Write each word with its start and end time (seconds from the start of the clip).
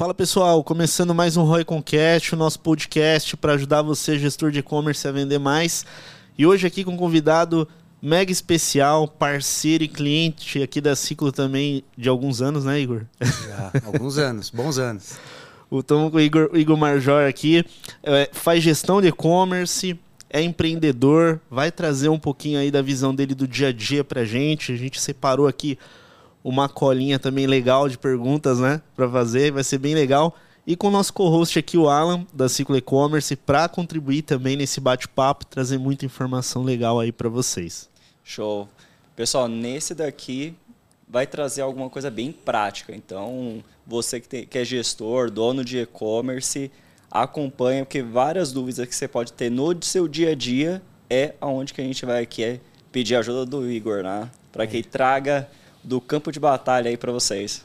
Fala 0.00 0.14
pessoal, 0.14 0.64
começando 0.64 1.14
mais 1.14 1.36
um 1.36 1.44
Roy 1.44 1.62
Concast, 1.62 2.34
o 2.34 2.38
nosso 2.38 2.58
podcast 2.60 3.36
para 3.36 3.52
ajudar 3.52 3.82
você, 3.82 4.18
gestor 4.18 4.50
de 4.50 4.60
e-commerce, 4.60 5.06
a 5.06 5.12
vender 5.12 5.38
mais. 5.38 5.84
E 6.38 6.46
hoje 6.46 6.66
aqui 6.66 6.82
com 6.82 6.92
um 6.92 6.96
convidado 6.96 7.68
mega 8.00 8.32
especial, 8.32 9.06
parceiro 9.06 9.84
e 9.84 9.88
cliente 9.88 10.62
aqui 10.62 10.80
da 10.80 10.96
Ciclo 10.96 11.30
também 11.30 11.84
de 11.98 12.08
alguns 12.08 12.40
anos, 12.40 12.64
né, 12.64 12.80
Igor? 12.80 13.02
Já, 13.20 13.72
alguns 13.84 14.16
anos, 14.16 14.48
bons 14.48 14.78
anos. 14.78 15.18
Estamos 15.70 16.10
com 16.10 16.16
o 16.16 16.20
Igor, 16.20 16.48
Igor 16.54 16.78
Marjor 16.78 17.28
aqui, 17.28 17.62
é, 18.02 18.30
faz 18.32 18.62
gestão 18.62 19.02
de 19.02 19.08
e-commerce, 19.08 20.00
é 20.30 20.40
empreendedor, 20.40 21.38
vai 21.50 21.70
trazer 21.70 22.08
um 22.08 22.18
pouquinho 22.18 22.58
aí 22.58 22.70
da 22.70 22.80
visão 22.80 23.14
dele 23.14 23.34
do 23.34 23.46
dia 23.46 23.68
a 23.68 23.72
dia 23.72 24.02
pra 24.02 24.24
gente. 24.24 24.72
A 24.72 24.76
gente 24.76 24.98
separou 24.98 25.46
aqui 25.46 25.78
uma 26.42 26.68
colinha 26.68 27.18
também 27.18 27.46
legal 27.46 27.88
de 27.88 27.98
perguntas, 27.98 28.58
né, 28.58 28.80
para 28.96 29.08
fazer, 29.08 29.52
vai 29.52 29.64
ser 29.64 29.78
bem 29.78 29.94
legal. 29.94 30.34
E 30.66 30.76
com 30.76 30.88
o 30.88 30.90
nosso 30.90 31.12
co-host 31.12 31.58
aqui, 31.58 31.76
o 31.76 31.88
Alan, 31.88 32.26
da 32.32 32.48
Ciclo 32.48 32.76
E-Commerce, 32.76 33.34
para 33.34 33.68
contribuir 33.68 34.22
também 34.22 34.56
nesse 34.56 34.80
bate-papo, 34.80 35.46
trazer 35.46 35.78
muita 35.78 36.04
informação 36.04 36.62
legal 36.62 37.00
aí 37.00 37.10
para 37.10 37.28
vocês. 37.28 37.88
Show. 38.22 38.68
Pessoal, 39.16 39.48
nesse 39.48 39.94
daqui 39.94 40.54
vai 41.08 41.26
trazer 41.26 41.62
alguma 41.62 41.90
coisa 41.90 42.10
bem 42.10 42.30
prática. 42.30 42.94
Então, 42.94 43.64
você 43.86 44.20
que, 44.20 44.28
tem, 44.28 44.46
que 44.46 44.58
é 44.58 44.64
gestor, 44.64 45.30
dono 45.30 45.64
de 45.64 45.78
e-commerce, 45.78 46.70
acompanha, 47.10 47.84
porque 47.84 48.02
várias 48.02 48.52
dúvidas 48.52 48.86
que 48.86 48.94
você 48.94 49.08
pode 49.08 49.32
ter 49.32 49.50
no 49.50 49.74
seu 49.82 50.06
dia 50.06 50.30
a 50.30 50.34
dia 50.34 50.80
é 51.08 51.34
aonde 51.40 51.74
que 51.74 51.80
a 51.80 51.84
gente 51.84 52.06
vai 52.06 52.22
aqui 52.22 52.44
é 52.44 52.60
pedir 52.92 53.16
ajuda 53.16 53.44
do 53.44 53.68
Igor, 53.68 54.02
né? 54.02 54.30
Para 54.52 54.66
que 54.66 54.76
ele 54.76 54.84
traga 54.84 55.48
do 55.82 56.00
campo 56.00 56.30
de 56.30 56.40
batalha 56.40 56.88
aí 56.88 56.96
para 56.96 57.12
vocês. 57.12 57.64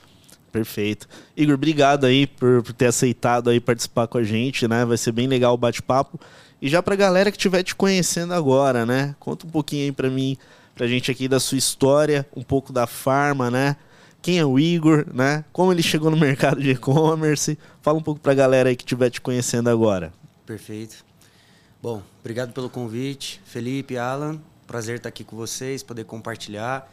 Perfeito. 0.52 1.08
Igor, 1.36 1.56
obrigado 1.56 2.06
aí 2.06 2.26
por, 2.26 2.64
por, 2.64 2.72
ter 2.72 2.86
aceitado 2.86 3.50
aí 3.50 3.60
participar 3.60 4.08
com 4.08 4.18
a 4.18 4.24
gente, 4.24 4.68
né? 4.70 4.86
Vai 4.86 4.96
ser 4.96 5.12
bem 5.12 5.28
legal 5.28 5.54
o 5.54 5.58
bate-papo. 5.58 6.18
E 6.62 6.70
já 6.70 6.82
pra 6.82 6.96
galera 6.96 7.30
que 7.30 7.36
estiver 7.36 7.62
te 7.62 7.76
conhecendo 7.76 8.34
agora, 8.34 8.86
né? 8.86 9.16
Conta 9.20 9.46
um 9.46 9.50
pouquinho 9.50 9.84
aí 9.84 9.92
pra 9.92 10.10
mim, 10.10 10.38
pra 10.74 10.88
gente 10.88 11.12
aqui 11.12 11.28
da 11.28 11.42
sua 11.42 11.58
história, 11.58 12.26
um 12.34 12.42
pouco 12.42 12.72
da 12.72 12.88
Farma, 12.88 13.52
né? 13.52 13.76
Quem 14.22 14.40
é 14.40 14.46
o 14.46 14.58
Igor, 14.58 15.06
né? 15.14 15.44
Como 15.52 15.74
ele 15.74 15.84
chegou 15.84 16.10
no 16.10 16.16
mercado 16.18 16.62
de 16.62 16.72
e-commerce. 16.72 17.60
Fala 17.82 17.98
um 17.98 18.02
pouco 18.02 18.22
pra 18.22 18.34
galera 18.34 18.70
aí 18.70 18.78
que 18.78 18.84
estiver 18.84 19.10
te 19.10 19.20
conhecendo 19.20 19.70
agora. 19.70 20.14
Perfeito. 20.46 21.04
Bom, 21.82 22.02
obrigado 22.22 22.54
pelo 22.54 22.70
convite. 22.70 23.42
Felipe, 23.46 23.98
Alan, 23.98 24.40
prazer 24.66 24.96
estar 24.96 25.10
aqui 25.10 25.26
com 25.26 25.36
vocês, 25.36 25.84
poder 25.84 26.06
compartilhar 26.06 26.90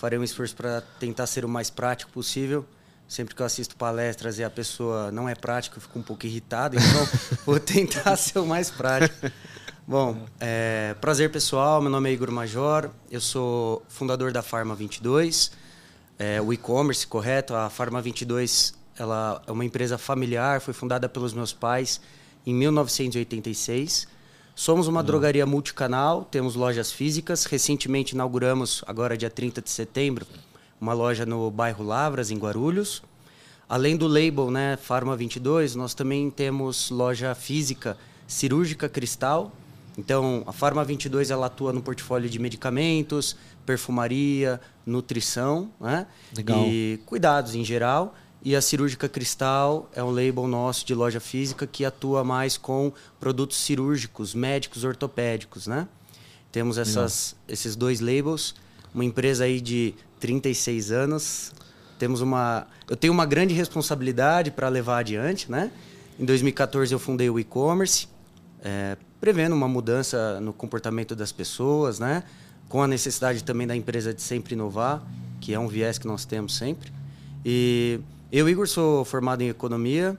farei 0.00 0.18
um 0.18 0.24
esforço 0.24 0.56
para 0.56 0.80
tentar 0.98 1.26
ser 1.26 1.44
o 1.44 1.48
mais 1.48 1.68
prático 1.68 2.10
possível. 2.10 2.64
Sempre 3.06 3.34
que 3.34 3.42
eu 3.42 3.46
assisto 3.46 3.76
palestras 3.76 4.38
e 4.38 4.44
a 4.44 4.48
pessoa 4.48 5.12
não 5.12 5.28
é 5.28 5.34
prática, 5.34 5.76
eu 5.76 5.80
fico 5.82 5.98
um 5.98 6.02
pouco 6.02 6.24
irritado, 6.24 6.76
então 6.78 7.08
vou 7.44 7.60
tentar 7.60 8.16
ser 8.16 8.38
o 8.38 8.46
mais 8.46 8.70
prático. 8.70 9.30
Bom, 9.86 10.26
é, 10.38 10.94
prazer 11.02 11.30
pessoal, 11.30 11.82
meu 11.82 11.90
nome 11.90 12.08
é 12.08 12.12
Igor 12.14 12.30
Major, 12.30 12.88
eu 13.10 13.20
sou 13.20 13.82
fundador 13.88 14.32
da 14.32 14.42
Farma 14.42 14.74
22, 14.74 15.52
é, 16.18 16.40
o 16.40 16.50
e-commerce, 16.50 17.06
correto? 17.06 17.54
A 17.54 17.68
Farma 17.68 18.00
22 18.00 18.72
ela 18.96 19.42
é 19.46 19.52
uma 19.52 19.66
empresa 19.66 19.98
familiar, 19.98 20.62
foi 20.62 20.72
fundada 20.72 21.10
pelos 21.10 21.34
meus 21.34 21.52
pais 21.52 22.00
em 22.46 22.54
1986 22.54 24.08
Somos 24.60 24.86
uma 24.86 25.02
drogaria 25.02 25.46
multicanal, 25.46 26.22
temos 26.22 26.54
lojas 26.54 26.92
físicas. 26.92 27.46
Recentemente 27.46 28.14
inauguramos, 28.14 28.84
agora 28.86 29.16
dia 29.16 29.30
30 29.30 29.62
de 29.62 29.70
setembro, 29.70 30.26
uma 30.78 30.92
loja 30.92 31.24
no 31.24 31.50
bairro 31.50 31.82
Lavras, 31.82 32.30
em 32.30 32.36
Guarulhos. 32.36 33.02
Além 33.66 33.96
do 33.96 34.06
label, 34.06 34.50
né, 34.50 34.76
Farma 34.76 35.16
22, 35.16 35.74
nós 35.74 35.94
também 35.94 36.30
temos 36.30 36.90
loja 36.90 37.34
física 37.34 37.96
cirúrgica 38.26 38.86
Cristal. 38.86 39.50
Então, 39.96 40.44
a 40.46 40.52
Farma 40.52 40.84
22 40.84 41.30
ela 41.30 41.46
atua 41.46 41.72
no 41.72 41.80
portfólio 41.80 42.28
de 42.28 42.38
medicamentos, 42.38 43.34
perfumaria, 43.64 44.60
nutrição, 44.84 45.70
né? 45.80 46.06
Legal. 46.36 46.66
E 46.66 47.00
cuidados 47.06 47.54
em 47.54 47.64
geral. 47.64 48.14
E 48.42 48.56
a 48.56 48.62
Cirúrgica 48.62 49.08
Cristal 49.08 49.90
é 49.94 50.02
um 50.02 50.10
label 50.10 50.46
nosso 50.46 50.86
de 50.86 50.94
loja 50.94 51.20
física 51.20 51.66
que 51.66 51.84
atua 51.84 52.24
mais 52.24 52.56
com 52.56 52.90
produtos 53.18 53.58
cirúrgicos, 53.58 54.34
médicos, 54.34 54.82
ortopédicos, 54.82 55.66
né? 55.66 55.86
Temos 56.50 56.78
essas, 56.78 57.36
esses 57.46 57.76
dois 57.76 58.00
labels, 58.00 58.54
uma 58.94 59.04
empresa 59.04 59.44
aí 59.44 59.60
de 59.60 59.94
36 60.18 60.90
anos. 60.90 61.52
Temos 61.98 62.22
uma, 62.22 62.66
eu 62.88 62.96
tenho 62.96 63.12
uma 63.12 63.26
grande 63.26 63.52
responsabilidade 63.52 64.50
para 64.50 64.68
levar 64.68 64.98
adiante, 65.00 65.50
né? 65.50 65.70
Em 66.18 66.24
2014 66.24 66.92
eu 66.92 66.98
fundei 66.98 67.28
o 67.28 67.38
e-commerce, 67.38 68.08
é, 68.64 68.96
prevendo 69.20 69.54
uma 69.54 69.68
mudança 69.68 70.40
no 70.40 70.52
comportamento 70.52 71.14
das 71.14 71.30
pessoas, 71.30 71.98
né? 71.98 72.24
Com 72.70 72.82
a 72.82 72.88
necessidade 72.88 73.44
também 73.44 73.66
da 73.66 73.76
empresa 73.76 74.14
de 74.14 74.22
sempre 74.22 74.54
inovar, 74.54 75.02
que 75.40 75.52
é 75.52 75.58
um 75.58 75.68
viés 75.68 75.98
que 75.98 76.06
nós 76.06 76.24
temos 76.24 76.56
sempre. 76.56 76.90
E 77.44 78.00
eu, 78.32 78.48
Igor, 78.48 78.66
sou 78.68 79.04
formado 79.04 79.42
em 79.42 79.48
economia 79.48 80.18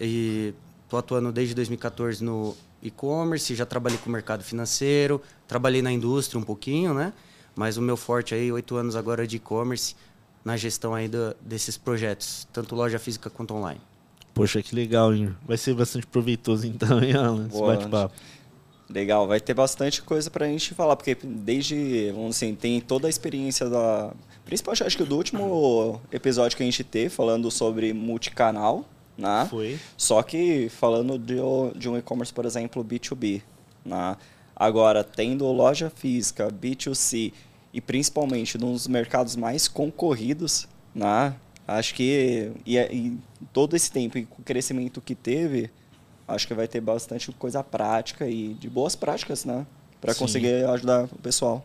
e 0.00 0.54
estou 0.84 0.98
atuando 0.98 1.32
desde 1.32 1.54
2014 1.54 2.22
no 2.22 2.56
e-commerce, 2.82 3.54
já 3.54 3.66
trabalhei 3.66 3.98
com 3.98 4.08
o 4.08 4.12
mercado 4.12 4.42
financeiro, 4.42 5.20
trabalhei 5.46 5.82
na 5.82 5.92
indústria 5.92 6.38
um 6.38 6.42
pouquinho, 6.42 6.94
né? 6.94 7.12
Mas 7.54 7.76
o 7.76 7.82
meu 7.82 7.96
forte 7.96 8.34
aí, 8.34 8.50
oito 8.50 8.76
anos 8.76 8.96
agora 8.96 9.26
de 9.26 9.36
e-commerce, 9.36 9.94
na 10.44 10.56
gestão 10.56 10.94
aí 10.94 11.08
do, 11.08 11.36
desses 11.40 11.76
projetos, 11.76 12.46
tanto 12.52 12.74
loja 12.74 12.98
física 12.98 13.28
quanto 13.28 13.54
online. 13.54 13.80
Poxa, 14.32 14.62
que 14.62 14.74
legal, 14.74 15.14
Igor. 15.14 15.34
Vai 15.46 15.58
ser 15.58 15.74
bastante 15.74 16.06
proveitoso 16.06 16.66
então, 16.66 17.02
hein, 17.02 17.14
Alan, 17.14 17.46
esse 17.46 17.60
bate-papo. 17.60 18.14
Legal, 18.88 19.26
vai 19.26 19.40
ter 19.40 19.54
bastante 19.54 20.02
coisa 20.02 20.30
para 20.30 20.46
a 20.46 20.48
gente 20.48 20.74
falar, 20.74 20.96
porque 20.96 21.16
desde, 21.22 22.10
vamos 22.12 22.36
assim, 22.36 22.54
tem 22.54 22.80
toda 22.80 23.06
a 23.06 23.10
experiência 23.10 23.68
da 23.68 24.12
Principalmente, 24.50 24.82
acho 24.82 24.96
que 24.96 25.04
do 25.04 25.16
último 25.16 26.00
episódio 26.10 26.56
que 26.56 26.62
a 26.64 26.66
gente 26.66 26.82
teve, 26.82 27.08
falando 27.08 27.48
sobre 27.52 27.92
multicanal, 27.92 28.84
né? 29.16 29.46
Foi. 29.48 29.78
Só 29.96 30.20
que 30.24 30.68
falando 30.68 31.16
de, 31.16 31.36
de 31.76 31.88
um 31.88 31.96
e-commerce, 31.96 32.34
por 32.34 32.44
exemplo, 32.44 32.84
B2B, 32.84 33.42
né? 33.84 34.16
Agora, 34.56 35.04
tendo 35.04 35.46
loja 35.52 35.88
física, 35.88 36.48
B2C 36.50 37.32
e 37.72 37.80
principalmente 37.80 38.58
nos 38.58 38.88
mercados 38.88 39.36
mais 39.36 39.68
concorridos, 39.68 40.66
né? 40.92 41.32
Acho 41.64 41.94
que 41.94 42.50
e, 42.66 42.76
e 42.76 43.18
todo 43.52 43.76
esse 43.76 43.92
tempo 43.92 44.18
e 44.18 44.26
o 44.36 44.42
crescimento 44.42 45.00
que 45.00 45.14
teve, 45.14 45.70
acho 46.26 46.48
que 46.48 46.54
vai 46.54 46.66
ter 46.66 46.80
bastante 46.80 47.30
coisa 47.30 47.62
prática 47.62 48.26
e 48.26 48.54
de 48.54 48.68
boas 48.68 48.96
práticas, 48.96 49.44
né? 49.44 49.64
Para 50.00 50.12
conseguir 50.12 50.64
ajudar 50.64 51.04
o 51.04 51.18
pessoal. 51.22 51.64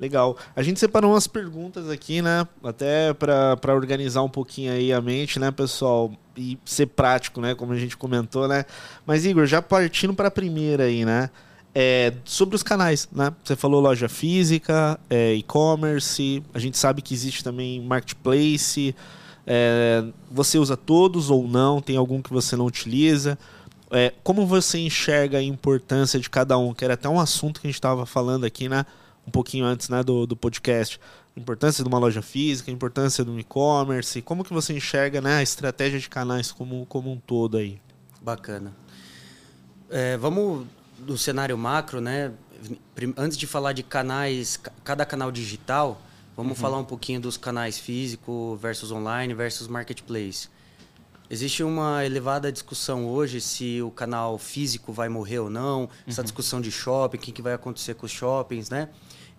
Legal. 0.00 0.34
A 0.56 0.62
gente 0.62 0.80
separou 0.80 1.12
umas 1.12 1.26
perguntas 1.26 1.90
aqui, 1.90 2.22
né? 2.22 2.48
Até 2.64 3.12
para 3.12 3.74
organizar 3.74 4.22
um 4.22 4.30
pouquinho 4.30 4.72
aí 4.72 4.90
a 4.94 5.00
mente, 5.00 5.38
né, 5.38 5.50
pessoal? 5.50 6.10
E 6.34 6.58
ser 6.64 6.86
prático, 6.86 7.38
né? 7.38 7.54
Como 7.54 7.74
a 7.74 7.76
gente 7.76 7.98
comentou, 7.98 8.48
né? 8.48 8.64
Mas, 9.04 9.26
Igor, 9.26 9.44
já 9.44 9.60
partindo 9.60 10.14
para 10.14 10.28
a 10.28 10.30
primeira 10.30 10.84
aí, 10.84 11.04
né? 11.04 11.28
É, 11.74 12.14
sobre 12.24 12.56
os 12.56 12.62
canais, 12.62 13.10
né? 13.12 13.30
Você 13.44 13.54
falou 13.54 13.78
loja 13.78 14.08
física, 14.08 14.98
é, 15.10 15.34
e-commerce, 15.34 16.42
a 16.54 16.58
gente 16.58 16.78
sabe 16.78 17.02
que 17.02 17.12
existe 17.12 17.44
também 17.44 17.78
marketplace. 17.82 18.96
É, 19.46 20.02
você 20.30 20.58
usa 20.58 20.78
todos 20.78 21.28
ou 21.28 21.46
não? 21.46 21.82
Tem 21.82 21.98
algum 21.98 22.22
que 22.22 22.32
você 22.32 22.56
não 22.56 22.64
utiliza? 22.64 23.38
É, 23.90 24.14
como 24.24 24.46
você 24.46 24.78
enxerga 24.78 25.36
a 25.36 25.42
importância 25.42 26.18
de 26.18 26.30
cada 26.30 26.56
um? 26.56 26.72
Que 26.72 26.86
era 26.86 26.94
até 26.94 27.08
um 27.08 27.20
assunto 27.20 27.60
que 27.60 27.66
a 27.66 27.68
gente 27.68 27.76
estava 27.76 28.06
falando 28.06 28.46
aqui, 28.46 28.66
né? 28.66 28.86
Um 29.30 29.32
pouquinho 29.32 29.64
antes 29.64 29.88
né, 29.88 30.02
do, 30.02 30.26
do 30.26 30.36
podcast, 30.36 31.00
a 31.36 31.40
importância 31.40 31.84
de 31.84 31.88
uma 31.88 31.98
loja 31.98 32.20
física, 32.20 32.68
a 32.68 32.74
importância 32.74 33.24
do 33.24 33.38
e-commerce, 33.38 34.20
como 34.20 34.42
que 34.42 34.52
você 34.52 34.72
enxerga 34.72 35.20
né, 35.20 35.36
a 35.36 35.42
estratégia 35.42 36.00
de 36.00 36.08
canais 36.08 36.50
como, 36.50 36.84
como 36.86 37.12
um 37.12 37.16
todo 37.16 37.56
aí? 37.56 37.80
Bacana. 38.20 38.74
É, 39.88 40.16
vamos 40.16 40.66
do 40.98 41.16
cenário 41.16 41.56
macro, 41.56 42.00
né? 42.00 42.32
Antes 43.16 43.38
de 43.38 43.46
falar 43.46 43.72
de 43.72 43.82
canais, 43.82 44.60
cada 44.84 45.06
canal 45.06 45.30
digital, 45.32 46.02
vamos 46.36 46.52
uhum. 46.52 46.62
falar 46.62 46.78
um 46.78 46.84
pouquinho 46.84 47.20
dos 47.20 47.36
canais 47.36 47.78
físico 47.78 48.58
versus 48.60 48.90
online 48.90 49.32
versus 49.32 49.68
marketplace. 49.68 50.48
Existe 51.30 51.62
uma 51.62 52.04
elevada 52.04 52.50
discussão 52.50 53.06
hoje 53.06 53.40
se 53.40 53.80
o 53.80 53.90
canal 53.90 54.36
físico 54.36 54.92
vai 54.92 55.08
morrer 55.08 55.38
ou 55.38 55.48
não, 55.48 55.82
uhum. 55.82 55.88
essa 56.08 56.24
discussão 56.24 56.60
de 56.60 56.72
shopping, 56.72 57.16
o 57.16 57.20
que, 57.20 57.30
que 57.30 57.40
vai 57.40 57.54
acontecer 57.54 57.94
com 57.94 58.04
os 58.04 58.10
shoppings, 58.12 58.68
né? 58.68 58.88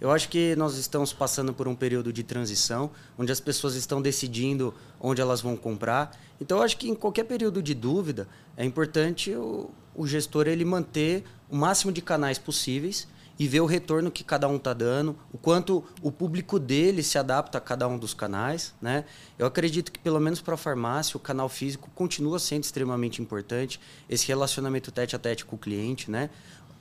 Eu 0.01 0.09
acho 0.09 0.29
que 0.29 0.55
nós 0.55 0.77
estamos 0.77 1.13
passando 1.13 1.53
por 1.53 1.67
um 1.67 1.75
período 1.75 2.11
de 2.11 2.23
transição, 2.23 2.89
onde 3.19 3.31
as 3.31 3.39
pessoas 3.39 3.75
estão 3.75 4.01
decidindo 4.01 4.73
onde 4.99 5.21
elas 5.21 5.41
vão 5.41 5.55
comprar. 5.55 6.19
Então, 6.41 6.57
eu 6.57 6.63
acho 6.63 6.75
que 6.75 6.89
em 6.89 6.95
qualquer 6.95 7.25
período 7.25 7.61
de 7.61 7.75
dúvida, 7.75 8.27
é 8.57 8.65
importante 8.65 9.31
o, 9.35 9.69
o 9.93 10.07
gestor 10.07 10.47
ele 10.47 10.65
manter 10.65 11.23
o 11.47 11.55
máximo 11.55 11.91
de 11.91 12.01
canais 12.01 12.39
possíveis 12.39 13.07
e 13.37 13.47
ver 13.47 13.61
o 13.61 13.65
retorno 13.65 14.11
que 14.11 14.23
cada 14.23 14.47
um 14.47 14.57
está 14.57 14.73
dando, 14.73 15.15
o 15.31 15.37
quanto 15.37 15.83
o 16.01 16.11
público 16.11 16.59
dele 16.59 17.01
se 17.01 17.17
adapta 17.17 17.57
a 17.57 17.61
cada 17.61 17.87
um 17.87 17.97
dos 17.97 18.13
canais. 18.13 18.73
Né? 18.81 19.05
Eu 19.37 19.45
acredito 19.45 19.91
que, 19.91 19.99
pelo 19.99 20.19
menos 20.19 20.41
para 20.41 20.55
a 20.55 20.57
farmácia, 20.57 21.17
o 21.17 21.19
canal 21.19 21.49
físico 21.49 21.89
continua 21.95 22.39
sendo 22.39 22.63
extremamente 22.63 23.21
importante, 23.21 23.79
esse 24.09 24.27
relacionamento 24.27 24.91
tete 24.91 25.15
a 25.15 25.19
tete 25.19 25.45
com 25.45 25.55
o 25.55 25.59
cliente. 25.59 26.09
Né? 26.09 26.29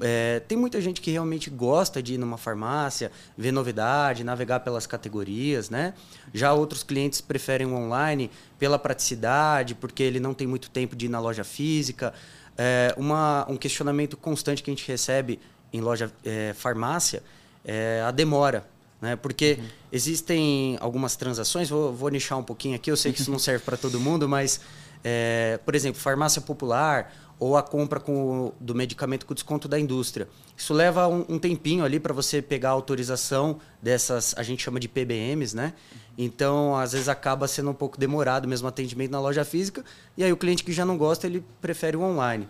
É, 0.01 0.41
tem 0.41 0.57
muita 0.57 0.81
gente 0.81 1.01
que 1.01 1.11
realmente 1.11 1.51
gosta 1.51 2.03
de 2.03 2.15
ir 2.15 2.19
numa 2.19 2.39
farmácia, 2.39 3.13
ver 3.37 3.53
novidade, 3.53 4.25
navegar 4.25 4.61
pelas 4.61 4.87
categorias, 4.87 5.69
né? 5.69 5.95
Já 6.33 6.53
outros 6.53 6.83
clientes 6.83 7.21
preferem 7.21 7.67
o 7.67 7.75
online 7.75 8.31
pela 8.59 8.79
praticidade, 8.79 9.75
porque 9.75 10.03
ele 10.03 10.19
não 10.19 10.33
tem 10.33 10.47
muito 10.47 10.71
tempo 10.71 10.97
de 10.97 11.07
ir 11.07 11.09
na 11.09 11.21
loja 11.21 11.45
física. 11.45 12.15
É, 12.57 12.95
uma, 12.97 13.47
um 13.49 13.57
questionamento 13.57 14.17
constante 14.17 14.63
que 14.63 14.71
a 14.71 14.75
gente 14.75 14.87
recebe 14.87 15.39
em 15.73 15.81
loja 15.81 16.11
é, 16.25 16.53
farmácia 16.55 17.23
é 17.65 18.03
a 18.07 18.11
demora. 18.11 18.67
Né? 19.01 19.17
Porque 19.17 19.57
uhum. 19.59 19.67
existem 19.93 20.77
algumas 20.81 21.17
transações, 21.17 21.71
vou, 21.71 21.93
vou 21.93 22.11
nichar 22.11 22.39
um 22.39 22.43
pouquinho 22.43 22.77
aqui, 22.77 22.91
eu 22.91 22.97
sei 22.97 23.13
que 23.13 23.21
isso 23.21 23.31
não 23.31 23.39
serve 23.39 23.65
para 23.65 23.77
todo 23.77 23.99
mundo, 23.99 24.29
mas, 24.29 24.61
é, 25.03 25.59
por 25.65 25.75
exemplo, 25.75 26.01
farmácia 26.01 26.43
popular 26.43 27.13
ou 27.41 27.57
a 27.57 27.63
compra 27.63 27.99
com, 27.99 28.53
do 28.61 28.75
medicamento 28.75 29.25
com 29.25 29.33
desconto 29.33 29.67
da 29.67 29.81
indústria. 29.81 30.29
Isso 30.55 30.75
leva 30.75 31.09
um, 31.09 31.25
um 31.27 31.39
tempinho 31.39 31.83
ali 31.83 31.99
para 31.99 32.13
você 32.13 32.43
pegar 32.43 32.69
a 32.69 32.73
autorização 32.73 33.59
dessas, 33.83 34.35
a 34.37 34.43
gente 34.43 34.63
chama 34.63 34.79
de 34.79 34.87
PBMs, 34.87 35.57
né? 35.57 35.73
Então, 36.19 36.77
às 36.77 36.93
vezes 36.93 37.09
acaba 37.09 37.49
sendo 37.49 37.71
um 37.71 37.75
pouco 37.75 37.99
demorado 37.99 38.47
mesmo 38.47 38.67
o 38.67 38.69
atendimento 38.69 39.11
na 39.11 39.21
loja 39.21 39.43
física, 39.43 39.83
e 40.19 40.23
aí 40.23 40.31
o 40.31 40.37
cliente 40.37 40.63
que 40.63 40.71
já 40.71 40.85
não 40.85 40.99
gosta, 40.99 41.27
ele 41.27 41.43
prefere 41.63 41.97
o 41.97 42.03
online. 42.03 42.47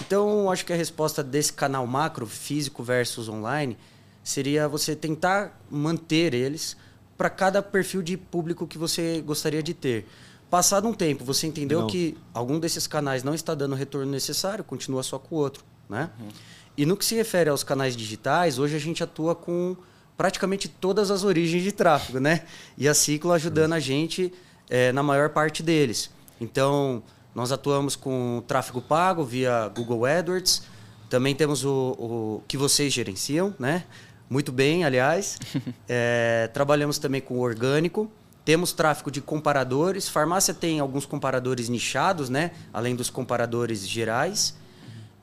Então, 0.00 0.50
acho 0.50 0.64
que 0.64 0.72
a 0.72 0.76
resposta 0.76 1.22
desse 1.22 1.52
canal 1.52 1.86
macro, 1.86 2.26
físico 2.26 2.82
versus 2.82 3.28
online, 3.28 3.76
seria 4.22 4.66
você 4.66 4.96
tentar 4.96 5.60
manter 5.70 6.32
eles 6.32 6.78
para 7.16 7.28
cada 7.28 7.62
perfil 7.62 8.02
de 8.02 8.16
público 8.16 8.66
que 8.66 8.78
você 8.78 9.20
gostaria 9.20 9.62
de 9.62 9.74
ter. 9.74 10.08
Passado 10.50 10.86
um 10.86 10.92
tempo, 10.92 11.24
você 11.24 11.46
entendeu 11.46 11.80
não. 11.80 11.86
que 11.86 12.16
algum 12.32 12.58
desses 12.58 12.86
canais 12.86 13.22
não 13.22 13.34
está 13.34 13.54
dando 13.54 13.72
o 13.72 13.74
retorno 13.74 14.10
necessário, 14.10 14.62
continua 14.62 15.02
só 15.02 15.18
com 15.18 15.34
o 15.34 15.38
outro, 15.38 15.64
né? 15.88 16.10
Uhum. 16.20 16.28
E 16.76 16.86
no 16.86 16.96
que 16.96 17.04
se 17.04 17.14
refere 17.14 17.50
aos 17.50 17.62
canais 17.62 17.96
digitais, 17.96 18.58
hoje 18.58 18.76
a 18.76 18.78
gente 18.78 19.02
atua 19.02 19.34
com 19.34 19.76
praticamente 20.16 20.68
todas 20.68 21.10
as 21.10 21.24
origens 21.24 21.62
de 21.62 21.72
tráfego, 21.72 22.18
né? 22.18 22.44
E 22.76 22.88
a 22.88 22.94
Ciclo 22.94 23.32
ajudando 23.32 23.72
a 23.72 23.80
gente 23.80 24.32
é, 24.68 24.92
na 24.92 25.02
maior 25.02 25.30
parte 25.30 25.62
deles. 25.62 26.10
Então, 26.40 27.02
nós 27.34 27.52
atuamos 27.52 27.96
com 27.96 28.42
tráfego 28.46 28.80
pago 28.80 29.24
via 29.24 29.68
Google 29.68 30.04
AdWords. 30.04 30.62
Também 31.08 31.34
temos 31.34 31.64
o, 31.64 31.70
o 31.98 32.42
que 32.46 32.56
vocês 32.56 32.92
gerenciam, 32.92 33.54
né? 33.58 33.84
Muito 34.28 34.50
bem, 34.50 34.84
aliás. 34.84 35.38
é, 35.88 36.48
trabalhamos 36.52 36.98
também 36.98 37.20
com 37.20 37.38
orgânico. 37.38 38.10
Temos 38.44 38.72
tráfego 38.72 39.10
de 39.10 39.20
comparadores. 39.20 40.08
Farmácia 40.08 40.52
tem 40.52 40.80
alguns 40.80 41.06
comparadores 41.06 41.68
nichados, 41.68 42.28
né? 42.28 42.50
Além 42.72 42.94
dos 42.94 43.10
comparadores 43.10 43.88
gerais. 43.88 44.56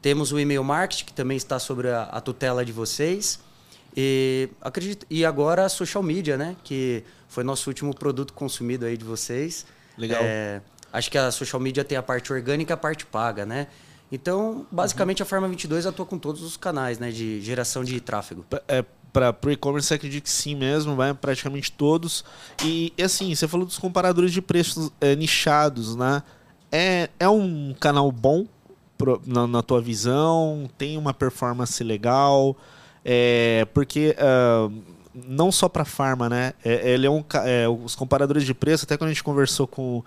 Temos 0.01 0.31
o 0.31 0.39
e-mail 0.39 0.63
marketing, 0.63 1.05
que 1.05 1.13
também 1.13 1.37
está 1.37 1.59
sobre 1.59 1.89
a, 1.89 2.03
a 2.03 2.19
tutela 2.19 2.65
de 2.65 2.71
vocês. 2.71 3.39
E, 3.95 4.49
acredito, 4.61 5.05
e 5.09 5.23
agora 5.23 5.65
a 5.65 5.69
social 5.69 6.01
media, 6.01 6.37
né? 6.37 6.55
Que 6.63 7.03
foi 7.27 7.43
nosso 7.43 7.69
último 7.69 7.93
produto 7.95 8.33
consumido 8.33 8.85
aí 8.85 8.97
de 8.97 9.05
vocês. 9.05 9.65
Legal. 9.97 10.21
É, 10.23 10.61
Acho 10.93 11.09
que 11.09 11.17
a 11.17 11.31
social 11.31 11.59
media 11.59 11.83
tem 11.83 11.97
a 11.97 12.03
parte 12.03 12.33
orgânica 12.33 12.73
e 12.73 12.75
a 12.75 12.77
parte 12.77 13.05
paga, 13.05 13.45
né? 13.45 13.67
Então, 14.11 14.67
basicamente, 14.69 15.21
uhum. 15.21 15.25
a 15.25 15.29
Farma 15.29 15.47
22 15.47 15.85
atua 15.85 16.05
com 16.05 16.17
todos 16.17 16.43
os 16.43 16.57
canais 16.57 16.99
né, 16.99 17.11
de 17.11 17.39
geração 17.39 17.81
de 17.81 17.99
tráfego. 18.01 18.45
É, 18.67 18.83
para 19.11 19.35
o 19.45 19.51
e-commerce, 19.51 19.93
acredito 19.93 20.23
que 20.23 20.29
sim 20.29 20.55
mesmo, 20.55 20.95
vai 20.95 21.13
praticamente 21.13 21.71
todos. 21.71 22.23
E, 22.63 22.93
assim, 23.03 23.33
você 23.33 23.47
falou 23.47 23.65
dos 23.65 23.77
comparadores 23.77 24.31
de 24.31 24.41
preços 24.41 24.91
é, 25.01 25.15
nichados, 25.15 25.95
né? 25.95 26.23
É, 26.71 27.09
é 27.19 27.27
um 27.27 27.75
canal 27.79 28.11
bom 28.11 28.47
pro, 28.97 29.21
na, 29.25 29.45
na, 29.45 29.61
tua 29.61 29.81
visão? 29.81 30.69
Tem 30.77 30.97
uma 30.97 31.13
performance 31.13 31.83
legal? 31.83 32.55
É, 33.03 33.67
porque 33.73 34.15
uh, 34.17 34.71
não 35.13 35.51
só 35.51 35.67
para 35.67 35.83
farma, 35.83 36.29
né? 36.29 36.53
É, 36.63 36.93
ele 36.93 37.05
é 37.05 37.09
um, 37.09 37.23
é, 37.45 37.67
os 37.67 37.95
comparadores 37.95 38.45
de 38.45 38.53
preço, 38.53 38.85
até 38.85 38.97
quando 38.97 39.09
a 39.09 39.13
gente 39.13 39.23
conversou 39.23 39.67
com 39.67 40.03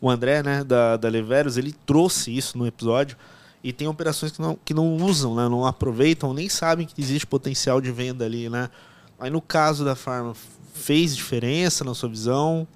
o 0.00 0.10
André, 0.10 0.42
né, 0.42 0.64
da, 0.64 0.96
da 0.96 1.08
Leveros, 1.08 1.56
ele 1.56 1.72
trouxe 1.86 2.36
isso 2.36 2.56
no 2.56 2.66
episódio. 2.66 3.16
E 3.62 3.72
tem 3.72 3.88
operações 3.88 4.32
que 4.32 4.40
não, 4.40 4.56
que 4.64 4.72
não 4.72 4.96
usam, 4.96 5.34
né, 5.34 5.48
não 5.48 5.66
aproveitam, 5.66 6.32
nem 6.32 6.48
sabem 6.48 6.86
que 6.86 7.00
existe 7.00 7.26
potencial 7.26 7.80
de 7.80 7.90
venda 7.90 8.24
ali, 8.24 8.48
né? 8.48 8.70
Aí 9.18 9.30
no 9.30 9.42
caso 9.42 9.84
da 9.84 9.96
Farma, 9.96 10.34
fez 10.72 11.16
diferença 11.16 11.84
na 11.84 11.92
sua 11.92 12.08
visão? 12.08 12.66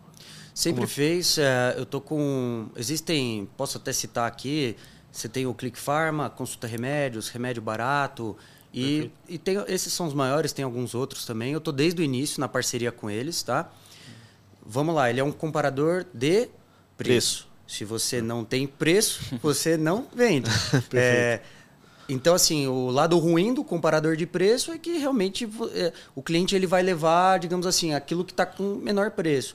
Sempre 0.54 0.82
Como... 0.82 0.88
fez. 0.88 1.38
É, 1.38 1.74
eu 1.78 1.86
tô 1.86 2.00
com. 2.00 2.68
Existem, 2.76 3.48
posso 3.56 3.78
até 3.78 3.92
citar 3.92 4.26
aqui. 4.26 4.76
Você 5.10 5.28
tem 5.28 5.46
o 5.46 5.54
Click 5.54 5.78
Pharma, 5.78 6.28
consulta 6.30 6.66
remédios, 6.66 7.28
remédio 7.28 7.62
barato. 7.62 8.36
E, 8.74 9.10
e 9.28 9.36
tem, 9.36 9.62
esses 9.68 9.92
são 9.92 10.06
os 10.06 10.14
maiores, 10.14 10.52
tem 10.52 10.64
alguns 10.64 10.94
outros 10.94 11.26
também. 11.26 11.52
Eu 11.52 11.60
tô 11.60 11.70
desde 11.70 12.00
o 12.00 12.04
início 12.04 12.40
na 12.40 12.48
parceria 12.48 12.90
com 12.90 13.10
eles, 13.10 13.42
tá? 13.42 13.70
Vamos 14.64 14.94
lá, 14.94 15.10
ele 15.10 15.20
é 15.20 15.24
um 15.24 15.32
comparador 15.32 16.06
de 16.14 16.48
preço. 16.96 17.51
Se 17.72 17.86
você 17.86 18.20
não 18.20 18.44
tem 18.44 18.66
preço, 18.66 19.22
você 19.40 19.78
não 19.78 20.06
vende. 20.14 20.50
é, 20.92 21.40
então, 22.06 22.34
assim, 22.34 22.66
o 22.66 22.90
lado 22.90 23.18
ruim 23.18 23.54
do 23.54 23.64
comparador 23.64 24.14
de 24.14 24.26
preço 24.26 24.72
é 24.72 24.76
que 24.76 24.98
realmente 24.98 25.48
é, 25.72 25.90
o 26.14 26.22
cliente 26.22 26.54
ele 26.54 26.66
vai 26.66 26.82
levar, 26.82 27.38
digamos 27.38 27.66
assim, 27.66 27.94
aquilo 27.94 28.26
que 28.26 28.32
está 28.32 28.44
com 28.44 28.74
menor 28.74 29.12
preço. 29.12 29.54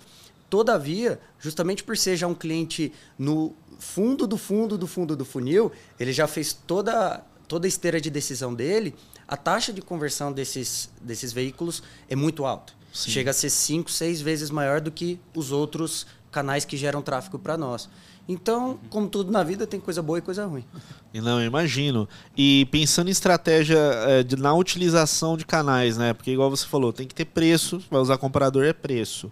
Todavia, 0.49 1.19
justamente 1.39 1.83
por 1.83 1.95
ser 1.95 2.17
já 2.17 2.25
um 2.25 2.33
cliente 2.33 2.91
no 3.19 3.53
fundo 3.77 4.25
do 4.25 4.35
fundo 4.35 4.79
do 4.79 4.87
fundo 4.87 5.15
do 5.15 5.23
funil, 5.23 5.71
ele 5.99 6.11
já 6.11 6.25
fez 6.25 6.53
toda, 6.53 7.23
toda 7.47 7.67
a 7.67 7.69
esteira 7.69 8.01
de 8.01 8.09
decisão 8.09 8.51
dele, 8.51 8.95
a 9.27 9.37
taxa 9.37 9.71
de 9.71 9.81
conversão 9.81 10.33
desses, 10.33 10.89
desses 10.99 11.31
veículos 11.31 11.83
é 12.09 12.15
muito 12.15 12.45
alta. 12.45 12.73
Sim. 12.91 13.11
Chega 13.11 13.29
a 13.29 13.33
ser 13.33 13.51
5, 13.51 13.91
6 13.91 14.21
vezes 14.21 14.49
maior 14.49 14.81
do 14.81 14.89
que 14.89 15.19
os 15.35 15.51
outros 15.51 16.07
canais 16.37 16.63
que 16.63 16.77
geram 16.77 17.01
tráfego 17.01 17.39
para 17.39 17.57
nós. 17.57 17.89
Então, 18.29 18.77
como 18.91 19.07
tudo 19.07 19.31
na 19.31 19.41
vida, 19.41 19.65
tem 19.65 19.79
coisa 19.79 20.03
boa 20.03 20.19
e 20.19 20.21
coisa 20.21 20.45
ruim. 20.45 20.63
Não, 21.11 21.41
imagino. 21.41 22.07
E 22.37 22.67
pensando 22.69 23.07
em 23.07 23.11
estratégia 23.11 23.79
é, 23.79 24.21
de, 24.21 24.35
na 24.35 24.53
utilização 24.53 25.35
de 25.35 25.43
canais, 25.43 25.97
né? 25.97 26.13
Porque 26.13 26.29
igual 26.29 26.47
você 26.51 26.67
falou, 26.67 26.93
tem 26.93 27.07
que 27.07 27.15
ter 27.15 27.25
preço, 27.25 27.81
vai 27.89 27.99
usar 27.99 28.19
comparador 28.19 28.65
é 28.65 28.73
preço. 28.73 29.31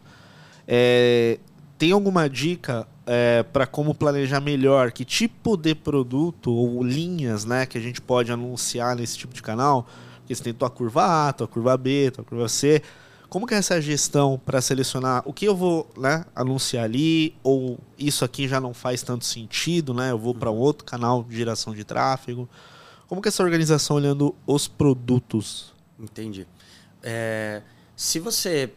É, 0.67 1.37
tem 1.77 1.91
alguma 1.91 2.27
dica 2.27 2.87
é, 3.05 3.43
para 3.43 3.67
como 3.67 3.93
planejar 3.93 4.39
melhor? 4.39 4.91
Que 4.91 5.05
tipo 5.05 5.55
de 5.55 5.75
produto 5.75 6.51
ou 6.51 6.83
linhas 6.83 7.45
né, 7.45 7.67
que 7.67 7.77
a 7.77 7.81
gente 7.81 8.01
pode 8.01 8.31
anunciar 8.31 8.95
nesse 8.95 9.15
tipo 9.15 9.33
de 9.35 9.43
canal? 9.43 9.87
Porque 10.21 10.33
você 10.33 10.41
tem 10.41 10.53
tua 10.55 10.71
curva 10.71 11.27
A, 11.27 11.33
tua 11.33 11.47
curva 11.47 11.77
B, 11.77 12.09
tua 12.09 12.23
curva 12.23 12.49
C. 12.49 12.81
Como 13.29 13.45
que 13.45 13.53
é 13.53 13.57
essa 13.57 13.81
gestão 13.81 14.39
para 14.43 14.61
selecionar 14.61 15.23
o 15.25 15.33
que 15.33 15.45
eu 15.45 15.55
vou 15.55 15.89
né, 15.97 16.25
anunciar 16.35 16.85
ali 16.85 17.35
ou 17.43 17.79
isso 17.97 18.23
aqui 18.23 18.47
já 18.47 18.61
não 18.61 18.73
faz 18.73 19.01
tanto 19.01 19.25
sentido, 19.25 19.93
né? 19.93 20.11
Eu 20.11 20.17
vou 20.17 20.33
para 20.33 20.51
um 20.51 20.57
outro 20.57 20.85
canal 20.85 21.23
de 21.23 21.35
geração 21.35 21.73
de 21.73 21.83
tráfego. 21.83 22.47
Como 23.07 23.21
que 23.21 23.27
é 23.27 23.29
essa 23.29 23.43
organização 23.43 23.97
olhando 23.97 24.35
os 24.45 24.67
produtos? 24.67 25.73
Entendi. 25.99 26.47
É, 27.03 27.61
se 27.95 28.19
você 28.19 28.71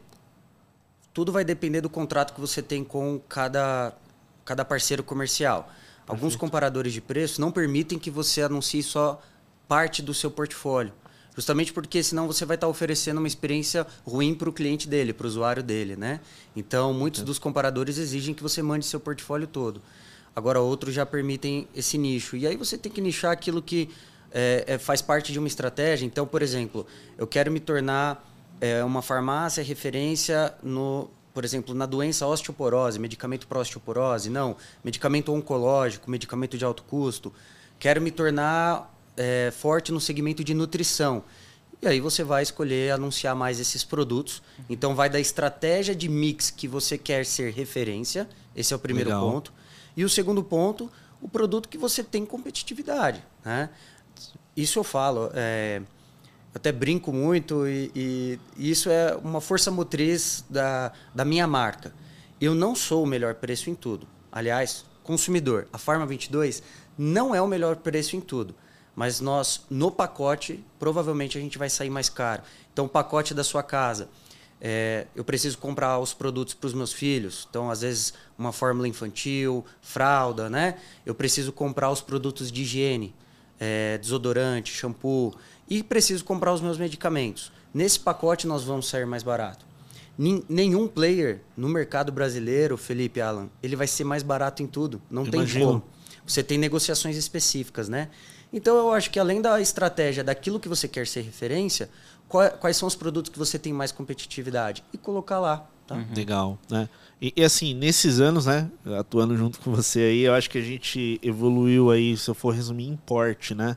tudo 1.12 1.33
vai 1.33 1.45
depender 1.45 1.81
do 1.81 1.90
contrato 1.90 2.33
que 2.33 2.40
você 2.40 2.62
tem 2.62 2.85
com 2.85 3.19
cada 3.28 3.93
cada 4.45 4.64
parceiro 4.64 5.02
comercial. 5.02 5.71
Alguns 6.07 6.35
comparadores 6.35 6.95
de 6.95 7.02
preço 7.02 7.38
não 7.38 7.52
permitem 7.52 7.99
que 7.99 8.11
você 8.11 8.40
anuncie 8.40 8.83
só 8.83 9.21
parte 9.69 10.00
do 10.00 10.14
seu 10.14 10.31
portfólio. 10.31 10.95
Justamente 11.38 11.73
porque 11.73 12.02
senão 12.02 12.26
você 12.26 12.45
vai 12.45 12.57
estar 12.57 12.66
oferecendo 12.66 13.18
uma 13.18 13.28
experiência 13.28 13.87
ruim 14.04 14.35
para 14.35 14.49
o 14.49 14.52
cliente 14.52 14.88
dele, 14.88 15.12
para 15.12 15.25
o 15.25 15.28
usuário 15.28 15.62
dele, 15.62 15.95
né? 15.95 16.18
Então, 16.57 16.92
muitos 16.92 17.23
dos 17.23 17.38
comparadores 17.38 17.97
exigem 17.97 18.35
que 18.35 18.42
você 18.42 18.61
mande 18.61 18.85
seu 18.85 18.99
portfólio 18.99 19.47
todo. 19.47 19.80
Agora, 20.35 20.59
outros 20.59 20.92
já 20.92 21.07
permitem 21.07 21.68
esse 21.73 21.97
nicho. 21.97 22.37
E 22.37 22.45
aí 22.45 22.57
você 22.57 22.76
tem 22.76 22.90
que 22.90 23.00
nichar 23.00 23.30
aquilo 23.30 23.62
que 23.62 23.88
é, 24.33 24.64
é, 24.66 24.78
faz 24.78 25.00
parte 25.00 25.30
de 25.30 25.38
uma 25.38 25.47
estratégia. 25.47 26.04
Então, 26.04 26.26
por 26.26 26.42
exemplo, 26.42 26.85
eu 27.16 27.25
quero 27.25 27.52
me 27.52 27.61
tornar 27.61 28.28
é, 28.61 28.83
uma 28.83 29.00
farmácia 29.00 29.62
referência 29.62 30.52
no, 30.61 31.09
por 31.33 31.45
exemplo, 31.45 31.73
na 31.73 31.87
doença 31.87 32.26
osteoporose, 32.26 32.99
medicamento 32.99 33.47
para 33.47 33.61
osteoporose, 33.61 34.28
não, 34.28 34.57
medicamento 34.83 35.33
oncológico, 35.33 36.11
medicamento 36.11 36.59
de 36.59 36.64
alto 36.64 36.83
custo. 36.83 37.33
Quero 37.78 38.02
me 38.02 38.11
tornar 38.11 38.98
é, 39.18 39.50
forte 39.50 39.92
no 39.92 40.00
segmento 40.00 40.42
de 40.44 40.54
nutrição. 40.54 41.25
E 41.82 41.87
aí 41.87 42.00
você 42.00 42.25
vai 42.25 42.42
escolher 42.42 42.92
anunciar 42.92 43.37
mais 43.37 43.60
esses 43.60 43.84
produtos. 43.84 44.42
Então 44.70 44.94
vai 44.94 45.10
da 45.10 45.20
estratégia 45.20 45.94
de 45.94 46.08
mix 46.08 46.50
que 46.50 46.66
você 46.66 46.96
quer 46.96 47.26
ser 47.26 47.52
referência. 47.52 48.28
Esse 48.56 48.72
é 48.72 48.76
o 48.76 48.78
primeiro 48.78 49.10
Legal. 49.10 49.30
ponto. 49.30 49.52
E 49.96 50.04
o 50.04 50.08
segundo 50.08 50.42
ponto, 50.42 50.90
o 51.20 51.28
produto 51.28 51.68
que 51.68 51.76
você 51.76 52.02
tem 52.02 52.25
competitividade. 52.25 53.22
Né? 53.44 53.68
Isso 54.56 54.78
eu 54.78 54.84
falo. 54.84 55.30
É, 55.34 55.82
até 56.54 56.72
brinco 56.72 57.12
muito 57.12 57.66
e, 57.66 57.90
e, 57.94 58.40
e, 58.56 58.70
isso 58.70 58.90
é 58.90 59.14
uma 59.16 59.40
força 59.40 59.70
motriz 59.70 60.44
da, 60.48 60.92
da 61.14 61.25
minha 61.25 61.46
marca. 61.46 61.92
Eu 62.40 62.54
não 62.54 62.75
sou 62.75 63.04
o 63.04 63.06
melhor 63.06 63.34
preço 63.34 63.70
em 63.70 63.75
tudo. 63.75 64.08
Aliás, 64.32 64.84
consumidor, 65.02 65.68
a 65.72 65.78
Farma 65.78 66.06
22 66.06 66.62
não 66.96 67.34
é 67.34 67.40
o 67.40 67.46
melhor 67.46 67.76
preço 67.76 68.16
em 68.16 68.20
tudo. 68.20 68.54
Mas 68.99 69.21
nós, 69.21 69.61
no 69.71 69.93
pacote, 69.93 70.59
provavelmente 70.76 71.38
a 71.38 71.40
gente 71.40 71.57
vai 71.57 71.71
sair 71.71 71.88
mais 71.88 72.09
caro. 72.09 72.43
Então, 72.73 72.87
o 72.87 72.88
pacote 72.88 73.33
da 73.33 73.45
sua 73.45 73.62
casa, 73.62 74.09
é, 74.61 75.07
eu 75.14 75.23
preciso 75.23 75.57
comprar 75.57 76.00
os 76.00 76.12
produtos 76.12 76.52
para 76.52 76.67
os 76.67 76.75
meus 76.75 76.93
filhos. 76.93 77.47
Então, 77.49 77.71
às 77.71 77.83
vezes, 77.83 78.12
uma 78.37 78.50
fórmula 78.50 78.88
infantil, 78.88 79.64
fralda, 79.81 80.50
né? 80.50 80.78
Eu 81.07 81.14
preciso 81.14 81.52
comprar 81.52 81.93
os 81.93 82.00
produtos 82.00 82.50
de 82.50 82.62
higiene, 82.62 83.14
é, 83.61 83.99
desodorante, 83.99 84.75
shampoo. 84.75 85.33
E 85.71 85.81
preciso 85.81 86.25
comprar 86.25 86.52
os 86.52 86.61
meus 86.61 86.76
medicamentos. 86.76 87.52
Nesse 87.73 88.00
pacote, 88.00 88.49
nós 88.49 88.64
vamos 88.64 88.88
sair 88.88 89.07
mais 89.07 89.23
barato. 89.23 89.64
Nenhum 90.19 90.88
player 90.88 91.40
no 91.57 91.69
mercado 91.69 92.11
brasileiro, 92.11 92.76
Felipe 92.76 93.21
Alan, 93.21 93.49
ele 93.62 93.76
vai 93.76 93.87
ser 93.87 94.02
mais 94.02 94.25
barato 94.25 94.61
em 94.61 94.67
tudo. 94.67 95.00
Não 95.09 95.25
tem 95.25 95.47
como. 95.47 95.85
Você 96.26 96.43
tem 96.43 96.59
negociações 96.59 97.17
específicas, 97.17 97.88
né? 97.88 98.11
Então 98.52 98.76
eu 98.76 98.93
acho 98.93 99.11
que 99.11 99.19
além 99.19 99.43
da 99.43 99.61
estratégia 99.61 100.25
daquilo 100.25 100.59
que 100.59 100.69
você 100.69 100.88
quer 100.88 101.07
ser 101.07 101.21
referência, 101.23 101.88
quais 102.28 102.76
são 102.76 102.87
os 102.87 102.95
produtos 102.95 103.31
que 103.31 103.38
você 103.38 103.59
tem 103.59 103.73
mais 103.73 103.93
competitividade 103.93 104.85
e 104.93 104.99
colocar 104.99 105.38
lá. 105.38 105.67
Tá? 105.87 105.95
Uhum. 105.95 106.07
Legal, 106.14 106.59
né? 106.71 106.88
E, 107.21 107.33
e, 107.35 107.43
assim, 107.43 107.75
nesses 107.75 108.21
anos, 108.21 108.47
né, 108.47 108.71
atuando 108.99 109.37
junto 109.37 109.59
com 109.59 109.73
você 109.73 110.00
aí, 110.00 110.21
eu 110.21 110.35
acho 110.35 110.49
que 110.49 110.59
a 110.59 110.62
gente 110.62 111.19
evoluiu 111.23 111.90
aí, 111.90 112.17
se 112.17 112.31
eu 112.31 112.35
for 112.35 112.55
resumir, 112.55 112.88
em 112.88 112.97
porte, 112.97 113.55
né? 113.55 113.76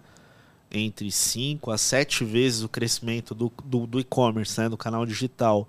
Entre 0.69 1.09
5 1.09 1.71
a 1.71 1.77
7 1.77 2.23
vezes 2.23 2.63
o 2.63 2.69
crescimento 2.69 3.33
do, 3.33 3.51
do, 3.63 3.87
do 3.87 3.99
e-commerce, 3.99 4.59
né, 4.59 4.69
do 4.69 4.77
canal 4.77 5.05
digital. 5.05 5.67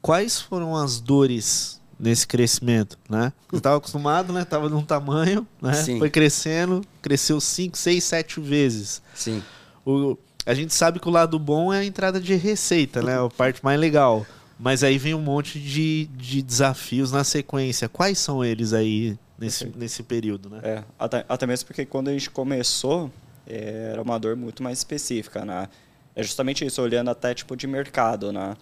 Quais 0.00 0.40
foram 0.40 0.76
as 0.76 1.00
dores 1.00 1.79
nesse 2.00 2.26
crescimento, 2.26 2.98
né? 3.08 3.32
Você 3.50 3.58
estava 3.58 3.76
acostumado, 3.76 4.32
né? 4.32 4.44
Tava 4.44 4.68
num 4.68 4.82
tamanho, 4.82 5.46
né? 5.60 5.74
Sim. 5.74 5.98
Foi 5.98 6.08
crescendo, 6.08 6.82
cresceu 7.02 7.40
5, 7.40 7.76
6, 7.76 8.02
7 8.02 8.40
vezes. 8.40 9.02
Sim. 9.14 9.42
O, 9.84 10.16
a 10.46 10.54
gente 10.54 10.72
sabe 10.72 10.98
que 10.98 11.06
o 11.06 11.10
lado 11.10 11.38
bom 11.38 11.72
é 11.72 11.80
a 11.80 11.84
entrada 11.84 12.18
de 12.18 12.34
receita, 12.34 13.02
né? 13.02 13.22
A 13.22 13.28
parte 13.28 13.62
mais 13.62 13.78
legal. 13.78 14.26
Mas 14.58 14.82
aí 14.82 14.98
vem 14.98 15.14
um 15.14 15.20
monte 15.20 15.58
de, 15.60 16.06
de 16.14 16.42
desafios 16.42 17.12
na 17.12 17.22
sequência. 17.22 17.88
Quais 17.88 18.18
são 18.18 18.44
eles 18.44 18.72
aí 18.72 19.18
nesse, 19.38 19.66
nesse 19.76 20.02
período, 20.02 20.50
né? 20.50 20.60
É, 20.62 20.84
até, 20.98 21.24
até 21.28 21.46
mesmo 21.46 21.66
porque 21.66 21.84
quando 21.84 22.08
a 22.08 22.12
gente 22.12 22.30
começou, 22.30 23.10
é, 23.46 23.90
era 23.92 24.02
uma 24.02 24.18
dor 24.18 24.36
muito 24.36 24.62
mais 24.62 24.78
específica, 24.78 25.44
né? 25.44 25.68
É 26.14 26.22
justamente 26.22 26.64
isso, 26.64 26.82
olhando 26.82 27.10
até 27.10 27.34
tipo 27.34 27.56
de 27.56 27.66
mercado, 27.66 28.32
né? 28.32 28.56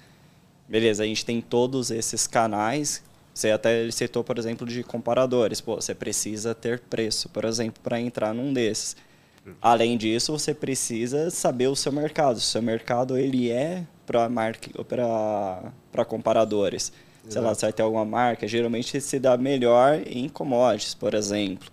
Beleza, 0.68 1.02
a 1.02 1.06
gente 1.06 1.24
tem 1.24 1.40
todos 1.40 1.90
esses 1.90 2.26
canais 2.26 3.02
você 3.38 3.52
até 3.52 3.88
citou, 3.90 4.24
por 4.24 4.36
exemplo, 4.36 4.66
de 4.66 4.82
comparadores. 4.82 5.60
Pô, 5.60 5.76
você 5.76 5.94
precisa 5.94 6.54
ter 6.54 6.80
preço, 6.80 7.28
por 7.28 7.44
exemplo, 7.44 7.80
para 7.82 8.00
entrar 8.00 8.34
num 8.34 8.52
desses. 8.52 8.96
Além 9.62 9.96
disso, 9.96 10.32
você 10.32 10.52
precisa 10.52 11.30
saber 11.30 11.68
o 11.68 11.76
seu 11.76 11.92
mercado. 11.92 12.36
O 12.36 12.40
seu 12.40 12.60
mercado 12.60 13.16
ele 13.16 13.50
é 13.50 13.84
para 14.04 14.28
para 15.90 16.04
comparadores. 16.04 16.92
Exato. 17.20 17.32
Sei 17.32 17.40
lá, 17.40 17.54
você 17.54 17.66
vai 17.66 17.72
ter 17.72 17.82
alguma 17.82 18.04
marca, 18.04 18.46
geralmente 18.48 19.00
se 19.00 19.18
dá 19.18 19.36
melhor 19.36 20.02
em 20.06 20.28
commodities, 20.28 20.94
por 20.94 21.14
exemplo. 21.14 21.70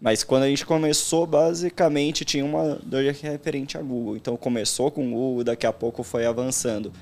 Mas 0.00 0.24
quando 0.24 0.44
a 0.44 0.48
gente 0.48 0.66
começou, 0.66 1.26
basicamente 1.26 2.24
tinha 2.24 2.44
uma 2.44 2.76
dor 2.82 3.02
referente 3.04 3.76
a 3.76 3.82
Google. 3.82 4.16
Então 4.16 4.36
começou 4.36 4.90
com 4.90 5.06
o 5.06 5.10
Google, 5.10 5.44
daqui 5.44 5.66
a 5.66 5.72
pouco 5.72 6.02
foi 6.02 6.26
avançando. 6.26 6.92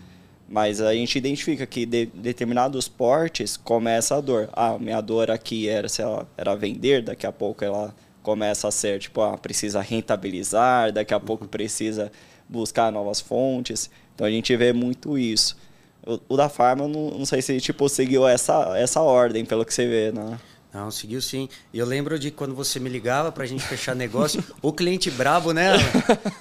Mas 0.53 0.83
a 0.83 0.93
gente 0.93 1.17
identifica 1.17 1.67
que 1.67 1.87
de 1.87 2.05
determinados 2.05 2.87
portes 2.87 3.57
começa 3.57 4.17
a 4.17 4.21
dor. 4.21 4.51
Ah, 4.53 4.79
minha 4.79 5.01
dor 5.01 5.31
aqui 5.31 5.67
era, 5.67 5.89
se 5.89 6.03
ela 6.03 6.29
era 6.37 6.55
vender, 6.55 7.03
daqui 7.03 7.27
a 7.27 7.33
pouco 7.33 7.65
ela 7.65 7.95
começa 8.23 8.69
a 8.69 8.71
ser, 8.71 8.99
tipo, 9.01 9.23
ah, 9.23 9.39
precisa 9.39 9.81
rentabilizar, 9.81 10.93
daqui 10.93 11.15
a 11.15 11.19
pouco 11.19 11.49
precisa 11.49 12.13
buscar 12.47 12.93
novas 12.93 13.19
fontes. 13.19 13.89
Então 14.15 14.27
a 14.27 14.31
gente 14.31 14.55
vê 14.55 14.75
muito 14.75 15.17
isso. 15.17 15.57
O, 16.07 16.21
o 16.29 16.37
da 16.37 16.51
Farma, 16.51 16.87
não, 16.87 17.13
não 17.13 17.25
sei 17.25 17.41
se 17.41 17.59
tipo, 17.59 17.89
seguiu 17.89 18.29
essa, 18.29 18.77
essa 18.77 19.01
ordem, 19.01 19.47
pelo 19.47 19.65
que 19.65 19.73
você 19.73 19.87
vê, 19.87 20.13
né? 20.13 20.39
Não, 20.73 20.91
seguiu 20.91 21.21
sim. 21.21 21.51
E 21.71 21.79
eu 21.79 21.85
lembro 21.85 22.19
de 22.19 22.31
quando 22.31 22.55
você 22.55 22.81
me 22.81 22.89
ligava 22.89 23.31
pra 23.31 23.45
gente 23.45 23.63
fechar 23.63 23.95
negócio, 23.95 24.43
o 24.63 24.73
cliente 24.73 25.11
brabo, 25.11 25.53
né? 25.53 25.73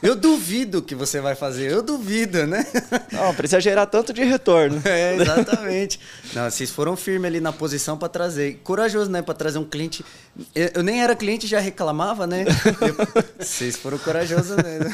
Eu 0.02 0.16
duvido 0.16 0.82
que 0.82 0.96
você 0.96 1.20
vai 1.20 1.36
fazer, 1.36 1.70
eu 1.70 1.84
duvido, 1.84 2.48
né? 2.48 2.66
Não, 3.12 3.36
precisa 3.36 3.60
gerar 3.60 3.88
tanto 3.88 4.14
de 4.14 4.24
retorno. 4.24 4.82
É, 4.92 5.16
exatamente. 5.16 6.00
Não, 6.34 6.50
vocês 6.50 6.70
foram 6.70 6.98
firmes 6.98 7.26
ali 7.26 7.40
na 7.40 7.54
posição 7.54 7.98
para 7.98 8.10
trazer. 8.10 8.60
Corajoso, 8.64 9.10
né? 9.10 9.22
Para 9.22 9.34
trazer 9.34 9.58
um 9.58 9.64
cliente. 9.64 10.04
Eu 10.54 10.84
nem 10.84 11.02
era 11.02 11.16
cliente 11.16 11.48
já 11.48 11.60
reclamava, 11.60 12.28
né? 12.28 12.46
Vocês 13.40 13.78
foram 13.78 13.98
corajosos 13.98 14.58
mesmo. 14.58 14.94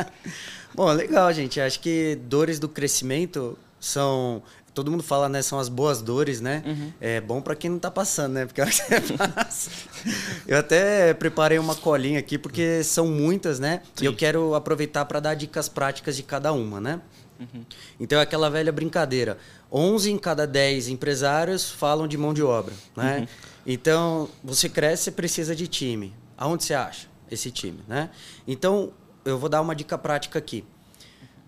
Bom, 0.74 0.90
legal, 0.92 1.32
gente. 1.32 1.60
Acho 1.60 1.80
que 1.80 2.18
dores 2.22 2.58
do 2.58 2.68
crescimento 2.68 3.58
são 3.78 4.42
todo 4.76 4.90
mundo 4.90 5.02
fala, 5.02 5.26
né? 5.26 5.40
São 5.40 5.58
as 5.58 5.70
boas 5.70 6.02
dores, 6.02 6.42
né? 6.42 6.62
Uhum. 6.66 6.92
É 7.00 7.18
bom 7.18 7.40
para 7.40 7.56
quem 7.56 7.70
não 7.70 7.78
tá 7.78 7.90
passando, 7.90 8.34
né? 8.34 8.44
Porque 8.44 8.60
é 8.60 8.66
fácil. 8.66 9.72
eu 10.46 10.58
até 10.58 11.14
preparei 11.14 11.58
uma 11.58 11.74
colinha 11.74 12.18
aqui, 12.18 12.36
porque 12.36 12.84
são 12.84 13.06
muitas, 13.06 13.58
né? 13.58 13.80
Sim. 13.94 14.04
E 14.04 14.06
eu 14.06 14.14
quero 14.14 14.54
aproveitar 14.54 15.06
para 15.06 15.18
dar 15.18 15.34
dicas 15.34 15.66
práticas 15.66 16.14
de 16.14 16.22
cada 16.22 16.52
uma, 16.52 16.78
né? 16.78 17.00
Uhum. 17.40 17.64
Então 17.98 18.18
é 18.18 18.22
aquela 18.22 18.50
velha 18.50 18.70
brincadeira. 18.70 19.38
11 19.72 20.12
em 20.12 20.18
cada 20.18 20.46
10 20.46 20.88
empresários 20.88 21.70
falam 21.70 22.06
de 22.06 22.18
mão 22.18 22.34
de 22.34 22.42
obra, 22.42 22.74
né? 22.94 23.20
Uhum. 23.20 23.26
Então, 23.66 24.28
você 24.44 24.68
cresce, 24.68 25.04
você 25.04 25.10
precisa 25.10 25.56
de 25.56 25.66
time. 25.66 26.14
Aonde 26.36 26.64
você 26.64 26.74
acha 26.74 27.08
esse 27.30 27.50
time, 27.50 27.82
né? 27.88 28.10
Então, 28.46 28.92
eu 29.24 29.38
vou 29.38 29.48
dar 29.48 29.62
uma 29.62 29.74
dica 29.74 29.96
prática 29.96 30.38
aqui. 30.38 30.64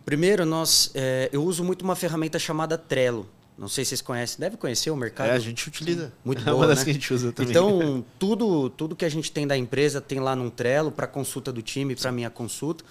Primeiro, 0.09 0.47
nós, 0.47 0.91
é, 0.95 1.29
eu 1.31 1.45
uso 1.45 1.63
muito 1.63 1.83
uma 1.83 1.95
ferramenta 1.95 2.39
chamada 2.39 2.79
Trello. 2.79 3.29
Não 3.59 3.69
sei 3.69 3.85
se 3.85 3.91
vocês 3.91 4.01
conhecem, 4.01 4.41
deve 4.41 4.57
conhecer 4.57 4.91
o 4.91 4.97
mercado. 4.97 5.29
É, 5.29 5.33
a 5.33 5.39
gente 5.39 5.69
utiliza. 5.69 6.11
Muito 6.25 6.41
boa, 6.47 6.51
é 6.51 6.57
uma 6.57 6.67
das 6.67 6.79
né? 6.79 6.85
que 6.85 6.91
a 6.93 6.93
gente 6.95 7.13
usa 7.13 7.31
também. 7.31 7.51
Então, 7.51 8.03
tudo, 8.19 8.71
tudo 8.71 8.97
que 8.97 9.05
a 9.05 9.09
gente 9.11 9.31
tem 9.31 9.47
da 9.47 9.55
empresa 9.55 10.01
tem 10.01 10.19
lá 10.19 10.35
num 10.35 10.49
Trello 10.49 10.91
para 10.91 11.07
consulta 11.07 11.53
do 11.53 11.61
time, 11.61 11.95
para 11.95 12.11
minha 12.11 12.31
consulta. 12.31 12.85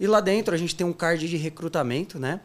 E 0.00 0.08
lá 0.08 0.20
dentro 0.20 0.52
a 0.52 0.58
gente 0.58 0.74
tem 0.74 0.84
um 0.84 0.92
card 0.92 1.28
de 1.28 1.36
recrutamento, 1.36 2.18
né? 2.18 2.40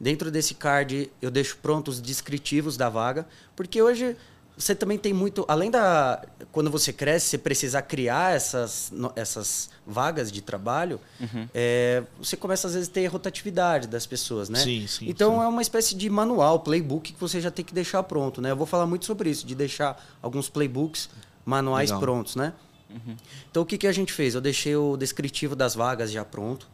Dentro 0.00 0.30
desse 0.30 0.54
card 0.54 1.10
eu 1.20 1.30
deixo 1.30 1.58
prontos 1.58 1.96
os 1.96 2.00
descritivos 2.00 2.78
da 2.78 2.88
vaga, 2.88 3.26
porque 3.54 3.82
hoje 3.82 4.16
você 4.56 4.74
também 4.74 4.96
tem 4.96 5.12
muito. 5.12 5.44
Além 5.48 5.70
da. 5.70 6.22
Quando 6.52 6.70
você 6.70 6.92
cresce, 6.92 7.30
você 7.30 7.38
precisar 7.38 7.82
criar 7.82 8.36
essas, 8.36 8.92
essas 9.16 9.68
vagas 9.84 10.30
de 10.30 10.40
trabalho, 10.40 11.00
uhum. 11.20 11.48
é, 11.52 12.04
você 12.18 12.36
começa 12.36 12.68
às 12.68 12.74
vezes 12.74 12.88
a 12.88 12.92
ter 12.92 13.06
rotatividade 13.06 13.88
das 13.88 14.06
pessoas, 14.06 14.48
né? 14.48 14.60
Sim, 14.60 14.86
sim. 14.86 15.08
Então 15.08 15.34
sim. 15.34 15.44
é 15.44 15.48
uma 15.48 15.62
espécie 15.62 15.96
de 15.96 16.08
manual, 16.08 16.60
playbook 16.60 17.12
que 17.12 17.20
você 17.20 17.40
já 17.40 17.50
tem 17.50 17.64
que 17.64 17.74
deixar 17.74 18.02
pronto, 18.04 18.40
né? 18.40 18.52
Eu 18.52 18.56
vou 18.56 18.66
falar 18.66 18.86
muito 18.86 19.04
sobre 19.04 19.28
isso, 19.28 19.44
de 19.44 19.56
deixar 19.56 20.00
alguns 20.22 20.48
playbooks, 20.48 21.10
manuais 21.44 21.90
Legal. 21.90 22.00
prontos, 22.00 22.36
né? 22.36 22.52
Uhum. 22.88 23.16
Então 23.50 23.64
o 23.64 23.66
que, 23.66 23.76
que 23.76 23.88
a 23.88 23.92
gente 23.92 24.12
fez? 24.12 24.36
Eu 24.36 24.40
deixei 24.40 24.76
o 24.76 24.96
descritivo 24.96 25.56
das 25.56 25.74
vagas 25.74 26.12
já 26.12 26.24
pronto. 26.24 26.68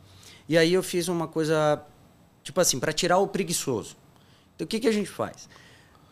E 0.46 0.58
aí 0.58 0.74
eu 0.74 0.82
fiz 0.82 1.08
uma 1.08 1.26
coisa, 1.26 1.82
tipo 2.42 2.60
assim, 2.60 2.78
para 2.78 2.92
tirar 2.92 3.18
o 3.18 3.26
preguiçoso. 3.26 3.96
Então 4.54 4.66
o 4.66 4.68
que, 4.68 4.80
que 4.80 4.88
a 4.88 4.92
gente 4.92 5.08
faz? 5.08 5.48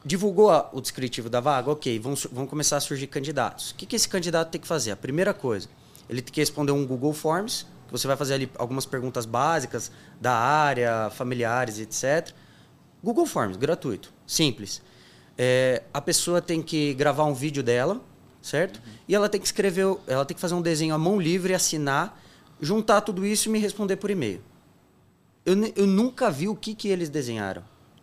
Divulgou 0.04 0.50
o 0.72 0.80
descritivo 0.80 1.28
da 1.28 1.40
vaga, 1.40 1.70
ok, 1.70 1.98
vão, 1.98 2.14
vão 2.32 2.46
começar 2.46 2.76
a 2.76 2.80
surgir 2.80 3.06
candidatos. 3.06 3.72
O 3.72 3.74
que, 3.74 3.86
que 3.86 3.96
esse 3.96 4.08
candidato 4.08 4.50
tem 4.50 4.60
que 4.60 4.66
fazer? 4.66 4.90
A 4.92 4.96
primeira 4.96 5.34
coisa, 5.34 5.68
ele 6.08 6.22
tem 6.22 6.32
que 6.32 6.40
responder 6.40 6.72
um 6.72 6.86
Google 6.86 7.12
Forms, 7.12 7.66
que 7.86 7.92
você 7.92 8.06
vai 8.06 8.16
fazer 8.16 8.34
ali 8.34 8.50
algumas 8.56 8.86
perguntas 8.86 9.26
básicas 9.26 9.90
da 10.20 10.32
área, 10.34 11.10
familiares, 11.10 11.78
etc. 11.78 12.34
Google 13.02 13.26
Forms, 13.26 13.56
gratuito, 13.56 14.12
simples. 14.26 14.82
É, 15.36 15.82
a 15.92 16.00
pessoa 16.00 16.40
tem 16.40 16.62
que 16.62 16.94
gravar 16.94 17.24
um 17.24 17.34
vídeo 17.34 17.62
dela, 17.62 18.00
certo? 18.42 18.76
Uhum. 18.76 18.92
E 19.08 19.14
ela 19.14 19.28
tem 19.28 19.40
que 19.40 19.46
escrever, 19.46 19.96
ela 20.06 20.24
tem 20.24 20.34
que 20.34 20.40
fazer 20.40 20.54
um 20.54 20.62
desenho 20.62 20.94
à 20.94 20.98
mão 20.98 21.20
livre, 21.20 21.54
assinar, 21.54 22.20
juntar 22.60 23.00
tudo 23.00 23.24
isso 23.24 23.48
e 23.48 23.52
me 23.52 23.58
responder 23.58 23.96
por 23.96 24.10
e-mail. 24.10 24.42
Eu, 25.46 25.54
eu 25.76 25.86
nunca 25.86 26.30
vi 26.30 26.48
o 26.48 26.54
que, 26.54 26.74
que 26.74 26.88
eles 26.88 27.08
desenharam. 27.08 27.62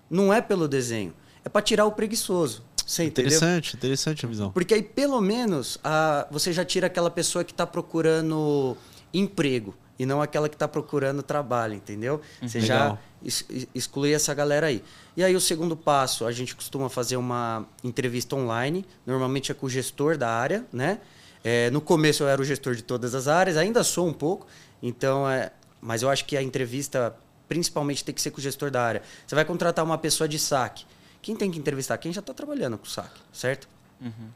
Não 0.09 0.33
é 0.33 0.41
pelo 0.41 0.67
desenho 0.67 1.13
é 1.45 1.49
para 1.49 1.61
tirar 1.61 1.85
o 1.85 1.91
preguiçoso. 1.91 2.63
Você 2.85 3.05
interessante, 3.05 3.69
entendeu? 3.69 3.77
interessante 3.77 4.25
a 4.25 4.29
visão. 4.29 4.51
Porque 4.51 4.73
aí, 4.73 4.83
pelo 4.83 5.21
menos, 5.21 5.77
a, 5.83 6.27
você 6.29 6.51
já 6.51 6.65
tira 6.65 6.87
aquela 6.87 7.09
pessoa 7.09 7.43
que 7.43 7.51
está 7.51 7.65
procurando 7.65 8.75
emprego 9.13 9.73
e 9.97 10.05
não 10.05 10.21
aquela 10.21 10.49
que 10.49 10.55
está 10.55 10.67
procurando 10.67 11.23
trabalho, 11.23 11.73
entendeu? 11.73 12.21
Uhum. 12.41 12.47
Você 12.47 12.59
Legal. 12.59 12.99
já 13.23 13.65
exclui 13.73 14.13
essa 14.13 14.33
galera 14.33 14.67
aí. 14.67 14.83
E 15.15 15.23
aí, 15.23 15.35
o 15.35 15.39
segundo 15.39 15.75
passo, 15.75 16.25
a 16.25 16.31
gente 16.31 16.55
costuma 16.55 16.89
fazer 16.89 17.15
uma 17.15 17.65
entrevista 17.83 18.35
online, 18.35 18.85
normalmente 19.05 19.51
é 19.51 19.55
com 19.55 19.65
o 19.65 19.69
gestor 19.69 20.17
da 20.17 20.29
área, 20.29 20.65
né? 20.71 20.99
É, 21.43 21.69
no 21.69 21.79
começo 21.79 22.23
eu 22.23 22.27
era 22.27 22.41
o 22.41 22.45
gestor 22.45 22.75
de 22.75 22.83
todas 22.83 23.15
as 23.15 23.27
áreas, 23.27 23.55
ainda 23.55 23.83
sou 23.83 24.07
um 24.07 24.13
pouco, 24.13 24.47
então, 24.81 25.29
é, 25.29 25.51
mas 25.79 26.01
eu 26.01 26.09
acho 26.09 26.25
que 26.25 26.35
a 26.35 26.41
entrevista 26.41 27.15
principalmente 27.47 28.03
tem 28.03 28.13
que 28.13 28.21
ser 28.21 28.31
com 28.31 28.39
o 28.39 28.41
gestor 28.41 28.71
da 28.71 28.81
área. 28.81 29.01
Você 29.25 29.35
vai 29.35 29.45
contratar 29.45 29.85
uma 29.85 29.97
pessoa 29.97 30.27
de 30.27 30.39
saque. 30.39 30.85
Quem 31.25 31.35
tem 31.35 31.49
que 31.49 31.57
entrevistar? 31.57 31.97
Quem 31.97 32.13
já 32.13 32.19
está 32.19 32.35
trabalhando 32.35 32.77
com 32.77 32.85
saque, 32.85 33.19
certo? 33.33 33.67
Uhum. 33.99 34.29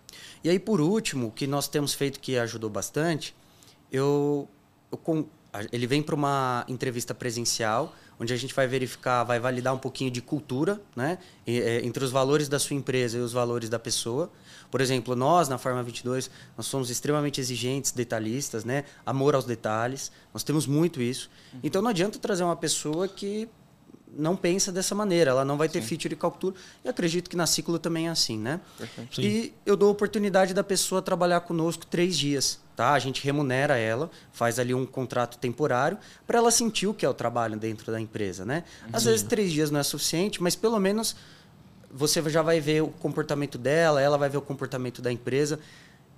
E 0.43 0.49
aí, 0.49 0.57
por 0.57 0.81
último, 0.81 1.27
o 1.27 1.31
que 1.31 1.45
nós 1.45 1.67
temos 1.67 1.93
feito 1.93 2.19
que 2.19 2.35
ajudou 2.35 2.67
bastante, 2.67 3.35
eu, 3.91 4.49
eu 4.91 4.97
ele 5.71 5.85
vem 5.85 6.01
para 6.01 6.15
uma 6.15 6.65
entrevista 6.67 7.13
presencial, 7.13 7.95
onde 8.19 8.33
a 8.33 8.35
gente 8.35 8.55
vai 8.55 8.65
verificar, 8.65 9.23
vai 9.23 9.39
validar 9.39 9.71
um 9.71 9.77
pouquinho 9.77 10.09
de 10.09 10.19
cultura, 10.19 10.81
né? 10.95 11.19
É, 11.45 11.85
entre 11.85 12.03
os 12.03 12.09
valores 12.09 12.49
da 12.49 12.57
sua 12.57 12.75
empresa 12.75 13.19
e 13.19 13.21
os 13.21 13.33
valores 13.33 13.69
da 13.69 13.77
pessoa. 13.77 14.31
Por 14.71 14.81
exemplo, 14.81 15.15
nós 15.15 15.47
na 15.47 15.59
Farma 15.59 15.83
22, 15.83 16.31
nós 16.57 16.65
somos 16.65 16.89
extremamente 16.89 17.39
exigentes, 17.39 17.91
detalhistas, 17.91 18.65
né? 18.65 18.83
Amor 19.05 19.35
aos 19.35 19.45
detalhes. 19.45 20.11
Nós 20.33 20.41
temos 20.41 20.65
muito 20.65 20.99
isso. 20.99 21.29
Uhum. 21.53 21.59
Então 21.61 21.83
não 21.83 21.91
adianta 21.91 22.17
trazer 22.17 22.43
uma 22.43 22.55
pessoa 22.55 23.07
que 23.07 23.47
não 24.17 24.35
pensa 24.35 24.71
dessa 24.71 24.95
maneira, 24.95 25.31
ela 25.31 25.45
não 25.45 25.57
vai 25.57 25.69
ter 25.69 25.81
Sim. 25.81 25.87
feature 25.87 26.13
e 26.13 26.17
captura. 26.17 26.55
E 26.83 26.89
acredito 26.89 27.29
que 27.29 27.35
na 27.35 27.45
ciclo 27.45 27.77
também 27.77 28.07
é 28.07 28.09
assim, 28.09 28.37
né? 28.37 28.59
E 29.17 29.53
eu 29.65 29.75
dou 29.75 29.89
a 29.89 29.91
oportunidade 29.91 30.53
da 30.53 30.63
pessoa 30.63 31.01
trabalhar 31.01 31.41
conosco 31.41 31.85
três 31.85 32.17
dias, 32.17 32.59
tá? 32.75 32.93
A 32.93 32.99
gente 32.99 33.23
remunera 33.23 33.77
ela, 33.77 34.09
faz 34.31 34.59
ali 34.59 34.73
um 34.73 34.85
contrato 34.85 35.37
temporário 35.37 35.97
para 36.25 36.39
ela 36.39 36.51
sentir 36.51 36.87
o 36.87 36.93
que 36.93 37.05
é 37.05 37.09
o 37.09 37.13
trabalho 37.13 37.57
dentro 37.57 37.91
da 37.91 37.99
empresa, 37.99 38.45
né? 38.45 38.63
Às 38.91 39.03
Sim. 39.03 39.09
vezes 39.09 39.23
três 39.23 39.51
dias 39.51 39.69
não 39.71 39.79
é 39.79 39.83
suficiente, 39.83 40.41
mas 40.41 40.55
pelo 40.55 40.79
menos 40.79 41.15
você 41.91 42.27
já 42.29 42.41
vai 42.41 42.59
ver 42.59 42.83
o 42.83 42.87
comportamento 42.87 43.57
dela, 43.57 44.01
ela 44.01 44.17
vai 44.17 44.29
ver 44.29 44.37
o 44.37 44.41
comportamento 44.41 45.01
da 45.01 45.11
empresa. 45.11 45.59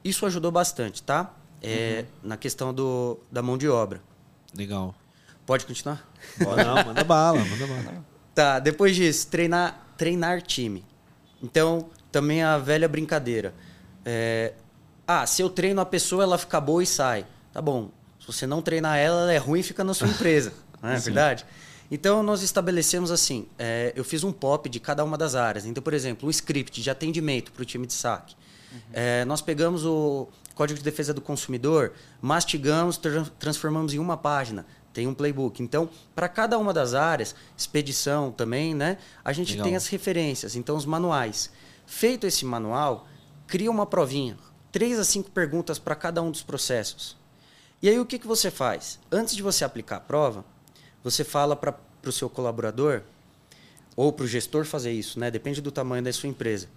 Isso 0.04 0.26
ajudou 0.26 0.52
bastante, 0.52 1.04
tá? 1.04 1.34
É, 1.62 2.06
uhum. 2.24 2.30
Na 2.30 2.38
questão 2.38 2.74
do, 2.74 3.20
da 3.32 3.42
mão 3.42 3.58
de 3.58 3.70
obra. 3.70 4.02
Legal. 4.56 4.96
Pode 5.46 5.66
continuar? 5.66 6.08
Não, 6.40 6.86
manda 6.86 7.04
bala, 7.04 7.40
manda 7.40 7.68
bala. 7.68 8.06
Tá, 8.34 8.60
depois 8.60 8.96
disso, 8.96 9.28
treinar, 9.28 9.88
treinar 9.98 10.42
time. 10.42 10.86
Então, 11.44 11.90
também 12.12 12.44
a 12.44 12.58
velha 12.58 12.88
brincadeira. 12.88 13.54
É, 14.06 14.54
ah, 15.08 15.26
se 15.26 15.42
eu 15.42 15.50
treino 15.50 15.82
a 15.82 15.86
pessoa, 15.86 16.24
ela 16.24 16.38
fica 16.38 16.60
boa 16.62 16.82
e 16.82 16.86
sai. 16.86 17.26
Tá 17.52 17.62
bom. 17.62 17.90
Se 18.20 18.28
você 18.28 18.48
não 18.48 18.62
treinar 18.62 18.98
ela, 18.98 19.24
ela 19.24 19.34
é 19.34 19.38
ruim 19.38 19.60
e 19.60 19.64
fica 19.64 19.84
na 19.84 19.94
sua 19.94 20.08
empresa. 20.10 20.54
não 20.82 20.90
é 20.90 21.00
Sim. 21.00 21.06
verdade? 21.06 21.46
Então, 21.90 22.24
nós 22.24 22.42
estabelecemos 22.42 23.12
assim: 23.12 23.48
é, 23.58 23.92
eu 23.96 24.04
fiz 24.04 24.24
um 24.24 24.32
pop 24.32 24.70
de 24.70 24.80
cada 24.80 25.04
uma 25.04 25.18
das 25.18 25.36
áreas. 25.36 25.66
Então, 25.66 25.84
por 25.84 25.94
exemplo, 25.94 26.28
um 26.28 26.32
script 26.32 26.82
de 26.82 26.90
atendimento 26.90 27.52
para 27.52 27.64
o 27.64 27.66
time 27.66 27.86
de 27.86 27.94
saque. 27.94 28.36
Uhum. 28.72 28.80
É, 28.94 29.26
nós 29.26 29.42
pegamos 29.42 29.84
o 29.86 30.30
Código 30.56 30.78
de 30.78 30.84
Defesa 30.86 31.14
do 31.14 31.20
Consumidor, 31.20 31.94
mastigamos, 32.22 32.98
tra 32.98 33.26
transformamos 33.40 33.94
em 33.94 34.00
uma 34.00 34.16
página 34.16 34.66
tem 34.94 35.08
um 35.08 35.14
playbook. 35.14 35.62
Então, 35.62 35.90
para 36.14 36.28
cada 36.28 36.58
uma 36.58 36.74
das 36.74 36.94
áreas, 36.94 37.36
expedição 37.58 38.32
também, 38.32 38.74
né? 38.76 38.98
A 39.24 39.34
gente 39.34 39.54
Legal. 39.54 39.66
tem 39.66 39.76
as 39.76 39.88
referências, 39.88 40.56
então 40.56 40.76
os 40.76 40.86
manuais. 40.86 41.52
Feito 41.86 42.28
esse 42.28 42.46
manual, 42.46 43.08
cria 43.48 43.72
uma 43.72 43.86
provinha, 43.86 44.38
três 44.72 45.00
a 45.00 45.04
cinco 45.04 45.30
perguntas 45.32 45.80
para 45.80 45.96
cada 45.96 46.22
um 46.22 46.32
dos 46.32 46.44
processos. 46.44 47.18
E 47.82 47.90
aí 47.90 48.00
o 48.00 48.06
que, 48.06 48.20
que 48.20 48.28
você 48.28 48.52
faz? 48.52 49.00
Antes 49.12 49.36
de 49.36 49.42
você 49.42 49.66
aplicar 49.66 49.98
a 49.98 50.02
prova, 50.02 50.46
você 51.04 51.24
fala 51.24 51.56
para 51.56 51.76
o 52.06 52.12
seu 52.12 52.30
colaborador 52.30 53.02
ou 53.96 54.14
para 54.14 54.26
o 54.26 54.28
gestor 54.28 54.66
fazer 54.66 54.92
isso, 54.92 55.20
né? 55.20 55.32
Depende 55.32 55.62
do 55.62 55.72
tamanho 55.72 56.04
da 56.04 56.14
sua 56.14 56.30
empresa. 56.30 56.70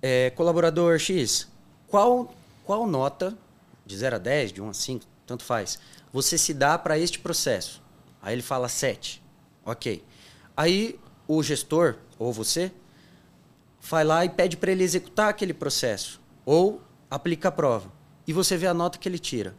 É, 0.00 0.30
colaborador 0.30 0.98
X, 0.98 1.48
qual, 1.86 2.34
qual 2.64 2.86
nota, 2.86 3.36
de 3.86 3.96
0 3.96 4.16
a 4.16 4.18
10, 4.18 4.52
de 4.52 4.60
1 4.60 4.68
a 4.68 4.74
5, 4.74 5.06
tanto 5.26 5.44
faz, 5.44 5.78
você 6.12 6.36
se 6.36 6.52
dá 6.52 6.76
para 6.78 6.98
este 6.98 7.18
processo? 7.18 7.82
Aí 8.20 8.34
ele 8.34 8.42
fala 8.42 8.68
7. 8.68 9.22
Ok. 9.64 10.04
Aí 10.56 10.98
o 11.26 11.42
gestor, 11.42 11.96
ou 12.18 12.32
você, 12.32 12.70
vai 13.80 14.04
lá 14.04 14.24
e 14.24 14.28
pede 14.28 14.56
para 14.56 14.70
ele 14.70 14.84
executar 14.84 15.28
aquele 15.28 15.54
processo. 15.54 16.20
Ou 16.44 16.82
aplica 17.10 17.48
a 17.48 17.52
prova. 17.52 17.90
E 18.26 18.32
você 18.32 18.56
vê 18.56 18.66
a 18.66 18.74
nota 18.74 18.98
que 18.98 19.08
ele 19.08 19.18
tira. 19.18 19.54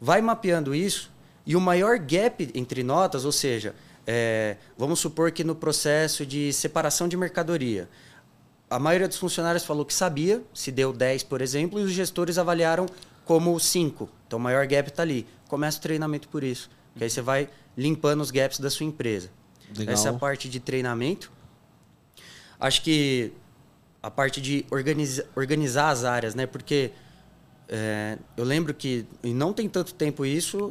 Vai 0.00 0.20
mapeando 0.20 0.74
isso 0.74 1.10
e 1.46 1.54
o 1.54 1.60
maior 1.60 1.98
gap 1.98 2.50
entre 2.54 2.82
notas, 2.82 3.24
ou 3.24 3.32
seja, 3.32 3.74
é, 4.06 4.56
vamos 4.76 4.98
supor 4.98 5.30
que 5.30 5.44
no 5.44 5.54
processo 5.54 6.24
de 6.26 6.52
separação 6.52 7.06
de 7.06 7.16
mercadoria, 7.16 7.88
a 8.68 8.78
maioria 8.78 9.06
dos 9.06 9.18
funcionários 9.18 9.64
falou 9.64 9.84
que 9.84 9.94
sabia, 9.94 10.42
se 10.52 10.72
deu 10.72 10.92
10, 10.92 11.22
por 11.24 11.40
exemplo, 11.40 11.78
e 11.78 11.82
os 11.82 11.92
gestores 11.92 12.38
avaliaram 12.38 12.86
como 13.24 13.58
5. 13.58 14.08
Então 14.26 14.38
o 14.38 14.42
maior 14.42 14.66
gap 14.66 14.88
está 14.88 15.02
ali. 15.02 15.26
Começa 15.48 15.78
o 15.78 15.82
treinamento 15.82 16.28
por 16.28 16.42
isso. 16.42 16.70
Que 16.96 17.04
aí 17.04 17.10
você 17.10 17.20
vai 17.20 17.48
limpando 17.76 18.20
os 18.20 18.30
gaps 18.30 18.58
da 18.58 18.70
sua 18.70 18.86
empresa. 18.86 19.30
Legal. 19.76 19.94
Essa 19.94 20.08
é 20.08 20.10
a 20.10 20.14
parte 20.14 20.48
de 20.48 20.60
treinamento. 20.60 21.30
Acho 22.60 22.82
que 22.82 23.32
a 24.02 24.10
parte 24.10 24.40
de 24.40 24.64
organiza, 24.70 25.26
organizar 25.34 25.90
as 25.90 26.04
áreas, 26.04 26.34
né? 26.34 26.46
Porque 26.46 26.92
é, 27.68 28.18
eu 28.36 28.44
lembro 28.44 28.74
que, 28.74 29.06
e 29.22 29.32
não 29.32 29.52
tem 29.52 29.68
tanto 29.68 29.94
tempo 29.94 30.24
isso, 30.24 30.70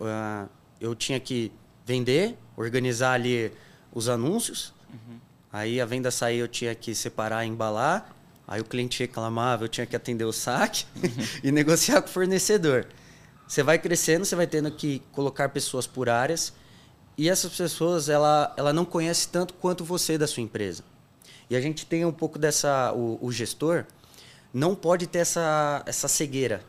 uh, 0.00 0.48
eu 0.80 0.94
tinha 0.94 1.20
que 1.20 1.52
vender, 1.86 2.36
organizar 2.56 3.12
ali 3.12 3.52
os 3.92 4.08
anúncios. 4.08 4.74
Uhum. 4.92 5.18
Aí 5.52 5.80
a 5.80 5.86
venda 5.86 6.10
sair, 6.10 6.38
eu 6.38 6.48
tinha 6.48 6.74
que 6.74 6.94
separar, 6.94 7.46
embalar. 7.46 8.14
Aí 8.46 8.60
o 8.60 8.64
cliente 8.64 8.98
reclamava, 8.98 9.64
eu 9.64 9.68
tinha 9.68 9.86
que 9.86 9.94
atender 9.94 10.24
o 10.24 10.32
saque 10.32 10.84
uhum. 10.96 11.26
e 11.44 11.52
negociar 11.52 12.02
com 12.02 12.08
o 12.08 12.10
fornecedor. 12.10 12.86
Você 13.52 13.62
vai 13.62 13.78
crescendo, 13.78 14.24
você 14.24 14.34
vai 14.34 14.46
tendo 14.46 14.70
que 14.70 15.02
colocar 15.12 15.50
pessoas 15.50 15.86
por 15.86 16.08
áreas 16.08 16.54
e 17.18 17.28
essas 17.28 17.54
pessoas 17.54 18.08
ela, 18.08 18.54
ela 18.56 18.72
não 18.72 18.82
conhece 18.82 19.28
tanto 19.28 19.52
quanto 19.52 19.84
você 19.84 20.16
da 20.16 20.26
sua 20.26 20.42
empresa. 20.42 20.82
E 21.50 21.54
a 21.54 21.60
gente 21.60 21.84
tem 21.84 22.02
um 22.02 22.12
pouco 22.12 22.38
dessa 22.38 22.94
o, 22.94 23.18
o 23.20 23.30
gestor 23.30 23.84
não 24.54 24.74
pode 24.74 25.06
ter 25.06 25.18
essa 25.18 25.82
essa 25.84 26.08
cegueira. 26.08 26.64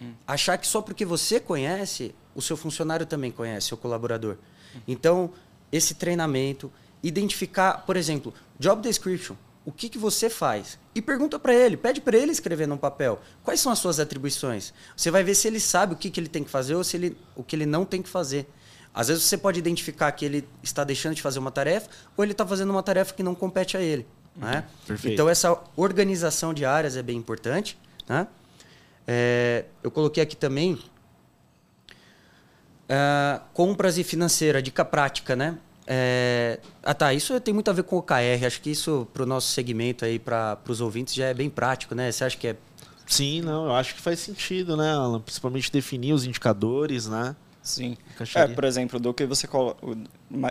Hum. 0.00 0.12
Achar 0.28 0.56
que 0.58 0.68
só 0.68 0.80
porque 0.80 1.04
você 1.04 1.40
conhece, 1.40 2.14
o 2.36 2.40
seu 2.40 2.56
funcionário 2.56 3.04
também 3.04 3.32
conhece, 3.32 3.66
seu 3.66 3.76
colaborador. 3.76 4.36
Hum. 4.76 4.80
Então, 4.86 5.32
esse 5.72 5.96
treinamento, 5.96 6.70
identificar, 7.02 7.84
por 7.84 7.96
exemplo, 7.96 8.32
job 8.60 8.80
description 8.80 9.34
o 9.68 9.72
que, 9.72 9.90
que 9.90 9.98
você 9.98 10.30
faz. 10.30 10.78
E 10.94 11.02
pergunta 11.02 11.38
para 11.38 11.54
ele, 11.54 11.76
pede 11.76 12.00
para 12.00 12.16
ele 12.16 12.32
escrever 12.32 12.66
num 12.66 12.78
papel 12.78 13.20
quais 13.44 13.60
são 13.60 13.70
as 13.70 13.78
suas 13.78 14.00
atribuições. 14.00 14.72
Você 14.96 15.10
vai 15.10 15.22
ver 15.22 15.34
se 15.34 15.46
ele 15.46 15.60
sabe 15.60 15.92
o 15.92 15.96
que, 15.96 16.08
que 16.08 16.18
ele 16.18 16.26
tem 16.26 16.42
que 16.42 16.48
fazer 16.48 16.74
ou 16.74 16.82
se 16.82 16.96
ele, 16.96 17.18
o 17.36 17.44
que 17.44 17.54
ele 17.54 17.66
não 17.66 17.84
tem 17.84 18.00
que 18.00 18.08
fazer. 18.08 18.48
Às 18.94 19.08
vezes 19.08 19.24
você 19.24 19.36
pode 19.36 19.58
identificar 19.58 20.10
que 20.12 20.24
ele 20.24 20.48
está 20.62 20.84
deixando 20.84 21.16
de 21.16 21.20
fazer 21.20 21.38
uma 21.38 21.50
tarefa 21.50 21.90
ou 22.16 22.24
ele 22.24 22.32
está 22.32 22.46
fazendo 22.46 22.70
uma 22.70 22.82
tarefa 22.82 23.12
que 23.12 23.22
não 23.22 23.34
compete 23.34 23.76
a 23.76 23.82
ele. 23.82 24.06
Né? 24.34 24.64
Então 25.04 25.28
essa 25.28 25.62
organização 25.76 26.54
de 26.54 26.64
áreas 26.64 26.96
é 26.96 27.02
bem 27.02 27.18
importante. 27.18 27.76
Né? 28.08 28.26
É, 29.06 29.66
eu 29.82 29.90
coloquei 29.90 30.22
aqui 30.22 30.34
também 30.34 30.82
uh, 32.88 33.42
compras 33.52 33.98
e 33.98 34.02
financeira, 34.02 34.62
dica 34.62 34.82
prática, 34.82 35.36
né? 35.36 35.58
É... 35.90 36.60
Ah, 36.82 36.92
tá. 36.92 37.14
Isso 37.14 37.40
tem 37.40 37.54
muito 37.54 37.70
a 37.70 37.72
ver 37.72 37.82
com 37.82 37.96
o 37.96 38.00
OKR. 38.00 38.44
Acho 38.46 38.60
que 38.60 38.70
isso, 38.70 39.08
para 39.14 39.22
o 39.22 39.26
nosso 39.26 39.48
segmento 39.48 40.04
aí, 40.04 40.18
para 40.18 40.58
os 40.68 40.82
ouvintes, 40.82 41.14
já 41.14 41.26
é 41.28 41.34
bem 41.34 41.48
prático, 41.48 41.94
né? 41.94 42.12
Você 42.12 42.24
acha 42.24 42.36
que 42.36 42.48
é. 42.48 42.56
Sim, 43.06 43.40
não. 43.40 43.64
Eu 43.64 43.74
acho 43.74 43.94
que 43.94 44.00
faz 44.02 44.20
sentido, 44.20 44.76
né, 44.76 44.92
Alan? 44.92 45.18
Principalmente 45.18 45.72
definir 45.72 46.12
os 46.12 46.26
indicadores, 46.26 47.08
né? 47.08 47.34
Sim. 47.62 47.96
É, 48.34 48.46
por 48.48 48.64
exemplo, 48.64 49.00
do 49.00 49.14
que 49.14 49.24
você 49.24 49.46
coloca. 49.46 49.80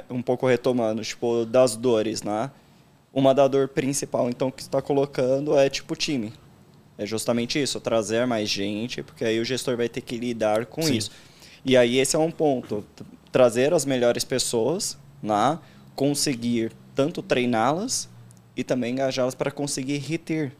Um 0.10 0.24
pouco 0.24 0.48
retomando, 0.48 1.04
tipo, 1.04 1.46
das 1.46 1.76
dores, 1.76 2.24
né? 2.24 2.50
Uma 3.14 3.34
da 3.34 3.48
dor 3.48 3.68
principal, 3.68 4.30
então, 4.30 4.50
que 4.50 4.64
está 4.64 4.82
colocando 4.82 5.56
é 5.56 5.70
tipo 5.70 5.96
time. 5.96 6.34
É 6.98 7.06
justamente 7.06 7.62
isso, 7.62 7.80
trazer 7.80 8.26
mais 8.26 8.50
gente, 8.50 9.04
porque 9.04 9.24
aí 9.24 9.40
o 9.40 9.46
gestor 9.46 9.78
vai 9.78 9.88
ter 9.88 10.02
que 10.02 10.18
lidar 10.18 10.66
com 10.66 10.82
Sim. 10.82 10.98
isso. 10.98 11.12
E 11.64 11.78
aí 11.78 12.00
esse 12.00 12.16
é 12.16 12.20
um 12.20 12.32
ponto. 12.32 12.84
Trazer 13.32 13.72
as 13.72 13.86
melhores 13.86 14.24
pessoas 14.24 14.98
né? 15.22 15.60
conseguir 15.96 16.72
tanto 16.96 17.22
treiná-las 17.22 18.10
e 18.56 18.64
também 18.64 18.94
engajá-las 18.94 19.36
para 19.36 19.52
conseguir 19.52 19.98
reter, 19.98 20.52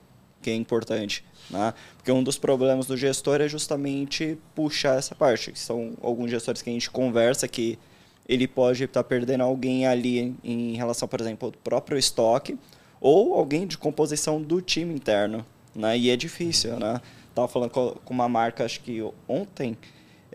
que 0.42 0.50
é 0.50 0.56
importante. 0.56 1.24
Né? 1.50 1.74
Porque 1.96 2.12
um 2.12 2.24
dos 2.24 2.38
problemas 2.38 2.86
do 2.86 2.98
gestor 2.98 3.42
é 3.42 3.48
justamente 3.48 4.38
puxar 4.54 4.98
essa 4.98 5.16
parte. 5.16 5.58
São 5.58 5.94
alguns 6.02 6.30
gestores 6.30 6.62
que 6.62 6.70
a 6.70 6.74
gente 6.74 6.90
conversa 6.90 7.48
que 7.48 7.80
ele 8.28 8.48
pode 8.48 8.84
estar 8.84 9.04
perdendo 9.04 9.42
alguém 9.42 9.88
ali 9.88 10.36
em, 10.44 10.76
relação, 10.76 11.08
por 11.08 11.22
exemplo, 11.22 11.48
ao 11.48 11.52
próprio 11.52 11.98
estoque 11.98 12.58
ou 13.00 13.36
alguém 13.36 13.66
de 13.66 13.78
composição 13.78 14.42
do 14.42 14.62
time 14.62 14.94
interno. 14.94 15.46
Né? 15.74 15.98
E 15.98 16.10
é 16.10 16.16
difícil. 16.16 16.78
Né? 16.78 17.00
Estava 17.30 17.48
falando 17.48 17.70
com 17.72 18.14
uma 18.14 18.28
marca, 18.28 18.66
acho 18.66 18.82
que 18.82 19.02
ontem, 19.28 19.78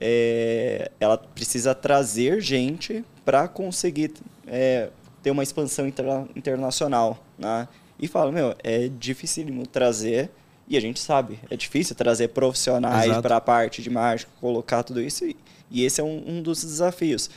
é, 0.05 0.91
ela 0.99 1.17
precisa 1.17 1.77
trazer 1.77 2.41
gente 2.41 3.05
para 3.25 3.47
conseguir 3.47 4.13
é, 4.49 4.91
ter 5.23 5.31
uma 5.31 5.45
expansão 5.45 5.87
interna 5.87 6.29
internacional, 6.35 7.25
né? 7.39 7.69
E 8.01 8.09
fala, 8.09 8.33
meu, 8.33 8.57
é 8.65 8.89
dificílimo 8.89 9.65
trazer, 9.65 10.29
e 10.67 10.77
a 10.77 10.81
gente 10.81 10.99
sabe, 10.99 11.39
é 11.49 11.57
difícil 11.57 11.95
trazer 11.95 12.29
profissionais 12.29 13.17
para 13.19 13.37
a 13.37 13.41
parte 13.41 13.81
de 13.81 13.89
marketing, 13.89 14.29
colocar 14.41 14.83
tudo 14.83 15.01
isso, 15.01 15.25
e, 15.25 15.37
e 15.71 15.85
esse 15.85 16.01
é 16.01 16.05
um, 16.05 16.25
um, 16.27 16.43
dos 16.43 16.65
desafios. 16.65 17.31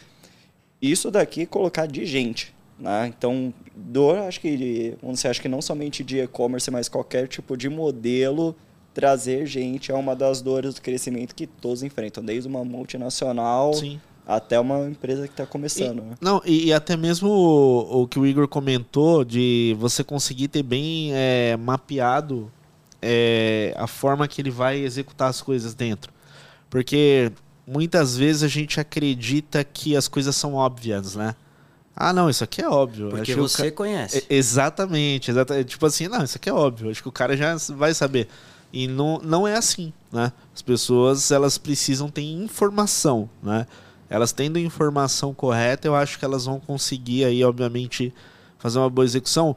Isso 0.81 1.11
daqui 1.11 1.45
colocar 1.45 1.85
de 1.85 2.03
gente. 2.03 2.51
Né? 2.79 3.13
Então, 3.15 3.53
dor, 3.75 4.17
acho 4.17 4.41
que 4.41 4.95
você 5.03 5.27
acha 5.27 5.39
que 5.39 5.47
não 5.47 5.61
somente 5.61 6.03
de 6.03 6.19
e-commerce, 6.19 6.71
mas 6.71 6.89
qualquer 6.89 7.27
tipo 7.27 7.55
de 7.55 7.69
modelo 7.69 8.55
trazer 8.95 9.45
gente 9.45 9.91
é 9.91 9.93
uma 9.93 10.15
das 10.15 10.41
dores 10.41 10.73
do 10.73 10.81
crescimento 10.81 11.35
que 11.35 11.45
todos 11.45 11.83
enfrentam, 11.83 12.23
desde 12.23 12.47
uma 12.47 12.63
multinacional 12.63 13.73
Sim. 13.73 13.99
até 14.25 14.57
uma 14.57 14.89
empresa 14.89 15.27
que 15.27 15.33
está 15.33 15.45
começando. 15.45 15.99
E, 15.99 16.01
né? 16.01 16.15
Não, 16.21 16.41
e, 16.45 16.67
e, 16.67 16.73
até 16.73 16.95
mesmo 16.95 17.29
o, 17.29 18.03
o, 18.03 18.07
que 18.07 18.17
o 18.17 18.25
Igor 18.25 18.47
comentou 18.47 19.25
de 19.25 19.75
você 19.77 20.01
conseguir 20.01 20.47
ter 20.47 20.63
bem 20.63 21.09
é, 21.13 21.57
mapeado 21.57 22.49
é, 23.01 23.73
a 23.77 23.85
forma 23.85 24.25
que 24.29 24.41
ele 24.41 24.49
vai 24.49 24.79
executar 24.79 25.29
as 25.29 25.41
coisas 25.41 25.73
dentro. 25.73 26.13
Porque 26.69 27.33
muitas 27.67 28.15
vezes 28.15 28.43
a 28.43 28.47
gente 28.47 28.79
acredita 28.79 29.61
que 29.61 29.93
as 29.97 30.07
coisas 30.07 30.37
são 30.37 30.53
óbvias, 30.53 31.17
né? 31.17 31.35
Ah, 31.93 32.13
não, 32.13 32.29
isso 32.29 32.43
aqui 32.45 32.61
é 32.61 32.69
óbvio. 32.69 33.09
Porque 33.09 33.31
Acho 33.33 33.41
você 33.41 33.71
ca... 33.71 33.77
conhece. 33.77 34.25
Exatamente, 34.29 35.31
exatamente. 35.31 35.67
Tipo 35.67 35.85
assim, 35.85 36.07
não, 36.07 36.23
isso 36.23 36.37
aqui 36.37 36.49
é 36.49 36.53
óbvio. 36.53 36.89
Acho 36.89 37.01
que 37.01 37.09
o 37.09 37.11
cara 37.11 37.35
já 37.35 37.55
vai 37.75 37.93
saber. 37.93 38.27
E 38.75 38.89
não, 38.89 39.19
não 39.19 39.47
é 39.47 39.55
assim, 39.55 39.93
né? 40.11 40.33
As 40.53 40.61
pessoas, 40.61 41.31
elas 41.31 41.57
precisam 41.57 42.09
ter 42.09 42.23
informação, 42.23 43.29
né? 43.41 43.65
Elas 44.09 44.33
tendo 44.33 44.59
informação 44.59 45.33
correta, 45.33 45.87
eu 45.87 45.95
acho 45.95 46.19
que 46.19 46.25
elas 46.25 46.43
vão 46.43 46.59
conseguir 46.59 47.23
aí, 47.23 47.41
obviamente, 47.41 48.13
fazer 48.59 48.77
uma 48.79 48.89
boa 48.89 49.05
execução. 49.05 49.55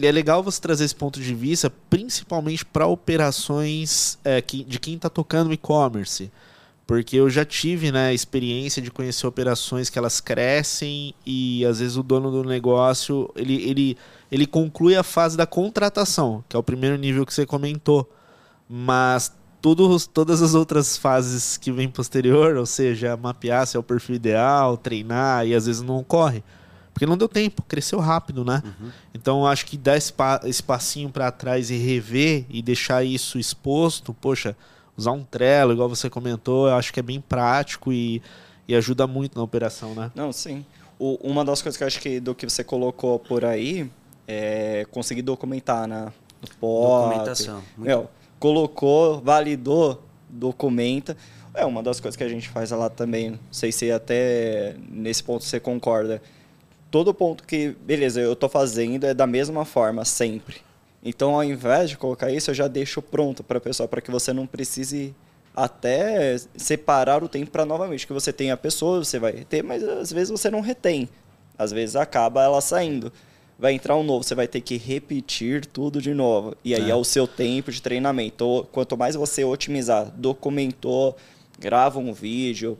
E 0.00 0.06
é 0.06 0.10
legal 0.10 0.42
você 0.42 0.58
trazer 0.58 0.86
esse 0.86 0.94
ponto 0.94 1.20
de 1.20 1.34
vista, 1.34 1.68
principalmente 1.90 2.64
para 2.64 2.86
operações 2.86 4.18
é, 4.24 4.40
que, 4.40 4.64
de 4.64 4.80
quem 4.80 4.94
está 4.94 5.10
tocando 5.10 5.52
e-commerce. 5.52 6.32
Porque 6.86 7.16
eu 7.16 7.28
já 7.28 7.44
tive 7.44 7.92
né, 7.92 8.08
a 8.08 8.14
experiência 8.14 8.80
de 8.80 8.90
conhecer 8.90 9.26
operações 9.26 9.90
que 9.90 9.98
elas 9.98 10.18
crescem 10.18 11.14
e 11.26 11.62
às 11.66 11.80
vezes 11.80 11.98
o 11.98 12.02
dono 12.02 12.30
do 12.30 12.42
negócio 12.42 13.30
ele, 13.36 13.62
ele, 13.68 13.98
ele 14.32 14.46
conclui 14.46 14.96
a 14.96 15.02
fase 15.02 15.36
da 15.36 15.46
contratação, 15.46 16.42
que 16.48 16.56
é 16.56 16.58
o 16.58 16.62
primeiro 16.62 16.96
nível 16.96 17.26
que 17.26 17.34
você 17.34 17.44
comentou. 17.44 18.08
Mas 18.68 19.32
todos, 19.60 20.06
todas 20.06 20.42
as 20.42 20.54
outras 20.54 20.96
fases 20.96 21.56
que 21.56 21.72
vêm 21.72 21.88
posterior, 21.88 22.56
ou 22.56 22.66
seja, 22.66 23.16
mapear 23.16 23.66
se 23.66 23.76
é 23.76 23.80
o 23.80 23.82
perfil 23.82 24.16
ideal, 24.16 24.76
treinar, 24.76 25.46
e 25.46 25.54
às 25.54 25.66
vezes 25.66 25.82
não 25.82 25.98
ocorre. 25.98 26.42
Porque 26.92 27.04
não 27.04 27.16
deu 27.16 27.28
tempo, 27.28 27.62
cresceu 27.62 27.98
rápido, 27.98 28.44
né? 28.44 28.62
Uhum. 28.64 28.90
Então 29.14 29.46
acho 29.46 29.66
que 29.66 29.76
dar 29.76 29.96
esse, 29.96 30.14
esse 30.44 30.62
passinho 30.62 31.10
para 31.10 31.30
trás 31.30 31.68
e 31.70 31.76
rever 31.76 32.46
e 32.48 32.62
deixar 32.62 33.04
isso 33.04 33.38
exposto, 33.38 34.14
poxa, 34.14 34.56
usar 34.96 35.12
um 35.12 35.22
Trello, 35.22 35.72
igual 35.72 35.88
você 35.88 36.08
comentou, 36.08 36.68
eu 36.68 36.74
acho 36.74 36.92
que 36.92 37.00
é 37.00 37.02
bem 37.02 37.20
prático 37.20 37.92
e, 37.92 38.22
e 38.66 38.74
ajuda 38.74 39.06
muito 39.06 39.36
na 39.36 39.42
operação, 39.42 39.94
né? 39.94 40.10
Não, 40.14 40.32
sim. 40.32 40.64
O, 40.98 41.18
uma 41.22 41.44
das 41.44 41.60
coisas 41.60 41.76
que 41.76 41.82
eu 41.82 41.86
acho 41.86 42.00
que 42.00 42.18
do 42.18 42.34
que 42.34 42.48
você 42.48 42.64
colocou 42.64 43.18
por 43.18 43.44
aí 43.44 43.90
é 44.26 44.86
conseguir 44.90 45.22
documentar, 45.22 45.86
né? 45.86 46.10
POP. 46.58 47.10
Documentação. 47.10 47.62
Meu, 47.76 48.08
colocou, 48.46 49.20
validou, 49.20 50.00
documenta. 50.28 51.16
É 51.52 51.64
uma 51.64 51.82
das 51.82 51.98
coisas 51.98 52.16
que 52.16 52.22
a 52.22 52.28
gente 52.28 52.48
faz 52.48 52.70
lá 52.70 52.88
também. 52.88 53.30
Não 53.30 53.38
sei 53.50 53.72
se 53.72 53.90
até 53.90 54.76
nesse 54.88 55.24
ponto 55.24 55.42
você 55.42 55.58
concorda. 55.58 56.22
Todo 56.88 57.12
ponto 57.12 57.42
que, 57.42 57.70
beleza, 57.84 58.20
eu 58.20 58.34
estou 58.34 58.48
fazendo 58.48 59.04
é 59.04 59.12
da 59.12 59.26
mesma 59.26 59.64
forma 59.64 60.04
sempre. 60.04 60.58
Então, 61.04 61.34
ao 61.34 61.42
invés 61.42 61.90
de 61.90 61.98
colocar 61.98 62.30
isso, 62.30 62.52
eu 62.52 62.54
já 62.54 62.68
deixo 62.68 63.02
pronto 63.02 63.42
para 63.42 63.58
a 63.58 63.60
pessoa, 63.60 63.88
para 63.88 64.00
que 64.00 64.12
você 64.12 64.32
não 64.32 64.46
precise 64.46 65.12
até 65.54 66.36
separar 66.56 67.24
o 67.24 67.28
tempo 67.28 67.50
para 67.50 67.64
novamente 67.64 68.06
que 68.06 68.12
você 68.12 68.32
tem 68.32 68.52
a 68.52 68.56
pessoa, 68.56 69.02
você 69.02 69.18
vai 69.18 69.32
ter, 69.32 69.64
mas 69.64 69.82
às 69.82 70.12
vezes 70.12 70.30
você 70.30 70.48
não 70.50 70.60
retém. 70.60 71.08
Às 71.58 71.72
vezes 71.72 71.96
acaba 71.96 72.44
ela 72.44 72.60
saindo. 72.60 73.12
Vai 73.58 73.72
entrar 73.72 73.96
um 73.96 74.02
novo, 74.02 74.22
você 74.22 74.34
vai 74.34 74.46
ter 74.46 74.60
que 74.60 74.76
repetir 74.76 75.64
tudo 75.64 76.00
de 76.00 76.12
novo. 76.12 76.54
E 76.62 76.74
aí 76.74 76.88
é, 76.88 76.90
é 76.90 76.94
o 76.94 77.04
seu 77.04 77.26
tempo 77.26 77.72
de 77.72 77.80
treinamento. 77.80 78.66
Quanto 78.70 78.96
mais 78.96 79.14
você 79.14 79.44
otimizar, 79.44 80.12
documentou, 80.14 81.16
grava 81.58 81.98
um 81.98 82.12
vídeo, 82.12 82.78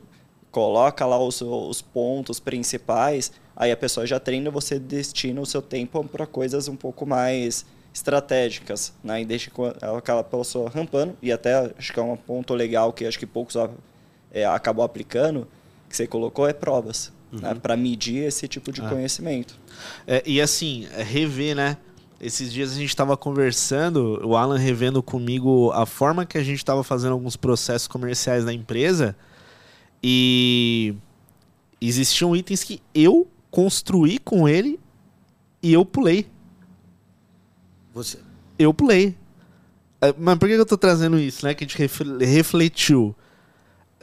coloca 0.51 1.05
lá 1.05 1.19
os, 1.19 1.41
os 1.41 1.81
pontos 1.81 2.39
principais, 2.39 3.31
aí 3.55 3.71
a 3.71 3.77
pessoa 3.77 4.05
já 4.05 4.19
treina, 4.19 4.51
você 4.51 4.77
destina 4.79 5.41
o 5.41 5.45
seu 5.45 5.61
tempo 5.61 6.03
para 6.03 6.25
coisas 6.27 6.67
um 6.67 6.75
pouco 6.75 7.05
mais 7.05 7.65
estratégicas, 7.93 8.93
né? 9.03 9.21
E 9.21 9.25
deixa 9.25 9.51
aquela 9.97 10.23
pessoa 10.23 10.69
rampando, 10.69 11.17
e 11.21 11.31
até 11.31 11.73
acho 11.77 11.91
que 11.91 11.99
é 11.99 12.03
um 12.03 12.15
ponto 12.15 12.53
legal 12.53 12.93
que 12.93 13.05
acho 13.05 13.17
que 13.17 13.25
poucos 13.25 13.55
é, 14.31 14.45
acabou 14.45 14.85
aplicando, 14.85 15.47
que 15.89 15.97
você 15.97 16.05
colocou, 16.05 16.47
é 16.47 16.53
provas? 16.53 17.11
Uhum. 17.31 17.39
né? 17.39 17.55
Para 17.55 17.77
medir 17.77 18.23
esse 18.23 18.47
tipo 18.47 18.71
de 18.71 18.81
ah. 18.81 18.89
conhecimento. 18.89 19.59
É, 20.05 20.23
e 20.25 20.41
assim, 20.41 20.87
rever, 20.91 21.55
né? 21.55 21.77
Esses 22.19 22.51
dias 22.51 22.71
a 22.71 22.75
gente 22.75 22.89
estava 22.89 23.15
conversando, 23.15 24.19
o 24.25 24.35
Alan 24.35 24.57
revendo 24.57 25.03
comigo 25.03 25.71
a 25.71 25.85
forma 25.85 26.25
que 26.25 26.37
a 26.37 26.43
gente 26.43 26.57
estava 26.57 26.83
fazendo 26.83 27.11
alguns 27.11 27.35
processos 27.35 27.87
comerciais 27.87 28.43
na 28.43 28.51
empresa, 28.51 29.15
e 30.01 30.95
existiam 31.79 32.35
itens 32.35 32.63
que 32.63 32.81
eu 32.93 33.27
construí 33.51 34.17
com 34.19 34.47
ele 34.47 34.79
e 35.61 35.73
eu 35.73 35.85
pulei. 35.85 36.27
Você. 37.93 38.19
Eu 38.57 38.73
pulei. 38.73 39.15
É, 40.01 40.13
mas 40.17 40.37
por 40.37 40.47
que 40.47 40.55
eu 40.55 40.65
tô 40.65 40.77
trazendo 40.77 41.19
isso, 41.19 41.45
né? 41.45 41.53
Que 41.53 41.63
a 41.63 41.67
gente 41.67 41.77
refletiu. 42.25 43.15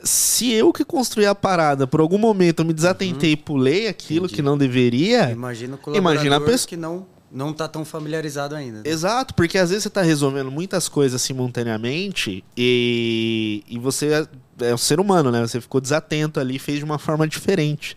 Se 0.04 0.52
eu 0.52 0.72
que 0.72 0.84
construí 0.84 1.26
a 1.26 1.34
parada, 1.34 1.86
por 1.86 2.00
algum 2.00 2.18
momento 2.18 2.60
eu 2.60 2.66
me 2.66 2.72
desatentei 2.72 3.30
uhum. 3.30 3.34
e 3.34 3.36
pulei 3.36 3.88
aquilo 3.88 4.26
Entendi. 4.26 4.34
que 4.34 4.42
não 4.42 4.56
deveria. 4.56 5.30
Imagina 5.30 5.78
o 5.82 5.96
imagina 5.96 6.36
a 6.36 6.40
pessoa 6.40 6.68
que 6.68 6.76
não 6.76 7.06
não 7.34 7.52
tá 7.52 7.66
tão 7.66 7.84
familiarizado 7.84 8.54
ainda. 8.54 8.78
Né? 8.78 8.82
Exato, 8.84 9.34
porque 9.34 9.58
às 9.58 9.70
vezes 9.70 9.82
você 9.82 9.90
tá 9.90 10.02
resolvendo 10.02 10.52
muitas 10.52 10.88
coisas 10.88 11.20
simultaneamente 11.20 12.44
e, 12.56 13.64
e 13.68 13.76
você 13.76 14.24
é, 14.60 14.68
é 14.68 14.74
um 14.74 14.78
ser 14.78 15.00
humano, 15.00 15.32
né? 15.32 15.40
Você 15.40 15.60
ficou 15.60 15.80
desatento 15.80 16.38
ali, 16.38 16.60
fez 16.60 16.78
de 16.78 16.84
uma 16.84 16.98
forma 16.98 17.26
diferente. 17.26 17.96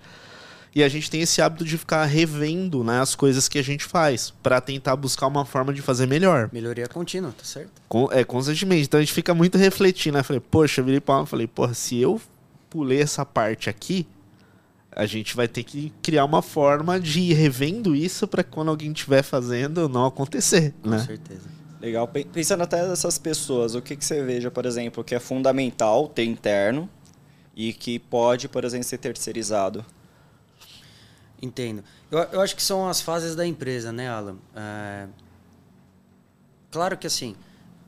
E 0.77 0.83
a 0.83 0.87
gente 0.87 1.09
tem 1.09 1.21
esse 1.21 1.41
hábito 1.41 1.65
de 1.65 1.75
ficar 1.75 2.05
revendo 2.05 2.83
né, 2.83 3.01
as 3.01 3.15
coisas 3.15 3.49
que 3.49 3.57
a 3.57 3.63
gente 3.63 3.83
faz 3.83 4.31
para 4.43 4.61
tentar 4.61 4.95
buscar 4.95 5.25
uma 5.25 5.43
forma 5.43 5.73
de 5.73 5.81
fazer 5.81 6.05
melhor. 6.05 6.51
Melhoria 6.53 6.87
contínua, 6.87 7.33
tá 7.35 7.43
certo? 7.43 7.81
Com, 7.89 8.07
é, 8.11 8.23
constantemente. 8.23 8.83
Então 8.83 8.99
a 8.99 9.01
gente 9.01 9.11
fica 9.11 9.33
muito 9.33 9.57
refletindo, 9.57 10.17
né? 10.17 10.21
Falei, 10.21 10.39
poxa, 10.39 10.81
eu 10.81 10.85
virei 10.85 10.99
palma 10.99 11.25
falei, 11.25 11.47
porra, 11.47 11.73
se 11.73 11.97
eu 11.97 12.21
pulei 12.69 13.01
essa 13.01 13.25
parte 13.25 13.71
aqui, 13.71 14.05
a 14.91 15.07
gente 15.07 15.35
vai 15.35 15.47
ter 15.47 15.63
que 15.63 15.91
criar 15.99 16.25
uma 16.25 16.43
forma 16.43 16.99
de 16.99 17.21
ir 17.21 17.33
revendo 17.33 17.95
isso 17.95 18.27
para 18.27 18.43
quando 18.43 18.69
alguém 18.69 18.91
estiver 18.91 19.23
fazendo 19.23 19.89
não 19.89 20.05
acontecer. 20.05 20.75
Com 20.83 20.91
né? 20.91 20.99
certeza. 20.99 21.49
Legal. 21.81 22.07
Pensando 22.07 22.61
até 22.61 22.87
nessas 22.87 23.17
pessoas, 23.17 23.73
o 23.73 23.81
que, 23.81 23.95
que 23.95 24.05
você 24.05 24.23
veja, 24.23 24.51
por 24.51 24.63
exemplo, 24.63 25.03
que 25.03 25.15
é 25.15 25.19
fundamental 25.19 26.07
ter 26.07 26.25
interno 26.25 26.87
e 27.55 27.73
que 27.73 27.97
pode, 27.97 28.47
por 28.47 28.63
exemplo, 28.63 28.83
ser 28.83 28.99
terceirizado? 28.99 29.83
Entendo. 31.41 31.83
Eu, 32.09 32.19
eu 32.19 32.41
acho 32.41 32.55
que 32.55 32.63
são 32.63 32.87
as 32.87 33.01
fases 33.01 33.35
da 33.35 33.45
empresa, 33.45 33.91
né, 33.91 34.09
Alan? 34.09 34.37
É... 34.55 35.07
Claro 36.71 36.97
que 36.97 37.07
assim, 37.07 37.35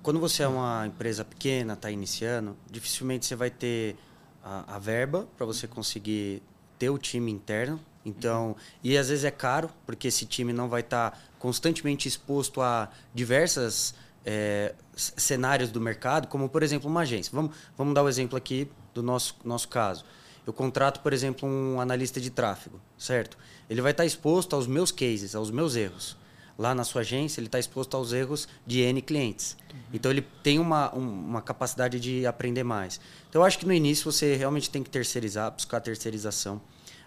quando 0.02 0.20
você 0.20 0.44
é 0.44 0.48
uma 0.48 0.88
empresa 0.88 1.26
pequena, 1.26 1.74
está 1.74 1.92
iniciando, 1.92 2.56
dificilmente 2.70 3.26
você 3.26 3.36
vai 3.36 3.50
ter 3.50 3.96
a, 4.44 4.76
a 4.76 4.80
verba 4.80 5.28
para 5.38 5.46
você 5.46 5.68
conseguir 5.68 6.42
ter 6.78 6.90
o 6.90 6.98
time 6.98 7.32
interno. 7.32 7.80
Então, 8.06 8.56
e 8.82 8.98
às 8.98 9.10
vezes 9.10 9.26
é 9.26 9.32
caro, 9.32 9.70
porque 9.86 10.08
esse 10.08 10.26
time 10.26 10.54
não 10.54 10.70
vai 10.70 10.82
estar 10.82 11.12
tá 11.12 11.18
constantemente 11.38 12.08
exposto 12.08 12.62
a 12.62 12.90
diversas 13.14 13.94
é, 14.26 14.74
cenários 14.96 15.70
do 15.70 15.82
mercado, 15.82 16.28
como 16.28 16.48
por 16.48 16.64
exemplo 16.64 16.90
uma 16.90 17.02
agência. 17.02 17.32
Vamos, 17.34 17.56
vamos 17.78 17.94
dar 17.94 18.02
o 18.02 18.06
um 18.06 18.10
exemplo 18.10 18.38
aqui 18.38 18.70
do 18.94 19.04
nosso, 19.04 19.36
nosso 19.44 19.68
caso. 19.68 20.06
Eu 20.46 20.54
contrato, 20.54 21.02
por 21.02 21.14
exemplo, 21.14 21.48
um 21.48 21.80
analista 21.80 22.20
de 22.20 22.30
tráfego, 22.30 22.80
certo? 22.98 23.38
Ele 23.70 23.82
vai 23.82 23.92
estar 23.92 24.06
exposto 24.06 24.56
aos 24.56 24.68
meus 24.68 24.92
cases, 24.92 25.36
aos 25.36 25.52
meus 25.52 25.76
erros. 25.76 26.18
Lá 26.58 26.76
na 26.76 26.84
sua 26.84 27.02
agência, 27.02 27.40
ele 27.40 27.48
está 27.48 27.58
exposto 27.58 27.96
aos 27.96 28.12
erros 28.12 28.48
de 28.68 28.82
N 28.82 29.02
clientes. 29.02 29.56
Uhum. 29.72 29.80
Então, 29.94 30.12
ele 30.12 30.22
tem 30.44 30.60
uma, 30.60 30.92
uma 30.92 31.42
capacidade 31.42 32.00
de 32.00 32.26
aprender 32.26 32.64
mais. 32.64 33.00
Então, 33.30 33.42
eu 33.42 33.46
acho 33.46 33.58
que 33.58 33.66
no 33.66 33.72
início 33.72 34.12
você 34.12 34.36
realmente 34.36 34.70
tem 34.70 34.84
que 34.84 34.90
terceirizar, 34.90 35.52
buscar 35.52 35.80
terceirização. 35.80 36.62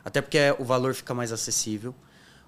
Até 0.05 0.23
porque 0.23 0.38
o 0.59 0.64
valor 0.64 0.95
fica 0.95 1.12
mais 1.12 1.33
acessível. 1.33 1.95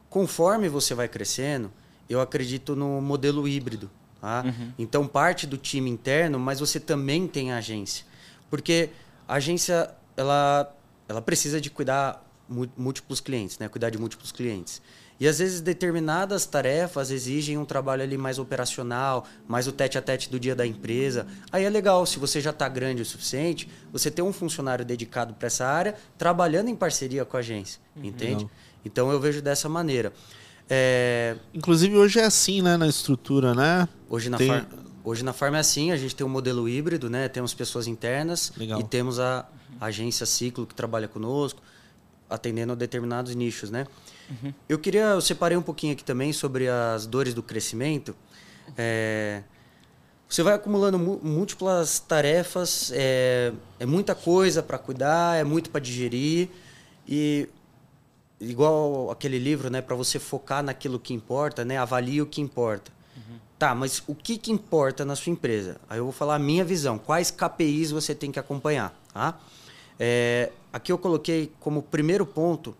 Conforme 0.09 0.69
você 0.69 0.95
vai 0.95 1.09
crescendo, 1.09 1.71
eu 2.09 2.21
acredito 2.21 2.75
no 2.75 3.01
modelo 3.01 3.47
híbrido. 3.47 3.91
Tá? 4.21 4.43
Uhum. 4.47 4.73
Então, 4.79 5.07
parte 5.07 5.47
do 5.47 5.59
time 5.59 5.91
interno, 5.91 6.39
mas 6.39 6.59
você 6.59 6.81
também 6.81 7.27
tem 7.27 7.53
a 7.53 7.59
agência. 7.59 8.07
Porque 8.49 8.89
a 9.29 9.35
agência, 9.35 9.91
ela 10.17 10.75
ela 11.09 11.21
precisa 11.21 11.61
de 11.61 11.71
cuidar 11.71 12.25
múltiplos 12.77 13.21
clientes, 13.21 13.59
né? 13.59 13.69
Cuidar 13.69 13.91
de 13.91 13.99
múltiplos 13.99 14.33
clientes. 14.33 14.81
E 15.19 15.29
às 15.29 15.39
vezes 15.39 15.61
determinadas 15.61 16.45
tarefas 16.45 17.11
exigem 17.11 17.57
um 17.57 17.65
trabalho 17.65 18.03
ali 18.03 18.19
mais 18.19 18.39
operacional, 18.39 19.25
mais 19.47 19.67
o 19.69 19.73
tete 19.73 19.97
a 19.97 20.03
tete 20.03 20.29
do 20.29 20.41
dia 20.41 20.55
da 20.57 20.67
empresa. 20.67 21.27
Aí 21.53 21.65
é 21.65 21.71
legal, 21.71 22.05
se 22.05 22.19
você 22.19 22.41
já 22.41 22.51
está 22.51 22.69
grande 22.69 23.01
o 23.01 23.05
suficiente, 23.05 23.69
você 23.93 24.11
ter 24.11 24.23
um 24.23 24.33
funcionário 24.33 24.85
dedicado 24.85 25.33
para 25.35 25.47
essa 25.47 25.67
área, 25.67 25.95
trabalhando 26.19 26.69
em 26.69 26.75
parceria 26.75 27.25
com 27.25 27.37
a 27.37 27.41
agência, 27.41 27.81
uhum. 27.95 28.05
entende? 28.05 28.49
Então 28.85 29.11
eu 29.11 29.21
vejo 29.21 29.41
dessa 29.41 29.69
maneira. 29.69 30.13
É... 30.69 31.37
Inclusive 31.53 31.97
hoje 31.97 32.19
é 32.19 32.25
assim, 32.25 32.61
né, 32.61 32.77
na 32.77 32.89
estrutura, 32.89 33.55
né? 33.55 33.89
Hoje 34.09 34.29
na, 34.29 34.37
tem... 34.37 34.49
Far... 34.49 34.67
hoje 35.05 35.25
na 35.25 35.33
Farm 35.33 35.55
é 35.55 35.61
assim, 35.61 35.93
a 35.93 35.97
gente 35.97 36.17
tem 36.17 36.27
um 36.27 36.31
modelo 36.31 36.69
híbrido, 36.69 37.09
né? 37.09 37.29
Temos 37.29 37.55
pessoas 37.55 37.87
internas 37.87 38.53
legal. 38.57 38.81
e 38.81 38.85
temos 38.85 39.21
a 39.21 39.47
agência 39.85 40.27
Ciclo 40.27 40.67
que 40.67 40.75
trabalha 40.75 41.09
conosco, 41.09 41.61
atendendo 42.29 42.73
a 42.73 42.77
determinados 42.77 43.35
nichos, 43.35 43.71
né? 43.71 43.87
Uhum. 44.31 44.53
Eu 44.69 44.79
queria, 44.79 45.07
eu 45.07 45.21
separei 45.21 45.57
um 45.57 45.63
pouquinho 45.63 45.93
aqui 45.93 46.05
também 46.05 46.33
sobre 46.33 46.69
as 46.69 47.07
dores 47.07 47.35
do 47.35 47.43
crescimento. 47.43 48.15
É, 48.77 49.43
você 50.29 50.43
vai 50.43 50.55
acumulando 50.55 50.99
múltiplas 50.99 52.01
tarefas, 52.01 52.91
é, 52.95 53.53
é 53.79 53.87
muita 53.87 54.15
coisa 54.15 54.63
para 54.63 54.79
cuidar, 54.79 55.37
é 55.37 55.45
muito 55.45 55.71
para 55.71 55.81
digerir 55.81 56.49
e 57.07 57.49
igual 58.41 59.11
aquele 59.11 59.39
livro, 59.39 59.71
né, 59.71 59.81
para 59.81 59.95
você 59.95 60.19
focar 60.19 60.63
naquilo 60.63 60.99
que 60.99 61.15
importa, 61.15 61.65
né, 61.65 61.77
avalie 61.79 62.21
o 62.21 62.27
que 62.27 62.41
importa. 62.41 62.91
Uhum. 63.17 63.39
Tá, 63.59 63.75
mas 63.75 64.03
o 64.07 64.15
que, 64.15 64.37
que 64.37 64.51
importa 64.51 65.05
na 65.05 65.15
sua 65.15 65.31
empresa? 65.31 65.81
Aí 65.89 65.99
eu 65.99 66.05
vou 66.05 66.13
falar 66.13 66.35
a 66.35 66.39
minha 66.39 66.65
visão. 66.65 66.99
Quais 66.99 67.31
KPIs 67.31 67.91
você 67.93 68.15
tem 68.15 68.33
que 68.33 68.39
acompanhar, 68.39 68.93
tá? 69.13 69.39
É, 69.99 70.51
aqui 70.73 70.91
eu 70.91 70.99
coloquei 70.99 71.53
como 71.61 71.83
primeiro 71.83 72.27
ponto 72.27 72.77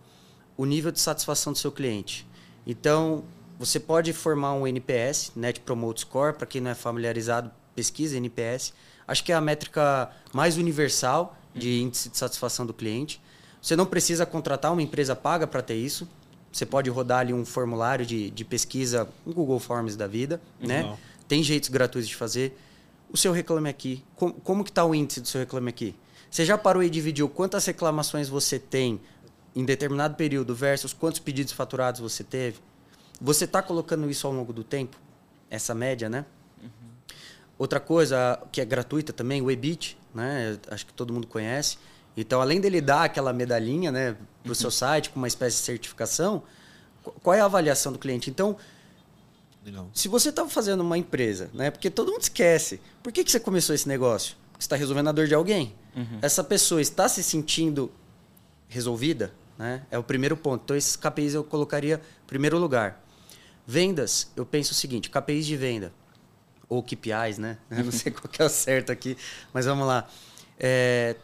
o 0.57 0.65
nível 0.65 0.91
de 0.91 0.99
satisfação 0.99 1.53
do 1.53 1.59
seu 1.59 1.71
cliente. 1.71 2.27
Então, 2.65 3.23
você 3.59 3.79
pode 3.79 4.11
formar 4.13 4.53
um 4.53 4.67
NPS, 4.67 5.31
Net 5.35 5.59
Promote 5.59 6.01
Score, 6.01 6.33
para 6.33 6.45
quem 6.45 6.61
não 6.61 6.71
é 6.71 6.75
familiarizado, 6.75 7.51
pesquisa 7.75 8.17
NPS. 8.17 8.73
Acho 9.07 9.23
que 9.23 9.31
é 9.31 9.35
a 9.35 9.41
métrica 9.41 10.09
mais 10.33 10.57
universal 10.57 11.37
de 11.53 11.81
índice 11.81 12.09
de 12.09 12.17
satisfação 12.17 12.65
do 12.65 12.73
cliente. 12.73 13.21
Você 13.61 13.75
não 13.75 13.85
precisa 13.85 14.25
contratar 14.25 14.71
uma 14.71 14.81
empresa 14.81 15.15
paga 15.15 15.47
para 15.47 15.61
ter 15.61 15.75
isso. 15.75 16.07
Você 16.51 16.65
pode 16.65 16.89
rodar 16.89 17.19
ali 17.19 17.33
um 17.33 17.45
formulário 17.45 18.05
de, 18.05 18.29
de 18.31 18.45
pesquisa, 18.45 19.09
um 19.25 19.33
Google 19.33 19.59
Forms 19.59 19.95
da 19.95 20.07
vida, 20.07 20.41
né? 20.59 20.83
Tem 21.27 21.43
jeitos 21.43 21.69
gratuitos 21.69 22.07
de 22.07 22.15
fazer. 22.15 22.57
O 23.09 23.17
seu 23.17 23.31
Reclame 23.31 23.69
Aqui, 23.69 24.03
como, 24.15 24.33
como 24.35 24.63
que 24.63 24.69
está 24.69 24.85
o 24.85 24.93
índice 24.93 25.19
do 25.19 25.27
seu 25.27 25.39
Reclame 25.39 25.69
Aqui? 25.69 25.95
Você 26.29 26.45
já 26.45 26.57
parou 26.57 26.83
e 26.83 26.89
dividiu 26.89 27.29
quantas 27.29 27.65
reclamações 27.65 28.27
você 28.27 28.59
tem 28.59 28.99
em 29.55 29.63
determinado 29.63 30.15
período 30.15 30.53
versus 30.53 30.91
quantos 30.93 31.19
pedidos 31.19 31.53
faturados 31.53 32.01
você 32.01 32.23
teve, 32.23 32.59
você 33.19 33.45
está 33.45 33.61
colocando 33.61 34.09
isso 34.09 34.27
ao 34.27 34.33
longo 34.33 34.51
do 34.51 34.63
tempo? 34.63 34.97
Essa 35.49 35.73
média, 35.73 36.09
né? 36.09 36.25
Uhum. 36.61 36.69
Outra 37.57 37.79
coisa 37.79 38.41
que 38.51 38.59
é 38.59 38.65
gratuita 38.65 39.13
também, 39.13 39.41
o 39.41 39.49
EBIT, 39.49 39.97
né? 40.13 40.57
Acho 40.69 40.85
que 40.85 40.93
todo 40.93 41.13
mundo 41.13 41.27
conhece. 41.27 41.77
Então, 42.17 42.41
além 42.41 42.59
dele 42.59 42.81
dar 42.81 43.03
aquela 43.03 43.33
medalhinha 43.33 43.91
né, 43.91 44.17
para 44.43 44.51
o 44.51 44.55
seu 44.55 44.71
site 44.71 45.09
com 45.09 45.17
uma 45.17 45.27
espécie 45.27 45.57
de 45.57 45.63
certificação, 45.63 46.43
qual 47.21 47.33
é 47.33 47.41
a 47.41 47.45
avaliação 47.45 47.91
do 47.91 47.99
cliente? 47.99 48.29
Então, 48.29 48.57
Legal. 49.63 49.89
se 49.93 50.07
você 50.07 50.29
está 50.29 50.47
fazendo 50.47 50.81
uma 50.81 50.97
empresa, 50.97 51.49
né, 51.53 51.69
porque 51.69 51.89
todo 51.89 52.11
mundo 52.11 52.21
esquece, 52.21 52.79
por 53.03 53.11
que, 53.11 53.23
que 53.23 53.31
você 53.31 53.39
começou 53.39 53.75
esse 53.75 53.87
negócio? 53.87 54.35
Porque 54.55 54.63
você 54.63 54.67
está 54.67 54.75
resolvendo 54.75 55.09
a 55.09 55.11
dor 55.11 55.27
de 55.27 55.35
alguém. 55.35 55.75
Uhum. 55.95 56.19
Essa 56.21 56.43
pessoa 56.43 56.81
está 56.81 57.09
se 57.09 57.21
sentindo 57.21 57.91
resolvida? 58.67 59.33
Né? 59.57 59.83
É 59.91 59.97
o 59.97 60.03
primeiro 60.03 60.35
ponto. 60.35 60.63
Então, 60.63 60.75
esses 60.75 60.95
KPIs 60.95 61.33
eu 61.33 61.43
colocaria 61.43 62.01
em 62.23 62.27
primeiro 62.27 62.57
lugar. 62.57 63.03
Vendas, 63.67 64.31
eu 64.35 64.45
penso 64.45 64.71
o 64.71 64.75
seguinte: 64.75 65.09
KPIs 65.09 65.45
de 65.45 65.57
venda, 65.57 65.93
ou 66.69 66.83
KPIs, 66.83 67.37
né? 67.37 67.57
Eu 67.71 67.85
não 67.85 67.91
sei 67.91 68.11
qual 68.11 68.27
que 68.27 68.41
é 68.41 68.45
o 68.45 68.49
certo 68.49 68.91
aqui, 68.91 69.17
mas 69.53 69.65
vamos 69.65 69.87
lá. 69.87 70.07
É, 70.59 71.15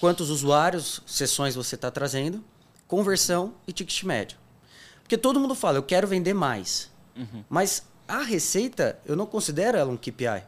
quantos 0.00 0.30
usuários, 0.30 1.02
sessões 1.06 1.54
você 1.54 1.74
está 1.74 1.90
trazendo, 1.90 2.42
conversão 2.88 3.54
e 3.66 3.72
ticket 3.72 4.02
médio. 4.04 4.38
Porque 5.02 5.18
todo 5.18 5.38
mundo 5.38 5.54
fala, 5.54 5.76
eu 5.76 5.82
quero 5.82 6.08
vender 6.08 6.32
mais. 6.32 6.90
Uhum. 7.14 7.44
Mas 7.48 7.84
a 8.08 8.22
receita, 8.22 8.98
eu 9.04 9.14
não 9.14 9.26
considero 9.26 9.76
ela 9.76 9.90
um 9.90 9.96
KPI. 9.96 10.42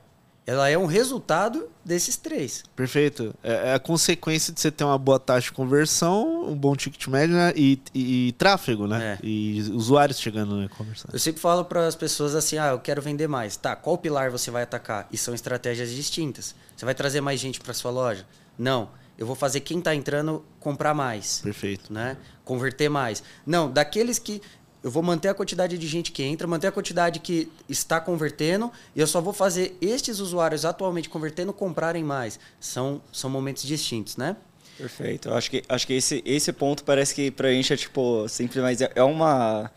Ela 0.47 0.69
é 0.69 0.79
um 0.79 0.87
resultado 0.87 1.69
desses 1.85 2.17
três. 2.17 2.63
Perfeito. 2.77 3.35
É, 3.43 3.71
é 3.71 3.75
a 3.75 3.81
consequência 3.81 4.53
de 4.53 4.61
você 4.61 4.71
ter 4.71 4.85
uma 4.85 4.97
boa 4.97 5.19
taxa 5.19 5.49
de 5.49 5.53
conversão, 5.53 6.49
um 6.49 6.55
bom 6.55 6.77
ticket 6.77 7.05
médio 7.09 7.35
né? 7.35 7.53
e, 7.57 7.81
e, 7.93 8.29
e, 8.29 8.33
tráfego, 8.33 8.87
né? 8.87 9.19
É. 9.21 9.27
E 9.27 9.61
usuários 9.73 10.21
chegando 10.21 10.55
no 10.55 10.65
e-commerce. 10.65 11.05
Eu 11.13 11.19
sempre 11.19 11.41
falo 11.41 11.65
para 11.65 11.87
as 11.87 11.97
pessoas 11.97 12.37
assim: 12.37 12.59
ah, 12.59 12.69
eu 12.69 12.79
quero 12.79 13.03
vender 13.03 13.27
mais. 13.27 13.57
Tá, 13.57 13.75
qual 13.75 13.99
pilar 13.99 14.31
você 14.31 14.49
vai 14.51 14.63
atacar? 14.63 15.09
E 15.11 15.19
são 15.19 15.35
estratégias 15.35 15.91
distintas. 15.91 16.55
Você 16.77 16.85
vai 16.85 16.95
trazer 16.95 17.21
mais 17.21 17.41
gente 17.41 17.59
para 17.61 17.75
sua 17.75 17.91
loja? 17.91 18.25
Não. 18.57 18.89
Eu 19.19 19.27
vou 19.27 19.35
fazer 19.35 19.61
quem 19.61 19.79
está 19.79 19.95
entrando 19.95 20.45
comprar 20.61 20.93
mais. 20.93 21.41
Perfeito. 21.43 21.93
Né? 21.93 22.19
Converter 22.45 22.91
mais. 22.91 23.23
Não, 23.47 23.71
daqueles 23.71 24.19
que 24.19 24.43
eu 24.83 24.91
vou 24.91 25.03
manter 25.03 25.29
a 25.29 25.35
quantidade 25.35 25.77
de 25.77 25.87
gente 25.87 26.13
que 26.13 26.23
entra, 26.23 26.47
manter 26.47 26.69
a 26.69 26.73
quantidade 26.73 27.19
que 27.21 27.51
está 27.69 28.01
convertendo, 28.01 28.71
e 28.95 29.01
eu 29.01 29.07
só 29.07 29.21
vou 29.21 29.33
fazer 29.33 29.77
estes 29.81 30.21
usuários 30.21 30.65
atualmente 30.65 31.09
convertendo 31.09 31.53
comprarem 31.53 32.05
mais. 32.05 32.39
São, 32.61 33.01
são 33.13 33.29
momentos 33.29 33.63
distintos, 33.65 34.17
né? 34.17 34.37
Perfeito. 34.77 35.31
Acho 35.33 35.51
que, 35.51 35.65
acho 35.69 35.87
que 35.87 35.95
esse, 35.95 36.23
esse 36.25 36.53
ponto 36.53 36.85
parece 36.85 37.15
que 37.15 37.31
pra 37.31 37.51
gente 37.51 37.73
é 37.73 37.77
tipo 37.77 38.29
simples, 38.29 38.63
mas 38.63 38.81
é, 38.81 38.93
é 38.95 39.03
uma, 39.03 39.71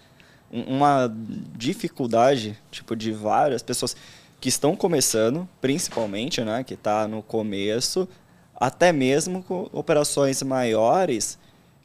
uma 0.52 1.12
dificuldade 1.56 2.58
tipo 2.70 2.96
de 2.96 3.12
várias 3.12 3.62
pessoas 3.62 3.96
que 4.40 4.50
estão 4.50 4.76
começando, 4.76 5.48
principalmente, 5.62 6.42
né, 6.42 6.64
que 6.64 6.74
está 6.74 7.08
no 7.08 7.22
começo, 7.22 8.08
até 8.56 8.92
mesmo 8.92 9.44
com 9.44 9.70
operações 9.72 10.42
maiores 10.44 11.38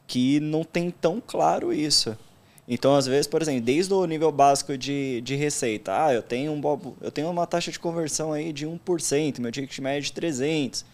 que 0.07 0.39
não 0.39 0.63
tem 0.63 0.91
tão 0.91 1.21
claro 1.25 1.73
isso. 1.73 2.17
Então, 2.67 2.95
às 2.95 3.05
vezes, 3.05 3.27
por 3.27 3.41
exemplo, 3.41 3.61
desde 3.61 3.93
o 3.93 4.05
nível 4.05 4.31
básico 4.31 4.77
de, 4.77 5.21
de 5.21 5.35
receita, 5.35 6.05
ah, 6.05 6.13
eu 6.13 6.23
tenho, 6.23 6.51
um, 6.51 6.61
eu 6.99 7.11
tenho 7.11 7.29
uma 7.29 7.45
taxa 7.45 7.71
de 7.71 7.79
conversão 7.79 8.33
aí 8.33 8.51
de 8.51 8.65
1%, 8.65 9.39
meu 9.39 9.51
ticket 9.51 9.77
médio 9.79 9.99
é 9.99 10.01
de 10.01 10.13
300. 10.13 10.85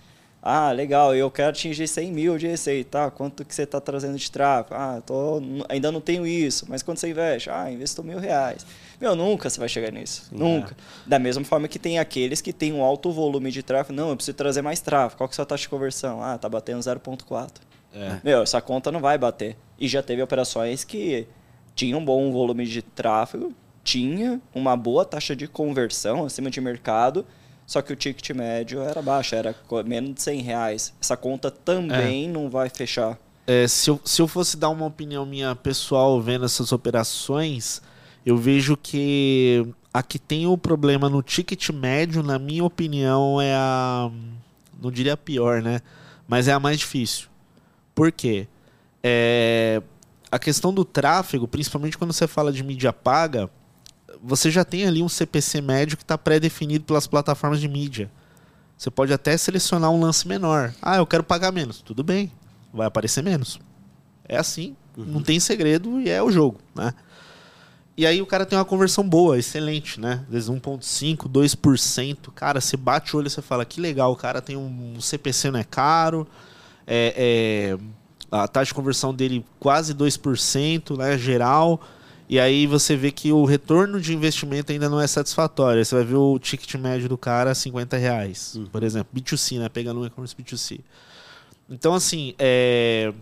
Ah, 0.44 0.72
legal, 0.72 1.16
eu 1.16 1.30
quero 1.30 1.52
atingir 1.52 1.88
100 1.88 2.12
mil 2.12 2.38
de 2.38 2.48
receita. 2.48 2.90
Tá, 2.90 3.12
quanto 3.12 3.46
que 3.46 3.54
você 3.54 3.62
está 3.62 3.80
trazendo 3.80 4.18
de 4.18 4.32
tráfego? 4.32 4.76
Ah, 4.76 5.00
tô, 5.06 5.40
ainda 5.70 5.92
não 5.92 6.02
tenho 6.02 6.26
isso, 6.26 6.66
mas 6.68 6.82
quanto 6.82 7.00
você 7.00 7.12
investe? 7.12 7.50
Ah, 7.50 7.72
investo 7.72 8.04
mil 8.04 8.18
reais. 8.18 8.66
Meu, 9.00 9.16
nunca 9.16 9.50
você 9.50 9.60
vai 9.60 9.70
chegar 9.70 9.92
nisso. 9.92 10.26
Sim, 10.30 10.38
nunca. 10.38 10.76
É. 11.06 11.10
Da 11.10 11.20
mesma 11.20 11.44
forma 11.46 11.68
que 11.68 11.78
tem 11.78 12.00
aqueles 12.00 12.42
que 12.42 12.52
têm 12.52 12.74
um 12.74 12.84
alto 12.84 13.12
volume 13.12 13.52
de 13.52 13.62
tráfego. 13.62 13.96
Não, 13.96 14.10
eu 14.10 14.16
preciso 14.16 14.36
trazer 14.36 14.64
mais 14.64 14.80
tráfego. 14.80 15.20
Qual 15.20 15.30
que 15.30 15.34
é 15.34 15.36
a 15.36 15.38
sua 15.38 15.46
taxa 15.46 15.62
de 15.62 15.70
conversão? 15.70 16.24
Ah, 16.24 16.38
tá 16.40 16.50
batendo 16.50 16.80
0,4. 16.80 17.52
É. 17.94 18.18
Meu, 18.24 18.42
essa 18.42 18.60
conta 18.62 18.92
não 18.92 19.00
vai 19.00 19.20
bater. 19.20 19.56
E 19.80 19.88
já 19.88 20.02
teve 20.02 20.24
operações 20.24 20.84
que 20.84 21.28
tinha 21.76 21.98
um 21.98 22.04
bom 22.04 22.32
volume 22.32 22.66
de 22.66 22.82
tráfego, 22.82 23.54
tinha 23.84 24.40
uma 24.54 24.76
boa 24.76 25.04
taxa 25.04 25.36
de 25.36 25.48
conversão 25.48 26.26
acima 26.26 26.50
de 26.50 26.62
mercado, 26.62 27.26
só 27.66 27.82
que 27.82 27.94
o 27.94 27.96
ticket 27.96 28.30
médio 28.32 28.82
era 28.82 29.02
baixo, 29.02 29.34
era 29.36 29.56
menos 29.86 30.16
de 30.16 30.22
100 30.22 30.42
reais. 30.42 30.94
Essa 31.02 31.16
conta 31.16 31.50
também 31.50 32.26
é. 32.26 32.28
não 32.28 32.50
vai 32.50 32.70
fechar. 32.70 33.18
É, 33.48 33.68
se, 33.68 33.90
eu, 33.90 34.00
se 34.04 34.22
eu 34.22 34.28
fosse 34.28 34.58
dar 34.58 34.70
uma 34.70 34.86
opinião 34.86 35.26
minha 35.26 35.56
pessoal 35.56 36.22
vendo 36.22 36.46
essas 36.46 36.72
operações, 36.72 37.82
eu 38.26 38.38
vejo 38.38 38.78
que 38.78 39.66
a 39.94 40.02
que 40.04 40.20
tem 40.20 40.48
o 40.48 40.58
problema 40.58 41.10
no 41.10 41.22
ticket 41.22 41.70
médio, 41.70 42.24
na 42.24 42.38
minha 42.40 42.64
opinião, 42.64 43.42
é 43.42 43.54
a. 43.54 44.10
Não 44.82 44.92
diria 44.92 45.14
a 45.14 45.18
pior, 45.18 45.62
né? 45.62 45.82
Mas 46.28 46.48
é 46.48 46.54
a 46.54 46.60
mais 46.60 46.80
difícil. 46.80 47.28
Por 47.94 48.12
quê? 48.12 48.48
É, 49.04 49.82
a 50.32 50.40
questão 50.40 50.74
do 50.74 50.86
tráfego, 50.86 51.48
principalmente 51.48 51.98
quando 51.98 52.14
você 52.14 52.26
fala 52.26 52.54
de 52.54 52.64
mídia 52.64 52.94
paga, 52.94 53.50
você 54.24 54.50
já 54.50 54.64
tem 54.64 54.86
ali 54.88 55.04
um 55.04 55.10
CPC 55.10 55.62
médio 55.62 55.98
que 55.98 56.04
está 56.04 56.18
pré-definido 56.18 56.86
pelas 56.86 57.06
plataformas 57.06 57.60
de 57.60 57.68
mídia. 57.68 58.10
Você 58.78 58.90
pode 58.90 59.12
até 59.12 59.36
selecionar 59.38 59.92
um 59.92 60.00
lance 60.00 60.28
menor. 60.28 60.74
Ah, 60.82 60.98
eu 60.98 61.06
quero 61.06 61.24
pagar 61.24 61.52
menos. 61.52 61.82
Tudo 61.82 62.04
bem, 62.04 62.32
vai 62.74 62.88
aparecer 62.88 63.22
menos. 63.22 63.60
É 64.28 64.38
assim, 64.38 64.76
uhum. 64.98 65.06
não 65.06 65.22
tem 65.22 65.40
segredo 65.40 66.00
e 66.00 66.10
é 66.10 66.24
o 66.24 66.32
jogo, 66.32 66.60
né? 66.74 66.94
E 67.98 68.06
aí 68.06 68.22
o 68.22 68.26
cara 68.26 68.46
tem 68.46 68.58
uma 68.58 68.66
conversão 68.66 69.08
boa, 69.08 69.38
excelente, 69.38 70.00
né? 70.00 70.22
Às 70.26 70.34
vezes 70.34 70.50
1,5%, 70.50 71.30
2%. 71.30 72.32
Cara, 72.34 72.62
você 72.62 72.78
bate 72.78 73.16
o 73.16 73.20
olho 73.20 73.28
e 73.28 73.30
você 73.30 73.42
fala, 73.42 73.66
que 73.66 73.82
legal, 73.82 74.14
o 74.14 74.16
cara 74.16 74.42
tem 74.42 74.56
um 74.56 75.00
CPC 75.02 75.52
não 75.52 75.60
é 75.60 75.64
caro, 75.64 76.26
é, 76.88 77.76
é 77.78 78.01
a 78.32 78.48
taxa 78.48 78.68
de 78.68 78.74
conversão 78.74 79.14
dele 79.14 79.46
quase 79.60 79.94
2%, 79.94 80.98
né, 80.98 81.18
geral. 81.18 81.82
E 82.30 82.40
aí 82.40 82.66
você 82.66 82.96
vê 82.96 83.12
que 83.12 83.30
o 83.34 83.44
retorno 83.44 84.00
de 84.00 84.14
investimento 84.14 84.72
ainda 84.72 84.88
não 84.88 85.02
é 85.02 85.06
satisfatório. 85.06 85.84
Você 85.84 85.94
vai 85.94 86.06
ver 86.06 86.16
o 86.16 86.40
ticket 86.40 86.76
médio 86.76 87.10
do 87.10 87.18
cara 87.18 87.54
50 87.54 87.98
reais, 87.98 88.56
uhum. 88.56 88.68
por 88.68 88.84
exemplo. 88.84 89.10
B2C, 89.14 89.60
né? 89.60 89.68
Pegando 89.68 90.00
um 90.00 90.06
e-commerce 90.06 90.34
B2C. 90.34 90.80
Então, 91.70 91.94
assim, 91.94 92.34
é... 92.40 93.14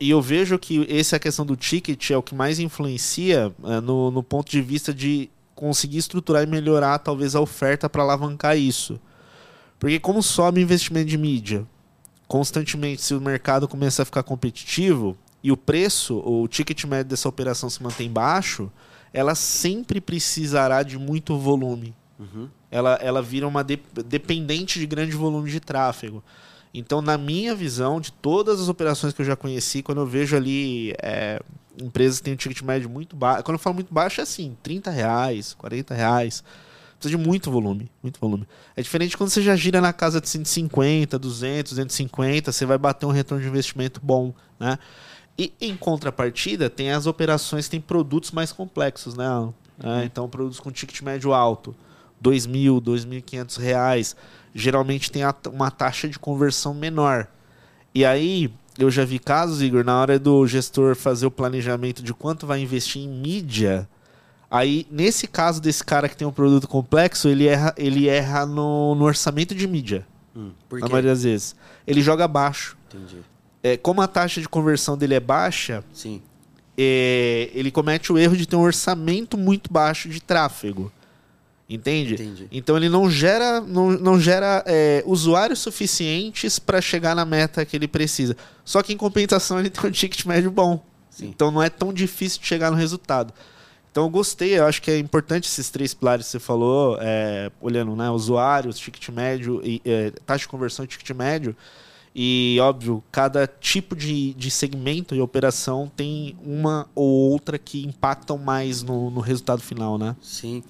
e 0.00 0.08
eu 0.08 0.22
vejo 0.22 0.58
que 0.58 0.86
essa 0.90 1.18
questão 1.18 1.44
do 1.44 1.54
ticket 1.54 2.10
é 2.10 2.16
o 2.16 2.22
que 2.22 2.34
mais 2.34 2.58
influencia 2.58 3.52
é, 3.62 3.80
no, 3.82 4.10
no 4.10 4.22
ponto 4.22 4.50
de 4.50 4.62
vista 4.62 4.92
de 4.92 5.28
conseguir 5.54 5.98
estruturar 5.98 6.42
e 6.42 6.46
melhorar 6.46 6.98
talvez 6.98 7.34
a 7.34 7.40
oferta 7.40 7.90
para 7.90 8.02
alavancar 8.02 8.56
isso. 8.56 8.98
Porque 9.78 10.00
como 10.00 10.22
sobe 10.22 10.60
o 10.60 10.62
investimento 10.62 11.10
de 11.10 11.18
mídia 11.18 11.66
constantemente, 12.26 13.02
se 13.02 13.14
o 13.14 13.20
mercado 13.20 13.68
começa 13.68 14.02
a 14.02 14.04
ficar 14.04 14.22
competitivo 14.22 15.16
e 15.42 15.52
o 15.52 15.56
preço, 15.56 16.18
o 16.24 16.48
ticket 16.48 16.84
médio 16.84 17.10
dessa 17.10 17.28
operação 17.28 17.70
se 17.70 17.82
mantém 17.82 18.10
baixo, 18.10 18.70
ela 19.12 19.34
sempre 19.34 20.00
precisará 20.00 20.82
de 20.82 20.98
muito 20.98 21.38
volume. 21.38 21.94
Uhum. 22.18 22.48
Ela, 22.70 22.94
ela 23.00 23.22
vira 23.22 23.46
uma 23.46 23.62
de, 23.62 23.78
dependente 24.06 24.78
de 24.78 24.86
grande 24.86 25.12
volume 25.12 25.50
de 25.50 25.60
tráfego. 25.60 26.22
Então, 26.74 27.00
na 27.00 27.16
minha 27.16 27.54
visão, 27.54 28.00
de 28.00 28.12
todas 28.12 28.60
as 28.60 28.68
operações 28.68 29.14
que 29.14 29.22
eu 29.22 29.26
já 29.26 29.36
conheci, 29.36 29.82
quando 29.82 30.02
eu 30.02 30.06
vejo 30.06 30.36
ali 30.36 30.92
é, 31.02 31.40
empresas 31.80 32.18
que 32.18 32.24
têm 32.24 32.34
um 32.34 32.36
ticket 32.36 32.60
médio 32.62 32.90
muito 32.90 33.16
baixo, 33.16 33.44
quando 33.44 33.54
eu 33.54 33.58
falo 33.58 33.74
muito 33.74 33.92
baixo 33.92 34.20
é 34.20 34.24
assim, 34.24 34.56
30 34.62 34.90
reais, 34.90 35.54
40 35.54 35.94
reais. 35.94 36.44
Precisa 36.98 37.16
de 37.16 37.22
muito 37.22 37.50
volume, 37.50 37.90
muito 38.02 38.18
volume. 38.18 38.46
É 38.74 38.82
diferente 38.82 39.16
quando 39.16 39.30
você 39.30 39.42
já 39.42 39.54
gira 39.54 39.80
na 39.80 39.92
casa 39.92 40.20
de 40.20 40.28
150, 40.28 41.18
200, 41.18 41.72
250, 41.72 42.52
você 42.52 42.64
vai 42.64 42.78
bater 42.78 43.04
um 43.06 43.10
retorno 43.10 43.42
de 43.42 43.48
investimento 43.48 44.00
bom, 44.02 44.32
né? 44.58 44.78
E 45.38 45.52
em 45.60 45.76
contrapartida, 45.76 46.70
tem 46.70 46.90
as 46.90 47.06
operações 47.06 47.68
têm 47.68 47.80
produtos 47.80 48.30
mais 48.30 48.52
complexos, 48.52 49.14
né? 49.14 49.28
Uhum. 49.28 49.52
É, 49.82 50.04
então, 50.04 50.28
produtos 50.28 50.58
com 50.58 50.70
ticket 50.70 51.02
médio 51.02 51.34
alto, 51.34 51.74
R$ 52.24 52.30
2.000, 52.30 52.80
2.500 52.80 53.58
reais, 53.58 54.16
geralmente 54.54 55.10
tem 55.10 55.22
uma 55.52 55.70
taxa 55.70 56.08
de 56.08 56.18
conversão 56.18 56.72
menor. 56.72 57.28
E 57.94 58.04
aí, 58.04 58.50
eu 58.78 58.90
já 58.90 59.04
vi 59.04 59.18
casos, 59.18 59.60
Igor, 59.60 59.84
na 59.84 60.00
hora 60.00 60.18
do 60.18 60.46
gestor 60.46 60.96
fazer 60.96 61.26
o 61.26 61.30
planejamento 61.30 62.02
de 62.02 62.14
quanto 62.14 62.46
vai 62.46 62.60
investir 62.60 63.02
em 63.02 63.08
mídia, 63.08 63.86
Aí, 64.50 64.86
nesse 64.90 65.26
caso 65.26 65.60
desse 65.60 65.84
cara 65.84 66.08
que 66.08 66.16
tem 66.16 66.26
um 66.26 66.32
produto 66.32 66.68
complexo, 66.68 67.28
ele 67.28 67.46
erra, 67.46 67.74
ele 67.76 68.08
erra 68.08 68.46
no, 68.46 68.94
no 68.94 69.04
orçamento 69.04 69.54
de 69.54 69.66
mídia. 69.66 70.06
Hum, 70.36 70.50
na 70.72 70.88
maioria 70.88 71.10
das 71.10 71.22
vezes. 71.24 71.56
Ele 71.86 72.00
joga 72.00 72.28
baixo. 72.28 72.76
Entendi. 72.88 73.18
É, 73.62 73.76
como 73.76 74.00
a 74.00 74.06
taxa 74.06 74.40
de 74.40 74.48
conversão 74.48 74.96
dele 74.96 75.14
é 75.14 75.20
baixa, 75.20 75.82
Sim. 75.92 76.22
É, 76.78 77.50
ele 77.54 77.70
comete 77.70 78.12
o 78.12 78.18
erro 78.18 78.36
de 78.36 78.46
ter 78.46 78.54
um 78.54 78.60
orçamento 78.60 79.38
muito 79.38 79.72
baixo 79.72 80.08
de 80.08 80.20
tráfego. 80.20 80.92
Entende? 81.68 82.14
Entendi. 82.14 82.46
Então 82.52 82.76
ele 82.76 82.88
não 82.88 83.10
gera, 83.10 83.60
não, 83.60 83.90
não 83.90 84.20
gera 84.20 84.62
é, 84.66 85.02
usuários 85.04 85.58
suficientes 85.58 86.58
para 86.58 86.80
chegar 86.80 87.16
na 87.16 87.24
meta 87.24 87.64
que 87.64 87.74
ele 87.74 87.88
precisa. 87.88 88.36
Só 88.64 88.82
que 88.82 88.92
em 88.92 88.96
compensação 88.96 89.58
ele 89.58 89.70
tem 89.70 89.88
um 89.88 89.90
ticket 89.90 90.24
médio 90.26 90.50
bom. 90.50 90.84
Sim. 91.10 91.26
Então 91.28 91.50
não 91.50 91.62
é 91.62 91.70
tão 91.70 91.92
difícil 91.92 92.40
de 92.40 92.46
chegar 92.46 92.70
no 92.70 92.76
resultado. 92.76 93.32
Então 93.96 94.04
eu 94.04 94.10
gostei, 94.10 94.58
eu 94.58 94.66
acho 94.66 94.82
que 94.82 94.90
é 94.90 94.98
importante 94.98 95.48
esses 95.48 95.70
três 95.70 95.94
pilares 95.94 96.26
que 96.26 96.32
você 96.32 96.38
falou, 96.38 96.98
é, 97.00 97.50
olhando 97.62 97.96
né, 97.96 98.10
usuários, 98.10 98.78
ticket 98.78 99.08
médio, 99.08 99.62
e, 99.64 99.80
é, 99.86 100.12
taxa 100.26 100.40
de 100.40 100.48
conversão 100.48 100.84
e 100.84 100.88
ticket 100.88 101.16
médio. 101.16 101.56
E, 102.14 102.58
óbvio, 102.60 103.02
cada 103.10 103.46
tipo 103.46 103.96
de, 103.96 104.34
de 104.34 104.50
segmento 104.50 105.14
e 105.14 105.20
operação 105.22 105.90
tem 105.96 106.36
uma 106.44 106.86
ou 106.94 107.30
outra 107.30 107.58
que 107.58 107.86
impactam 107.86 108.36
mais 108.36 108.82
no, 108.82 109.10
no 109.10 109.20
resultado 109.20 109.62
final, 109.62 109.96
né? 109.96 110.14
Sim. 110.20 110.62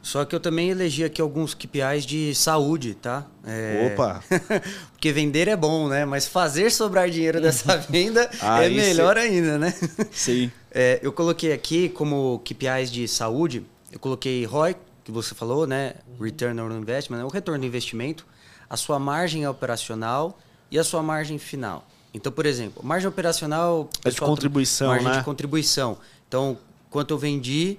Só 0.00 0.24
que 0.24 0.34
eu 0.34 0.40
também 0.40 0.70
elegi 0.70 1.04
aqui 1.04 1.20
alguns 1.20 1.52
KPIs 1.52 2.06
de 2.06 2.34
saúde, 2.34 2.94
tá? 2.94 3.26
É... 3.44 3.92
Opa! 3.92 4.24
Porque 4.92 5.12
vender 5.12 5.48
é 5.48 5.56
bom, 5.56 5.86
né? 5.86 6.06
Mas 6.06 6.26
fazer 6.26 6.70
sobrar 6.70 7.10
dinheiro 7.10 7.42
dessa 7.42 7.76
venda 7.90 8.30
ah, 8.40 8.64
é 8.64 8.70
melhor 8.70 9.18
ainda, 9.18 9.58
né? 9.58 9.74
Sim. 10.10 10.50
É, 10.70 11.00
eu 11.02 11.12
coloquei 11.12 11.52
aqui 11.52 11.88
como 11.88 12.40
KPIs 12.44 12.90
de 12.90 13.08
saúde, 13.08 13.64
eu 13.90 13.98
coloquei 13.98 14.44
ROI, 14.44 14.76
que 15.02 15.10
você 15.10 15.34
falou, 15.34 15.66
né? 15.66 15.94
Return 16.20 16.60
on 16.60 16.70
Investment, 16.78 17.18
né? 17.18 17.24
o 17.24 17.28
retorno 17.28 17.60
do 17.60 17.66
investimento, 17.66 18.24
a 18.68 18.76
sua 18.76 18.98
margem 18.98 19.46
operacional 19.46 20.38
e 20.70 20.78
a 20.78 20.84
sua 20.84 21.02
margem 21.02 21.38
final. 21.38 21.86
Então, 22.14 22.30
por 22.30 22.46
exemplo, 22.46 22.84
margem 22.84 23.08
operacional... 23.08 23.88
É 24.04 24.10
de 24.10 24.20
contribuição, 24.20 24.88
margem 24.88 25.08
né? 25.08 25.18
de 25.18 25.24
contribuição. 25.24 25.98
Então, 26.28 26.58
quanto 26.88 27.14
eu 27.14 27.18
vendi 27.18 27.78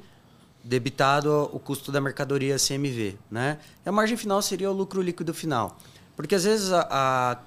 debitado 0.63 1.49
o 1.51 1.59
custo 1.59 1.91
da 1.91 1.99
mercadoria 1.99 2.57
CMV, 2.57 3.17
né? 3.29 3.57
E 3.85 3.89
a 3.89 3.91
margem 3.91 4.15
final 4.15 4.41
seria 4.41 4.69
o 4.69 4.73
lucro 4.73 5.01
líquido 5.01 5.33
final. 5.33 5.77
Porque 6.15 6.35
às 6.35 6.43
vezes 6.43 6.71
a, 6.71 6.87
a 6.89 7.37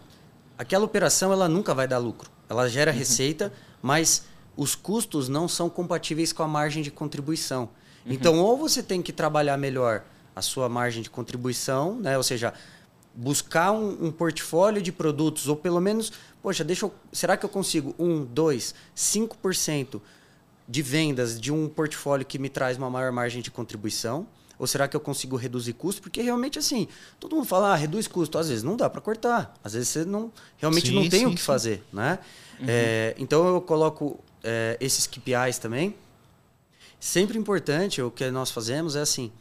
aquela 0.59 0.85
operação 0.85 1.33
ela 1.33 1.49
nunca 1.49 1.75
vai 1.75 1.87
dar 1.87 1.99
lucro. 1.99 2.31
Ela 2.49 2.69
gera 2.69 2.91
uhum. 2.91 2.99
receita, 2.99 3.53
mas 3.81 4.25
os 4.57 4.75
custos 4.75 5.29
não 5.29 5.49
são 5.49 5.69
compatíveis 5.69 6.33
com 6.33 6.43
a 6.43 6.49
margem 6.49 6.83
de 6.83 6.91
contribuição. 6.91 7.69
Uhum. 8.05 8.13
Então, 8.13 8.39
ou 8.41 8.57
você 8.57 8.83
tem 8.83 9.03
que 9.03 9.13
trabalhar 9.13 9.57
melhor 9.57 10.05
a 10.35 10.43
sua 10.43 10.69
margem 10.69 11.03
de 11.03 11.11
contribuição, 11.11 11.97
né? 11.97 12.17
ou 12.17 12.23
seja, 12.23 12.53
buscar 13.15 13.73
um, 13.73 14.07
um 14.07 14.13
portfólio 14.13 14.83
de 14.83 14.91
produtos, 14.91 15.49
ou 15.49 15.57
pelo 15.57 15.81
menos, 15.81 16.13
poxa, 16.43 16.65
deixa 16.65 16.87
eu, 16.87 16.95
será 17.13 17.37
que 17.37 17.45
eu 17.45 17.49
consigo 17.49 17.95
1, 17.99 18.25
2, 18.25 18.75
5% 18.97 20.01
de 20.67 20.83
vendas 20.83 21.41
de 21.41 21.53
um 21.53 21.69
portfólio 21.69 22.27
que 22.27 22.39
me 22.39 22.49
traz 22.49 22.77
uma 22.77 22.91
maior 22.91 23.13
margem 23.13 23.43
de 23.43 23.51
contribuição? 23.51 24.27
Ou 24.59 24.67
será 24.67 24.87
que 24.87 24.97
eu 24.97 25.01
consigo 25.01 25.37
reduzir 25.37 25.73
custo? 25.73 26.01
Porque 26.01 26.23
realmente, 26.23 26.59
assim, 26.59 26.87
todo 27.19 27.35
mundo 27.35 27.45
fala, 27.47 27.73
ah, 27.73 27.77
reduz 27.77 28.07
custo. 28.07 28.39
Às 28.39 28.49
vezes 28.49 28.63
não 28.63 28.77
dá 28.77 28.89
para 28.89 29.01
cortar. 29.01 29.53
Às 29.65 29.73
vezes 29.73 29.89
você 29.89 30.05
não, 30.05 30.33
realmente 30.57 30.89
sim, 30.89 30.95
não 30.95 31.09
tem 31.09 31.21
sim, 31.21 31.27
o 31.27 31.31
que 31.31 31.41
sim. 31.41 31.45
fazer, 31.45 31.83
né? 31.93 32.21
Uhum. 32.61 32.67
É, 32.69 33.15
então 33.19 33.47
eu 33.49 33.61
coloco 33.61 34.21
é, 34.45 34.77
esses 34.81 35.07
KPIs 35.07 35.59
também. 35.59 35.97
Sempre 37.01 37.39
importante, 37.39 38.01
o 38.01 38.11
que 38.11 38.31
nós 38.31 38.51
fazemos 38.51 38.95
é 38.95 39.01
assim, 39.01 39.33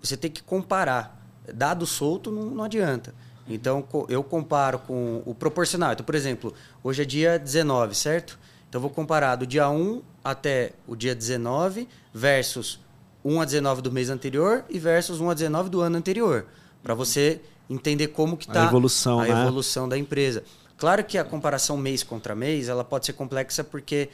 você 0.00 0.16
tem 0.16 0.30
que 0.30 0.42
comparar. 0.42 1.20
Dado 1.52 1.84
solto 1.86 2.30
não, 2.30 2.44
não 2.44 2.64
adianta. 2.64 3.12
Então 3.48 3.84
eu 4.08 4.22
comparo 4.22 4.78
com 4.78 5.22
o 5.26 5.34
proporcional. 5.34 5.92
Então, 5.92 6.06
por 6.06 6.14
exemplo, 6.14 6.54
hoje 6.82 7.02
é 7.02 7.04
dia 7.04 7.38
19, 7.38 7.94
certo? 7.94 8.38
Então 8.68 8.80
vou 8.80 8.90
comparar 8.90 9.36
do 9.36 9.46
dia 9.46 9.68
1 9.68 10.00
até 10.22 10.72
o 10.86 10.94
dia 10.94 11.14
19 11.14 11.88
versus 12.14 12.78
1 13.24 13.40
a 13.40 13.44
19 13.44 13.82
do 13.82 13.92
mês 13.92 14.08
anterior 14.08 14.64
e 14.68 14.78
versus 14.78 15.20
1 15.20 15.30
a 15.30 15.34
19 15.34 15.68
do 15.68 15.80
ano 15.80 15.96
anterior, 15.96 16.46
para 16.82 16.94
você 16.94 17.40
entender 17.68 18.08
como 18.08 18.36
que 18.36 18.46
está 18.46 18.64
a 18.64 18.66
evolução, 18.66 19.20
a 19.20 19.26
né? 19.26 19.42
evolução 19.42 19.88
da 19.88 19.98
empresa. 19.98 20.44
Claro 20.76 21.04
que 21.04 21.16
a 21.16 21.24
comparação 21.24 21.76
mês 21.76 22.02
contra 22.02 22.34
mês, 22.34 22.68
ela 22.68 22.82
pode 22.82 23.06
ser 23.06 23.12
complexa 23.12 23.62
porque 23.62 24.08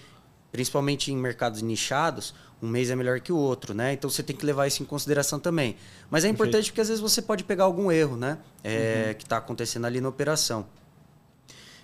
principalmente 0.50 1.12
em 1.12 1.16
mercados 1.16 1.62
nichados, 1.62 2.34
um 2.62 2.66
mês 2.66 2.90
é 2.90 2.96
melhor 2.96 3.20
que 3.20 3.32
o 3.32 3.36
outro, 3.36 3.72
né? 3.72 3.92
Então 3.92 4.10
você 4.10 4.22
tem 4.22 4.34
que 4.34 4.44
levar 4.44 4.66
isso 4.66 4.82
em 4.82 4.86
consideração 4.86 5.38
também. 5.38 5.76
Mas 6.10 6.24
é 6.24 6.28
importante 6.28 6.52
Perfeito. 6.52 6.72
porque 6.72 6.80
às 6.80 6.88
vezes 6.88 7.00
você 7.00 7.22
pode 7.22 7.44
pegar 7.44 7.64
algum 7.64 7.90
erro, 7.90 8.16
né? 8.16 8.38
É, 8.64 9.06
uhum. 9.08 9.14
Que 9.14 9.24
está 9.24 9.36
acontecendo 9.36 9.86
ali 9.86 10.00
na 10.00 10.08
operação. 10.08 10.66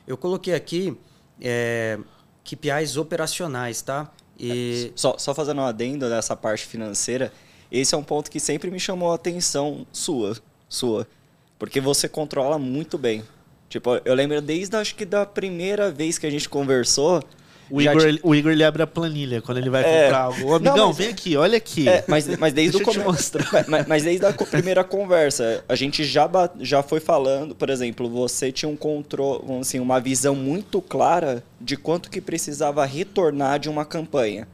Eu 0.07 0.17
coloquei 0.17 0.55
aqui 0.55 0.99
é, 1.41 1.99
KPIs 2.45 2.97
operacionais, 2.97 3.83
tá? 3.83 4.11
E... 4.39 4.93
Só, 4.97 5.17
só 5.17 5.35
fazendo 5.35 5.61
um 5.61 5.65
adendo 5.65 6.09
nessa 6.09 6.37
parte 6.37 6.67
financeira, 6.67 7.33
esse 7.71 7.95
é 7.95 7.99
um 7.99 8.03
ponto 8.03 8.31
que 8.31 8.41
sempre 8.41 8.71
me 8.71 8.81
chamou 8.81 9.13
a 9.13 9.15
atenção 9.15 9.87
sua, 9.93 10.37
sua. 10.69 11.07
Porque 11.59 11.81
você 11.81 12.09
controla 12.09 12.59
muito 12.59 12.99
bem. 12.99 13.25
Tipo, 13.69 14.01
eu 14.05 14.15
lembro 14.15 14.41
desde 14.41 14.77
acho 14.77 14.95
que 14.95 15.05
da 15.05 15.25
primeira 15.25 15.91
vez 15.91 16.19
que 16.19 16.27
a 16.27 16.31
gente 16.31 16.49
conversou, 16.49 17.23
o 17.71 17.81
Igor, 17.81 18.01
te... 18.01 18.21
o 18.23 18.35
Igor 18.35 18.53
ele 18.53 18.65
abre 18.65 18.83
a 18.83 18.87
planilha 18.87 19.41
quando 19.41 19.59
ele 19.59 19.71
vai 19.71 19.83
é... 19.83 20.05
comprar 20.05 20.19
algo. 20.21 20.47
Ô, 20.47 20.55
amigão, 20.55 20.77
não, 20.77 20.87
mas... 20.89 20.97
vem 20.97 21.09
aqui, 21.09 21.37
olha 21.37 21.57
aqui. 21.57 21.89
É, 21.89 22.05
mas, 22.07 22.27
mas 22.37 22.53
desde 22.53 22.77
o 22.77 22.83
come... 22.83 22.99
mas, 23.69 23.87
mas, 23.87 24.03
desde 24.03 24.27
a 24.27 24.33
primeira 24.33 24.85
conversa, 24.85 25.65
a 25.69 25.75
gente 25.75 26.05
já, 26.05 26.29
já 26.61 26.83
foi 26.83 27.01
falando, 27.01 27.55
por 27.55 27.71
exemplo, 27.71 28.09
você 28.09 28.53
tinha 28.53 28.69
um 28.69 28.77
controle, 28.77 29.43
assim, 29.61 29.81
uma 29.81 30.01
visão 30.01 30.35
muito 30.35 30.81
clara 30.81 31.43
de 31.61 31.77
quanto 31.77 32.11
que 32.11 32.21
precisava 32.21 32.85
retornar 32.85 33.59
de 33.59 33.69
uma 33.69 33.85
campanha. 33.85 34.47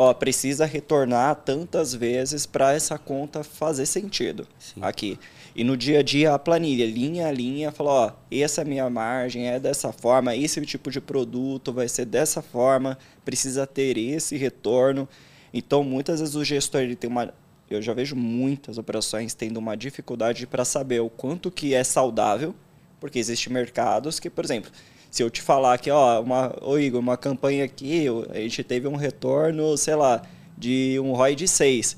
Ó, 0.00 0.14
precisa 0.14 0.64
retornar 0.64 1.34
tantas 1.34 1.92
vezes 1.92 2.46
para 2.46 2.72
essa 2.72 2.96
conta 2.96 3.42
fazer 3.42 3.84
sentido 3.84 4.46
Sim. 4.56 4.80
aqui. 4.80 5.18
E 5.56 5.64
no 5.64 5.76
dia 5.76 5.98
a 5.98 6.02
dia 6.04 6.32
a 6.32 6.38
planilha, 6.38 6.86
linha 6.86 7.26
a 7.26 7.32
linha, 7.32 7.72
fala, 7.72 7.90
ó, 7.90 8.12
essa 8.30 8.60
é 8.60 8.64
a 8.64 8.64
minha 8.64 8.88
margem, 8.88 9.48
é 9.48 9.58
dessa 9.58 9.92
forma, 9.92 10.36
esse 10.36 10.64
tipo 10.64 10.88
de 10.88 11.00
produto 11.00 11.72
vai 11.72 11.88
ser 11.88 12.04
dessa 12.04 12.40
forma, 12.40 12.96
precisa 13.24 13.66
ter 13.66 13.98
esse 13.98 14.36
retorno. 14.36 15.08
Então, 15.52 15.82
muitas 15.82 16.20
vezes 16.20 16.36
o 16.36 16.44
gestor 16.44 16.82
ele 16.82 16.94
tem 16.94 17.10
uma 17.10 17.34
eu 17.68 17.82
já 17.82 17.92
vejo 17.92 18.14
muitas 18.14 18.78
operações 18.78 19.34
tendo 19.34 19.56
uma 19.56 19.76
dificuldade 19.76 20.46
para 20.46 20.64
saber 20.64 21.00
o 21.00 21.10
quanto 21.10 21.50
que 21.50 21.74
é 21.74 21.82
saudável, 21.82 22.54
porque 23.00 23.18
existem 23.18 23.52
mercados 23.52 24.20
que, 24.20 24.30
por 24.30 24.44
exemplo, 24.44 24.70
se 25.10 25.22
eu 25.22 25.30
te 25.30 25.40
falar 25.40 25.78
que, 25.78 25.90
ó, 25.90 26.20
uma, 26.20 26.54
ô 26.62 26.78
Igor, 26.78 27.00
uma 27.00 27.16
campanha 27.16 27.64
aqui, 27.64 28.06
a 28.30 28.38
gente 28.38 28.62
teve 28.62 28.86
um 28.86 28.96
retorno, 28.96 29.76
sei 29.76 29.94
lá, 29.94 30.22
de 30.56 30.98
um 31.02 31.12
ROI 31.12 31.34
de 31.34 31.48
6 31.48 31.96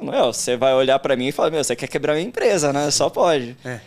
Meu, 0.00 0.32
você 0.32 0.56
vai 0.56 0.74
olhar 0.74 0.98
para 0.98 1.16
mim 1.16 1.28
e 1.28 1.32
falar, 1.32 1.50
meu, 1.50 1.62
você 1.62 1.74
quer 1.74 1.88
quebrar 1.88 2.14
minha 2.14 2.26
empresa, 2.26 2.72
né? 2.72 2.90
Só 2.90 3.10
pode. 3.10 3.56
É. 3.64 3.80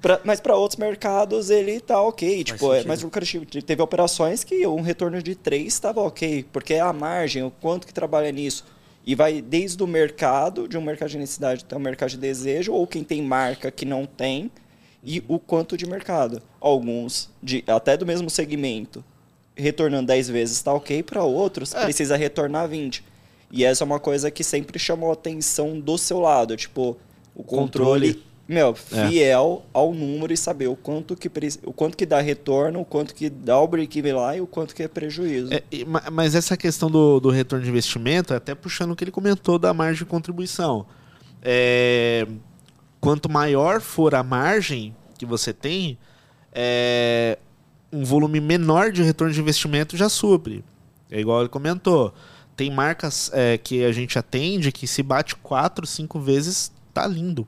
Pra, 0.00 0.20
mas 0.24 0.40
para 0.40 0.56
outros 0.56 0.78
mercados 0.78 1.50
ele 1.50 1.78
tá 1.78 2.00
ok. 2.00 2.42
tipo, 2.42 2.72
é, 2.72 2.84
mas 2.84 3.04
o 3.04 3.10
cara 3.10 3.24
teve 3.64 3.82
operações 3.82 4.42
que 4.42 4.66
um 4.66 4.80
retorno 4.80 5.22
de 5.22 5.34
3 5.34 5.66
estava 5.66 6.00
ok. 6.00 6.44
Porque 6.52 6.74
é 6.74 6.80
a 6.80 6.92
margem, 6.92 7.42
o 7.42 7.50
quanto 7.50 7.86
que 7.86 7.94
trabalha 7.94 8.32
nisso. 8.32 8.64
E 9.06 9.14
vai 9.14 9.40
desde 9.40 9.80
o 9.82 9.86
mercado, 9.86 10.66
de 10.66 10.76
um 10.76 10.82
mercado 10.82 11.10
de 11.10 11.18
necessidade 11.18 11.64
até 11.64 11.76
um 11.76 11.80
mercado 11.80 12.10
de 12.10 12.16
desejo, 12.16 12.72
ou 12.72 12.86
quem 12.86 13.04
tem 13.04 13.22
marca 13.22 13.70
que 13.70 13.84
não 13.84 14.04
tem, 14.04 14.50
e 15.06 15.22
o 15.28 15.38
quanto 15.38 15.76
de 15.76 15.86
mercado. 15.86 16.42
Alguns, 16.60 17.30
de, 17.40 17.62
até 17.68 17.96
do 17.96 18.04
mesmo 18.04 18.28
segmento, 18.28 19.04
retornando 19.54 20.08
10 20.08 20.28
vezes 20.28 20.56
está 20.56 20.74
ok, 20.74 21.04
para 21.04 21.22
outros 21.22 21.72
é. 21.72 21.84
precisa 21.84 22.16
retornar 22.16 22.68
20. 22.68 23.04
E 23.52 23.64
essa 23.64 23.84
é 23.84 23.86
uma 23.86 24.00
coisa 24.00 24.32
que 24.32 24.42
sempre 24.42 24.80
chamou 24.80 25.10
a 25.10 25.12
atenção 25.12 25.78
do 25.78 25.96
seu 25.96 26.18
lado, 26.18 26.56
tipo, 26.56 26.96
o 27.36 27.44
controle, 27.44 28.14
controle. 28.14 28.26
meu, 28.48 28.70
é. 28.70 28.74
fiel 28.74 29.62
é. 29.64 29.68
ao 29.72 29.94
número 29.94 30.32
e 30.32 30.36
saber 30.36 30.66
o 30.66 30.74
quanto 30.74 31.14
que 31.14 31.30
o 31.64 31.72
quanto 31.72 31.96
que 31.96 32.04
dá 32.04 32.20
retorno, 32.20 32.80
o 32.80 32.84
quanto 32.84 33.14
que 33.14 33.30
dá 33.30 33.60
o 33.60 33.68
break-even 33.68 34.14
lá 34.14 34.36
e 34.36 34.40
o 34.40 34.46
quanto 34.48 34.74
que 34.74 34.82
é 34.82 34.88
prejuízo. 34.88 35.54
É, 35.54 35.62
mas 36.10 36.34
essa 36.34 36.56
questão 36.56 36.90
do, 36.90 37.20
do 37.20 37.30
retorno 37.30 37.64
de 37.64 37.70
investimento, 37.70 38.34
até 38.34 38.56
puxando 38.56 38.90
o 38.90 38.96
que 38.96 39.04
ele 39.04 39.12
comentou 39.12 39.56
da 39.56 39.72
margem 39.72 39.98
de 39.98 40.04
contribuição. 40.04 40.84
É, 41.40 42.26
quanto 43.06 43.30
maior 43.30 43.80
for 43.80 44.16
a 44.16 44.22
margem 44.24 44.92
que 45.16 45.24
você 45.24 45.52
tem, 45.52 45.96
é, 46.52 47.38
um 47.92 48.04
volume 48.04 48.40
menor 48.40 48.90
de 48.90 49.00
retorno 49.00 49.32
de 49.32 49.38
investimento 49.38 49.96
já 49.96 50.08
supre. 50.08 50.64
É 51.08 51.20
igual 51.20 51.38
ele 51.38 51.48
comentou. 51.48 52.12
Tem 52.56 52.68
marcas 52.68 53.30
é, 53.32 53.58
que 53.58 53.84
a 53.84 53.92
gente 53.92 54.18
atende 54.18 54.72
que 54.72 54.88
se 54.88 55.04
bate 55.04 55.36
quatro, 55.36 55.86
cinco 55.86 56.18
vezes, 56.18 56.72
tá 56.92 57.06
lindo. 57.06 57.46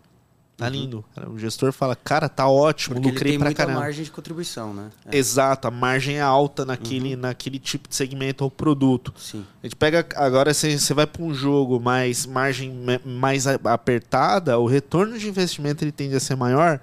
Tá 0.58 0.66
uhum. 0.66 0.72
lindo. 0.72 1.04
O 1.28 1.38
gestor 1.38 1.72
fala, 1.72 1.94
cara, 1.94 2.28
tá 2.28 2.48
ótimo, 2.48 2.96
Porque 2.96 3.10
lucrei 3.10 3.30
ele 3.30 3.32
tem 3.34 3.38
pra 3.38 3.46
muita 3.46 3.62
caramba. 3.62 3.78
margem 3.78 4.02
de 4.02 4.10
contribuição, 4.10 4.74
né? 4.74 4.90
É. 5.06 5.16
Exato, 5.16 5.68
a 5.68 5.70
margem 5.70 6.16
é 6.16 6.20
alta 6.20 6.64
naquele, 6.64 7.14
uhum. 7.14 7.20
naquele 7.20 7.60
tipo 7.60 7.88
de 7.88 7.94
segmento 7.94 8.42
ou 8.42 8.50
produto. 8.50 9.14
Sim. 9.16 9.46
A 9.62 9.66
gente 9.66 9.76
pega, 9.76 10.04
agora 10.16 10.52
você 10.52 10.76
vai 10.92 11.06
para 11.06 11.22
um 11.22 11.32
jogo 11.32 11.78
mais 11.78 12.26
margem 12.26 12.74
mais 13.04 13.46
apertada, 13.46 14.58
o 14.58 14.66
retorno 14.66 15.16
de 15.16 15.28
investimento 15.28 15.84
ele 15.84 15.92
tende 15.92 16.16
a 16.16 16.20
ser 16.20 16.34
maior, 16.34 16.80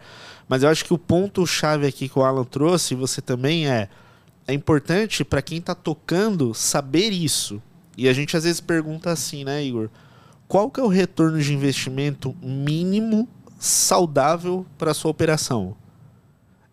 mas 0.48 0.64
eu 0.64 0.70
acho 0.70 0.86
que 0.86 0.94
o 0.94 0.98
ponto-chave 0.98 1.86
aqui 1.86 2.08
que 2.08 2.18
o 2.18 2.24
Alan 2.24 2.46
trouxe, 2.46 2.96
você 2.96 3.22
também 3.22 3.68
é, 3.68 3.90
é 4.48 4.54
importante 4.54 5.26
para 5.26 5.42
quem 5.42 5.58
está 5.58 5.76
tocando 5.76 6.54
saber 6.54 7.10
isso. 7.10 7.62
E 7.98 8.08
a 8.08 8.14
gente 8.14 8.38
às 8.38 8.46
vezes 8.46 8.62
pergunta 8.62 9.12
assim, 9.12 9.44
né, 9.44 9.62
Igor? 9.62 9.90
Qual 10.48 10.72
que 10.72 10.80
é 10.80 10.84
o 10.84 10.88
retorno 10.88 11.42
de 11.42 11.54
investimento 11.54 12.34
mínimo 12.42 13.28
saudável 13.66 14.66
para 14.78 14.94
sua 14.94 15.12
operação? 15.12 15.76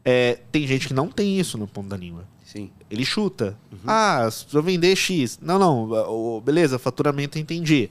É, 0.05 0.38
tem 0.51 0.66
gente 0.66 0.88
que 0.88 0.95
não 0.95 1.09
tem 1.09 1.38
isso 1.38 1.57
no 1.57 1.66
ponto 1.66 1.88
da 1.88 1.97
língua. 1.97 2.24
Sim. 2.45 2.70
Ele 2.90 3.05
chuta. 3.05 3.57
Uhum. 3.72 3.78
Ah, 3.86 4.28
se 4.30 4.47
eu 4.53 4.62
vender 4.62 4.95
X. 4.95 5.38
Não, 5.40 5.59
não. 5.59 6.40
Beleza, 6.40 6.78
faturamento 6.78 7.38
entendi. 7.38 7.88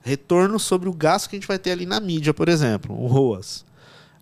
Retorno 0.00 0.58
sobre 0.58 0.88
o 0.88 0.92
gasto 0.92 1.28
que 1.28 1.36
a 1.36 1.38
gente 1.38 1.48
vai 1.48 1.58
ter 1.58 1.72
ali 1.72 1.84
na 1.84 2.00
mídia, 2.00 2.32
por 2.32 2.48
exemplo, 2.48 2.98
o 2.98 3.06
ROAS. 3.06 3.66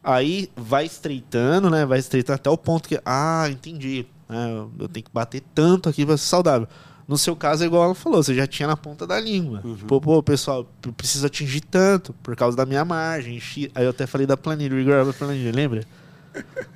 Aí 0.03 0.51
vai 0.57 0.87
estreitando, 0.87 1.71
né? 1.71 1.85
Vai 1.85 1.99
estreitando 1.99 2.37
até 2.37 2.51
o 2.51 2.57
ponto 2.57 2.89
que, 2.89 3.01
ah, 3.05 3.47
entendi. 3.51 4.07
É, 4.29 4.83
eu 4.83 4.89
tenho 4.89 5.05
que 5.05 5.13
bater 5.13 5.43
tanto 5.55 5.89
aqui 5.89 6.05
para 6.05 6.17
ser 6.17 6.27
saudável. 6.27 6.67
No 7.09 7.17
seu 7.17 7.37
caso, 7.37 7.63
é 7.63 7.67
igual 7.67 7.85
ela 7.85 7.95
falou, 7.95 8.21
você 8.23 8.35
já 8.35 8.47
tinha 8.47 8.67
na 8.67 8.77
ponta 8.77 9.07
da 9.07 9.21
língua. 9.21 9.61
Uhum. 9.65 9.77
Tipo, 9.77 10.01
pô, 10.01 10.23
pessoal, 10.23 10.69
eu 10.85 10.93
preciso 10.93 11.25
atingir 11.25 11.61
tanto 11.61 12.13
por 12.15 12.35
causa 12.35 12.57
da 12.57 12.67
minha 12.67 12.85
margem. 12.85 13.41
Aí 13.75 13.85
eu 13.85 13.91
até 13.91 14.07
falei 14.07 14.27
da 14.27 14.37
planilha, 14.37 14.75
o 14.75 14.79
Igor 14.81 14.95
abre 14.95 15.11
a 15.11 15.15
planilha, 15.15 15.53
lembra? 15.53 15.83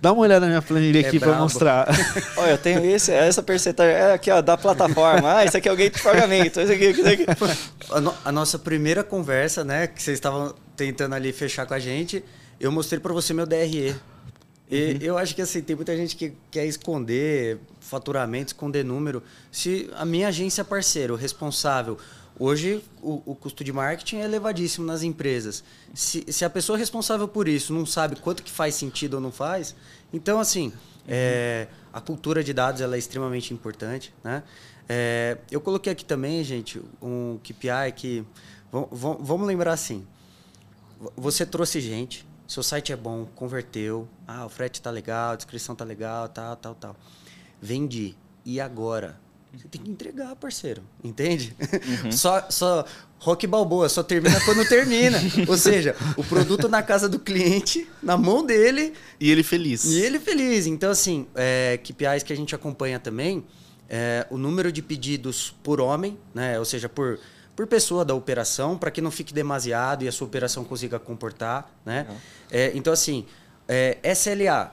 Dá 0.00 0.12
uma 0.12 0.22
olhada 0.22 0.46
na 0.46 0.48
minha 0.48 0.62
planilha 0.62 1.02
é 1.02 1.08
aqui 1.08 1.18
para 1.18 1.34
mostrar. 1.34 1.88
Olha, 2.38 2.52
eu 2.52 2.58
tenho 2.58 2.84
esse, 2.84 3.12
essa 3.12 3.42
percentagem 3.42 3.94
é 3.94 4.12
aqui, 4.12 4.30
ó, 4.30 4.40
da 4.40 4.56
plataforma. 4.56 5.36
Ah, 5.36 5.44
isso 5.44 5.56
aqui 5.56 5.68
é 5.68 5.72
o 5.72 5.76
gate 5.76 5.96
de 5.96 6.02
pagamento. 6.02 6.60
Isso 6.60 6.72
aqui, 6.72 6.90
isso 6.90 7.06
aqui. 7.06 7.26
A, 7.90 8.00
no, 8.00 8.14
a 8.24 8.32
nossa 8.32 8.58
primeira 8.58 9.02
conversa, 9.02 9.64
né, 9.64 9.86
que 9.86 10.02
vocês 10.02 10.16
estavam 10.16 10.54
tentando 10.76 11.14
ali 11.14 11.32
fechar 11.32 11.66
com 11.66 11.74
a 11.74 11.78
gente, 11.78 12.24
eu 12.58 12.72
mostrei 12.72 13.00
para 13.00 13.12
você 13.12 13.34
meu 13.34 13.46
DRE. 13.46 13.94
E 14.70 14.92
uhum. 14.92 14.98
eu 15.00 15.18
acho 15.18 15.34
que 15.34 15.42
assim, 15.42 15.60
tem 15.60 15.74
muita 15.74 15.96
gente 15.96 16.14
que 16.14 16.32
quer 16.50 16.64
esconder 16.64 17.58
faturamento, 17.80 18.52
esconder 18.52 18.84
número. 18.84 19.20
Se 19.50 19.90
a 19.94 20.04
minha 20.04 20.28
agência 20.28 20.64
parceira, 20.64 21.12
o 21.12 21.16
responsável, 21.16 21.98
hoje 22.38 22.84
o, 23.02 23.20
o, 23.26 23.34
custo 23.34 23.64
de 23.64 23.72
marketing 23.72 24.18
é 24.18 24.24
elevadíssimo 24.24 24.86
nas 24.86 25.02
empresas. 25.02 25.64
Se, 25.92 26.24
se, 26.28 26.44
a 26.44 26.50
pessoa 26.50 26.78
responsável 26.78 27.26
por 27.26 27.48
isso 27.48 27.72
não 27.72 27.84
sabe 27.84 28.14
quanto 28.16 28.44
que 28.44 28.50
faz 28.50 28.76
sentido 28.76 29.14
ou 29.14 29.20
não 29.20 29.32
faz, 29.32 29.74
então 30.12 30.38
assim, 30.38 30.66
uhum. 30.66 30.72
é, 31.08 31.66
a 31.92 32.00
cultura 32.00 32.44
de 32.44 32.52
dados 32.52 32.80
ela 32.80 32.94
é 32.94 32.98
extremamente 32.98 33.52
importante. 33.52 34.14
Né? 34.22 34.40
É, 34.88 35.36
eu 35.50 35.60
coloquei 35.60 35.92
aqui 35.92 36.04
também, 36.04 36.44
gente, 36.44 36.80
um 37.02 37.38
KPI 37.42 37.92
que. 37.96 38.24
Vamos 38.70 39.46
lembrar 39.48 39.72
assim. 39.72 40.06
Você 41.16 41.44
trouxe 41.44 41.80
gente, 41.80 42.24
seu 42.50 42.64
site 42.64 42.92
é 42.92 42.96
bom, 42.96 43.28
converteu, 43.36 44.08
ah, 44.26 44.44
o 44.44 44.48
frete 44.48 44.82
tá 44.82 44.90
legal, 44.90 45.34
a 45.34 45.36
descrição 45.36 45.76
tá 45.76 45.84
legal, 45.84 46.28
tal, 46.28 46.56
tal, 46.56 46.74
tal. 46.74 46.96
Vendi. 47.62 48.16
E 48.44 48.60
agora? 48.60 49.16
Você 49.56 49.68
tem 49.68 49.80
que 49.80 49.88
entregar, 49.88 50.34
parceiro. 50.34 50.82
Entende? 51.04 51.54
Uhum. 52.02 52.10
só, 52.12 52.50
só 52.50 52.84
rock 53.20 53.46
balboa, 53.46 53.88
só 53.88 54.02
termina 54.02 54.40
quando 54.44 54.68
termina. 54.68 55.16
Ou 55.46 55.56
seja, 55.56 55.94
o 56.16 56.24
produto 56.24 56.68
na 56.68 56.82
casa 56.82 57.08
do 57.08 57.20
cliente, 57.20 57.86
na 58.02 58.16
mão 58.16 58.44
dele. 58.44 58.94
E 59.20 59.30
ele 59.30 59.44
feliz. 59.44 59.84
E 59.84 60.00
ele 60.00 60.18
feliz. 60.18 60.66
Então, 60.66 60.90
assim, 60.90 61.28
é, 61.36 61.78
KPIs 61.78 62.24
que 62.24 62.32
a 62.32 62.36
gente 62.36 62.52
acompanha 62.52 62.98
também, 62.98 63.44
é, 63.88 64.26
o 64.28 64.36
número 64.36 64.72
de 64.72 64.82
pedidos 64.82 65.54
por 65.62 65.80
homem, 65.80 66.18
né? 66.34 66.58
Ou 66.58 66.64
seja, 66.64 66.88
por 66.88 67.16
por 67.60 67.66
pessoa 67.66 68.06
da 68.06 68.14
operação, 68.14 68.78
para 68.78 68.90
que 68.90 69.02
não 69.02 69.10
fique 69.10 69.34
demasiado 69.34 70.02
e 70.02 70.08
a 70.08 70.12
sua 70.12 70.26
operação 70.26 70.64
consiga 70.64 70.98
comportar. 70.98 71.70
Né? 71.84 72.06
É, 72.50 72.72
então, 72.74 72.90
assim, 72.90 73.26
é, 73.68 73.98
SLA. 74.14 74.70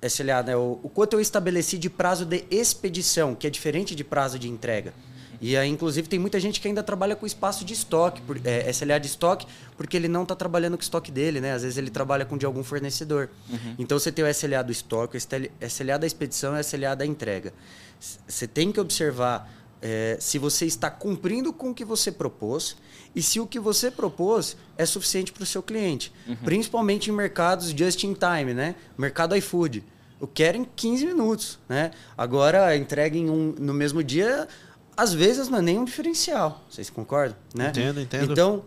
SLA, 0.00 0.42
né? 0.42 0.56
O, 0.56 0.80
o, 0.82 0.88
quanto 0.88 1.12
eu 1.12 1.20
estabeleci 1.20 1.76
de 1.76 1.90
prazo 1.90 2.24
de 2.24 2.46
expedição, 2.50 3.34
que 3.34 3.46
é 3.46 3.50
diferente 3.50 3.94
de 3.94 4.02
prazo 4.02 4.38
de 4.38 4.48
entrega. 4.48 4.94
E 5.42 5.58
aí, 5.58 5.68
inclusive, 5.68 6.08
tem 6.08 6.18
muita 6.18 6.40
gente 6.40 6.58
que 6.58 6.66
ainda 6.66 6.82
trabalha 6.82 7.14
com 7.14 7.26
espaço 7.26 7.66
de 7.66 7.74
estoque, 7.74 8.22
por, 8.22 8.40
é, 8.46 8.70
SLA 8.70 8.98
de 8.98 9.08
estoque, 9.08 9.46
porque 9.76 9.94
ele 9.94 10.08
não 10.08 10.22
está 10.22 10.34
trabalhando 10.34 10.78
com 10.78 10.80
o 10.80 10.82
estoque 10.82 11.12
dele, 11.12 11.38
né? 11.38 11.52
Às 11.52 11.64
vezes 11.64 11.76
ele 11.76 11.90
trabalha 11.90 12.24
com 12.24 12.38
de 12.38 12.46
algum 12.46 12.64
fornecedor. 12.64 13.28
Uhum. 13.50 13.74
Então 13.78 13.98
você 13.98 14.10
tem 14.10 14.24
o 14.24 14.28
SLA 14.28 14.62
do 14.62 14.72
estoque, 14.72 15.18
o 15.18 15.66
SLA 15.66 15.98
da 15.98 16.06
expedição 16.06 16.56
e 16.56 16.60
o 16.60 16.60
SLA 16.60 16.94
da 16.96 17.04
entrega. 17.04 17.52
Você 18.00 18.46
tem 18.46 18.72
que 18.72 18.80
observar 18.80 19.50
é, 19.80 20.16
se 20.20 20.38
você 20.38 20.66
está 20.66 20.90
cumprindo 20.90 21.52
com 21.52 21.70
o 21.70 21.74
que 21.74 21.84
você 21.84 22.10
propôs 22.10 22.76
e 23.14 23.22
se 23.22 23.40
o 23.40 23.46
que 23.46 23.58
você 23.58 23.90
propôs 23.90 24.56
é 24.76 24.84
suficiente 24.84 25.32
para 25.32 25.42
o 25.42 25.46
seu 25.46 25.62
cliente. 25.62 26.12
Uhum. 26.26 26.36
Principalmente 26.36 27.10
em 27.10 27.12
mercados 27.12 27.70
just 27.70 28.02
in 28.04 28.14
time, 28.14 28.52
né? 28.52 28.74
Mercado 28.96 29.36
iFood. 29.36 29.84
Eu 30.20 30.26
quero 30.26 30.56
em 30.56 30.64
15 30.64 31.06
minutos, 31.06 31.58
né? 31.68 31.90
Agora, 32.16 32.74
entrega 32.76 33.16
em 33.16 33.28
um, 33.28 33.54
no 33.58 33.74
mesmo 33.74 34.02
dia, 34.02 34.48
às 34.96 35.12
vezes 35.12 35.48
não 35.48 35.58
é 35.58 35.62
nem 35.62 35.78
um 35.78 35.84
diferencial. 35.84 36.64
Vocês 36.70 36.88
concordam? 36.88 37.36
Né? 37.54 37.68
Entendo, 37.68 38.00
entendo. 38.00 38.32
Então, 38.32 38.64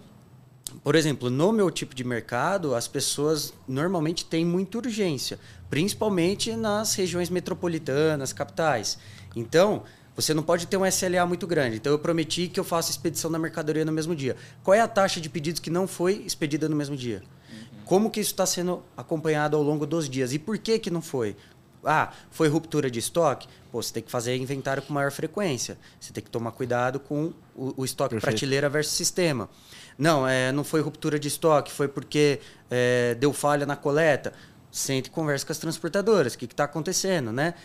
por 0.84 0.96
exemplo, 0.96 1.30
no 1.30 1.52
meu 1.52 1.72
tipo 1.72 1.96
de 1.96 2.04
mercado, 2.04 2.76
as 2.76 2.88
pessoas 2.88 3.54
normalmente 3.68 4.26
têm 4.26 4.46
muita 4.46 4.78
urgência, 4.78 5.40
principalmente 5.70 6.56
nas 6.56 6.94
regiões 6.94 7.30
metropolitanas, 7.30 8.32
capitais. 8.32 9.00
Então, 9.36 9.84
você 10.22 10.34
não 10.34 10.44
pode 10.44 10.68
ter 10.68 10.78
um 10.78 10.86
SLA 10.86 11.26
muito 11.26 11.48
grande. 11.48 11.78
Então 11.78 11.92
eu 11.92 12.00
prometi 12.00 12.48
que 12.48 12.60
eu 12.60 12.64
faço 12.64 12.92
expedição 12.92 13.32
da 13.32 13.40
mercadoria 13.40 13.86
no 13.86 13.92
mesmo 13.92 14.16
dia. 14.16 14.36
Qual 14.64 14.74
é 14.74 14.82
a 14.82 14.88
taxa 14.88 15.22
de 15.22 15.30
pedidos 15.30 15.60
que 15.60 15.70
não 15.70 15.88
foi 15.88 16.24
expedida 16.26 16.68
no 16.68 16.76
mesmo 16.76 16.96
dia? 16.96 17.24
Uhum. 17.50 17.84
Como 17.86 18.10
que 18.12 18.20
isso 18.20 18.32
está 18.32 18.46
sendo 18.46 18.84
acompanhado 18.98 19.56
ao 19.56 19.64
longo 19.64 19.86
dos 19.86 20.10
dias? 20.10 20.34
E 20.34 20.40
por 20.40 20.58
que 20.58 20.80
que 20.80 20.90
não 20.90 21.02
foi? 21.02 21.36
Ah, 21.84 22.12
foi 22.30 22.50
ruptura 22.50 22.92
de 22.92 23.00
estoque? 23.00 23.48
Pô, 23.72 23.82
você 23.82 23.94
tem 23.94 24.04
que 24.04 24.12
fazer 24.12 24.36
inventário 24.36 24.84
com 24.84 24.94
maior 24.94 25.12
frequência. 25.12 25.78
Você 26.00 26.12
tem 26.12 26.24
que 26.24 26.30
tomar 26.30 26.52
cuidado 26.52 27.00
com 27.00 27.32
o, 27.56 27.74
o 27.78 27.86
estoque 27.86 28.16
Perfeito. 28.16 28.32
prateleira 28.32 28.70
versus 28.70 28.94
sistema. 28.94 29.50
Não, 29.98 30.28
é, 30.28 30.52
não 30.52 30.64
foi 30.64 30.82
ruptura 30.82 31.20
de 31.20 31.28
estoque, 31.28 31.72
foi 31.72 31.88
porque 31.88 32.40
é, 32.70 33.16
deu 33.16 33.32
falha 33.32 33.66
na 33.66 33.76
coleta. 33.76 34.34
Sente 34.72 35.08
e 35.08 35.12
conversa 35.12 35.46
com 35.46 35.52
as 35.52 35.58
transportadoras. 35.58 36.34
O 36.34 36.38
que 36.38 36.46
está 36.46 36.66
acontecendo, 36.66 37.32
né? 37.32 37.56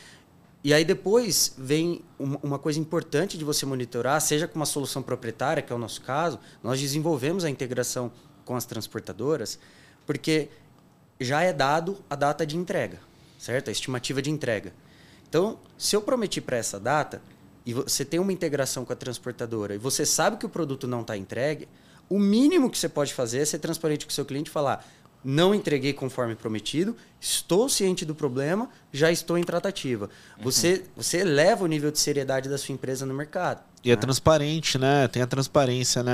E 0.64 0.72
aí 0.72 0.82
depois 0.82 1.54
vem 1.58 2.02
uma 2.18 2.58
coisa 2.58 2.80
importante 2.80 3.36
de 3.36 3.44
você 3.44 3.66
monitorar, 3.66 4.18
seja 4.22 4.48
com 4.48 4.56
uma 4.56 4.64
solução 4.64 5.02
proprietária, 5.02 5.62
que 5.62 5.70
é 5.70 5.76
o 5.76 5.78
nosso 5.78 6.00
caso, 6.00 6.40
nós 6.62 6.80
desenvolvemos 6.80 7.44
a 7.44 7.50
integração 7.50 8.10
com 8.46 8.56
as 8.56 8.64
transportadoras, 8.64 9.58
porque 10.06 10.48
já 11.20 11.42
é 11.42 11.52
dado 11.52 12.02
a 12.08 12.16
data 12.16 12.46
de 12.46 12.56
entrega, 12.56 12.98
certo? 13.38 13.68
A 13.68 13.72
estimativa 13.72 14.22
de 14.22 14.30
entrega. 14.30 14.72
Então, 15.28 15.58
se 15.76 15.94
eu 15.94 16.00
prometi 16.00 16.40
para 16.40 16.56
essa 16.56 16.80
data 16.80 17.20
e 17.66 17.74
você 17.74 18.02
tem 18.02 18.18
uma 18.18 18.32
integração 18.32 18.86
com 18.86 18.92
a 18.94 18.96
transportadora 18.96 19.74
e 19.74 19.78
você 19.78 20.06
sabe 20.06 20.38
que 20.38 20.46
o 20.46 20.48
produto 20.48 20.86
não 20.86 21.02
está 21.02 21.14
entregue, 21.14 21.68
O 22.08 22.18
mínimo 22.18 22.70
que 22.70 22.78
você 22.78 22.88
pode 22.88 23.14
fazer 23.14 23.38
é 23.40 23.44
ser 23.44 23.58
transparente 23.58 24.04
com 24.04 24.10
o 24.10 24.14
seu 24.14 24.24
cliente 24.24 24.50
e 24.50 24.52
falar: 24.52 24.86
não 25.24 25.54
entreguei 25.54 25.92
conforme 25.92 26.34
prometido, 26.34 26.94
estou 27.18 27.68
ciente 27.68 28.04
do 28.04 28.14
problema, 28.14 28.68
já 28.92 29.10
estou 29.10 29.38
em 29.38 29.42
tratativa. 29.42 30.10
Uhum. 30.36 30.44
Você, 30.44 30.84
você 30.94 31.18
eleva 31.18 31.64
o 31.64 31.66
nível 31.66 31.90
de 31.90 31.98
seriedade 31.98 32.48
da 32.48 32.58
sua 32.58 32.74
empresa 32.74 33.06
no 33.06 33.14
mercado. 33.14 33.62
E 33.82 33.90
é 33.90 33.94
né? 33.94 33.98
é 33.98 34.00
transparente, 34.00 34.78
né? 34.78 35.08
Tem 35.08 35.22
a 35.22 35.26
transparência, 35.26 36.02
né? 36.02 36.12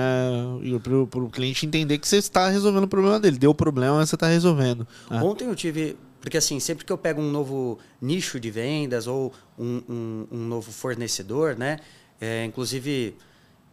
Para 1.10 1.20
o 1.20 1.28
cliente 1.28 1.66
entender 1.66 1.98
que 1.98 2.06
você 2.06 2.18
está 2.18 2.48
resolvendo 2.48 2.84
o 2.84 2.88
problema 2.88 3.18
dele. 3.18 3.38
Deu 3.38 3.52
problema, 3.54 3.96
mas 3.96 4.08
você 4.08 4.14
está 4.14 4.28
resolvendo. 4.28 4.86
Né? 5.10 5.20
Ontem 5.22 5.48
eu 5.48 5.56
tive. 5.56 5.96
Porque 6.20 6.36
assim, 6.36 6.60
sempre 6.60 6.84
que 6.84 6.92
eu 6.92 6.98
pego 6.98 7.20
um 7.20 7.30
novo 7.30 7.78
nicho 8.00 8.38
de 8.38 8.50
vendas 8.50 9.06
ou 9.06 9.32
um, 9.58 9.82
um, 9.88 10.26
um 10.30 10.38
novo 10.46 10.70
fornecedor, 10.70 11.56
né? 11.56 11.78
É, 12.20 12.44
inclusive, 12.44 13.16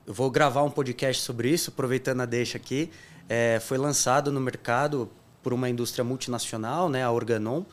eu 0.05 0.13
vou 0.13 0.31
gravar 0.31 0.63
um 0.63 0.69
podcast 0.69 1.21
sobre 1.21 1.49
isso, 1.49 1.69
aproveitando 1.69 2.21
a 2.21 2.25
deixa 2.25 2.57
aqui. 2.57 2.89
É, 3.27 3.59
foi 3.59 3.77
lançado 3.77 4.31
no 4.31 4.39
mercado 4.39 5.09
por 5.47 5.53
uma 5.53 5.69
indústria 5.69 6.03
multinacional, 6.03 6.89
né, 6.89 7.05
a 7.05 7.09
Organon. 7.09 7.63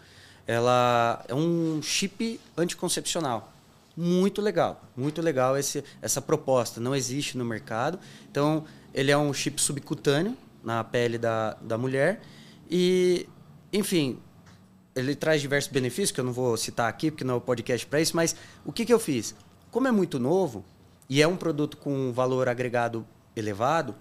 Ela 0.46 1.24
é 1.26 1.34
um 1.34 1.82
chip 1.82 2.40
anticoncepcional. 2.56 3.52
Muito 3.96 4.40
legal, 4.40 4.80
muito 4.96 5.20
legal 5.20 5.58
esse, 5.58 5.82
essa 6.00 6.22
proposta. 6.22 6.80
Não 6.80 6.94
existe 6.94 7.36
no 7.36 7.44
mercado. 7.44 7.98
Então, 8.30 8.64
ele 8.94 9.10
é 9.10 9.18
um 9.18 9.34
chip 9.34 9.60
subcutâneo 9.60 10.36
na 10.62 10.84
pele 10.84 11.18
da, 11.18 11.54
da 11.54 11.76
mulher. 11.76 12.22
E, 12.70 13.28
enfim, 13.72 14.20
ele 14.94 15.16
traz 15.16 15.40
diversos 15.40 15.72
benefícios, 15.72 16.12
que 16.12 16.20
eu 16.20 16.24
não 16.24 16.32
vou 16.32 16.56
citar 16.56 16.88
aqui, 16.88 17.10
porque 17.10 17.24
não 17.24 17.34
é 17.34 17.36
o 17.38 17.40
podcast 17.40 17.84
para 17.88 18.00
isso, 18.00 18.14
mas 18.14 18.36
o 18.64 18.72
que, 18.72 18.86
que 18.86 18.94
eu 18.94 19.00
fiz? 19.00 19.34
Como 19.72 19.88
é 19.88 19.90
muito 19.90 20.20
novo 20.20 20.64
e 21.08 21.20
é 21.20 21.26
um 21.26 21.36
produto 21.36 21.76
com 21.76 22.12
valor 22.12 22.48
agregado 22.48 23.04
elevado, 23.34 23.96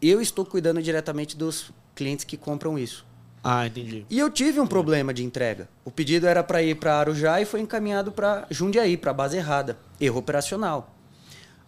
eu 0.00 0.18
estou 0.22 0.46
cuidando 0.46 0.80
diretamente 0.80 1.36
dos 1.36 1.70
clientes 1.94 2.24
que 2.24 2.38
compram 2.38 2.78
isso. 2.78 3.06
Ah, 3.50 3.66
entendi. 3.66 4.04
E 4.10 4.18
eu 4.18 4.28
tive 4.28 4.60
um 4.60 4.66
problema 4.66 5.14
de 5.14 5.24
entrega. 5.24 5.70
O 5.82 5.90
pedido 5.90 6.26
era 6.26 6.44
para 6.44 6.62
ir 6.62 6.74
para 6.74 6.98
Arujá 6.98 7.40
e 7.40 7.46
foi 7.46 7.62
encaminhado 7.62 8.12
para 8.12 8.46
Jundiaí, 8.50 8.94
para 8.94 9.10
a 9.10 9.14
base 9.14 9.38
errada. 9.38 9.78
Erro 9.98 10.18
operacional. 10.18 10.94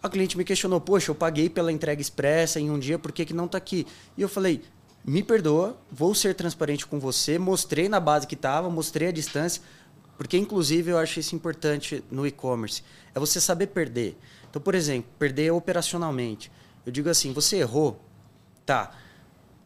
A 0.03 0.07
cliente 0.07 0.37
me 0.37 0.43
questionou: 0.43 0.79
Poxa, 0.79 1.09
eu 1.09 1.15
paguei 1.15 1.49
pela 1.49 1.71
entrega 1.71 1.99
expressa 1.99 2.59
em 2.59 2.69
um 2.69 2.77
dia, 2.77 2.99
por 2.99 3.11
que, 3.11 3.25
que 3.25 3.33
não 3.33 3.45
está 3.45 3.57
aqui? 3.57 3.87
E 4.15 4.21
eu 4.21 4.29
falei: 4.29 4.61
Me 5.03 5.23
perdoa, 5.23 5.75
vou 5.91 6.13
ser 6.13 6.35
transparente 6.35 6.85
com 6.85 6.99
você. 6.99 7.39
Mostrei 7.39 7.89
na 7.89 7.99
base 7.99 8.27
que 8.27 8.35
estava, 8.35 8.69
mostrei 8.69 9.07
a 9.07 9.11
distância, 9.11 9.63
porque 10.19 10.37
inclusive 10.37 10.91
eu 10.91 10.99
acho 10.99 11.19
isso 11.19 11.33
importante 11.33 12.03
no 12.11 12.27
e-commerce: 12.27 12.83
é 13.15 13.19
você 13.19 13.41
saber 13.41 13.65
perder. 13.65 14.15
Então, 14.47 14.61
por 14.61 14.75
exemplo, 14.75 15.09
perder 15.17 15.49
operacionalmente. 15.49 16.51
Eu 16.85 16.91
digo 16.91 17.09
assim: 17.09 17.33
você 17.33 17.57
errou, 17.57 17.99
tá. 18.67 18.91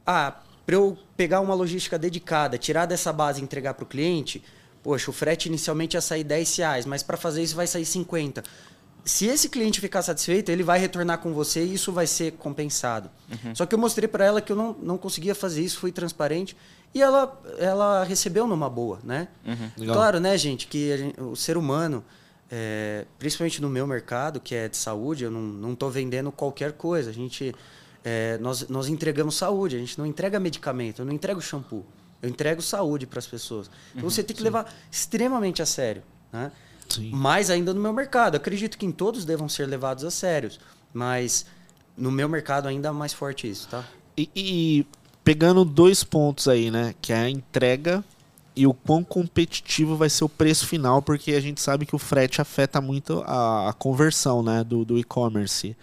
Ah, 0.07 0.39
para 0.65 0.75
eu 0.75 0.97
pegar 1.15 1.41
uma 1.41 1.53
logística 1.53 1.97
dedicada, 1.97 2.57
tirar 2.57 2.85
dessa 2.85 3.13
base 3.13 3.39
e 3.39 3.43
entregar 3.43 3.73
para 3.75 3.83
o 3.83 3.87
cliente, 3.87 4.43
poxa, 4.83 5.09
o 5.09 5.13
frete 5.13 5.47
inicialmente 5.47 5.95
ia 5.95 6.01
sair 6.01 6.23
10 6.23 6.57
reais, 6.57 6.85
mas 6.85 7.03
para 7.03 7.17
fazer 7.17 7.43
isso 7.43 7.55
vai 7.55 7.67
sair 7.67 7.85
50. 7.85 8.43
Se 9.03 9.27
esse 9.27 9.49
cliente 9.49 9.79
ficar 9.79 10.01
satisfeito, 10.01 10.51
ele 10.51 10.63
vai 10.63 10.79
retornar 10.79 11.19
com 11.19 11.31
você 11.31 11.63
e 11.63 11.75
isso 11.75 11.91
vai 11.91 12.07
ser 12.07 12.31
compensado. 12.33 13.09
Uhum. 13.29 13.55
Só 13.55 13.65
que 13.65 13.75
eu 13.75 13.79
mostrei 13.79 14.07
para 14.07 14.25
ela 14.25 14.41
que 14.41 14.51
eu 14.51 14.55
não, 14.55 14.75
não 14.81 14.97
conseguia 14.97 15.35
fazer 15.35 15.61
isso, 15.61 15.77
fui 15.77 15.91
transparente 15.91 16.57
e 16.93 17.01
ela, 17.01 17.39
ela 17.59 18.03
recebeu 18.03 18.47
numa 18.47 18.69
boa, 18.69 18.99
né? 19.03 19.27
Uhum. 19.45 19.85
Claro, 19.85 20.19
né, 20.19 20.35
gente, 20.37 20.65
que 20.65 20.97
gente, 20.97 21.21
o 21.21 21.35
ser 21.35 21.55
humano, 21.55 22.03
é, 22.49 23.05
principalmente 23.19 23.61
no 23.61 23.69
meu 23.69 23.85
mercado, 23.85 24.39
que 24.39 24.55
é 24.55 24.67
de 24.67 24.77
saúde, 24.77 25.23
eu 25.23 25.29
não 25.29 25.73
estou 25.73 25.91
vendendo 25.91 26.31
qualquer 26.31 26.71
coisa. 26.71 27.11
A 27.11 27.13
gente 27.13 27.53
é, 28.05 28.37
nós, 28.37 28.67
nós 28.69 28.87
entregamos 28.87 29.35
saúde, 29.35 29.75
a 29.75 29.79
gente 29.79 29.97
não 29.97 30.05
entrega 30.05 30.39
medicamento, 30.39 31.01
eu 31.01 31.05
não 31.05 31.11
entrego 31.11 31.41
shampoo. 31.41 31.83
Eu 32.21 32.29
entrego 32.29 32.61
saúde 32.61 33.07
para 33.07 33.17
as 33.17 33.25
pessoas. 33.25 33.69
Então 33.91 34.03
uhum, 34.03 34.09
você 34.09 34.23
tem 34.23 34.35
que 34.35 34.41
sim. 34.41 34.45
levar 34.45 34.71
extremamente 34.91 35.61
a 35.61 35.65
sério. 35.65 36.03
Né? 36.31 36.51
Mais 37.11 37.49
ainda 37.49 37.73
no 37.73 37.81
meu 37.81 37.91
mercado. 37.91 38.35
acredito 38.35 38.77
que 38.77 38.85
em 38.85 38.91
todos 38.91 39.25
devam 39.25 39.49
ser 39.49 39.65
levados 39.65 40.03
a 40.03 40.11
sérios. 40.11 40.59
Mas 40.93 41.47
no 41.97 42.11
meu 42.11 42.29
mercado 42.29 42.67
ainda 42.67 42.89
é 42.89 42.91
mais 42.91 43.11
forte 43.11 43.49
isso, 43.49 43.67
tá? 43.67 43.83
E, 44.15 44.29
e, 44.35 44.87
pegando 45.23 45.65
dois 45.65 46.03
pontos 46.03 46.47
aí, 46.47 46.71
né? 46.71 46.93
Que 47.01 47.11
é 47.11 47.17
a 47.17 47.29
entrega 47.29 48.03
e 48.55 48.65
o 48.65 48.73
quão 48.73 49.03
competitivo 49.03 49.97
vai 49.97 50.09
ser 50.09 50.23
o 50.23 50.29
preço 50.29 50.65
final, 50.67 51.01
porque 51.01 51.33
a 51.33 51.41
gente 51.41 51.59
sabe 51.59 51.85
que 51.85 51.95
o 51.95 51.99
frete 51.99 52.39
afeta 52.39 52.79
muito 52.79 53.21
a, 53.25 53.69
a 53.69 53.73
conversão 53.73 54.41
né, 54.41 54.63
do, 54.63 54.85
do 54.85 54.97
e-commerce. 54.97 55.75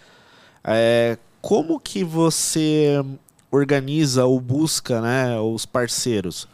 É, 0.63 1.17
como 1.43 1.77
que 1.77 2.05
você 2.05 3.03
organiza 3.51 4.23
ou 4.23 4.39
busca 4.39 5.01
né, 5.01 5.37
os 5.41 5.65
parceiros? 5.65 6.47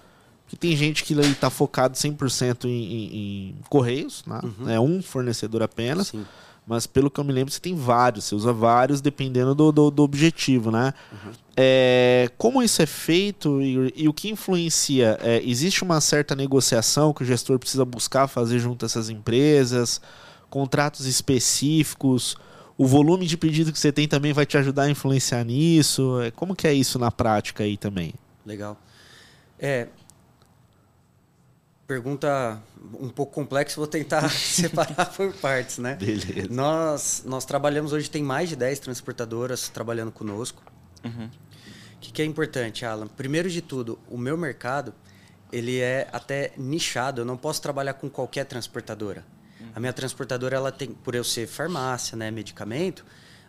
Porque 0.43 0.57
tem 0.57 0.75
gente 0.75 1.03
que 1.03 1.13
está 1.13 1.51
focado 1.51 1.95
100% 1.95 2.65
em, 2.65 2.69
em, 2.69 3.15
em 3.15 3.55
correios, 3.69 4.23
né? 4.25 4.41
Uhum. 4.43 4.67
é 4.67 4.79
um 4.79 4.99
fornecedor 4.99 5.61
apenas. 5.61 6.07
Sim. 6.07 6.25
Mas 6.65 6.87
pelo 6.87 7.11
que 7.11 7.19
eu 7.19 7.23
me 7.23 7.31
lembro, 7.31 7.53
você 7.53 7.59
tem 7.59 7.75
vários, 7.75 8.25
você 8.25 8.33
usa 8.33 8.51
vários 8.51 8.99
dependendo 8.99 9.53
do, 9.53 9.71
do, 9.71 9.91
do 9.91 10.01
objetivo, 10.01 10.71
né? 10.71 10.91
Uhum. 11.11 11.31
É, 11.55 12.31
como 12.35 12.63
isso 12.63 12.81
é 12.81 12.87
feito 12.87 13.61
e, 13.61 13.93
e 13.95 14.09
o 14.09 14.13
que 14.13 14.27
influencia? 14.27 15.19
É, 15.21 15.39
existe 15.45 15.83
uma 15.83 16.01
certa 16.01 16.35
negociação 16.35 17.13
que 17.13 17.21
o 17.21 17.25
gestor 17.25 17.59
precisa 17.59 17.85
buscar 17.85 18.27
fazer 18.27 18.57
junto 18.57 18.85
a 18.85 18.87
essas 18.87 19.07
empresas? 19.11 20.01
Contratos 20.49 21.05
específicos? 21.05 22.35
O 22.79 22.87
volume 22.87 23.25
de 23.25 23.35
pedido 23.35 23.73
que 23.73 23.77
você 23.77 23.91
tem 23.91 24.07
também 24.07 24.31
vai 24.31 24.45
te 24.45 24.57
ajudar 24.57 24.83
a 24.83 24.89
influenciar 24.89 25.43
nisso? 25.43 26.21
É, 26.21 26.31
como 26.31 26.55
que 26.55 26.65
é 26.65 26.73
isso 26.73 26.97
na 26.97 27.11
prática 27.11 27.65
aí 27.65 27.75
também? 27.75 28.13
Legal. 28.45 28.79
É, 29.59 29.89
pergunta 31.85 32.63
um 32.97 33.09
pouco 33.09 33.33
complexa, 33.33 33.75
vou 33.75 33.85
tentar 33.85 34.29
separar 34.31 35.07
por 35.13 35.33
partes, 35.33 35.77
né? 35.77 35.95
Beleza. 35.95 36.47
Nós, 36.49 37.23
nós 37.25 37.43
trabalhamos 37.43 37.91
hoje, 37.91 38.09
tem 38.09 38.23
mais 38.23 38.47
de 38.47 38.55
10 38.55 38.79
transportadoras 38.79 39.67
trabalhando 39.67 40.13
conosco. 40.13 40.63
Uhum. 41.03 41.25
O 41.25 41.99
que, 41.99 42.13
que 42.13 42.21
é 42.21 42.25
importante, 42.25 42.85
Alan? 42.85 43.07
Primeiro 43.07 43.49
de 43.49 43.61
tudo, 43.61 43.99
o 44.07 44.17
meu 44.17 44.37
mercado, 44.37 44.93
ele 45.51 45.81
é 45.81 46.07
até 46.13 46.53
nichado. 46.55 47.19
Eu 47.19 47.25
não 47.25 47.35
posso 47.35 47.61
trabalhar 47.61 47.95
com 47.95 48.09
qualquer 48.09 48.45
transportadora. 48.45 49.25
A 49.79 49.81
minha 49.81 49.93
transportadora, 49.93 50.57
ela 50.57 50.73
tem, 50.73 50.89
por 50.89 51.15
eu 51.15 51.23
ser 51.23 51.47
farmácia, 51.47 52.17
né, 52.17 52.29
medicamento, 52.29 53.05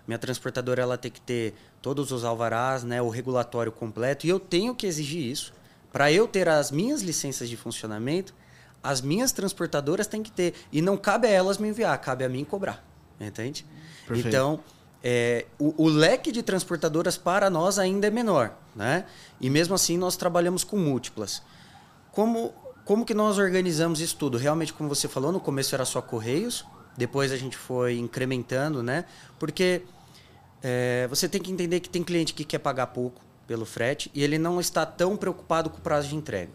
minha 0.07 0.17
transportadora 0.17 0.81
ela 0.81 0.97
tem 0.97 1.11
que 1.11 1.21
ter 1.21 1.55
todos 1.83 2.13
os 2.13 2.25
alvarás, 2.25 2.85
né, 2.85 3.03
o 3.03 3.09
regulatório 3.09 3.73
completo, 3.73 4.29
e 4.29 4.31
eu 4.31 4.39
tenho 4.39 4.73
que 4.73 4.87
exigir 4.87 5.29
isso. 5.29 5.53
Para 5.93 6.13
eu 6.13 6.29
ter 6.29 6.49
as 6.49 6.71
minhas 6.71 7.03
licenças 7.03 7.49
de 7.49 7.57
funcionamento, 7.57 8.33
as 8.81 9.01
minhas 9.01 9.33
transportadoras 9.33 10.07
têm 10.07 10.23
que 10.23 10.31
ter. 10.31 10.55
E 10.71 10.81
não 10.81 10.97
cabe 10.97 11.27
a 11.27 11.31
elas 11.31 11.59
me 11.59 11.69
enviar, 11.69 12.01
cabe 12.01 12.25
a 12.25 12.29
mim 12.29 12.45
cobrar. 12.45 12.81
Entende? 13.21 13.67
Perfeito. 14.07 14.29
Então, 14.29 14.61
é, 15.03 15.47
o, 15.59 15.83
o, 15.83 15.89
leque 15.89 16.31
de 16.31 16.45
transportadoras 16.45 17.19
para 17.19 17.51
nós 17.51 17.77
ainda 17.77 18.07
é 18.07 18.11
menor. 18.11 18.55
Né? 18.77 19.05
E 19.41 19.51
mesmo 19.51 19.75
assim, 19.75 19.99
nós 19.99 20.17
trabalhamos 20.17 20.63
com 20.63 20.77
múltiplas. 20.77 21.43
Como 22.13 22.55
como 22.85 23.05
que 23.05 23.15
nós 23.15 23.39
organizamos 23.39 24.01
isso 24.01 24.17
tudo? 24.17 24.39
Realmente, 24.39 24.73
como 24.73 24.89
você 24.89 25.09
falou, 25.09 25.31
no 25.33 25.41
começo 25.41 25.75
era 25.75 25.85
só 25.85 26.01
Correios, 26.03 26.65
depois 26.97 27.33
a 27.33 27.37
gente 27.37 27.57
foi 27.57 27.99
incrementando, 27.99 28.83
né? 28.83 29.05
Porque 29.39 29.83
é, 30.63 31.07
você 31.09 31.29
tem 31.29 31.41
que 31.41 31.51
entender 31.51 31.81
que 31.81 31.89
tem 31.89 32.03
cliente 32.03 32.35
que 32.35 32.45
quer 32.45 32.59
pagar 32.59 32.89
pouco 32.89 33.21
pelo 33.47 33.65
frete 33.65 34.11
e 34.15 34.23
ele 34.23 34.39
não 34.39 34.61
está 34.61 34.85
tão 34.85 35.17
preocupado 35.17 35.71
com 35.71 35.79
o 35.79 35.81
prazo 35.81 36.09
de 36.09 36.17
entrega. 36.17 36.53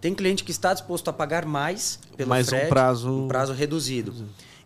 Tem 0.00 0.14
cliente 0.14 0.42
que 0.42 0.50
está 0.50 0.72
disposto 0.74 1.08
a 1.08 1.12
pagar 1.12 1.46
mais 1.46 1.98
pelo 2.16 2.30
mais 2.30 2.48
frete, 2.48 2.66
um 2.66 2.68
prazo... 2.68 3.10
um 3.10 3.28
prazo 3.28 3.52
reduzido. 3.52 4.14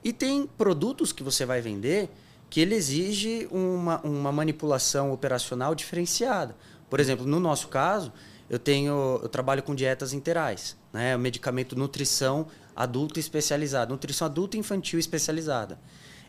E 0.02 0.12
tem 0.12 0.46
produtos 0.46 1.12
que 1.12 1.22
você 1.22 1.44
vai 1.44 1.60
vender 1.60 2.08
que 2.48 2.60
ele 2.60 2.74
exige 2.74 3.48
uma, 3.50 4.00
uma 4.02 4.30
manipulação 4.32 5.12
operacional 5.12 5.74
diferenciada. 5.74 6.56
Por 6.88 7.00
exemplo, 7.00 7.26
no 7.26 7.40
nosso 7.40 7.68
caso, 7.68 8.12
eu 8.48 8.58
tenho 8.58 9.18
eu 9.22 9.28
trabalho 9.28 9.62
com 9.62 9.74
dietas 9.74 10.12
interais, 10.12 10.76
né? 10.96 11.14
O 11.14 11.18
medicamento 11.18 11.76
nutrição 11.76 12.46
adulta 12.74 13.20
especializada, 13.20 13.92
nutrição 13.92 14.26
adulta 14.26 14.56
infantil 14.56 14.98
especializada. 14.98 15.78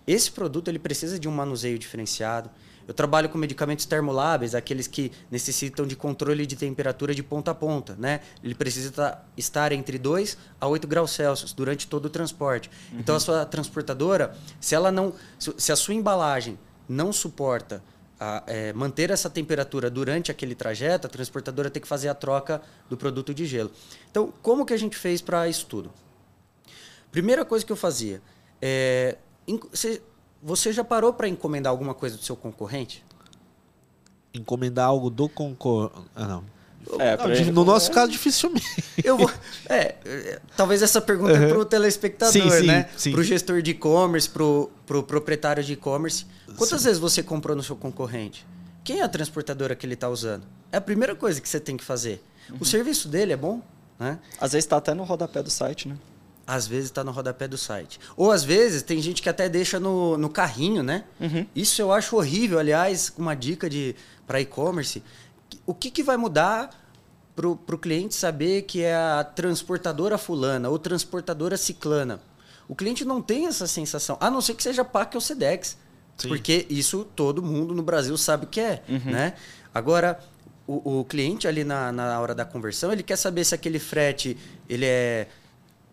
Esse 0.05 0.30
produto 0.30 0.68
ele 0.68 0.78
precisa 0.78 1.18
de 1.18 1.28
um 1.28 1.32
manuseio 1.32 1.80
diferenciado. 1.80 2.49
Eu 2.88 2.93
trabalho 2.93 3.28
com 3.28 3.38
medicamentos 3.38 3.86
termoláveis, 3.86 4.55
aqueles 4.55 4.88
que 4.88 5.11
necessitam 5.32 5.86
de 5.86 5.95
controle 5.95 6.45
de 6.45 6.55
temperatura 6.55 7.13
de 7.13 7.22
ponta 7.24 7.51
a 7.51 7.55
ponta, 7.55 7.95
né? 7.97 8.22
Ele 8.41 8.55
precisa 8.55 9.20
estar 9.36 9.72
entre 9.72 9.97
2 9.97 10.38
a 10.59 10.68
8 10.68 10.88
graus 10.88 11.11
Celsius 11.11 11.51
durante 11.53 11.88
todo 11.88 12.05
o 12.05 12.09
transporte. 12.09 12.70
Uhum. 12.91 12.99
Então 12.99 13.15
a 13.15 13.20
sua 13.20 13.45
transportadora, 13.45 14.36
se 14.59 14.76
ela 14.76 14.91
não 14.91 15.13
se 15.39 15.72
a 15.72 15.76
sua 15.76 15.93
embalagem 15.93 16.57
não 16.88 17.11
suporta 17.11 17.84
a, 18.20 18.43
é, 18.47 18.74
manter 18.74 19.09
essa 19.09 19.30
temperatura 19.30 19.89
durante 19.89 20.32
aquele 20.32 20.55
trajeto, 20.55 21.07
a 21.07 21.09
transportadora 21.09 21.70
tem 21.70 21.82
que 21.82 21.88
fazer 21.88 22.09
a 22.09 22.15
troca 22.15 22.61
do 22.89 22.97
produto 22.97 23.34
de 23.34 23.45
gelo. 23.45 23.72
Então, 24.09 24.34
como 24.41 24.65
que 24.65 24.74
a 24.74 24.78
gente 24.78 24.97
fez 24.97 25.22
para 25.22 25.47
isso 25.47 25.65
tudo? 25.65 25.91
Primeira 27.11 27.45
coisa 27.45 27.65
que 27.65 27.72
eu 27.72 27.78
fazia, 27.78 28.22
é, 28.61 29.18
você 30.41 30.74
já 30.74 30.84
parou 30.84 31.13
para 31.13 31.28
encomendar 31.28 31.72
alguma 31.72 31.93
coisa 31.93 32.18
do 32.18 32.24
seu 32.24 32.36
concorrente? 32.36 33.05
encomendar 34.38 34.88
algo 34.88 35.09
do 35.09 35.28
concorrente. 35.28 35.95
Ah, 36.15 36.28
não. 36.28 36.57
É, 36.99 37.17
Não, 37.17 37.32
ele- 37.32 37.51
no 37.51 37.65
nosso 37.65 37.91
caso, 37.91 38.11
dificilmente. 38.11 38.65
Eu 39.03 39.17
vou. 39.17 39.30
É, 39.67 39.95
é, 40.05 40.39
talvez 40.55 40.82
essa 40.82 41.01
pergunta 41.01 41.34
é 41.34 41.47
pro 41.49 41.65
telespectador, 41.65 42.32
Sim, 42.32 42.49
sim, 42.49 42.65
né? 42.67 42.89
sim. 42.95 43.11
Pro 43.11 43.23
gestor 43.23 43.61
de 43.61 43.71
e-commerce, 43.71 44.30
pro, 44.30 44.69
pro 44.86 45.03
proprietário 45.03 45.63
de 45.63 45.73
e-commerce. 45.73 46.25
Quantas 46.55 46.84
vezes 46.86 46.97
você 46.99 47.21
comprou 47.21 47.55
no 47.55 47.61
seu 47.63 47.75
concorrente? 47.75 48.45
Quem 48.84 49.01
é 49.01 49.03
a 49.03 49.09
transportadora 49.09 49.75
que 49.75 49.86
ele 49.86 49.95
está 49.95 50.07
usando? 50.07 50.43
É 50.71 50.78
a 50.78 50.82
primeira 50.82 51.13
coisa 51.13 51.41
que 51.41 51.49
você 51.49 51.59
tem 51.59 51.75
que 51.75 51.84
fazer. 51.84 52.23
Uhum. 52.49 52.57
O 52.61 52.65
serviço 52.65 53.09
dele 53.09 53.34
é 53.34 53.38
bom, 53.38 53.61
né? 53.99 54.17
Às 54.39 54.53
vezes 54.53 54.65
tá 54.65 54.78
até 54.78 54.93
no 54.93 55.03
rodapé 55.03 55.43
do 55.43 55.49
site, 55.49 55.89
né? 55.89 55.97
Às 56.45 56.65
vezes 56.65 56.86
está 56.86 57.03
no 57.03 57.11
rodapé 57.11 57.45
do 57.49 57.57
site. 57.57 57.99
Ou 58.15 58.32
às 58.32 58.45
vezes 58.45 58.82
tem 58.82 59.01
gente 59.01 59.21
que 59.21 59.28
até 59.28 59.49
deixa 59.49 59.78
no, 59.82 60.17
no 60.17 60.30
carrinho, 60.30 60.82
né? 60.82 61.03
Isso 61.53 61.82
eu 61.82 61.91
acho 61.91 62.15
horrível. 62.15 62.57
Aliás, 62.57 63.11
uma 63.17 63.36
dica 63.36 63.69
de 63.69 63.93
para 64.25 64.39
e-commerce. 64.39 65.03
O 65.65 65.73
que, 65.73 65.91
que 65.91 66.03
vai 66.03 66.17
mudar 66.17 66.69
para 67.35 67.47
o 67.47 67.77
cliente 67.77 68.15
saber 68.15 68.63
que 68.63 68.81
é 68.81 68.95
a 68.95 69.23
transportadora 69.23 70.17
fulana 70.17 70.69
ou 70.69 70.79
transportadora 70.79 71.57
ciclana? 71.57 72.19
O 72.67 72.75
cliente 72.75 73.05
não 73.05 73.21
tem 73.21 73.47
essa 73.47 73.67
sensação, 73.67 74.17
a 74.19 74.29
não 74.29 74.41
ser 74.41 74.55
que 74.55 74.63
seja 74.63 74.83
PAC 74.83 75.15
ou 75.15 75.21
SEDEX. 75.21 75.77
Sim. 76.17 76.29
Porque 76.29 76.65
isso 76.69 77.07
todo 77.15 77.43
mundo 77.43 77.73
no 77.75 77.83
Brasil 77.83 78.17
sabe 78.17 78.47
que 78.47 78.59
é. 78.59 78.83
Né? 78.87 79.33
Agora, 79.73 80.19
o, 80.65 80.99
o 80.99 81.05
cliente 81.05 81.47
ali 81.47 81.63
na, 81.63 81.91
na 81.91 82.19
hora 82.19 82.33
da 82.33 82.43
conversão, 82.43 82.91
ele 82.91 83.03
quer 83.03 83.15
saber 83.15 83.45
se 83.45 83.53
aquele 83.53 83.79
frete 83.79 84.35
ele 84.67 84.85
é 84.85 85.27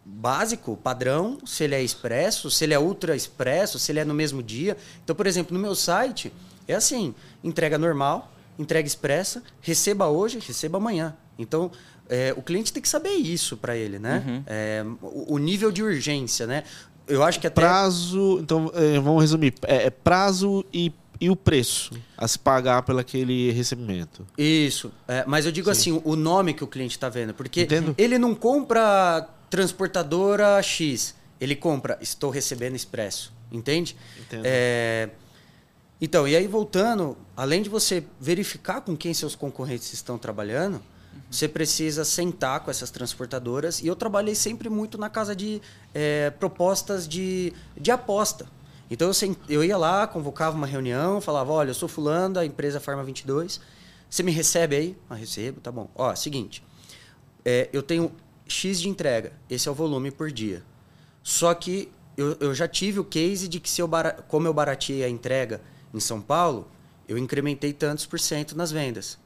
básico, 0.05 0.76
padrão, 0.76 1.38
se 1.46 1.64
ele 1.64 1.74
é 1.74 1.82
expresso, 1.82 2.50
se 2.50 2.64
ele 2.64 2.74
é 2.74 2.78
ultra 2.78 3.14
expresso, 3.14 3.78
se 3.78 3.92
ele 3.92 4.00
é 4.00 4.05
no 4.05 4.14
mesmo 4.14 4.42
dia. 4.42 4.76
Então, 5.02 5.14
por 5.14 5.26
exemplo, 5.26 5.57
no 5.57 5.62
meu 5.62 5.74
site 5.74 6.32
é 6.66 6.74
assim: 6.74 7.14
entrega 7.42 7.78
normal, 7.78 8.32
entrega 8.59 8.86
expressa, 8.86 9.42
receba 9.61 10.09
hoje, 10.09 10.38
receba 10.38 10.78
amanhã. 10.78 11.16
Então, 11.38 11.70
é, 12.09 12.34
o 12.36 12.42
cliente 12.42 12.72
tem 12.72 12.82
que 12.82 12.88
saber 12.88 13.14
isso 13.14 13.57
para 13.57 13.76
ele, 13.76 13.98
né? 13.98 14.44
É, 14.46 14.84
o, 15.02 15.34
o 15.34 15.38
nível 15.38 15.72
de 15.72 15.82
urgência, 15.82 16.46
né? 16.46 16.64
Eu 17.07 17.22
acho 17.22 17.38
que 17.38 17.46
até 17.46 17.61
Prazo. 17.61 18.38
Então, 18.40 18.70
é, 18.74 18.98
vamos 18.98 19.22
resumir. 19.22 19.55
É, 19.66 19.86
é 19.86 19.90
prazo 19.90 20.64
e, 20.72 20.92
e 21.20 21.28
o 21.28 21.36
preço 21.36 21.92
a 22.16 22.26
se 22.26 22.38
pagar 22.38 22.82
pelo 22.82 22.98
aquele 22.98 23.50
recebimento. 23.52 24.26
Isso. 24.38 24.90
É, 25.07 25.24
mas 25.26 25.44
eu 25.44 25.52
digo 25.52 25.70
assim, 25.70 26.00
o 26.05 26.16
nome 26.16 26.55
que 26.55 26.64
o 26.64 26.66
cliente 26.66 26.96
está 26.96 27.09
vendo. 27.09 27.34
Porque 27.34 27.62
Entendo. 27.62 27.94
ele 27.98 28.18
não 28.18 28.34
compra 28.34 29.28
transportadora 29.50 30.61
X. 30.62 31.14
Ele 31.40 31.55
compra, 31.55 31.98
estou 32.00 32.30
recebendo 32.30 32.74
expresso. 32.74 33.32
Entende? 33.52 33.96
Entendo. 34.18 34.42
É, 34.44 35.11
então, 36.05 36.26
e 36.26 36.34
aí 36.36 36.46
voltando, 36.46 37.16
além 37.36 37.62
de 37.62 37.68
você 37.68 38.05
verificar 38.20 38.80
com 38.80 38.96
quem 38.96 39.14
seus 39.14 39.34
concorrentes 39.34 39.92
estão 39.92 40.18
trabalhando, 40.18 40.82
você 41.30 41.48
precisa 41.48 42.05
sentar 42.05 42.61
com 42.61 42.70
essas 42.70 42.90
transportadoras. 42.90 43.80
E 43.80 43.86
eu 43.86 43.96
trabalhei 43.96 44.34
sempre 44.34 44.68
muito 44.68 44.98
na 44.98 45.09
casa 45.09 45.34
de 45.34 45.61
é, 45.92 46.30
propostas 46.30 47.07
de, 47.09 47.52
de 47.76 47.90
aposta. 47.90 48.46
Então 48.90 49.09
eu, 49.09 49.14
sen- 49.14 49.36
eu 49.48 49.64
ia 49.64 49.76
lá, 49.76 50.07
convocava 50.07 50.57
uma 50.57 50.66
reunião, 50.66 51.20
falava: 51.20 51.52
olha, 51.52 51.70
eu 51.70 51.74
sou 51.74 51.88
fulano 51.88 52.34
da 52.34 52.44
empresa 52.46 52.78
Farma 52.80 53.02
22. 53.05 53.61
Você 54.11 54.22
me 54.22 54.30
recebe 54.30 54.76
aí? 54.76 54.98
Ah, 55.09 55.14
recebo, 55.14 55.61
tá 55.61 55.72
bom. 55.72 55.88
Ó, 55.94 56.14
seguinte. 56.14 56.62
é, 57.44 57.68
eu 57.72 57.82
tenho 57.82 58.12
X 58.46 58.80
de 58.80 58.88
entrega. 58.88 59.32
Esse 59.48 59.68
é 59.68 59.70
o 59.70 59.74
volume 59.74 60.11
por 60.11 60.30
dia. 60.30 60.62
Só 61.22 61.55
que 61.55 61.90
eu, 62.16 62.36
eu 62.40 62.55
já 62.55 62.68
tive 62.68 63.00
o 63.00 63.05
case 63.05 63.48
de 63.48 63.59
que 63.59 63.68
se 63.70 63.80
eu 63.80 63.88
como 64.28 64.46
eu 64.46 64.55
barateei 64.55 65.02
a 65.05 65.09
entrega 65.09 65.61
em 65.95 66.01
São 66.01 66.20
Paulo, 66.20 66.68
eu 67.09 67.16
incrementei 67.16 67.72
tantos 67.72 68.05
por 68.07 68.18
cento 68.18 68.57
nas 68.57 68.70
vendas. 68.72 69.18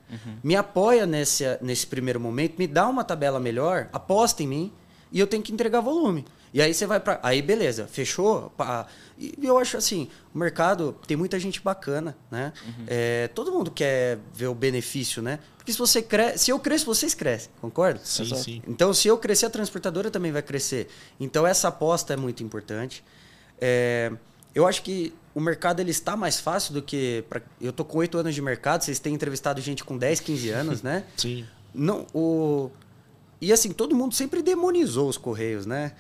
Me 0.43 0.57
apoia 0.57 1.07
nesse, 1.07 1.45
nesse 1.61 1.87
primeiro 1.87 2.19
momento, 2.19 2.59
me 2.59 2.67
dá 2.67 2.89
uma 2.89 3.05
tabela 3.05 3.39
melhor, 3.39 3.89
aposta 3.93 4.43
em 4.43 4.47
mim 4.47 4.73
e 5.13 5.21
eu 5.21 5.27
tenho 5.27 5.43
que 5.43 5.53
entregar 5.53 5.81
volume. 5.81 6.25
E 6.53 6.63
aí 6.63 6.73
você 6.73 6.87
vai 6.87 6.99
para 6.99 7.21
aí 7.23 7.43
beleza, 7.43 7.87
fechou? 7.87 8.51
Pá. 8.57 8.87
E 9.19 9.35
eu 9.43 9.59
acho 9.59 9.77
assim, 9.77 10.09
o 10.35 10.39
mercado 10.39 10.97
tem 11.07 11.15
muita 11.17 11.39
gente 11.39 11.61
bacana, 11.61 12.17
né? 12.31 12.53
É, 12.87 13.29
todo 13.29 13.53
mundo 13.53 13.71
quer 13.71 14.19
ver 14.33 14.47
o 14.47 14.55
benefício, 14.55 15.21
né? 15.21 15.41
Porque 15.59 15.73
se 15.73 15.79
você 15.79 16.01
cresce, 16.01 16.47
se 16.47 16.51
eu 16.51 16.59
cresço, 16.59 16.87
vocês 16.87 17.15
crescem, 17.15 17.51
concorda? 17.61 18.01
Sim, 18.03 18.23
Exato. 18.23 18.43
sim. 18.43 18.63
Então, 18.67 18.95
se 18.95 19.09
eu 19.09 19.19
crescer, 19.19 19.45
a 19.45 19.51
transportadora 19.51 20.11
também 20.11 20.33
vai 20.33 20.41
crescer. 20.41 20.89
Então, 21.21 21.47
essa 21.47 21.69
aposta 21.69 22.15
é 22.15 22.17
muito 22.17 22.43
importante. 22.43 23.05
É, 23.61 24.11
eu 24.55 24.67
acho 24.67 24.83
que 24.83 25.13
o 25.39 25.41
mercado 25.41 25.81
ele 25.81 25.91
está 25.93 26.17
mais 26.17 26.41
fácil 26.41 26.75
do 26.75 26.83
que. 26.83 27.25
pra- 27.31 27.41
eu 27.61 27.73
tô 27.73 27.85
com 27.85 27.99
oito 27.99 28.19
anos 28.19 28.35
de 28.35 28.43
mercado, 28.43 28.83
vocês 28.83 28.99
têm 28.99 29.15
entrevistado 29.15 29.61
gente 29.61 29.85
com 29.85 29.97
10, 29.97 30.21
15 30.21 30.51
anos, 30.51 30.83
né? 30.83 31.05
Sim. 31.17 31.47
Não, 31.73 32.07
o... 32.13 32.71
E 33.41 33.53
assim, 33.53 33.71
todo 33.73 33.95
mundo 33.95 34.15
sempre 34.15 34.43
demonizou 34.43 35.09
os 35.09 35.17
Correios, 35.17 35.65
né? 35.65 35.93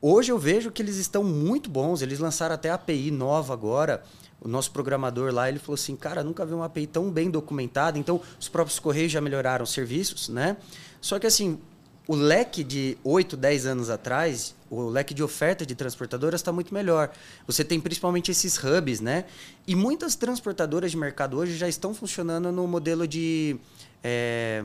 Hoje 0.00 0.32
eu 0.32 0.38
vejo 0.38 0.72
que 0.72 0.82
eles 0.82 0.96
estão 0.96 1.22
muito 1.22 1.70
bons. 1.70 2.02
Eles 2.02 2.18
lançaram 2.18 2.54
até 2.56 2.70
a 2.70 2.74
API 2.74 3.12
nova 3.12 3.52
agora. 3.52 4.02
O 4.40 4.48
nosso 4.48 4.72
programador 4.72 5.32
lá, 5.32 5.48
ele 5.48 5.60
falou 5.60 5.74
assim, 5.74 5.94
cara, 5.94 6.24
nunca 6.24 6.44
vi 6.44 6.52
uma 6.52 6.64
API 6.64 6.88
tão 6.88 7.08
bem 7.12 7.30
documentada. 7.30 7.96
Então, 7.96 8.20
os 8.40 8.48
próprios 8.48 8.80
Correios 8.80 9.12
já 9.12 9.20
melhoraram 9.20 9.62
os 9.62 9.70
serviços, 9.70 10.28
né? 10.28 10.56
Só 11.00 11.20
que 11.20 11.28
assim, 11.28 11.60
o 12.06 12.14
leque 12.16 12.64
de 12.64 12.98
8, 13.04 13.36
10 13.36 13.66
anos 13.66 13.88
atrás, 13.90 14.54
o 14.68 14.88
leque 14.88 15.14
de 15.14 15.22
oferta 15.22 15.64
de 15.64 15.74
transportadoras 15.74 16.40
está 16.40 16.50
muito 16.52 16.74
melhor. 16.74 17.10
Você 17.46 17.64
tem 17.64 17.78
principalmente 17.80 18.30
esses 18.30 18.56
hubs, 18.58 19.00
né? 19.00 19.24
E 19.66 19.74
muitas 19.76 20.16
transportadoras 20.16 20.90
de 20.90 20.96
mercado 20.96 21.36
hoje 21.38 21.56
já 21.56 21.68
estão 21.68 21.94
funcionando 21.94 22.50
no 22.50 22.66
modelo 22.66 23.06
de... 23.06 23.56
é, 24.02 24.64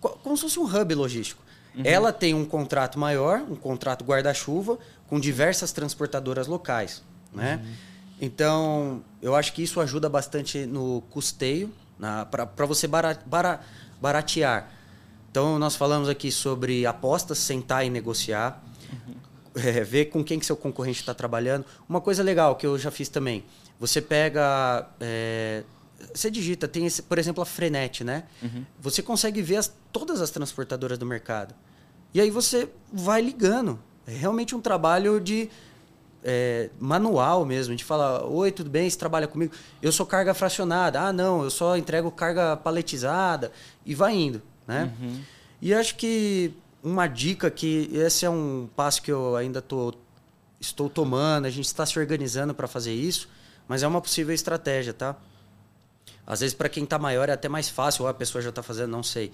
co- 0.00 0.18
como 0.22 0.36
se 0.36 0.42
fosse 0.42 0.58
um 0.58 0.64
hub 0.64 0.94
logístico. 0.94 1.42
Ela 1.84 2.12
tem 2.12 2.34
um 2.34 2.44
contrato 2.44 2.98
maior, 2.98 3.40
um 3.48 3.54
contrato 3.54 4.04
guarda-chuva, 4.04 4.76
com 5.06 5.20
diversas 5.20 5.70
transportadoras 5.70 6.48
locais. 6.48 7.02
Né? 7.32 7.64
Então, 8.20 9.04
eu 9.22 9.36
acho 9.36 9.52
que 9.52 9.62
isso 9.62 9.80
ajuda 9.80 10.08
bastante 10.08 10.66
no 10.66 11.02
custeio, 11.10 11.72
para 12.30 12.66
você 12.66 12.88
bara- 12.88 13.16
bara- 13.24 13.60
baratear. 14.00 14.72
Então, 15.38 15.56
nós 15.56 15.76
falamos 15.76 16.08
aqui 16.08 16.32
sobre 16.32 16.84
apostas, 16.84 17.38
sentar 17.38 17.86
e 17.86 17.90
negociar, 17.90 18.60
é, 19.54 19.84
ver 19.84 20.06
com 20.06 20.24
quem 20.24 20.36
que 20.36 20.44
seu 20.44 20.56
concorrente 20.56 20.98
está 20.98 21.14
trabalhando. 21.14 21.64
Uma 21.88 22.00
coisa 22.00 22.24
legal 22.24 22.56
que 22.56 22.66
eu 22.66 22.76
já 22.76 22.90
fiz 22.90 23.08
também, 23.08 23.44
você 23.78 24.02
pega, 24.02 24.88
é, 24.98 25.62
você 26.12 26.28
digita, 26.28 26.66
tem 26.66 26.86
esse, 26.86 27.02
por 27.02 27.18
exemplo 27.20 27.40
a 27.40 27.46
Frenet, 27.46 28.02
né? 28.02 28.24
Você 28.80 29.00
consegue 29.00 29.40
ver 29.40 29.58
as- 29.58 29.72
todas 29.92 30.20
as 30.20 30.30
transportadoras 30.32 30.98
do 30.98 31.06
mercado. 31.06 31.54
E 32.12 32.20
aí 32.20 32.30
você 32.30 32.68
vai 32.92 33.22
ligando. 33.22 33.78
É 34.08 34.12
realmente 34.12 34.56
um 34.56 34.60
trabalho 34.60 35.20
de 35.20 35.48
é, 36.24 36.68
manual 36.80 37.44
mesmo, 37.46 37.76
de 37.76 37.84
falar, 37.84 38.24
oi, 38.24 38.50
tudo 38.50 38.68
bem, 38.68 38.90
você 38.90 38.98
trabalha 38.98 39.28
comigo? 39.28 39.52
Eu 39.80 39.92
sou 39.92 40.04
carga 40.04 40.34
fracionada. 40.34 41.00
Ah, 41.00 41.12
não, 41.12 41.44
eu 41.44 41.50
só 41.50 41.76
entrego 41.76 42.10
carga 42.10 42.56
paletizada 42.56 43.52
e 43.86 43.94
vai 43.94 44.16
indo, 44.16 44.42
né? 44.68 44.92
E 45.60 45.74
acho 45.74 45.96
que 45.96 46.54
uma 46.84 47.06
dica 47.06 47.50
que 47.50 47.90
esse 47.92 48.24
é 48.24 48.30
um 48.30 48.68
passo 48.76 49.02
que 49.02 49.10
eu 49.10 49.34
ainda 49.34 49.60
tô, 49.60 49.94
estou 50.60 50.88
tomando, 50.88 51.46
a 51.46 51.50
gente 51.50 51.64
está 51.64 51.84
se 51.84 51.98
organizando 51.98 52.54
para 52.54 52.68
fazer 52.68 52.92
isso, 52.92 53.28
mas 53.66 53.82
é 53.82 53.88
uma 53.88 54.00
possível 54.00 54.34
estratégia, 54.34 54.92
tá? 54.92 55.16
Às 56.26 56.40
vezes 56.40 56.54
para 56.54 56.68
quem 56.68 56.84
está 56.84 56.98
maior 56.98 57.28
é 57.28 57.32
até 57.32 57.48
mais 57.48 57.68
fácil, 57.68 58.02
ou 58.02 58.08
a 58.08 58.14
pessoa 58.14 58.42
já 58.42 58.50
está 58.50 58.62
fazendo, 58.62 58.90
não 58.90 59.02
sei. 59.02 59.32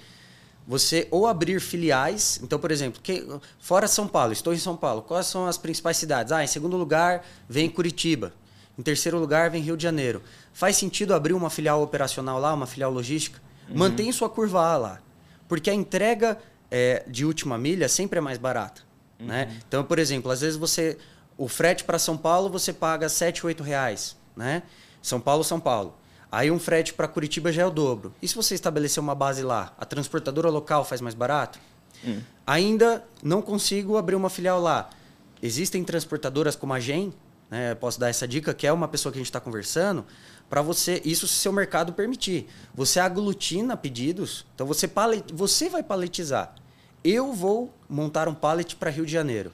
Você 0.67 1.07
ou 1.11 1.27
abrir 1.27 1.61
filiais, 1.61 2.41
então, 2.43 2.59
por 2.59 2.71
exemplo, 2.71 3.03
que, 3.03 3.27
fora 3.59 3.87
São 3.87 4.09
Paulo, 4.09 4.33
estou 4.33 4.55
em 4.55 4.59
São 4.59 4.77
Paulo, 4.77 5.03
quais 5.03 5.27
são 5.27 5.47
as 5.47 5.59
principais 5.59 5.99
cidades? 5.99 6.33
Ah, 6.33 6.43
em 6.43 6.47
segundo 6.47 6.77
lugar 6.77 7.27
vem 7.47 7.69
Curitiba, 7.69 8.33
em 8.79 8.83
terceiro 8.83 9.19
lugar 9.19 9.51
vem 9.51 9.63
Rio 9.63 9.77
de 9.77 9.83
Janeiro. 9.83 10.23
Faz 10.55 10.77
sentido 10.77 11.13
abrir 11.13 11.35
uma 11.35 11.51
filial 11.51 11.83
operacional 11.83 12.39
lá, 12.41 12.55
uma 12.55 12.67
filial 12.67 12.91
logística? 12.91 13.43
Mantém 13.69 14.11
sua 14.13 14.29
curva 14.29 14.61
A 14.61 14.77
lá, 14.77 15.01
porque 15.49 15.71
a 15.71 15.75
entrega 15.75 16.39
é, 16.71 17.05
de 17.07 17.25
última 17.25 17.57
milha 17.59 17.89
sempre 17.89 18.19
é 18.19 18.21
mais 18.21 18.39
barata. 18.39 18.83
Né? 19.19 19.57
Então, 19.67 19.85
por 19.85 19.99
exemplo, 19.99 20.31
às 20.31 20.41
vezes 20.41 20.57
você. 20.57 20.99
O 21.37 21.49
frete 21.49 21.83
para 21.83 21.99
São 21.99 22.17
Paulo 22.17 22.49
você 22.49 22.73
paga 22.73 23.07
R$ 23.07 23.11
7, 23.11 23.45
8 23.45 23.63
reais. 23.63 24.17
Né? 24.37 24.63
São 25.03 25.21
Paulo, 25.21 25.43
São 25.43 25.59
Paulo. 25.59 25.97
Aí 26.31 26.51
um 26.51 26.59
frete 26.59 26.93
para 26.93 27.07
Curitiba 27.07 27.53
já 27.53 27.63
é 27.63 27.67
o 27.67 27.71
dobro. 27.71 28.13
E 28.21 28.29
se 28.29 28.35
você 28.35 28.55
estabelecer 28.55 29.01
uma 29.01 29.15
base 29.15 29.43
lá, 29.43 29.73
a 29.79 29.85
transportadora 29.85 30.49
local 30.49 30.85
faz 30.85 31.01
mais 31.01 31.15
barato? 31.15 31.59
Ainda 32.47 33.05
não 33.23 33.41
consigo 33.41 33.97
abrir 33.97 34.15
uma 34.15 34.29
filial 34.29 34.61
lá. 34.61 34.91
Existem 35.43 35.83
transportadoras 35.85 36.57
como 36.57 36.73
a 36.73 36.81
Gen, 36.81 37.13
né? 37.51 37.75
Posso 37.75 38.01
dar 38.01 38.09
essa 38.09 38.27
dica, 38.27 38.53
que 38.53 38.67
é 38.67 38.73
uma 38.73 38.89
pessoa 38.89 39.13
que 39.13 39.19
a 39.19 39.21
gente 39.21 39.29
está 39.29 39.41
conversando, 39.41 40.05
para 40.49 40.63
você, 40.63 41.01
isso 41.05 41.27
se 41.27 41.35
seu 41.35 41.53
mercado 41.53 41.93
permitir. 41.93 42.47
Você 42.75 43.01
aglutina 43.01 43.77
pedidos, 43.77 44.47
então 44.55 44.67
você, 44.67 44.87
palet, 44.87 45.25
você 45.33 45.69
vai 45.69 45.83
paletizar. 45.83 46.55
Eu 47.03 47.33
vou 47.33 47.73
montar 47.89 48.29
um 48.29 48.35
pallet 48.35 48.77
para 48.77 48.91
Rio 48.91 49.05
de 49.05 49.13
Janeiro. 49.13 49.53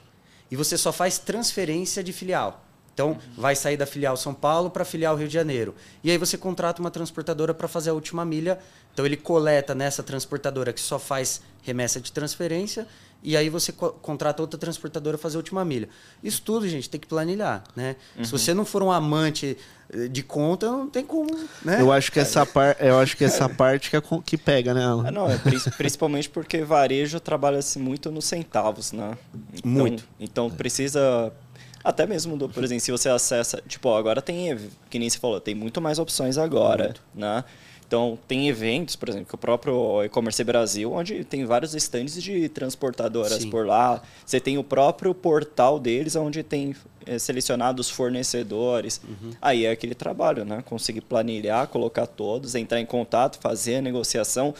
E 0.49 0.55
você 0.55 0.77
só 0.77 0.91
faz 0.91 1.17
transferência 1.17 2.03
de 2.03 2.13
filial. 2.13 2.65
Então, 2.93 3.17
vai 3.37 3.55
sair 3.55 3.77
da 3.77 3.85
filial 3.85 4.17
São 4.17 4.33
Paulo 4.33 4.69
para 4.69 4.83
a 4.83 4.85
filial 4.85 5.15
Rio 5.15 5.27
de 5.27 5.33
Janeiro. 5.33 5.73
E 6.03 6.11
aí 6.11 6.17
você 6.17 6.37
contrata 6.37 6.81
uma 6.81 6.91
transportadora 6.91 7.53
para 7.53 7.67
fazer 7.67 7.89
a 7.89 7.93
última 7.93 8.25
milha. 8.25 8.59
Então, 8.93 9.05
ele 9.05 9.15
coleta 9.15 9.73
nessa 9.73 10.03
transportadora 10.03 10.73
que 10.73 10.81
só 10.81 10.99
faz 10.99 11.41
remessa 11.63 12.01
de 12.01 12.11
transferência 12.11 12.85
e 13.23 13.37
aí 13.37 13.49
você 13.49 13.71
co 13.71 13.91
contrata 13.91 14.41
outra 14.41 14.59
transportadora 14.59 15.17
fazer 15.17 15.37
a 15.37 15.39
última 15.39 15.63
milha. 15.63 15.87
Isso 16.23 16.41
tudo, 16.41 16.67
gente, 16.67 16.89
tem 16.89 16.99
que 16.99 17.07
planilhar, 17.07 17.63
né? 17.75 17.95
Uhum. 18.17 18.23
Se 18.23 18.31
você 18.31 18.53
não 18.53 18.65
for 18.65 18.81
um 18.81 18.91
amante 18.91 19.57
eh, 19.93 20.07
de 20.07 20.23
conta, 20.23 20.69
não 20.69 20.89
tem 20.89 21.05
como, 21.05 21.29
né? 21.63 21.81
Eu 21.81 21.91
acho 21.91 22.11
que 22.11 22.19
essa, 22.19 22.45
par 22.45 22.75
eu 22.79 22.97
acho 22.97 23.15
que 23.15 23.23
essa 23.23 23.47
parte 23.47 23.89
que, 23.89 23.97
é 23.97 24.01
que 24.25 24.37
pega, 24.37 24.73
né, 24.73 24.85
Alan? 24.85 25.07
É, 25.07 25.11
não, 25.11 25.29
é 25.29 25.39
principalmente 25.77 26.29
porque 26.29 26.63
varejo 26.63 27.19
trabalha-se 27.19 27.77
muito 27.77 28.11
nos 28.11 28.25
centavos, 28.25 28.91
né? 28.91 29.17
Então, 29.53 29.71
muito. 29.71 30.03
Então 30.19 30.49
precisa 30.49 31.31
até 31.83 32.05
mesmo, 32.05 32.37
do, 32.37 32.47
por 32.47 32.63
exemplo, 32.63 32.81
se 32.83 32.91
você 32.91 33.09
acessa. 33.09 33.61
Tipo, 33.67 33.93
agora 33.93 34.21
tem, 34.21 34.57
que 34.89 34.99
nem 34.99 35.09
você 35.09 35.17
falou, 35.17 35.39
tem 35.39 35.55
muito 35.55 35.81
mais 35.81 35.99
opções 35.99 36.37
agora, 36.37 36.85
muito. 36.85 37.01
né? 37.13 37.43
Então, 37.91 38.17
tem 38.25 38.47
eventos, 38.47 38.95
por 38.95 39.09
exemplo, 39.09 39.27
que 39.27 39.35
o 39.35 39.37
próprio 39.37 40.01
E-Commerce 40.05 40.41
Brasil, 40.45 40.93
onde 40.93 41.25
tem 41.25 41.43
vários 41.43 41.75
estandes 41.75 42.23
de 42.23 42.47
transportadoras 42.47 43.43
Sim. 43.43 43.49
por 43.49 43.65
lá. 43.65 44.01
Você 44.25 44.39
tem 44.39 44.57
o 44.57 44.63
próprio 44.63 45.13
portal 45.13 45.77
deles, 45.77 46.15
onde 46.15 46.41
tem 46.41 46.73
é, 47.05 47.19
selecionados 47.19 47.89
fornecedores. 47.89 49.01
Uhum. 49.03 49.31
Aí 49.41 49.65
é 49.65 49.71
aquele 49.71 49.93
trabalho, 49.93 50.45
né? 50.45 50.63
Conseguir 50.65 51.01
planilhar, 51.01 51.67
colocar 51.67 52.07
todos, 52.07 52.55
entrar 52.55 52.79
em 52.79 52.85
contato, 52.85 53.37
fazer 53.41 53.75
a 53.75 53.81
negociação. 53.81 54.55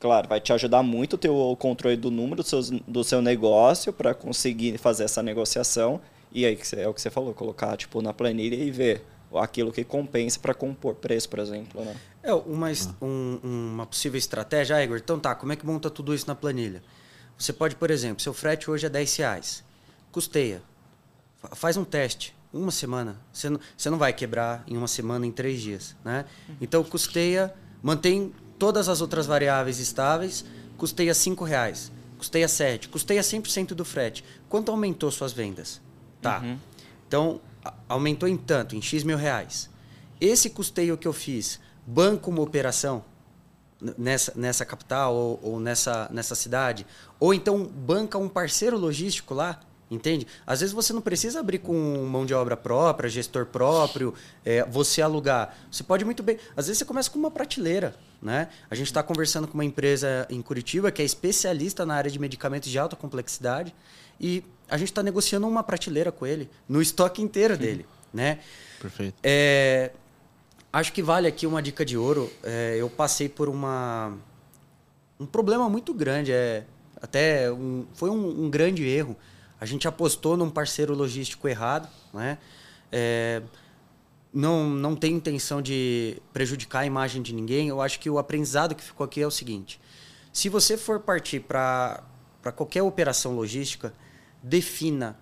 Claro, 0.00 0.28
vai 0.28 0.40
te 0.40 0.52
ajudar 0.52 0.82
muito 0.82 1.16
ter 1.16 1.30
o 1.30 1.54
controle 1.54 1.96
do 1.96 2.10
número 2.10 2.42
do 2.42 2.48
seu, 2.48 2.62
do 2.84 3.04
seu 3.04 3.22
negócio 3.22 3.92
para 3.92 4.12
conseguir 4.12 4.76
fazer 4.76 5.04
essa 5.04 5.22
negociação 5.22 6.00
e 6.32 6.44
aí 6.44 6.58
é 6.76 6.88
o 6.88 6.94
que 6.94 7.00
você 7.00 7.10
falou, 7.10 7.32
colocar 7.32 7.76
tipo 7.76 8.02
na 8.02 8.12
planilha 8.12 8.56
e 8.56 8.70
ver 8.72 9.04
aquilo 9.38 9.72
que 9.72 9.84
compensa 9.84 10.38
para 10.40 10.54
compor 10.54 10.94
preço, 10.94 11.28
por 11.28 11.38
exemplo. 11.38 11.84
Né? 11.84 11.94
É 12.22 12.32
uma, 12.34 12.68
um, 13.00 13.40
uma 13.42 13.86
possível 13.86 14.18
estratégia, 14.18 14.76
ah, 14.76 14.84
Igor. 14.84 14.98
Então 14.98 15.18
tá, 15.18 15.34
como 15.34 15.52
é 15.52 15.56
que 15.56 15.64
monta 15.64 15.88
tudo 15.88 16.14
isso 16.14 16.26
na 16.26 16.34
planilha? 16.34 16.82
Você 17.38 17.52
pode, 17.52 17.76
por 17.76 17.90
exemplo, 17.90 18.22
seu 18.22 18.34
frete 18.34 18.70
hoje 18.70 18.86
é 18.86 18.88
10 18.88 19.16
reais. 19.16 19.64
Custeia. 20.12 20.62
Faz 21.52 21.76
um 21.76 21.84
teste. 21.84 22.36
Uma 22.52 22.70
semana. 22.70 23.18
Você 23.32 23.48
não, 23.48 23.60
você 23.76 23.88
não 23.88 23.96
vai 23.96 24.12
quebrar 24.12 24.62
em 24.66 24.76
uma 24.76 24.88
semana, 24.88 25.26
em 25.26 25.32
três 25.32 25.60
dias. 25.60 25.96
Né? 26.04 26.26
Então 26.60 26.84
custeia, 26.84 27.54
mantém 27.82 28.34
todas 28.58 28.88
as 28.88 29.00
outras 29.00 29.26
variáveis 29.26 29.78
estáveis, 29.78 30.44
custeia 30.76 31.14
5 31.14 31.44
reais. 31.44 31.90
Custeia 32.18 32.46
7, 32.46 32.90
custeia 32.90 33.22
100% 33.22 33.68
do 33.68 33.82
frete. 33.82 34.22
Quanto 34.46 34.70
aumentou 34.70 35.10
suas 35.10 35.32
vendas? 35.32 35.80
Tá. 36.20 36.40
Uhum. 36.40 36.58
Então, 37.08 37.40
aumentou 37.88 38.28
em 38.28 38.36
tanto, 38.36 38.76
em 38.76 38.82
X 38.82 39.04
mil 39.04 39.16
reais. 39.16 39.70
Esse 40.20 40.50
custeio 40.50 40.98
que 40.98 41.08
eu 41.08 41.14
fiz, 41.14 41.58
banco 41.86 42.30
uma 42.30 42.42
operação 42.42 43.04
nessa, 43.96 44.32
nessa 44.36 44.64
capital 44.64 45.14
ou, 45.14 45.40
ou, 45.42 45.60
nessa, 45.60 46.08
nessa 46.12 46.34
cidade, 46.34 46.86
ou 47.18 47.32
então 47.32 47.64
banca 47.64 48.18
um 48.18 48.28
parceiro 48.28 48.76
logístico 48.78 49.34
lá, 49.34 49.60
entende? 49.90 50.26
Às 50.46 50.60
vezes 50.60 50.74
você 50.74 50.92
não 50.92 51.00
precisa 51.00 51.40
abrir 51.40 51.58
com 51.58 51.74
mão 52.06 52.24
de 52.24 52.34
obra 52.34 52.56
própria, 52.56 53.08
gestor 53.08 53.46
próprio, 53.46 54.14
é, 54.44 54.64
você 54.64 55.02
alugar. 55.02 55.56
Você 55.70 55.82
pode 55.82 56.04
muito 56.04 56.22
bem. 56.22 56.38
Às 56.56 56.66
vezes 56.66 56.78
você 56.78 56.84
começa 56.84 57.10
com 57.10 57.18
uma 57.18 57.30
prateleira. 57.30 57.94
Né? 58.22 58.48
A 58.70 58.74
gente 58.74 58.88
está 58.88 59.02
conversando 59.02 59.48
com 59.48 59.54
uma 59.54 59.64
empresa 59.64 60.26
em 60.28 60.42
Curitiba 60.42 60.90
que 60.90 61.00
é 61.00 61.04
especialista 61.04 61.86
na 61.86 61.94
área 61.94 62.10
de 62.10 62.18
medicamentos 62.18 62.70
de 62.70 62.78
alta 62.78 62.94
complexidade 62.94 63.74
e 64.20 64.44
a 64.68 64.76
gente 64.76 64.88
está 64.88 65.02
negociando 65.02 65.48
uma 65.48 65.62
prateleira 65.62 66.12
com 66.12 66.26
ele, 66.26 66.48
no 66.68 66.82
estoque 66.82 67.22
inteiro 67.22 67.56
dele. 67.56 67.86
Né? 68.12 68.38
Perfeito. 68.78 69.14
É, 69.22 69.90
acho 70.72 70.92
que 70.92 71.02
vale 71.02 71.26
aqui 71.26 71.46
uma 71.46 71.62
dica 71.62 71.84
de 71.84 71.96
ouro. 71.96 72.30
É, 72.42 72.76
eu 72.78 72.88
passei 72.88 73.28
por 73.28 73.48
uma, 73.48 74.16
um 75.18 75.26
problema 75.26 75.68
muito 75.68 75.92
grande. 75.92 76.32
É, 76.32 76.64
até 77.00 77.50
um, 77.50 77.86
foi 77.94 78.10
um, 78.10 78.44
um, 78.44 78.50
grande 78.50 78.86
erro. 78.86 79.16
A 79.60 79.66
gente 79.66 79.86
apostou 79.88 80.36
num 80.36 80.50
parceiro 80.50 80.94
logístico 80.94 81.48
errado. 81.48 81.88
Né? 82.12 82.38
É, 82.90 83.42
não, 84.32 84.68
não 84.68 84.94
tem 84.94 85.14
intenção 85.14 85.60
de 85.60 86.20
prejudicar 86.32 86.80
a 86.80 86.86
imagem 86.86 87.22
de 87.22 87.34
ninguém. 87.34 87.68
Eu 87.68 87.80
acho 87.80 87.98
que 87.98 88.08
o 88.08 88.18
aprendizado 88.18 88.74
que 88.74 88.82
ficou 88.82 89.04
aqui 89.04 89.20
é 89.20 89.26
o 89.26 89.30
seguinte: 89.30 89.80
se 90.32 90.48
você 90.48 90.76
for 90.76 91.00
partir 91.00 91.40
para 91.40 92.02
qualquer 92.54 92.82
operação 92.82 93.34
logística, 93.34 93.92
defina 94.42 95.18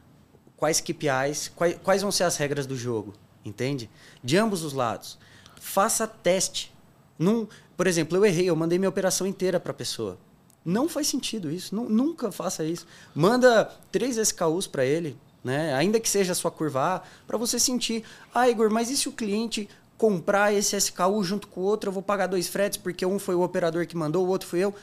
quais 0.56 0.80
KPIs, 0.80 1.48
quais, 1.54 1.78
quais 1.82 2.02
vão 2.02 2.12
ser 2.12 2.24
as 2.24 2.36
regras 2.36 2.66
do 2.66 2.76
jogo, 2.76 3.14
entende? 3.44 3.88
De 4.22 4.36
ambos 4.36 4.62
os 4.62 4.72
lados. 4.72 5.18
Faça 5.60 6.06
teste. 6.06 6.72
Num, 7.18 7.46
por 7.76 7.86
exemplo, 7.86 8.16
eu 8.16 8.24
errei, 8.24 8.48
eu 8.48 8.56
mandei 8.56 8.78
minha 8.78 8.88
operação 8.88 9.26
inteira 9.26 9.58
para 9.58 9.72
a 9.72 9.74
pessoa. 9.74 10.18
Não 10.64 10.88
faz 10.88 11.06
sentido 11.06 11.50
isso, 11.50 11.74
nunca 11.74 12.30
faça 12.30 12.64
isso. 12.64 12.86
Manda 13.14 13.64
três 13.90 14.16
SKUs 14.16 14.66
para 14.66 14.84
ele, 14.84 15.16
né? 15.42 15.72
ainda 15.74 15.98
que 15.98 16.08
seja 16.08 16.32
a 16.32 16.34
sua 16.34 16.50
curva 16.50 16.96
A, 16.96 17.02
para 17.26 17.38
você 17.38 17.58
sentir, 17.58 18.04
ah, 18.34 18.48
Igor, 18.48 18.70
mas 18.70 18.90
e 18.90 18.96
se 18.96 19.08
o 19.08 19.12
cliente 19.12 19.68
comprar 19.96 20.52
esse 20.52 20.76
SKU 20.76 21.24
junto 21.24 21.48
com 21.48 21.60
o 21.60 21.64
outro, 21.64 21.88
eu 21.88 21.92
vou 21.92 22.02
pagar 22.02 22.26
dois 22.26 22.48
fretes 22.48 22.76
porque 22.76 23.04
um 23.04 23.18
foi 23.18 23.34
o 23.34 23.42
operador 23.42 23.86
que 23.86 23.96
mandou, 23.96 24.26
o 24.26 24.28
outro 24.28 24.48
foi 24.48 24.60
eu 24.60 24.74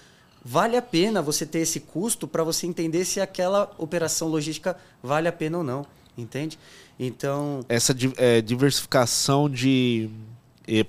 vale 0.43 0.77
a 0.77 0.81
pena 0.81 1.23
você 1.23 1.43
ter 1.43 1.59
esse 1.59 1.79
custo 1.79 2.27
para 2.27 2.43
você 2.43 2.67
entender 2.67 3.03
se 3.03 3.19
aquela 3.19 3.71
operação 3.79 4.27
logística 4.27 4.77
vale 5.01 5.27
a 5.27 5.31
pena 5.31 5.57
ou 5.57 5.63
não, 5.63 5.87
entende? 6.15 6.59
Então 6.99 7.61
essa 7.67 7.95
é, 8.17 8.41
diversificação 8.41 9.49
de 9.49 10.07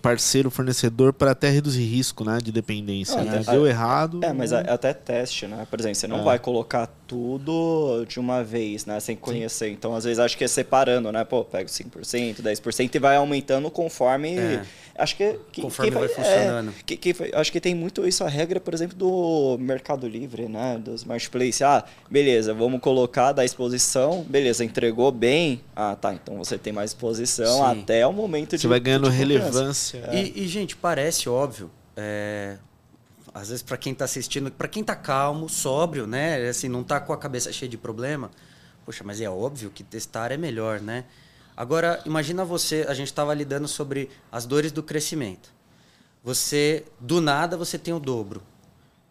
parceiro 0.01 0.51
fornecedor 0.51 1.13
para 1.13 1.33
até 1.33 1.51
reduzir 1.51 1.85
risco 1.85 2.25
né, 2.25 2.39
de 2.43 2.51
dependência. 2.51 3.23
Né? 3.23 3.43
Deu 3.49 3.67
errado. 3.67 4.25
É, 4.25 4.33
mas 4.33 4.53
até 4.53 4.93
teste, 4.93 5.47
né? 5.47 5.67
Por 5.71 5.79
exemplo, 5.79 5.97
você 5.97 6.07
não 6.07 6.21
é. 6.21 6.25
vai 6.25 6.39
colocar 6.39 6.87
tudo 7.07 8.05
de 8.07 8.19
uma 8.19 8.43
vez, 8.43 8.85
né? 8.87 8.99
Sem 9.01 9.17
conhecer. 9.17 9.67
Sim. 9.69 9.73
Então, 9.73 9.95
às 9.95 10.05
vezes, 10.05 10.19
acho 10.19 10.37
que 10.37 10.45
é 10.45 10.49
separando, 10.49 11.11
né? 11.13 11.25
Pô, 11.25 11.45
pega 11.45 11.69
5%, 11.69 12.43
10% 12.43 12.95
e 12.95 12.99
vai 12.99 13.17
aumentando 13.17 13.71
conforme. 13.71 14.37
É. 14.37 14.63
Acho 14.99 15.17
que. 15.17 15.39
que 15.53 15.63
conforme 15.63 15.93
que 15.93 15.99
vai, 15.99 16.09
vai, 16.09 16.17
funcionando. 16.17 16.71
É, 16.71 16.83
que, 16.85 16.97
que, 16.97 17.15
acho 17.35 17.53
que 17.53 17.61
tem 17.61 17.75
muito 17.75 18.07
isso, 18.07 18.25
a 18.25 18.29
regra, 18.29 18.59
por 18.59 18.75
exemplo, 18.75 18.97
do 18.97 19.57
Mercado 19.61 20.09
Livre, 20.09 20.49
né? 20.49 20.81
Dos 20.83 21.05
marketplace. 21.05 21.63
Ah, 21.63 21.85
beleza, 22.11 22.55
vamos 22.55 22.81
colocar 22.81 23.33
da 23.33 23.45
exposição. 23.45 24.25
Beleza, 24.29 24.65
entregou 24.65 25.13
bem. 25.13 25.61
Ah, 25.75 25.97
tá. 25.97 26.15
Então 26.15 26.37
você 26.37 26.59
tem 26.59 26.73
mais 26.73 26.91
exposição 26.91 27.59
Sim. 27.59 27.83
até 27.83 28.07
o 28.07 28.13
momento 28.13 28.51
você 28.51 28.57
de. 28.57 28.63
Você 28.63 28.69
vai 28.69 28.81
ganhando 28.81 29.11
de 29.11 29.17
relevância 29.17 30.03
é. 30.09 30.17
E, 30.17 30.45
e, 30.45 30.49
gente, 30.49 30.77
parece 30.77 31.29
óbvio. 31.29 31.71
É, 31.97 32.57
às 33.37 33.49
vezes, 33.49 33.63
para 33.63 33.77
quem 33.77 33.93
está 33.93 34.07
assistindo, 34.07 34.51
para 34.51 34.67
quem 34.67 34.81
está 34.81 34.97
calmo, 34.97 35.47
sóbrio, 35.47 36.07
né? 36.07 36.49
Assim, 36.49 36.71
não 36.71 36.81
está 36.81 36.99
com 36.99 37.13
a 37.13 37.19
cabeça 37.19 37.53
cheia 37.53 37.69
de 37.69 37.77
problema. 37.77 38.31
Poxa, 38.83 39.05
mas 39.05 39.21
é 39.21 39.29
óbvio 39.29 39.71
que 39.71 39.85
testar 39.85 40.33
é 40.33 40.39
melhor, 40.39 40.81
né? 40.81 41.05
Agora, 41.55 42.03
imagina 42.07 42.47
você, 42.47 42.87
a 42.89 42.95
gente 42.95 43.09
estava 43.09 43.35
lidando 43.35 43.69
sobre 43.69 44.09
as 44.33 44.47
dores 44.47 44.73
do 44.73 44.83
crescimento. 44.83 45.53
Você, 46.25 46.87
do 46.99 47.21
nada, 47.21 47.59
você 47.59 47.79
tem 47.79 47.93
o 47.93 48.01
dobro 48.01 48.43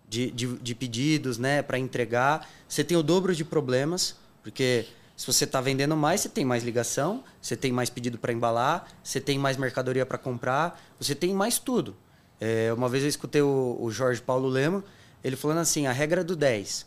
de, 0.10 0.32
de, 0.32 0.58
de 0.58 0.74
pedidos, 0.74 1.38
né, 1.38 1.62
para 1.62 1.78
entregar. 1.78 2.50
Você 2.68 2.84
tem 2.84 2.98
o 2.98 3.04
dobro 3.04 3.36
de 3.36 3.46
problemas, 3.46 4.16
porque 4.42 4.88
se 5.16 5.28
você 5.28 5.44
está 5.44 5.62
vendendo 5.62 5.96
mais, 5.96 6.22
você 6.22 6.30
tem 6.30 6.44
mais 6.44 6.64
ligação, 6.64 7.24
você 7.40 7.56
tem 7.56 7.72
mais 7.72 7.92
pedido 7.92 8.18
para 8.18 8.34
embalar, 8.34 8.88
você 9.04 9.22
tem 9.22 9.38
mais 9.38 9.56
mercadoria 9.56 10.06
para 10.06 10.18
comprar, 10.18 10.84
você 11.00 11.14
tem 11.14 11.32
mais 11.32 11.60
tudo. 11.60 11.96
É, 12.40 12.72
uma 12.74 12.90
vez 12.90 13.04
eu 13.04 13.10
escutei 13.10 13.42
o, 13.42 13.78
o, 13.80 13.90
Jorge 13.92 14.22
Paulo 14.22 14.48
Lema, 14.48 14.84
ele 15.24 15.36
falando 15.36 15.60
assim, 15.60 15.88
a 15.88 15.92
regra 15.92 16.24
do 16.24 16.36
10. 16.36 16.86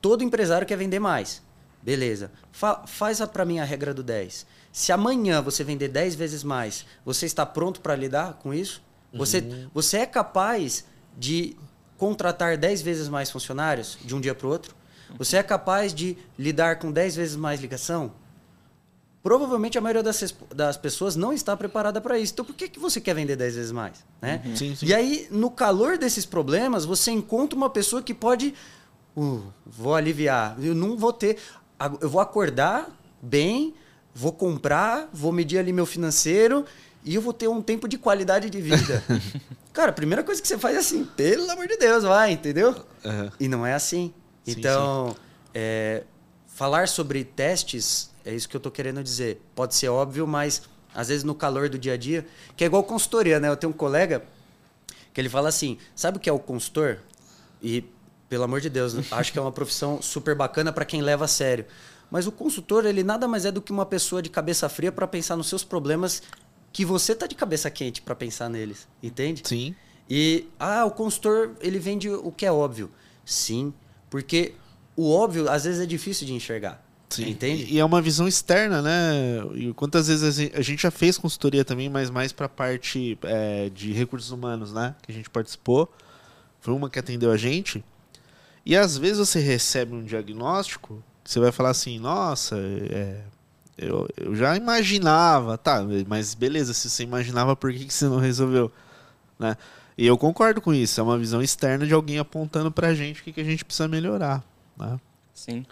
Todo 0.00 0.24
empresário 0.24 0.66
quer 0.66 0.76
vender 0.76 0.98
mais. 0.98 1.42
Beleza. 1.82 2.30
Fa 2.50 2.86
faz 2.86 3.20
para 3.26 3.44
mim 3.44 3.58
a 3.58 3.64
regra 3.64 3.94
do 3.94 4.02
10. 4.02 4.46
Se 4.72 4.92
amanhã 4.92 5.40
você 5.40 5.64
vender 5.64 5.88
10 5.88 6.14
vezes 6.14 6.42
mais, 6.42 6.84
você 7.04 7.26
está 7.26 7.46
pronto 7.46 7.80
para 7.80 7.96
lidar 7.96 8.34
com 8.34 8.52
isso? 8.52 8.82
Você, 9.12 9.38
uhum. 9.38 9.70
você 9.72 9.98
é 9.98 10.06
capaz 10.06 10.84
de 11.16 11.56
contratar 11.96 12.56
10 12.56 12.82
vezes 12.82 13.08
mais 13.08 13.30
funcionários 13.30 13.98
de 14.04 14.14
um 14.14 14.20
dia 14.20 14.34
para 14.34 14.46
o 14.46 14.50
outro? 14.50 14.76
Você 15.16 15.36
é 15.36 15.42
capaz 15.42 15.94
de 15.94 16.18
lidar 16.38 16.78
com 16.78 16.92
10 16.92 17.16
vezes 17.16 17.36
mais 17.36 17.60
ligação? 17.60 18.12
Provavelmente 19.28 19.76
a 19.76 19.80
maioria 19.82 20.02
das, 20.02 20.34
das 20.54 20.78
pessoas 20.78 21.14
não 21.14 21.34
está 21.34 21.54
preparada 21.54 22.00
para 22.00 22.18
isso. 22.18 22.32
Então 22.32 22.46
por 22.46 22.54
que, 22.54 22.66
que 22.66 22.78
você 22.78 22.98
quer 22.98 23.14
vender 23.14 23.36
10 23.36 23.56
vezes 23.56 23.72
mais? 23.72 24.02
Né? 24.22 24.40
Uhum. 24.42 24.56
Sim, 24.56 24.74
sim. 24.74 24.86
E 24.86 24.94
aí, 24.94 25.28
no 25.30 25.50
calor 25.50 25.98
desses 25.98 26.24
problemas, 26.24 26.86
você 26.86 27.10
encontra 27.10 27.54
uma 27.54 27.68
pessoa 27.68 28.00
que 28.00 28.14
pode. 28.14 28.54
Uh, 29.14 29.42
vou 29.66 29.94
aliviar. 29.94 30.56
Eu 30.58 30.74
não 30.74 30.96
vou 30.96 31.12
ter. 31.12 31.36
Eu 32.00 32.08
vou 32.08 32.22
acordar 32.22 32.88
bem, 33.20 33.74
vou 34.14 34.32
comprar, 34.32 35.10
vou 35.12 35.30
medir 35.30 35.58
ali 35.58 35.74
meu 35.74 35.84
financeiro 35.84 36.64
e 37.04 37.14
eu 37.14 37.20
vou 37.20 37.34
ter 37.34 37.48
um 37.48 37.60
tempo 37.60 37.86
de 37.86 37.98
qualidade 37.98 38.48
de 38.48 38.62
vida. 38.62 39.04
Cara, 39.74 39.90
a 39.90 39.94
primeira 39.94 40.24
coisa 40.24 40.40
que 40.40 40.48
você 40.48 40.56
faz 40.56 40.74
é 40.74 40.78
assim, 40.78 41.04
pelo 41.04 41.50
amor 41.50 41.68
de 41.68 41.76
Deus, 41.76 42.02
vai, 42.02 42.32
entendeu? 42.32 42.70
Uhum. 43.04 43.30
E 43.38 43.46
não 43.46 43.66
é 43.66 43.74
assim. 43.74 44.10
Então, 44.46 45.10
sim. 45.10 45.16
É, 45.52 46.04
falar 46.46 46.88
sobre 46.88 47.24
testes, 47.24 48.10
é 48.28 48.34
isso 48.34 48.46
que 48.46 48.54
eu 48.54 48.58
estou 48.58 48.70
querendo 48.70 49.02
dizer. 49.02 49.40
Pode 49.54 49.74
ser 49.74 49.88
óbvio, 49.88 50.26
mas 50.26 50.62
às 50.94 51.08
vezes 51.08 51.24
no 51.24 51.34
calor 51.34 51.68
do 51.68 51.78
dia 51.78 51.94
a 51.94 51.96
dia, 51.96 52.26
que 52.54 52.62
é 52.62 52.66
igual 52.66 52.84
consultoria, 52.84 53.40
né? 53.40 53.48
Eu 53.48 53.56
tenho 53.56 53.72
um 53.72 53.76
colega 53.76 54.22
que 55.14 55.20
ele 55.20 55.30
fala 55.30 55.48
assim: 55.48 55.78
sabe 55.96 56.18
o 56.18 56.20
que 56.20 56.28
é 56.28 56.32
o 56.32 56.38
consultor? 56.38 56.98
E, 57.62 57.84
pelo 58.28 58.44
amor 58.44 58.60
de 58.60 58.68
Deus, 58.68 58.94
acho 59.10 59.32
que 59.32 59.38
é 59.38 59.42
uma 59.42 59.50
profissão 59.50 60.02
super 60.02 60.34
bacana 60.34 60.70
para 60.72 60.84
quem 60.84 61.00
leva 61.00 61.24
a 61.24 61.28
sério. 61.28 61.64
Mas 62.10 62.26
o 62.26 62.32
consultor, 62.32 62.84
ele 62.84 63.02
nada 63.02 63.26
mais 63.26 63.46
é 63.46 63.52
do 63.52 63.62
que 63.62 63.72
uma 63.72 63.86
pessoa 63.86 64.20
de 64.20 64.28
cabeça 64.28 64.68
fria 64.68 64.92
para 64.92 65.06
pensar 65.06 65.34
nos 65.34 65.48
seus 65.48 65.64
problemas 65.64 66.22
que 66.70 66.84
você 66.84 67.14
tá 67.14 67.26
de 67.26 67.34
cabeça 67.34 67.70
quente 67.70 68.02
para 68.02 68.14
pensar 68.14 68.50
neles, 68.50 68.86
entende? 69.02 69.42
Sim. 69.44 69.74
E 70.08 70.48
ah, 70.58 70.84
o 70.84 70.90
consultor, 70.90 71.56
ele 71.60 71.78
vende 71.78 72.10
o 72.10 72.30
que 72.30 72.44
é 72.44 72.52
óbvio. 72.52 72.90
Sim, 73.24 73.72
porque 74.08 74.54
o 74.96 75.10
óbvio 75.10 75.50
às 75.50 75.64
vezes 75.64 75.80
é 75.80 75.86
difícil 75.86 76.26
de 76.26 76.34
enxergar. 76.34 76.87
Sim. 77.08 77.30
Entende? 77.30 77.66
E 77.72 77.78
é 77.78 77.84
uma 77.84 78.02
visão 78.02 78.28
externa, 78.28 78.82
né? 78.82 79.42
E 79.54 79.72
quantas 79.72 80.08
vezes 80.08 80.52
a 80.54 80.60
gente 80.60 80.82
já 80.82 80.90
fez 80.90 81.16
consultoria 81.16 81.64
também, 81.64 81.88
mas 81.88 82.10
mais 82.10 82.32
para 82.32 82.46
a 82.46 82.50
parte 82.50 83.18
é, 83.22 83.70
de 83.70 83.92
recursos 83.92 84.30
humanos, 84.30 84.72
né? 84.72 84.94
Que 85.02 85.12
a 85.12 85.14
gente 85.14 85.30
participou. 85.30 85.90
Foi 86.60 86.74
uma 86.74 86.90
que 86.90 86.98
atendeu 86.98 87.30
a 87.30 87.36
gente. 87.36 87.82
E 88.64 88.76
às 88.76 88.98
vezes 88.98 89.18
você 89.18 89.40
recebe 89.40 89.94
um 89.94 90.04
diagnóstico 90.04 91.02
você 91.28 91.40
vai 91.40 91.52
falar 91.52 91.70
assim, 91.70 91.98
nossa, 91.98 92.56
é, 92.56 93.20
eu, 93.76 94.08
eu 94.16 94.34
já 94.34 94.56
imaginava, 94.56 95.58
tá, 95.58 95.84
mas 96.06 96.32
beleza, 96.32 96.72
se 96.72 96.88
você 96.88 97.02
imaginava, 97.02 97.54
por 97.54 97.70
que, 97.70 97.84
que 97.84 97.92
você 97.92 98.06
não 98.06 98.18
resolveu? 98.18 98.72
Né? 99.38 99.54
E 99.98 100.06
eu 100.06 100.16
concordo 100.16 100.62
com 100.62 100.72
isso, 100.72 100.98
é 100.98 101.02
uma 101.02 101.18
visão 101.18 101.42
externa 101.42 101.86
de 101.86 101.92
alguém 101.92 102.18
apontando 102.18 102.72
pra 102.72 102.94
gente 102.94 103.20
o 103.20 103.24
que, 103.24 103.32
que 103.34 103.42
a 103.42 103.44
gente 103.44 103.62
precisa 103.62 103.86
melhorar. 103.86 104.42
Né? 104.74 104.98
Sim. 105.34 105.66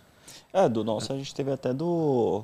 É, 0.56 0.70
do 0.70 0.82
nosso 0.82 1.12
a 1.12 1.16
gente 1.16 1.34
teve 1.34 1.52
até 1.52 1.74
do, 1.74 2.42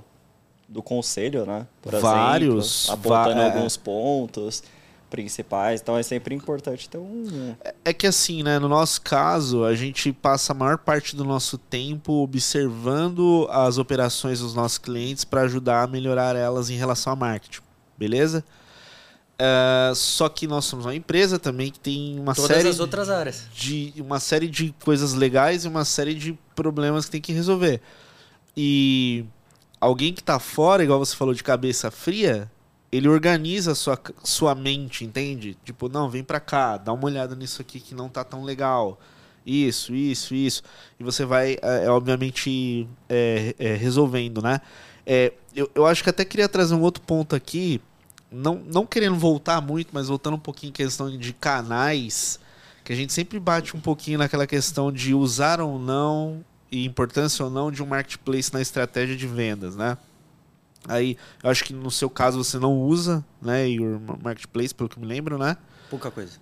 do 0.68 0.82
conselho, 0.82 1.46
né? 1.46 1.66
Por 1.80 1.98
Vários. 1.98 2.84
Exemplo, 2.84 3.14
apontando 3.14 3.40
é. 3.40 3.44
alguns 3.46 3.78
pontos 3.78 4.62
principais, 5.08 5.80
então 5.80 5.96
é 5.96 6.02
sempre 6.02 6.34
importante 6.34 6.90
ter 6.90 6.98
um. 6.98 7.54
É, 7.64 7.74
é 7.86 7.92
que 7.94 8.06
assim, 8.06 8.42
né? 8.42 8.58
No 8.58 8.68
nosso 8.68 9.00
caso, 9.00 9.64
a 9.64 9.74
gente 9.74 10.12
passa 10.12 10.52
a 10.52 10.54
maior 10.54 10.76
parte 10.76 11.16
do 11.16 11.24
nosso 11.24 11.56
tempo 11.56 12.12
observando 12.22 13.48
as 13.50 13.78
operações 13.78 14.40
dos 14.40 14.54
nossos 14.54 14.76
clientes 14.76 15.24
para 15.24 15.40
ajudar 15.42 15.84
a 15.84 15.86
melhorar 15.86 16.36
elas 16.36 16.68
em 16.68 16.76
relação 16.76 17.14
a 17.14 17.16
marketing, 17.16 17.62
beleza? 17.96 18.44
Uh, 19.40 19.94
só 19.94 20.28
que 20.28 20.46
nós 20.46 20.66
somos 20.66 20.84
uma 20.84 20.94
empresa 20.94 21.38
também 21.38 21.70
que 21.70 21.80
tem 21.80 22.20
uma 22.20 22.34
Todas 22.34 22.58
série 22.58 22.68
as 22.68 22.78
outras 22.78 23.08
áreas. 23.08 23.46
de 23.54 23.94
uma 23.96 24.20
série 24.20 24.48
de 24.48 24.74
coisas 24.84 25.14
legais 25.14 25.64
e 25.64 25.68
uma 25.68 25.86
série 25.86 26.14
de 26.14 26.38
problemas 26.54 27.06
que 27.06 27.12
tem 27.12 27.20
que 27.22 27.32
resolver. 27.32 27.80
E 28.57 29.24
alguém 29.80 30.12
que 30.12 30.20
está 30.20 30.38
fora, 30.38 30.84
igual 30.84 30.98
você 30.98 31.16
falou 31.16 31.34
de 31.34 31.42
cabeça 31.42 31.90
fria, 31.90 32.50
ele 32.90 33.09
organiza 33.09 33.74
sua, 33.74 33.98
sua 34.22 34.55
mente, 34.55 35.05
entende? 35.05 35.57
Tipo, 35.64 35.88
não, 35.88 36.11
vem 36.11 36.22
pra 36.22 36.38
cá, 36.38 36.76
dá 36.76 36.92
uma 36.92 37.07
olhada 37.07 37.34
nisso 37.34 37.62
aqui 37.62 37.80
que 37.80 37.94
não 37.94 38.09
tá 38.09 38.22
tão 38.22 38.44
legal. 38.44 39.00
Isso, 39.46 39.94
isso, 39.94 40.34
isso. 40.34 40.62
E 41.00 41.03
você 41.03 41.24
vai, 41.24 41.55
é, 41.62 41.84
é 41.86 41.90
obviamente, 41.90 42.86
é, 43.09 43.55
é, 43.59 43.74
resolvendo, 43.74 44.42
né? 44.42 44.61
É, 45.07 45.32
eu, 45.57 45.70
eu 45.74 45.86
acho 45.86 46.05
que 46.05 46.11
até 46.11 46.24
queria 46.24 46.48
trazer 46.48 46.74
um 46.74 46.82
outro 46.82 47.03
ponto 47.03 47.34
aqui, 47.34 47.80
não, 48.30 48.62
não 48.72 48.86
querendo 48.86 49.16
voltar 49.16 49.61
muito, 49.61 49.88
mas 49.92 50.09
voltando 50.09 50.34
um 50.34 50.40
pouquinho 50.40 50.70
em 50.70 50.74
questão 50.74 51.11
de 51.16 51.32
canais, 51.32 52.38
que 52.84 52.92
a 52.92 52.96
gente 52.96 53.12
sempre 53.12 53.40
bate 53.40 53.76
um 53.76 53.80
pouquinho 53.80 54.18
naquela 54.18 54.46
questão 54.46 54.92
de 54.92 55.14
usar 55.14 55.61
ou 55.61 55.78
não 55.78 56.44
e 56.73 56.87
importância 56.87 57.45
ou 57.45 57.51
não 57.51 57.70
de 57.70 57.83
um 57.83 57.87
marketplace 57.87 58.53
na 58.53 58.61
estratégia 58.61 59.14
de 59.14 59.27
vendas, 59.27 59.77
né? 59.77 59.99
Aí, 60.89 61.16
eu 61.45 61.51
acho 61.51 61.62
que 61.62 61.73
no 61.73 61.91
seu 61.91 62.11
caso 62.11 62.43
você 62.43 62.59
não 62.59 62.77
usa, 62.77 63.25
né, 63.41 63.68
Your 63.68 64.01
Marketplace, 64.20 64.75
pelo 64.75 64.89
que 64.89 64.99
me 64.99 65.07
lembro, 65.07 65.39
né? 65.39 65.57
Pouca 65.89 66.11
coisa. 66.11 66.39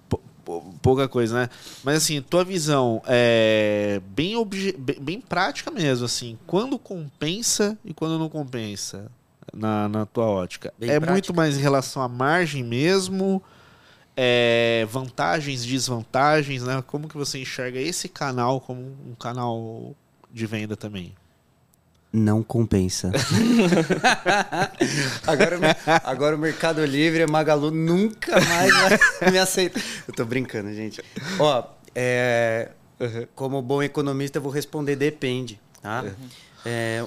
pouca 0.81 1.09
coisa, 1.09 1.41
né? 1.41 1.49
Mas 1.85 1.97
assim, 1.97 2.22
tua 2.22 2.45
visão 2.45 3.03
é 3.07 4.01
bem, 4.07 4.35
bem, 4.78 5.01
bem, 5.01 5.20
prática 5.20 5.70
mesmo, 5.70 6.07
assim. 6.07 6.39
Quando 6.47 6.78
compensa 6.78 7.76
e 7.85 7.93
quando 7.93 8.18
não 8.18 8.28
compensa 8.28 9.11
na, 9.53 9.89
na 9.89 10.07
tua 10.07 10.26
ótica? 10.26 10.72
Bem 10.78 10.89
é 10.89 10.93
prática. 10.93 11.12
muito 11.12 11.35
mais 11.35 11.59
em 11.59 11.61
relação 11.61 12.01
à 12.01 12.09
margem 12.09 12.62
mesmo, 12.62 13.43
é, 14.16 14.87
vantagens, 14.91 15.64
desvantagens, 15.64 16.62
né? 16.62 16.83
Como 16.87 17.09
que 17.09 17.16
você 17.16 17.41
enxerga 17.41 17.78
esse 17.78 18.09
canal 18.09 18.61
como 18.61 18.81
um 18.81 19.14
canal 19.18 19.95
de 20.33 20.47
venda 20.47 20.76
também? 20.76 21.14
não 22.12 22.43
compensa. 22.43 23.12
agora, 25.26 25.59
agora 26.03 26.37
o 26.37 26.39
Mercado 26.39 26.85
Livre, 26.85 27.22
a 27.22 27.28
Magalu 27.28 27.70
nunca 27.70 28.33
mais 28.41 28.72
me 29.31 29.39
aceita. 29.39 29.81
Eu 30.09 30.14
tô 30.14 30.24
brincando, 30.24 30.72
gente. 30.74 31.03
Ó, 31.39 31.64
é, 31.95 32.70
como 33.35 33.62
bom 33.62 33.83
economista, 33.83 34.39
eu 34.39 34.43
vou 34.43 34.51
responder 34.51 34.97
depende. 34.97 35.61
Tá? 35.81 36.03
Uhum. 36.03 36.28
É, 36.64 37.05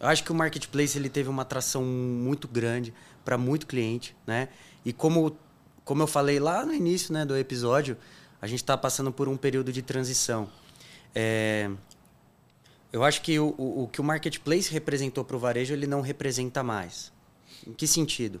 eu 0.00 0.08
acho 0.08 0.22
que 0.22 0.30
o 0.30 0.34
marketplace 0.34 0.96
ele 0.96 1.08
teve 1.08 1.28
uma 1.28 1.42
atração 1.42 1.82
muito 1.82 2.46
grande 2.46 2.94
para 3.24 3.36
muito 3.36 3.66
cliente, 3.66 4.14
né? 4.26 4.48
E 4.84 4.92
como, 4.92 5.36
como 5.84 6.02
eu 6.02 6.06
falei 6.06 6.38
lá 6.38 6.64
no 6.64 6.72
início 6.72 7.12
né, 7.12 7.24
do 7.24 7.36
episódio, 7.36 7.96
a 8.40 8.46
gente 8.46 8.62
está 8.62 8.76
passando 8.76 9.10
por 9.10 9.28
um 9.28 9.36
período 9.36 9.72
de 9.72 9.82
transição. 9.82 10.48
É, 11.18 11.70
eu 12.92 13.02
acho 13.02 13.22
que 13.22 13.38
o, 13.38 13.54
o, 13.56 13.88
que 13.90 14.02
o 14.02 14.04
marketplace 14.04 14.70
representou 14.70 15.24
para 15.24 15.34
o 15.34 15.38
varejo, 15.38 15.72
ele 15.72 15.86
não 15.86 16.02
representa 16.02 16.62
mais. 16.62 17.10
Em 17.66 17.72
que 17.72 17.86
sentido? 17.86 18.38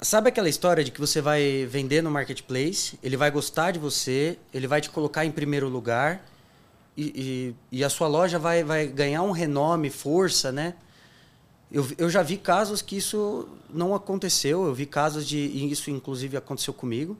Sabe 0.00 0.28
aquela 0.28 0.48
história 0.48 0.84
de 0.84 0.92
que 0.92 1.00
você 1.00 1.20
vai 1.20 1.66
vender 1.66 2.02
no 2.02 2.10
marketplace, 2.10 2.96
ele 3.02 3.16
vai 3.16 3.32
gostar 3.32 3.72
de 3.72 3.80
você, 3.80 4.38
ele 4.54 4.68
vai 4.68 4.80
te 4.80 4.90
colocar 4.90 5.24
em 5.24 5.32
primeiro 5.32 5.68
lugar 5.68 6.24
e, 6.96 7.54
e, 7.72 7.78
e 7.78 7.84
a 7.84 7.90
sua 7.90 8.06
loja 8.06 8.38
vai, 8.38 8.62
vai 8.62 8.86
ganhar 8.86 9.22
um 9.22 9.32
renome, 9.32 9.90
força, 9.90 10.52
né? 10.52 10.74
Eu, 11.70 11.84
eu 11.98 12.08
já 12.08 12.22
vi 12.22 12.36
casos 12.36 12.80
que 12.80 12.96
isso 12.96 13.48
não 13.68 13.92
aconteceu. 13.92 14.64
Eu 14.66 14.72
vi 14.72 14.86
casos 14.86 15.26
de. 15.26 15.38
Isso, 15.70 15.90
inclusive, 15.90 16.36
aconteceu 16.36 16.72
comigo. 16.72 17.16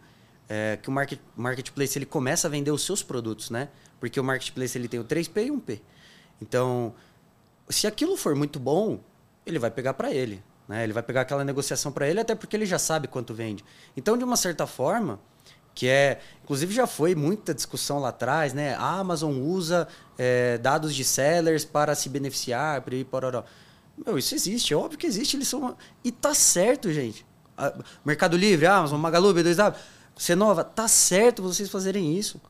É, 0.49 0.79
que 0.81 0.89
o 0.89 0.93
market, 0.93 1.21
marketplace 1.37 1.99
ele 1.99 2.07
começa 2.07 2.47
a 2.47 2.51
vender 2.51 2.71
os 2.71 2.83
seus 2.83 3.03
produtos, 3.03 3.51
né? 3.51 3.69
Porque 4.01 4.19
o 4.19 4.25
marketplace 4.25 4.77
ele 4.77 4.89
tem 4.89 5.01
o 5.01 5.05
3P 5.05 5.47
e 5.47 5.51
1P. 5.51 5.81
Então, 6.41 6.95
se 7.69 7.87
aquilo 7.87 8.17
for 8.17 8.35
muito 8.35 8.59
bom, 8.61 9.01
ele 9.45 9.59
vai 9.59 9.71
pegar 9.71 9.95
para 9.95 10.13
ele. 10.13 10.43
Né? 10.69 10.85
Ele 10.85 10.93
vai 10.93 11.03
pegar 11.03 11.23
aquela 11.23 11.45
negociação 11.45 11.91
para 11.91 12.09
ele, 12.09 12.21
até 12.21 12.35
porque 12.35 12.55
ele 12.55 12.67
já 12.67 12.79
sabe 12.79 13.09
quanto 13.09 13.35
vende. 13.35 13.65
Então, 13.97 14.17
de 14.17 14.25
uma 14.25 14.37
certa 14.37 14.67
forma, 14.67 15.19
que 15.75 15.89
é. 15.89 16.21
Inclusive, 16.43 16.75
já 16.75 16.87
foi 16.87 17.15
muita 17.15 17.55
discussão 17.55 18.01
lá 18.01 18.09
atrás, 18.09 18.53
né? 18.53 18.75
A 18.75 18.99
Amazon 18.99 19.39
usa 19.39 19.87
é, 20.19 20.59
dados 20.59 20.93
de 20.95 21.05
sellers 21.05 21.65
para 21.65 21.95
se 21.95 22.09
beneficiar, 22.09 22.83
para. 22.83 23.45
Meu, 24.05 24.19
isso 24.19 24.35
existe, 24.35 24.75
é 24.75 24.77
óbvio 24.77 24.99
que 24.99 25.07
existe. 25.07 25.37
Eles 25.37 25.47
são. 25.47 25.77
E 26.03 26.11
tá 26.11 26.35
certo, 26.35 26.93
gente. 26.93 27.25
Mercado 28.05 28.37
Livre, 28.37 28.67
Amazon, 28.67 29.01
Magalu, 29.01 29.33
B2W, 29.35 29.75
Cenova, 30.17 30.65
tá 30.65 30.89
certo 30.89 31.43
vocês 31.43 31.69
fazerem 31.69 32.17
isso. 32.17 32.41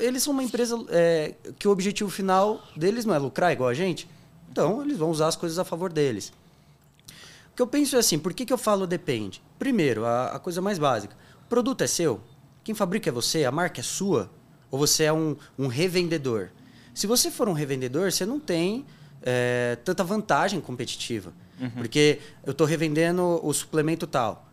Eles 0.00 0.22
são 0.22 0.32
uma 0.32 0.42
empresa 0.42 0.76
é, 0.90 1.34
que 1.58 1.66
o 1.66 1.70
objetivo 1.70 2.08
final 2.10 2.62
deles 2.76 3.04
não 3.04 3.14
é 3.14 3.18
lucrar 3.18 3.52
igual 3.52 3.68
a 3.68 3.74
gente. 3.74 4.08
Então, 4.50 4.82
eles 4.82 4.96
vão 4.96 5.10
usar 5.10 5.28
as 5.28 5.36
coisas 5.36 5.58
a 5.58 5.64
favor 5.64 5.92
deles. 5.92 6.32
O 7.52 7.56
que 7.56 7.62
eu 7.62 7.66
penso 7.66 7.96
é 7.96 7.98
assim, 7.98 8.18
por 8.18 8.32
que, 8.32 8.44
que 8.44 8.52
eu 8.52 8.58
falo 8.58 8.86
depende? 8.86 9.42
Primeiro, 9.58 10.04
a, 10.04 10.26
a 10.28 10.38
coisa 10.38 10.60
mais 10.60 10.78
básica. 10.78 11.16
O 11.44 11.48
produto 11.48 11.82
é 11.82 11.86
seu? 11.86 12.20
Quem 12.64 12.74
fabrica 12.74 13.10
é 13.10 13.12
você? 13.12 13.44
A 13.44 13.50
marca 13.50 13.80
é 13.80 13.82
sua? 13.82 14.30
Ou 14.70 14.78
você 14.78 15.04
é 15.04 15.12
um, 15.12 15.36
um 15.58 15.66
revendedor? 15.66 16.50
Se 16.94 17.06
você 17.06 17.30
for 17.30 17.48
um 17.48 17.52
revendedor, 17.52 18.10
você 18.10 18.24
não 18.24 18.38
tem 18.38 18.86
é, 19.22 19.76
tanta 19.84 20.04
vantagem 20.04 20.60
competitiva. 20.60 21.32
Uhum. 21.60 21.70
Porque 21.70 22.20
eu 22.44 22.52
estou 22.52 22.66
revendendo 22.66 23.40
o 23.42 23.52
suplemento 23.52 24.06
tal. 24.06 24.46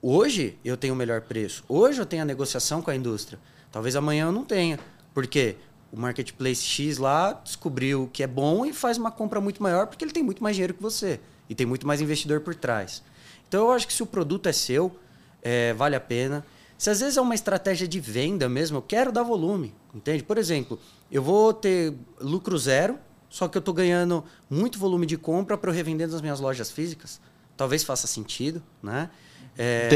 Hoje 0.00 0.58
eu 0.64 0.76
tenho 0.76 0.94
o 0.94 0.96
melhor 0.96 1.22
preço. 1.22 1.64
Hoje 1.68 2.00
eu 2.00 2.06
tenho 2.06 2.22
a 2.22 2.24
negociação 2.24 2.80
com 2.80 2.90
a 2.90 2.94
indústria. 2.94 3.38
Talvez 3.70 3.96
amanhã 3.96 4.26
eu 4.26 4.32
não 4.32 4.44
tenha. 4.44 4.78
Porque 5.14 5.56
o 5.92 5.98
marketplace 5.98 6.62
X 6.62 6.98
lá 6.98 7.32
descobriu 7.32 8.08
que 8.12 8.22
é 8.22 8.26
bom 8.26 8.64
e 8.66 8.72
faz 8.72 8.98
uma 8.98 9.10
compra 9.10 9.40
muito 9.40 9.62
maior 9.62 9.86
porque 9.86 10.04
ele 10.04 10.12
tem 10.12 10.22
muito 10.22 10.42
mais 10.42 10.54
dinheiro 10.56 10.74
que 10.74 10.82
você. 10.82 11.20
E 11.48 11.54
tem 11.54 11.66
muito 11.66 11.86
mais 11.86 12.00
investidor 12.00 12.40
por 12.40 12.54
trás. 12.54 13.02
Então 13.48 13.66
eu 13.66 13.72
acho 13.72 13.86
que 13.86 13.92
se 13.92 14.02
o 14.02 14.06
produto 14.06 14.48
é 14.48 14.52
seu, 14.52 14.94
é, 15.42 15.72
vale 15.72 15.96
a 15.96 16.00
pena. 16.00 16.44
Se 16.76 16.90
às 16.90 17.00
vezes 17.00 17.16
é 17.16 17.20
uma 17.20 17.34
estratégia 17.34 17.88
de 17.88 17.98
venda 17.98 18.48
mesmo, 18.48 18.78
eu 18.78 18.82
quero 18.82 19.10
dar 19.10 19.22
volume, 19.22 19.74
entende? 19.92 20.22
Por 20.22 20.38
exemplo, 20.38 20.78
eu 21.10 21.22
vou 21.22 21.52
ter 21.52 21.92
lucro 22.20 22.56
zero, 22.56 22.98
só 23.28 23.48
que 23.48 23.56
eu 23.56 23.60
estou 23.60 23.74
ganhando 23.74 24.24
muito 24.48 24.78
volume 24.78 25.04
de 25.04 25.16
compra 25.16 25.58
para 25.58 25.70
eu 25.70 25.74
revender 25.74 26.08
nas 26.08 26.20
minhas 26.20 26.38
lojas 26.38 26.70
físicas. 26.70 27.20
Talvez 27.56 27.82
faça 27.82 28.06
sentido, 28.06 28.62
né? 28.80 29.10
É... 29.56 29.88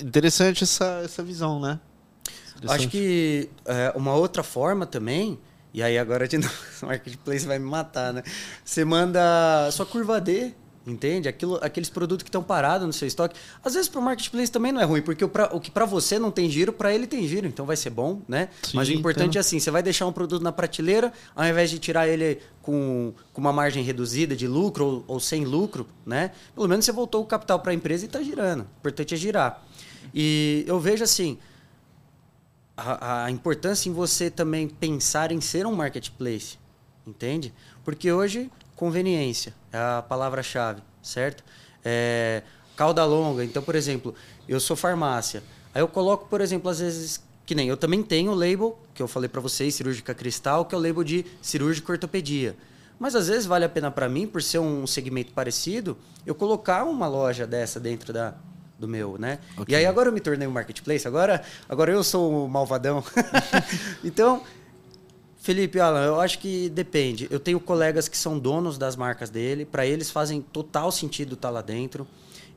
Interessante 0.00 0.62
essa, 0.62 1.00
essa 1.04 1.22
visão, 1.22 1.58
né? 1.58 1.80
Acho 2.68 2.88
que 2.88 3.48
é, 3.64 3.92
uma 3.96 4.14
outra 4.14 4.42
forma 4.42 4.86
também 4.86 5.38
E 5.72 5.82
aí 5.82 5.98
agora 5.98 6.26
de 6.26 6.36
novo, 6.38 6.54
o 6.82 6.86
marketplace 6.86 7.46
vai 7.46 7.58
me 7.58 7.66
matar, 7.66 8.12
né? 8.12 8.22
Você 8.64 8.84
manda 8.84 9.70
sua 9.70 9.86
curva 9.86 10.20
D, 10.20 10.52
entende? 10.86 11.28
Aquilo, 11.28 11.58
aqueles 11.62 11.88
produtos 11.88 12.22
que 12.22 12.28
estão 12.28 12.42
parados 12.42 12.86
no 12.86 12.92
seu 12.92 13.06
estoque. 13.06 13.36
Às 13.64 13.74
vezes 13.74 13.88
para 13.88 14.00
o 14.00 14.02
marketplace 14.02 14.50
também 14.50 14.72
não 14.72 14.80
é 14.80 14.84
ruim, 14.84 15.02
porque 15.02 15.24
o, 15.24 15.28
pra, 15.28 15.54
o 15.54 15.60
que 15.60 15.70
para 15.70 15.84
você 15.84 16.18
não 16.18 16.30
tem 16.30 16.50
giro, 16.50 16.72
para 16.72 16.92
ele 16.92 17.06
tem 17.06 17.26
giro, 17.26 17.46
então 17.46 17.64
vai 17.64 17.76
ser 17.76 17.90
bom, 17.90 18.20
né? 18.28 18.48
Sim, 18.62 18.76
Mas 18.76 18.88
o 18.88 18.92
importante 18.92 19.30
então. 19.30 19.38
é 19.38 19.40
assim, 19.40 19.60
você 19.60 19.70
vai 19.70 19.82
deixar 19.82 20.06
um 20.06 20.12
produto 20.12 20.42
na 20.42 20.52
prateleira, 20.52 21.12
ao 21.34 21.46
invés 21.46 21.70
de 21.70 21.78
tirar 21.78 22.08
ele 22.08 22.38
com, 22.62 23.12
com 23.32 23.40
uma 23.40 23.52
margem 23.52 23.82
reduzida 23.82 24.34
de 24.34 24.46
lucro 24.46 24.84
ou, 24.84 25.04
ou 25.06 25.20
sem 25.20 25.44
lucro, 25.44 25.86
né? 26.04 26.32
Pelo 26.54 26.68
menos 26.68 26.84
você 26.84 26.92
voltou 26.92 27.22
o 27.22 27.26
capital 27.26 27.60
para 27.60 27.72
a 27.72 27.74
empresa 27.74 28.04
e 28.04 28.06
está 28.06 28.22
girando. 28.22 28.62
O 28.62 28.78
importante 28.80 29.14
é 29.14 29.16
girar. 29.16 29.62
E 30.14 30.64
eu 30.66 30.80
vejo 30.80 31.04
assim, 31.04 31.38
a, 32.80 33.24
a 33.24 33.30
importância 33.30 33.88
em 33.88 33.92
você 33.92 34.30
também 34.30 34.68
pensar 34.68 35.32
em 35.32 35.40
ser 35.40 35.66
um 35.66 35.74
marketplace, 35.74 36.58
entende? 37.06 37.52
Porque 37.84 38.10
hoje, 38.10 38.50
conveniência 38.74 39.54
é 39.72 39.78
a 39.78 40.02
palavra-chave, 40.02 40.82
certo? 41.02 41.44
É, 41.84 42.42
cauda 42.76 43.04
longa. 43.04 43.44
Então, 43.44 43.62
por 43.62 43.74
exemplo, 43.74 44.14
eu 44.48 44.58
sou 44.58 44.76
farmácia. 44.76 45.42
Aí 45.74 45.82
eu 45.82 45.88
coloco, 45.88 46.26
por 46.28 46.40
exemplo, 46.40 46.70
às 46.70 46.80
vezes, 46.80 47.22
que 47.44 47.54
nem 47.54 47.68
eu 47.68 47.76
também 47.76 48.02
tenho 48.02 48.32
o 48.32 48.34
label, 48.34 48.78
que 48.94 49.02
eu 49.02 49.08
falei 49.08 49.28
para 49.28 49.40
vocês, 49.40 49.74
cirúrgica 49.74 50.14
cristal, 50.14 50.64
que 50.64 50.74
é 50.74 50.78
o 50.78 50.80
label 50.80 51.04
de 51.04 51.24
cirúrgica 51.42 51.92
ortopedia. 51.92 52.56
Mas 52.98 53.14
às 53.14 53.28
vezes 53.28 53.46
vale 53.46 53.64
a 53.64 53.68
pena 53.68 53.90
para 53.90 54.08
mim, 54.08 54.26
por 54.26 54.42
ser 54.42 54.58
um 54.58 54.86
segmento 54.86 55.32
parecido, 55.32 55.96
eu 56.26 56.34
colocar 56.34 56.84
uma 56.84 57.08
loja 57.08 57.46
dessa 57.46 57.80
dentro 57.80 58.12
da, 58.12 58.34
do 58.80 58.88
meu, 58.88 59.16
né? 59.18 59.38
Ok. 59.56 59.72
E 59.72 59.76
aí 59.76 59.84
agora 59.84 60.08
eu 60.08 60.12
me 60.12 60.20
tornei 60.20 60.48
um 60.48 60.50
marketplace, 60.50 61.06
agora, 61.06 61.42
agora 61.68 61.92
eu 61.92 62.02
sou 62.02 62.46
o 62.46 62.48
malvadão. 62.48 63.04
então, 64.02 64.42
Felipe, 65.38 65.78
Alan, 65.78 66.04
eu 66.04 66.20
acho 66.20 66.38
que 66.38 66.68
depende. 66.70 67.28
Eu 67.30 67.38
tenho 67.38 67.60
colegas 67.60 68.08
que 68.08 68.16
são 68.16 68.38
donos 68.38 68.78
das 68.78 68.96
marcas 68.96 69.30
dele, 69.30 69.64
para 69.64 69.86
eles 69.86 70.10
fazem 70.10 70.40
total 70.40 70.90
sentido 70.90 71.34
estar 71.34 71.50
lá 71.50 71.62
dentro. 71.62 72.06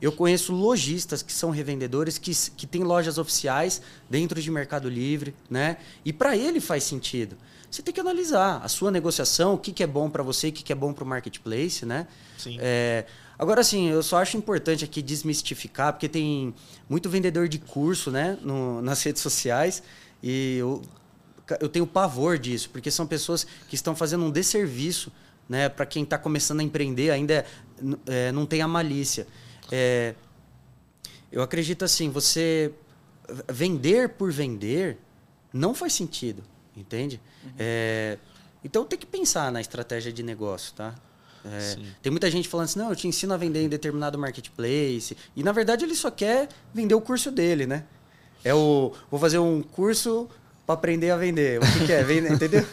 Eu 0.02 0.12
conheço 0.12 0.52
lojistas 0.52 1.22
que 1.22 1.32
são 1.32 1.50
revendedores, 1.50 2.18
que, 2.18 2.32
que 2.56 2.66
têm 2.66 2.82
lojas 2.82 3.16
oficiais 3.16 3.80
dentro 4.08 4.40
de 4.40 4.50
Mercado 4.50 4.88
Livre, 4.88 5.34
né? 5.48 5.78
E 6.04 6.12
para 6.12 6.36
ele 6.36 6.60
faz 6.60 6.84
sentido. 6.84 7.36
Você 7.70 7.82
tem 7.82 7.92
que 7.92 8.00
analisar 8.00 8.60
a 8.62 8.68
sua 8.68 8.90
negociação, 8.90 9.54
o 9.54 9.58
que, 9.58 9.72
que 9.72 9.82
é 9.82 9.86
bom 9.86 10.08
para 10.08 10.22
você, 10.22 10.48
o 10.48 10.52
que, 10.52 10.62
que 10.62 10.72
é 10.72 10.76
bom 10.76 10.92
para 10.92 11.04
o 11.04 11.06
marketplace, 11.06 11.84
né? 11.84 12.06
Sim. 12.38 12.58
É, 12.60 13.06
agora, 13.38 13.60
assim, 13.60 13.88
eu 13.88 14.02
só 14.02 14.18
acho 14.18 14.36
importante 14.36 14.84
aqui 14.84 15.00
desmistificar, 15.02 15.92
porque 15.92 16.08
tem 16.08 16.54
muito 16.88 17.08
vendedor 17.08 17.48
de 17.48 17.58
curso, 17.58 18.10
né, 18.10 18.38
no- 18.42 18.80
nas 18.82 19.02
redes 19.02 19.22
sociais, 19.22 19.82
e 20.22 20.56
eu, 20.58 20.82
eu 21.60 21.68
tenho 21.68 21.86
pavor 21.86 22.38
disso, 22.38 22.70
porque 22.70 22.90
são 22.90 23.06
pessoas 23.06 23.46
que 23.68 23.74
estão 23.74 23.94
fazendo 23.94 24.24
um 24.24 24.30
desserviço, 24.30 25.12
né, 25.48 25.68
para 25.68 25.84
quem 25.86 26.02
está 26.04 26.16
começando 26.16 26.60
a 26.60 26.62
empreender, 26.62 27.10
ainda 27.10 27.34
é, 27.34 27.46
é, 28.06 28.32
não 28.32 28.46
tem 28.46 28.62
a 28.62 28.68
malícia. 28.68 29.26
É, 29.70 30.14
eu 31.30 31.42
acredito 31.42 31.84
assim, 31.84 32.10
você 32.10 32.72
vender 33.50 34.10
por 34.10 34.30
vender 34.32 34.98
não 35.52 35.74
faz 35.74 35.92
sentido, 35.92 36.42
entende? 36.76 37.20
É, 37.58 38.18
então 38.62 38.84
tem 38.84 38.98
que 38.98 39.06
pensar 39.06 39.50
na 39.52 39.60
estratégia 39.60 40.12
de 40.12 40.22
negócio, 40.22 40.72
tá? 40.74 40.94
É, 41.44 41.76
tem 42.02 42.10
muita 42.10 42.30
gente 42.30 42.48
falando 42.48 42.64
assim, 42.64 42.78
não, 42.78 42.90
eu 42.90 42.96
te 42.96 43.06
ensino 43.06 43.34
a 43.34 43.36
vender 43.36 43.62
em 43.62 43.68
determinado 43.68 44.18
marketplace. 44.18 45.16
E 45.36 45.42
na 45.42 45.52
verdade 45.52 45.84
ele 45.84 45.94
só 45.94 46.10
quer 46.10 46.48
vender 46.72 46.94
o 46.94 47.00
curso 47.00 47.30
dele, 47.30 47.66
né? 47.66 47.84
É 48.42 48.54
o. 48.54 48.92
Vou 49.10 49.20
fazer 49.20 49.38
um 49.38 49.62
curso 49.62 50.28
para 50.66 50.74
aprender 50.74 51.10
a 51.10 51.16
vender. 51.16 51.60
O 51.62 51.72
que, 51.72 51.86
que 51.86 51.92
é? 51.92 52.02
Vender, 52.02 52.32
entendeu? 52.34 52.66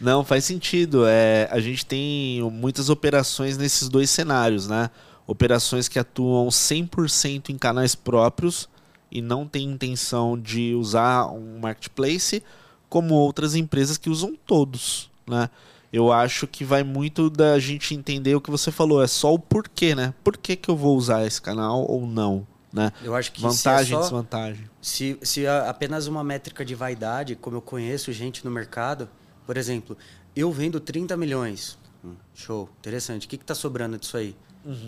Não, 0.00 0.24
faz 0.24 0.44
sentido. 0.44 1.06
É, 1.06 1.48
a 1.50 1.60
gente 1.60 1.84
tem 1.84 2.42
muitas 2.50 2.88
operações 2.88 3.56
nesses 3.56 3.88
dois 3.88 4.10
cenários, 4.10 4.68
né? 4.68 4.90
Operações 5.26 5.88
que 5.88 5.98
atuam 5.98 6.48
100% 6.48 7.50
em 7.50 7.58
canais 7.58 7.94
próprios 7.94 8.68
e 9.10 9.20
não 9.20 9.46
têm 9.46 9.70
intenção 9.70 10.38
de 10.38 10.74
usar 10.74 11.26
um 11.26 11.58
marketplace, 11.58 12.42
como 12.88 13.14
outras 13.14 13.54
empresas 13.54 13.96
que 13.96 14.10
usam 14.10 14.34
todos, 14.46 15.10
né? 15.26 15.48
Eu 15.96 16.12
acho 16.12 16.46
que 16.46 16.62
vai 16.62 16.82
muito 16.82 17.30
da 17.30 17.58
gente 17.58 17.94
entender 17.94 18.34
o 18.34 18.40
que 18.40 18.50
você 18.50 18.70
falou, 18.70 19.02
é 19.02 19.06
só 19.06 19.32
o 19.32 19.38
porquê, 19.38 19.94
né? 19.94 20.12
Por 20.22 20.36
que, 20.36 20.54
que 20.54 20.68
eu 20.68 20.76
vou 20.76 20.94
usar 20.94 21.26
esse 21.26 21.40
canal 21.40 21.90
ou 21.90 22.06
não, 22.06 22.46
né? 22.70 22.92
Eu 23.02 23.14
acho 23.14 23.32
que 23.32 23.40
Vantagem, 23.40 23.86
se 23.86 23.94
é 23.94 23.96
só, 23.96 24.02
desvantagem. 24.02 24.70
Se, 24.82 25.18
se 25.22 25.46
é 25.46 25.66
apenas 25.66 26.06
uma 26.06 26.22
métrica 26.22 26.66
de 26.66 26.74
vaidade, 26.74 27.34
como 27.34 27.56
eu 27.56 27.62
conheço 27.62 28.12
gente 28.12 28.44
no 28.44 28.50
mercado, 28.50 29.08
por 29.46 29.56
exemplo, 29.56 29.96
eu 30.36 30.52
vendo 30.52 30.78
30 30.80 31.16
milhões. 31.16 31.78
Hum, 32.04 32.12
show, 32.34 32.68
interessante. 32.78 33.26
O 33.26 33.30
que 33.30 33.36
está 33.36 33.54
sobrando 33.54 33.96
disso 33.96 34.18
aí? 34.18 34.36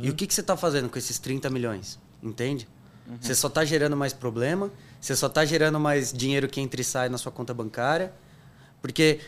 E 0.02 0.10
o 0.10 0.14
que, 0.14 0.26
que 0.26 0.34
você 0.34 0.42
está 0.42 0.58
fazendo 0.58 0.90
com 0.90 0.98
esses 0.98 1.18
30 1.18 1.48
milhões? 1.48 1.98
Entende? 2.22 2.68
Você 3.18 3.34
só 3.34 3.48
está 3.48 3.64
gerando 3.64 3.96
mais 3.96 4.12
problema, 4.12 4.70
você 5.00 5.16
só 5.16 5.28
está 5.28 5.42
gerando 5.42 5.80
mais 5.80 6.12
dinheiro 6.12 6.48
que 6.48 6.60
entra 6.60 6.82
e 6.82 6.84
sai 6.84 7.08
na 7.08 7.16
sua 7.16 7.32
conta 7.32 7.54
bancária. 7.54 8.12
Porque 8.82 9.20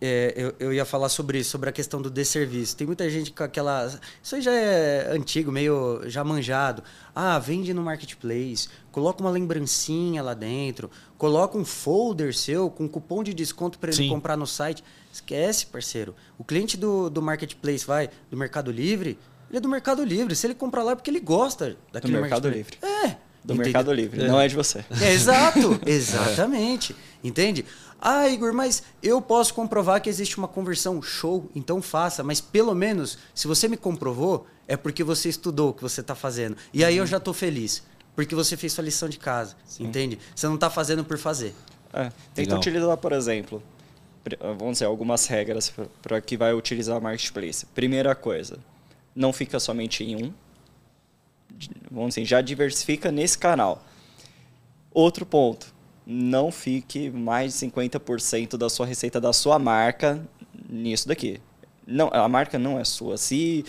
é, 0.00 0.34
eu, 0.36 0.54
eu 0.58 0.72
ia 0.72 0.84
falar 0.84 1.08
sobre 1.08 1.38
isso, 1.38 1.50
sobre 1.50 1.70
a 1.70 1.72
questão 1.72 2.02
do 2.02 2.10
desserviço. 2.10 2.76
Tem 2.76 2.86
muita 2.86 3.08
gente 3.08 3.32
com 3.32 3.42
aquela. 3.42 3.86
Isso 4.22 4.34
aí 4.34 4.42
já 4.42 4.52
é 4.52 5.10
antigo, 5.10 5.50
meio 5.50 6.02
já 6.06 6.22
manjado. 6.22 6.82
Ah, 7.14 7.38
vende 7.38 7.72
no 7.72 7.82
marketplace, 7.82 8.68
coloca 8.92 9.22
uma 9.22 9.30
lembrancinha 9.30 10.22
lá 10.22 10.34
dentro, 10.34 10.90
coloca 11.16 11.56
um 11.56 11.64
folder 11.64 12.34
seu 12.34 12.68
com 12.68 12.86
cupom 12.86 13.22
de 13.22 13.32
desconto 13.32 13.78
para 13.78 13.88
ele 13.88 13.96
Sim. 13.96 14.08
comprar 14.08 14.36
no 14.36 14.46
site. 14.46 14.84
Esquece, 15.10 15.66
parceiro. 15.66 16.14
O 16.38 16.44
cliente 16.44 16.76
do, 16.76 17.08
do 17.08 17.22
marketplace 17.22 17.86
vai 17.86 18.10
do 18.30 18.36
Mercado 18.36 18.70
Livre, 18.70 19.18
ele 19.48 19.58
é 19.58 19.60
do 19.60 19.68
Mercado 19.68 20.04
Livre. 20.04 20.36
Se 20.36 20.46
ele 20.46 20.54
comprar 20.54 20.82
lá 20.82 20.92
é 20.92 20.94
porque 20.94 21.10
ele 21.10 21.20
gosta 21.20 21.70
Do 21.70 21.76
daquele 21.92 22.20
Mercado 22.20 22.44
marketplace. 22.44 22.78
Livre. 22.82 23.06
É. 23.06 23.26
Do 23.46 23.52
entendeu? 23.54 23.64
Mercado 23.66 23.92
Livre, 23.92 24.26
não 24.26 24.40
é 24.40 24.48
de 24.48 24.56
você. 24.56 24.84
É, 25.00 25.12
exato, 25.12 25.80
exatamente. 25.86 26.96
Entende? 27.22 27.64
Ah, 28.00 28.28
Igor, 28.28 28.52
mas 28.52 28.82
eu 29.02 29.20
posso 29.20 29.54
comprovar 29.54 30.00
que 30.00 30.08
existe 30.08 30.38
uma 30.38 30.48
conversão. 30.48 31.00
Show, 31.00 31.50
então 31.54 31.80
faça. 31.80 32.22
Mas 32.22 32.40
pelo 32.40 32.74
menos, 32.74 33.18
se 33.34 33.48
você 33.48 33.68
me 33.68 33.76
comprovou, 33.76 34.46
é 34.68 34.76
porque 34.76 35.02
você 35.02 35.28
estudou 35.28 35.70
o 35.70 35.72
que 35.72 35.82
você 35.82 36.00
está 36.00 36.14
fazendo. 36.14 36.56
E 36.72 36.84
aí 36.84 36.96
eu 36.96 37.06
já 37.06 37.16
estou 37.16 37.34
feliz. 37.34 37.82
Porque 38.14 38.34
você 38.34 38.56
fez 38.56 38.72
sua 38.72 38.84
lição 38.84 39.08
de 39.08 39.18
casa. 39.18 39.54
Entende? 39.78 40.18
Você 40.34 40.46
não 40.46 40.54
está 40.54 40.70
fazendo 40.70 41.04
por 41.04 41.18
fazer. 41.18 41.54
É, 41.92 42.04
tenta 42.34 42.40
Legal. 42.40 42.58
utilizar, 42.58 42.96
por 42.96 43.12
exemplo, 43.12 43.62
vamos 44.40 44.72
dizer, 44.72 44.86
algumas 44.86 45.26
regras 45.26 45.72
para 46.02 46.20
que 46.20 46.36
vai 46.36 46.52
utilizar 46.52 46.98
o 46.98 47.02
marketplace. 47.02 47.66
Primeira 47.66 48.14
coisa, 48.14 48.58
não 49.14 49.32
fica 49.32 49.60
somente 49.60 50.02
em 50.02 50.16
um. 50.16 50.32
Vamos 51.90 52.14
dizer, 52.14 52.24
já 52.24 52.40
diversifica 52.40 53.12
nesse 53.12 53.38
canal. 53.38 53.84
Outro 54.92 55.24
ponto, 55.24 55.74
não 56.06 56.52
fique 56.52 57.10
mais 57.10 57.58
de 57.58 57.66
50% 57.66 58.56
da 58.56 58.68
sua 58.68 58.86
receita 58.86 59.20
da 59.20 59.32
sua 59.32 59.58
marca 59.58 60.22
nisso 60.68 61.08
daqui. 61.08 61.40
Não, 61.86 62.08
a 62.12 62.28
marca 62.28 62.58
não 62.58 62.78
é 62.78 62.84
sua. 62.84 63.16
Se 63.16 63.64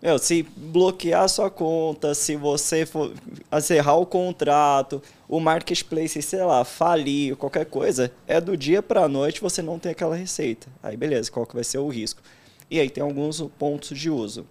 meu, 0.00 0.16
se 0.16 0.44
bloquear 0.56 1.24
a 1.24 1.28
sua 1.28 1.50
conta, 1.50 2.14
se 2.14 2.36
você 2.36 2.86
for 2.86 3.12
encerrar 3.52 3.96
o 3.96 4.06
contrato, 4.06 5.02
o 5.28 5.40
marketplace, 5.40 6.22
sei 6.22 6.44
lá, 6.44 6.64
falir, 6.64 7.34
qualquer 7.34 7.66
coisa, 7.66 8.12
é 8.26 8.40
do 8.40 8.56
dia 8.56 8.80
para 8.80 9.02
a 9.02 9.08
noite 9.08 9.40
você 9.40 9.60
não 9.60 9.76
tem 9.76 9.90
aquela 9.90 10.14
receita. 10.14 10.68
Aí 10.82 10.96
beleza, 10.96 11.32
qual 11.32 11.44
que 11.44 11.54
vai 11.54 11.64
ser 11.64 11.78
o 11.78 11.88
risco? 11.88 12.22
E 12.70 12.78
aí 12.78 12.88
tem 12.88 13.02
alguns 13.02 13.40
pontos 13.58 13.98
de 13.98 14.08
uso. 14.08 14.46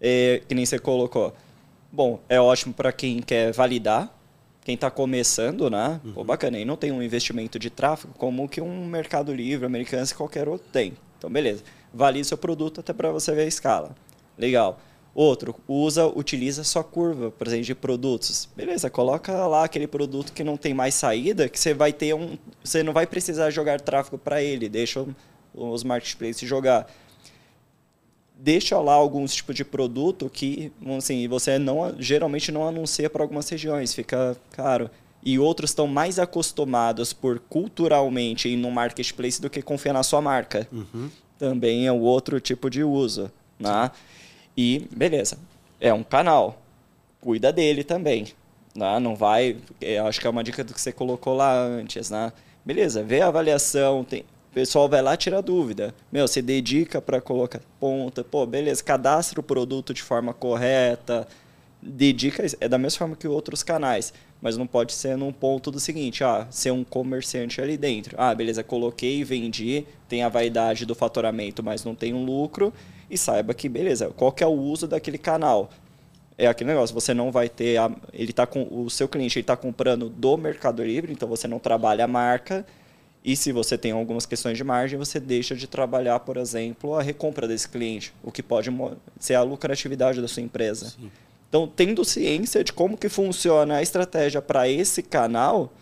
É, 0.00 0.40
que 0.48 0.54
nem 0.54 0.64
você 0.64 0.78
colocou. 0.78 1.34
Bom, 1.92 2.20
é 2.26 2.40
ótimo 2.40 2.72
para 2.72 2.90
quem 2.90 3.20
quer 3.20 3.52
validar, 3.52 4.10
quem 4.64 4.74
está 4.74 4.90
começando, 4.90 5.68
né? 5.68 6.00
Pô, 6.14 6.22
bacana, 6.24 6.58
e 6.58 6.64
não 6.64 6.76
tem 6.76 6.92
um 6.92 7.02
investimento 7.02 7.58
de 7.58 7.68
tráfego 7.68 8.14
como 8.16 8.48
que 8.48 8.60
um 8.60 8.86
Mercado 8.86 9.34
Livre, 9.34 9.66
americano, 9.66 10.06
e 10.08 10.14
qualquer 10.14 10.48
outro 10.48 10.66
tem. 10.72 10.92
Então, 11.18 11.30
beleza. 11.30 11.62
Valide 11.92 12.26
seu 12.26 12.38
produto 12.38 12.80
até 12.80 12.92
para 12.92 13.10
você 13.10 13.34
ver 13.34 13.42
a 13.42 13.46
escala. 13.46 13.94
Legal. 14.38 14.80
Outro, 15.14 15.54
usa, 15.68 16.06
utiliza 16.06 16.64
sua 16.64 16.82
curva, 16.82 17.30
por 17.30 17.46
exemplo, 17.46 17.66
de 17.66 17.74
produtos. 17.74 18.48
Beleza, 18.56 18.88
coloca 18.88 19.46
lá 19.46 19.64
aquele 19.64 19.86
produto 19.86 20.32
que 20.32 20.42
não 20.42 20.56
tem 20.56 20.72
mais 20.72 20.94
saída, 20.94 21.50
que 21.50 21.60
você 21.60 21.74
vai 21.74 21.92
ter 21.92 22.14
um. 22.14 22.38
Você 22.64 22.82
não 22.82 22.94
vai 22.94 23.06
precisar 23.06 23.50
jogar 23.50 23.80
tráfego 23.80 24.16
para 24.16 24.42
ele, 24.42 24.70
deixa 24.70 25.04
os 25.52 25.84
marketplaces 25.84 26.48
jogar 26.48 26.90
deixa 28.42 28.76
lá 28.80 28.92
alguns 28.92 29.32
tipos 29.34 29.54
de 29.54 29.64
produto 29.64 30.28
que 30.28 30.72
assim, 30.98 31.28
você 31.28 31.60
não 31.60 31.94
geralmente 31.98 32.50
não 32.50 32.66
anuncia 32.66 33.08
para 33.08 33.22
algumas 33.22 33.48
regiões, 33.48 33.94
fica 33.94 34.36
caro. 34.50 34.90
E 35.24 35.38
outros 35.38 35.70
estão 35.70 35.86
mais 35.86 36.18
acostumados 36.18 37.12
por 37.12 37.38
culturalmente 37.38 38.48
ir 38.48 38.56
no 38.56 38.72
marketplace 38.72 39.40
do 39.40 39.48
que 39.48 39.62
confiar 39.62 39.92
na 39.92 40.02
sua 40.02 40.20
marca. 40.20 40.66
Também 41.38 41.86
é 41.86 41.92
um 41.92 42.00
outro 42.00 42.40
tipo 42.40 42.68
de 42.68 42.82
uso. 42.82 43.30
Né? 43.58 43.88
E 44.56 44.88
beleza, 44.94 45.38
é 45.80 45.94
um 45.94 46.02
canal. 46.02 46.60
Cuida 47.20 47.52
dele 47.52 47.84
também. 47.84 48.26
Né? 48.74 48.98
Não 48.98 49.14
vai. 49.14 49.56
eu 49.80 50.08
acho 50.08 50.20
que 50.20 50.26
é 50.26 50.30
uma 50.30 50.42
dica 50.42 50.64
do 50.64 50.74
que 50.74 50.80
você 50.80 50.90
colocou 50.90 51.36
lá 51.36 51.54
antes. 51.54 52.10
Né? 52.10 52.32
Beleza, 52.64 53.04
vê 53.04 53.20
a 53.20 53.28
avaliação. 53.28 54.02
Tem, 54.02 54.24
O 54.52 54.54
pessoal 54.54 54.86
vai 54.86 55.00
lá 55.00 55.16
tirar 55.16 55.40
dúvida. 55.40 55.94
Meu, 56.12 56.28
você 56.28 56.42
dedica 56.42 57.00
para 57.00 57.22
colocar 57.22 57.62
ponta, 57.80 58.22
pô, 58.22 58.44
beleza, 58.44 58.84
cadastra 58.84 59.40
o 59.40 59.42
produto 59.42 59.94
de 59.94 60.02
forma 60.02 60.34
correta, 60.34 61.26
dedica, 61.80 62.44
é 62.60 62.68
da 62.68 62.76
mesma 62.76 62.98
forma 62.98 63.16
que 63.16 63.26
outros 63.26 63.62
canais, 63.62 64.12
mas 64.42 64.58
não 64.58 64.66
pode 64.66 64.92
ser 64.92 65.16
num 65.16 65.32
ponto 65.32 65.70
do 65.70 65.80
seguinte, 65.80 66.22
ah, 66.22 66.46
ser 66.50 66.70
um 66.70 66.84
comerciante 66.84 67.62
ali 67.62 67.78
dentro. 67.78 68.14
Ah, 68.18 68.34
beleza, 68.34 68.62
coloquei, 68.62 69.24
vendi, 69.24 69.86
tem 70.06 70.22
a 70.22 70.28
vaidade 70.28 70.84
do 70.84 70.94
faturamento, 70.94 71.62
mas 71.62 71.82
não 71.82 71.94
tem 71.94 72.12
um 72.12 72.22
lucro, 72.22 72.74
e 73.08 73.16
saiba 73.16 73.54
que, 73.54 73.70
beleza, 73.70 74.10
qual 74.10 74.30
que 74.30 74.44
é 74.44 74.46
o 74.46 74.50
uso 74.50 74.86
daquele 74.86 75.16
canal? 75.16 75.70
É 76.36 76.46
aquele 76.46 76.68
negócio, 76.68 76.92
você 76.92 77.14
não 77.14 77.32
vai 77.32 77.48
ter, 77.48 77.78
a, 77.78 77.90
ele 78.12 78.34
tá 78.34 78.46
com, 78.46 78.68
o 78.70 78.90
seu 78.90 79.08
cliente 79.08 79.38
está 79.38 79.56
comprando 79.56 80.10
do 80.10 80.36
Mercado 80.36 80.84
Livre, 80.84 81.10
então 81.10 81.26
você 81.26 81.48
não 81.48 81.58
trabalha 81.58 82.04
a 82.04 82.08
marca, 82.08 82.66
e 83.24 83.36
se 83.36 83.52
você 83.52 83.78
tem 83.78 83.92
algumas 83.92 84.26
questões 84.26 84.56
de 84.56 84.64
margem, 84.64 84.98
você 84.98 85.20
deixa 85.20 85.54
de 85.54 85.66
trabalhar, 85.66 86.18
por 86.20 86.36
exemplo, 86.36 86.94
a 86.96 87.02
recompra 87.02 87.46
desse 87.46 87.68
cliente, 87.68 88.12
o 88.22 88.32
que 88.32 88.42
pode 88.42 88.68
ser 89.18 89.34
a 89.34 89.42
lucratividade 89.42 90.20
da 90.20 90.26
sua 90.26 90.42
empresa. 90.42 90.90
Sim. 90.90 91.10
Então, 91.48 91.68
tendo 91.68 92.04
ciência 92.04 92.64
de 92.64 92.72
como 92.72 92.96
que 92.96 93.08
funciona 93.08 93.76
a 93.76 93.82
estratégia 93.82 94.42
para 94.42 94.68
esse 94.68 95.02
canal, 95.02 95.72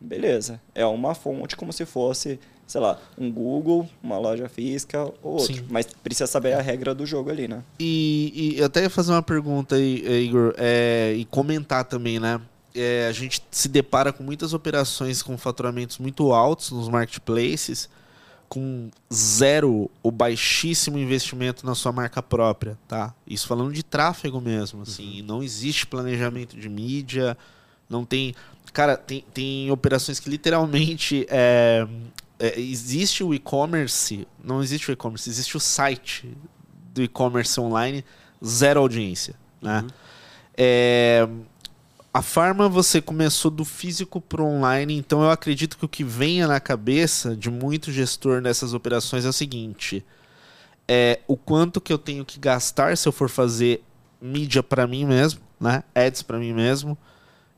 beleza. 0.00 0.60
É 0.74 0.84
uma 0.86 1.14
fonte 1.14 1.54
como 1.54 1.72
se 1.72 1.84
fosse, 1.84 2.40
sei 2.66 2.80
lá, 2.80 2.98
um 3.16 3.30
Google, 3.30 3.88
uma 4.02 4.18
loja 4.18 4.48
física 4.48 5.04
ou 5.22 5.34
outro. 5.34 5.54
Sim. 5.54 5.66
Mas 5.70 5.86
precisa 5.86 6.26
saber 6.26 6.54
a 6.54 6.62
regra 6.62 6.94
do 6.94 7.06
jogo 7.06 7.30
ali, 7.30 7.46
né? 7.46 7.62
E, 7.78 8.56
e 8.56 8.62
até 8.62 8.88
fazer 8.88 9.12
uma 9.12 9.22
pergunta 9.22 9.76
aí, 9.76 10.24
Igor, 10.24 10.54
é, 10.56 11.14
e 11.16 11.24
comentar 11.26 11.84
também, 11.84 12.18
né? 12.18 12.40
É, 12.74 13.06
a 13.08 13.12
gente 13.12 13.42
se 13.50 13.68
depara 13.68 14.12
com 14.12 14.22
muitas 14.22 14.52
operações 14.52 15.22
com 15.22 15.36
faturamentos 15.38 15.98
muito 15.98 16.32
altos 16.32 16.70
nos 16.70 16.88
marketplaces 16.88 17.88
com 18.48 18.90
zero 19.12 19.90
ou 20.02 20.10
baixíssimo 20.10 20.98
investimento 20.98 21.66
na 21.66 21.74
sua 21.74 21.92
marca 21.92 22.22
própria, 22.22 22.78
tá? 22.88 23.14
Isso 23.26 23.46
falando 23.46 23.72
de 23.72 23.82
tráfego 23.82 24.40
mesmo, 24.40 24.82
assim, 24.82 25.20
uhum. 25.20 25.26
não 25.26 25.42
existe 25.42 25.86
planejamento 25.86 26.56
de 26.56 26.68
mídia, 26.68 27.36
não 27.88 28.04
tem, 28.04 28.34
cara, 28.72 28.96
tem, 28.96 29.22
tem 29.34 29.70
operações 29.70 30.18
que 30.18 30.30
literalmente 30.30 31.26
é, 31.28 31.86
é, 32.38 32.58
existe 32.58 33.22
o 33.22 33.34
e-commerce, 33.34 34.26
não 34.42 34.62
existe 34.62 34.90
o 34.90 34.92
e-commerce, 34.92 35.28
existe 35.28 35.56
o 35.56 35.60
site 35.60 36.34
do 36.94 37.02
e-commerce 37.02 37.60
online, 37.60 38.02
zero 38.44 38.80
audiência, 38.80 39.34
né? 39.60 39.80
Uhum. 39.82 39.88
É, 40.60 41.28
a 42.18 42.22
Farma 42.22 42.68
você 42.68 43.00
começou 43.00 43.48
do 43.48 43.64
físico 43.64 44.20
para 44.20 44.42
online, 44.42 44.96
então 44.96 45.22
eu 45.22 45.30
acredito 45.30 45.78
que 45.78 45.84
o 45.84 45.88
que 45.88 46.02
venha 46.02 46.48
na 46.48 46.58
cabeça 46.58 47.36
de 47.36 47.48
muito 47.48 47.92
gestor 47.92 48.40
nessas 48.40 48.74
operações 48.74 49.24
é 49.24 49.28
o 49.28 49.32
seguinte: 49.32 50.04
é 50.88 51.20
o 51.28 51.36
quanto 51.36 51.80
que 51.80 51.92
eu 51.92 51.98
tenho 51.98 52.24
que 52.24 52.40
gastar 52.40 52.96
se 52.96 53.06
eu 53.06 53.12
for 53.12 53.28
fazer 53.28 53.84
mídia 54.20 54.64
para 54.64 54.84
mim 54.84 55.04
mesmo, 55.04 55.40
né? 55.60 55.84
Ads 55.94 56.22
para 56.22 56.40
mim 56.40 56.52
mesmo. 56.52 56.98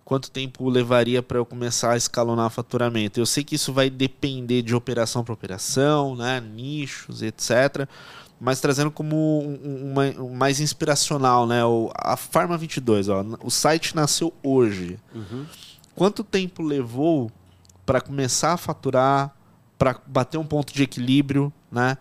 Quanto 0.04 0.30
tempo 0.30 0.68
levaria 0.68 1.22
para 1.22 1.38
eu 1.38 1.46
começar 1.46 1.92
a 1.92 1.96
escalonar 1.96 2.50
faturamento? 2.50 3.18
Eu 3.18 3.24
sei 3.24 3.42
que 3.42 3.54
isso 3.54 3.72
vai 3.72 3.88
depender 3.88 4.60
de 4.60 4.74
operação 4.74 5.24
para 5.24 5.32
operação, 5.32 6.16
né? 6.16 6.38
nichos, 6.38 7.22
etc 7.22 7.88
mas 8.40 8.58
trazendo 8.58 8.90
como 8.90 9.40
uma, 9.40 10.06
um 10.18 10.34
mais 10.34 10.60
inspiracional, 10.60 11.46
né? 11.46 11.62
O, 11.62 11.92
a 11.94 12.16
Farma 12.16 12.56
22, 12.56 13.10
ó, 13.10 13.22
o 13.44 13.50
site 13.50 13.94
nasceu 13.94 14.32
hoje. 14.42 14.98
Uhum. 15.14 15.44
Quanto 15.94 16.24
tempo 16.24 16.62
levou 16.62 17.30
para 17.84 18.00
começar 18.00 18.54
a 18.54 18.56
faturar, 18.56 19.36
para 19.76 20.00
bater 20.06 20.38
um 20.38 20.44
ponto 20.44 20.72
de 20.72 20.82
equilíbrio, 20.82 21.52
né? 21.70 21.98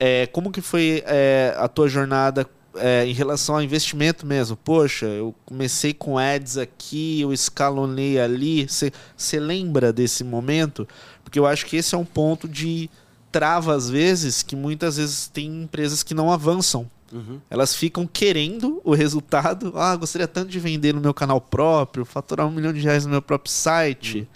É, 0.00 0.26
como 0.28 0.50
que 0.50 0.62
foi 0.62 1.02
é, 1.06 1.54
a 1.58 1.68
tua 1.68 1.88
jornada 1.88 2.48
é, 2.76 3.04
em 3.06 3.12
relação 3.12 3.56
ao 3.56 3.62
investimento 3.62 4.26
mesmo? 4.26 4.56
Poxa, 4.56 5.04
eu 5.06 5.34
comecei 5.44 5.92
com 5.92 6.16
ads 6.16 6.56
aqui, 6.56 7.20
eu 7.20 7.32
escalonei 7.32 8.18
ali. 8.18 8.66
Você 8.66 9.38
lembra 9.38 9.92
desse 9.92 10.24
momento? 10.24 10.88
Porque 11.22 11.38
eu 11.38 11.46
acho 11.46 11.66
que 11.66 11.76
esse 11.76 11.94
é 11.94 11.98
um 11.98 12.04
ponto 12.04 12.48
de 12.48 12.88
trava 13.32 13.74
às 13.74 13.88
vezes 13.88 14.42
que 14.42 14.54
muitas 14.54 14.98
vezes 14.98 15.26
tem 15.26 15.62
empresas 15.62 16.02
que 16.02 16.12
não 16.12 16.30
avançam. 16.30 16.88
Uhum. 17.10 17.40
Elas 17.50 17.74
ficam 17.74 18.06
querendo 18.06 18.80
o 18.84 18.94
resultado. 18.94 19.72
Ah, 19.76 19.96
gostaria 19.96 20.28
tanto 20.28 20.50
de 20.50 20.60
vender 20.60 20.94
no 20.94 21.00
meu 21.00 21.12
canal 21.12 21.40
próprio, 21.40 22.04
faturar 22.04 22.46
um 22.46 22.50
milhão 22.50 22.72
de 22.72 22.80
reais 22.80 23.04
no 23.04 23.10
meu 23.10 23.22
próprio 23.22 23.52
site. 23.52 24.20
Uhum. 24.20 24.26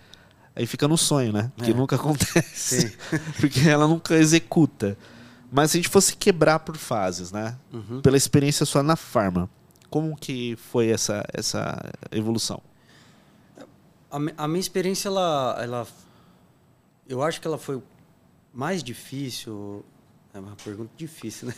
Aí 0.57 0.67
fica 0.67 0.89
no 0.89 0.97
sonho, 0.97 1.33
né? 1.33 1.53
Que 1.59 1.71
é. 1.71 1.75
nunca 1.75 1.97
acontece. 1.97 2.97
Porque 3.39 3.69
ela 3.69 3.87
nunca 3.87 4.15
executa. 4.15 4.97
Mas 5.53 5.71
se 5.71 5.77
a 5.77 5.81
gente 5.81 5.91
fosse 5.91 6.17
quebrar 6.17 6.61
por 6.61 6.77
fases, 6.77 7.31
né? 7.31 7.57
Uhum. 7.73 8.01
Pela 8.01 8.17
experiência 8.17 8.65
só 8.65 8.83
na 8.83 8.97
farma, 8.97 9.49
como 9.91 10.17
que 10.17 10.57
foi 10.57 10.89
essa, 10.89 11.25
essa 11.33 11.79
evolução? 12.11 12.61
A, 14.11 14.45
a 14.45 14.49
minha 14.49 14.61
experiência, 14.61 15.09
ela, 15.09 15.59
ela, 15.61 15.87
eu 17.09 17.23
acho 17.23 17.41
que 17.41 17.47
ela 17.47 17.59
foi 17.59 17.83
mais 18.57 18.83
difícil. 18.83 19.85
É 20.33 20.39
uma 20.39 20.57
pergunta 20.57 20.91
difícil, 20.97 21.49
né? 21.49 21.55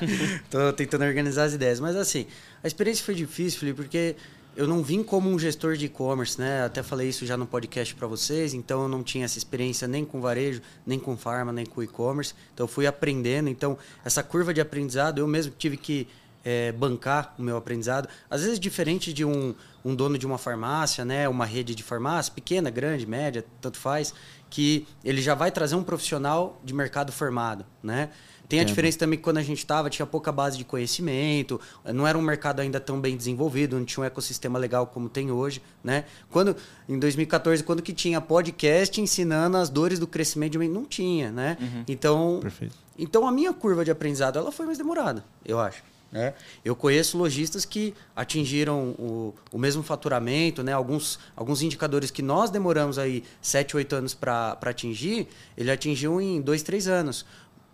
Tô 0.50 0.72
tentando 0.72 1.04
organizar 1.04 1.44
as 1.44 1.54
ideias. 1.54 1.80
Mas 1.80 1.96
assim, 1.96 2.26
a 2.62 2.66
experiência 2.66 3.04
foi 3.04 3.14
difícil, 3.14 3.58
Felipe, 3.58 3.82
porque 3.82 4.16
eu 4.54 4.66
não 4.66 4.82
vim 4.82 5.02
como 5.02 5.30
um 5.30 5.38
gestor 5.38 5.76
de 5.76 5.86
e-commerce, 5.86 6.38
né? 6.38 6.64
Até 6.64 6.82
falei 6.82 7.08
isso 7.08 7.24
já 7.24 7.36
no 7.36 7.46
podcast 7.46 7.94
para 7.94 8.06
vocês, 8.06 8.52
então 8.54 8.82
eu 8.82 8.88
não 8.88 9.02
tinha 9.02 9.24
essa 9.24 9.38
experiência 9.38 9.88
nem 9.88 10.04
com 10.04 10.20
varejo, 10.20 10.60
nem 10.86 10.98
com 10.98 11.16
farma, 11.16 11.52
nem 11.52 11.64
com 11.64 11.82
e-commerce. 11.82 12.34
Então 12.52 12.64
eu 12.64 12.68
fui 12.68 12.86
aprendendo. 12.86 13.48
Então, 13.48 13.78
essa 14.04 14.22
curva 14.22 14.52
de 14.52 14.60
aprendizado, 14.60 15.18
eu 15.18 15.26
mesmo 15.26 15.54
tive 15.56 15.76
que 15.76 16.06
é, 16.44 16.72
bancar 16.72 17.34
o 17.38 17.42
meu 17.42 17.56
aprendizado. 17.56 18.08
Às 18.30 18.42
vezes 18.42 18.58
diferente 18.58 19.12
de 19.12 19.24
um, 19.24 19.54
um 19.84 19.94
dono 19.94 20.18
de 20.18 20.26
uma 20.26 20.38
farmácia, 20.38 21.04
né? 21.04 21.28
Uma 21.28 21.46
rede 21.46 21.74
de 21.74 21.82
farmácia, 21.82 22.32
pequena, 22.32 22.70
grande, 22.70 23.06
média, 23.06 23.44
tanto 23.60 23.78
faz 23.78 24.14
que 24.52 24.86
ele 25.02 25.22
já 25.22 25.34
vai 25.34 25.50
trazer 25.50 25.74
um 25.74 25.82
profissional 25.82 26.60
de 26.62 26.74
mercado 26.74 27.10
formado, 27.10 27.64
né? 27.82 28.10
Tem 28.46 28.60
a 28.60 28.64
diferença 28.64 28.98
também 28.98 29.18
que 29.18 29.24
quando 29.24 29.38
a 29.38 29.42
gente 29.42 29.56
estava 29.60 29.88
tinha 29.88 30.04
pouca 30.04 30.30
base 30.30 30.58
de 30.58 30.64
conhecimento, 30.64 31.58
não 31.86 32.06
era 32.06 32.18
um 32.18 32.20
mercado 32.20 32.60
ainda 32.60 32.78
tão 32.78 33.00
bem 33.00 33.16
desenvolvido, 33.16 33.78
não 33.78 33.84
tinha 33.86 34.02
um 34.02 34.06
ecossistema 34.06 34.58
legal 34.58 34.86
como 34.86 35.08
tem 35.08 35.30
hoje, 35.30 35.62
né? 35.82 36.04
Quando 36.30 36.54
em 36.86 36.98
2014, 36.98 37.64
quando 37.64 37.80
que 37.80 37.94
tinha 37.94 38.20
podcast 38.20 39.00
ensinando 39.00 39.56
as 39.56 39.70
dores 39.70 39.98
do 39.98 40.06
crescimento, 40.06 40.58
não 40.58 40.84
tinha, 40.84 41.32
né? 41.32 41.56
Uhum. 41.58 41.84
Então, 41.88 42.40
Perfeito. 42.42 42.76
então 42.98 43.26
a 43.26 43.32
minha 43.32 43.54
curva 43.54 43.86
de 43.86 43.90
aprendizado 43.90 44.38
ela 44.38 44.52
foi 44.52 44.66
mais 44.66 44.76
demorada, 44.76 45.24
eu 45.46 45.58
acho. 45.58 45.82
Né? 46.12 46.34
Eu 46.62 46.76
conheço 46.76 47.16
lojistas 47.16 47.64
que 47.64 47.94
atingiram 48.14 48.90
o, 48.98 49.34
o 49.50 49.58
mesmo 49.58 49.82
faturamento, 49.82 50.62
né? 50.62 50.70
alguns, 50.70 51.18
alguns 51.34 51.62
indicadores 51.62 52.10
que 52.10 52.20
nós 52.20 52.50
demoramos 52.50 52.98
aí 52.98 53.24
7, 53.40 53.78
8 53.78 53.96
anos 53.96 54.14
para 54.14 54.58
atingir, 54.60 55.26
ele 55.56 55.70
atingiu 55.70 56.20
em 56.20 56.42
2, 56.42 56.62
3 56.62 56.86
anos. 56.86 57.24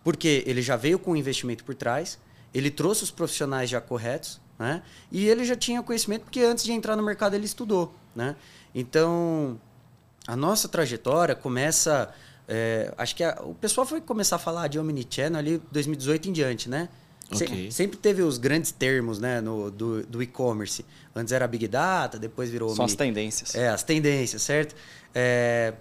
Porque 0.05 0.45
ele 0.47 0.63
já 0.63 0.77
veio 0.77 1.01
com 1.01 1.11
o 1.11 1.17
investimento 1.17 1.65
por 1.65 1.75
trás, 1.75 2.17
ele 2.55 2.71
trouxe 2.71 3.03
os 3.03 3.11
profissionais 3.11 3.69
já 3.69 3.81
corretos, 3.81 4.41
né? 4.57 4.83
e 5.11 5.29
ele 5.29 5.45
já 5.45 5.57
tinha 5.57 5.83
conhecimento 5.83 6.23
porque 6.23 6.41
antes 6.41 6.65
de 6.65 6.73
entrar 6.73 6.95
no 6.95 7.03
mercado 7.03 7.35
ele 7.35 7.45
estudou. 7.45 7.93
Né? 8.15 8.37
Então, 8.73 9.61
a 10.27 10.37
nossa 10.37 10.69
trajetória 10.69 11.35
começa... 11.35 12.15
É, 12.51 12.95
acho 12.97 13.15
que 13.15 13.23
a, 13.23 13.37
o 13.43 13.55
pessoal 13.55 13.87
foi 13.87 14.01
começar 14.01 14.37
a 14.37 14.39
falar 14.39 14.69
de 14.69 14.79
Omnichannel 14.79 15.39
ali 15.39 15.63
2018 15.71 16.31
em 16.31 16.33
diante, 16.33 16.67
né? 16.71 16.89
Okay. 17.31 17.71
Sempre 17.71 17.99
teve 17.99 18.23
os 18.23 18.39
grandes 18.39 18.73
termos 18.73 19.19
né, 19.19 19.41
no, 19.41 19.71
do, 19.71 20.07
do 20.07 20.23
e-commerce. 20.23 20.85
Antes 21.15 21.33
era 21.33 21.47
Big 21.47 21.69
Data, 21.69 22.19
depois 22.19 22.49
virou... 22.49 22.71
São 22.71 22.85
Omni... 22.85 22.93
as 22.93 22.97
tendências. 22.97 23.55
É, 23.55 23.69
as 23.69 23.83
tendências, 23.83 24.43
certo? 24.43 24.75
É, 25.15 25.75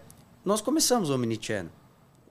nós 0.44 0.60
começamos 0.62 1.10
o 1.10 1.16
Omnichannel. 1.16 1.72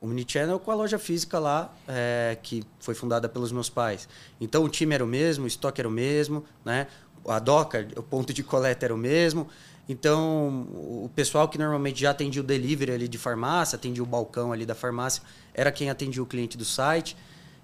O 0.01 0.07
Omnichannel 0.07 0.59
com 0.59 0.71
a 0.71 0.75
loja 0.75 0.99
física 0.99 1.39
lá, 1.39 1.75
é, 1.89 2.37
que 2.43 2.63
foi 2.79 2.95
fundada 2.95 3.29
pelos 3.29 3.53
meus 3.53 3.71
pais. 3.71 4.07
Então 4.41 4.65
o 4.65 4.69
time 4.69 4.95
era 4.95 5.05
o 5.05 5.07
mesmo, 5.07 5.45
o 5.45 5.49
estoque 5.49 5.81
era 5.81 5.89
o 5.89 5.93
mesmo, 5.93 6.45
né? 6.65 6.87
a 7.29 7.39
DOCA, 7.39 7.89
o 7.97 8.03
ponto 8.03 8.33
de 8.33 8.43
coleta 8.43 8.87
era 8.87 8.95
o 8.95 8.99
mesmo. 8.99 9.49
Então, 9.89 10.67
o 10.73 11.11
pessoal 11.15 11.49
que 11.49 11.57
normalmente 11.57 12.01
já 12.01 12.11
atendia 12.11 12.43
o 12.43 12.45
delivery 12.45 12.93
ali 12.93 13.09
de 13.09 13.19
farmácia, 13.19 13.77
atendia 13.77 14.03
o 14.03 14.07
balcão 14.07 14.53
ali 14.53 14.67
da 14.67 14.75
farmácia, 14.75 15.23
era 15.55 15.71
quem 15.71 15.91
atendia 15.91 16.23
o 16.23 16.27
cliente 16.27 16.57
do 16.57 16.65
site. 16.65 17.17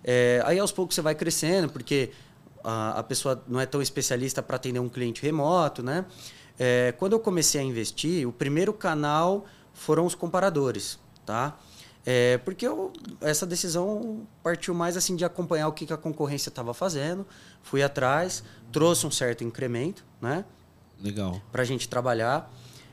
É, 0.04 0.42
aí 0.44 0.58
aos 0.58 0.72
poucos 0.72 0.94
você 0.94 1.02
vai 1.02 1.14
crescendo, 1.14 1.68
porque 1.70 2.10
a, 2.64 2.98
a 3.00 3.02
pessoa 3.02 3.42
não 3.46 3.60
é 3.60 3.66
tão 3.66 3.80
especialista 3.80 4.42
para 4.42 4.56
atender 4.56 4.80
um 4.80 4.88
cliente 4.88 5.22
remoto, 5.22 5.82
né? 5.82 6.04
É, 6.58 6.92
quando 6.98 7.12
eu 7.12 7.20
comecei 7.20 7.60
a 7.60 7.64
investir, 7.64 8.26
o 8.26 8.32
primeiro 8.32 8.72
canal 8.72 9.46
foram 9.72 10.04
os 10.04 10.14
comparadores, 10.14 10.98
tá? 11.24 11.58
É, 12.04 12.38
porque 12.38 12.66
eu, 12.66 12.92
essa 13.20 13.46
decisão 13.46 14.26
partiu 14.42 14.74
mais 14.74 14.96
assim 14.96 15.14
de 15.14 15.24
acompanhar 15.24 15.68
o 15.68 15.72
que, 15.72 15.86
que 15.86 15.92
a 15.92 15.96
concorrência 15.96 16.48
estava 16.48 16.74
fazendo, 16.74 17.26
fui 17.62 17.82
atrás, 17.82 18.42
trouxe 18.72 19.06
um 19.06 19.10
certo 19.10 19.44
incremento, 19.44 20.04
né? 20.20 20.44
Legal. 21.00 21.40
Para 21.50 21.62
a 21.62 21.64
gente 21.64 21.88
trabalhar. 21.88 22.52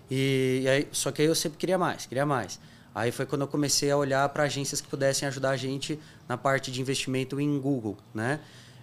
E, 0.09 0.61
e, 0.63 0.69
aí, 0.69 0.87
só 0.91 1.11
que 1.11 1.21
aí 1.21 1.27
eu 1.27 1.35
sempre 1.35 1.57
queria 1.57 1.77
mais, 1.77 2.05
queria 2.05 2.25
mais. 2.25 2.59
Aí 2.93 3.11
foi 3.11 3.25
quando 3.25 3.41
eu 3.41 3.47
comecei 3.47 3.91
a 3.91 3.97
olhar 3.97 4.27
para 4.29 4.43
agências 4.43 4.81
que 4.81 4.87
pudessem 4.87 5.27
ajudar 5.27 5.51
a 5.51 5.57
gente 5.57 5.99
na 6.27 6.37
parte 6.37 6.71
de 6.71 6.81
investimento 6.81 7.39
em 7.39 7.59
Google, 7.59 7.97
né? 8.13 8.39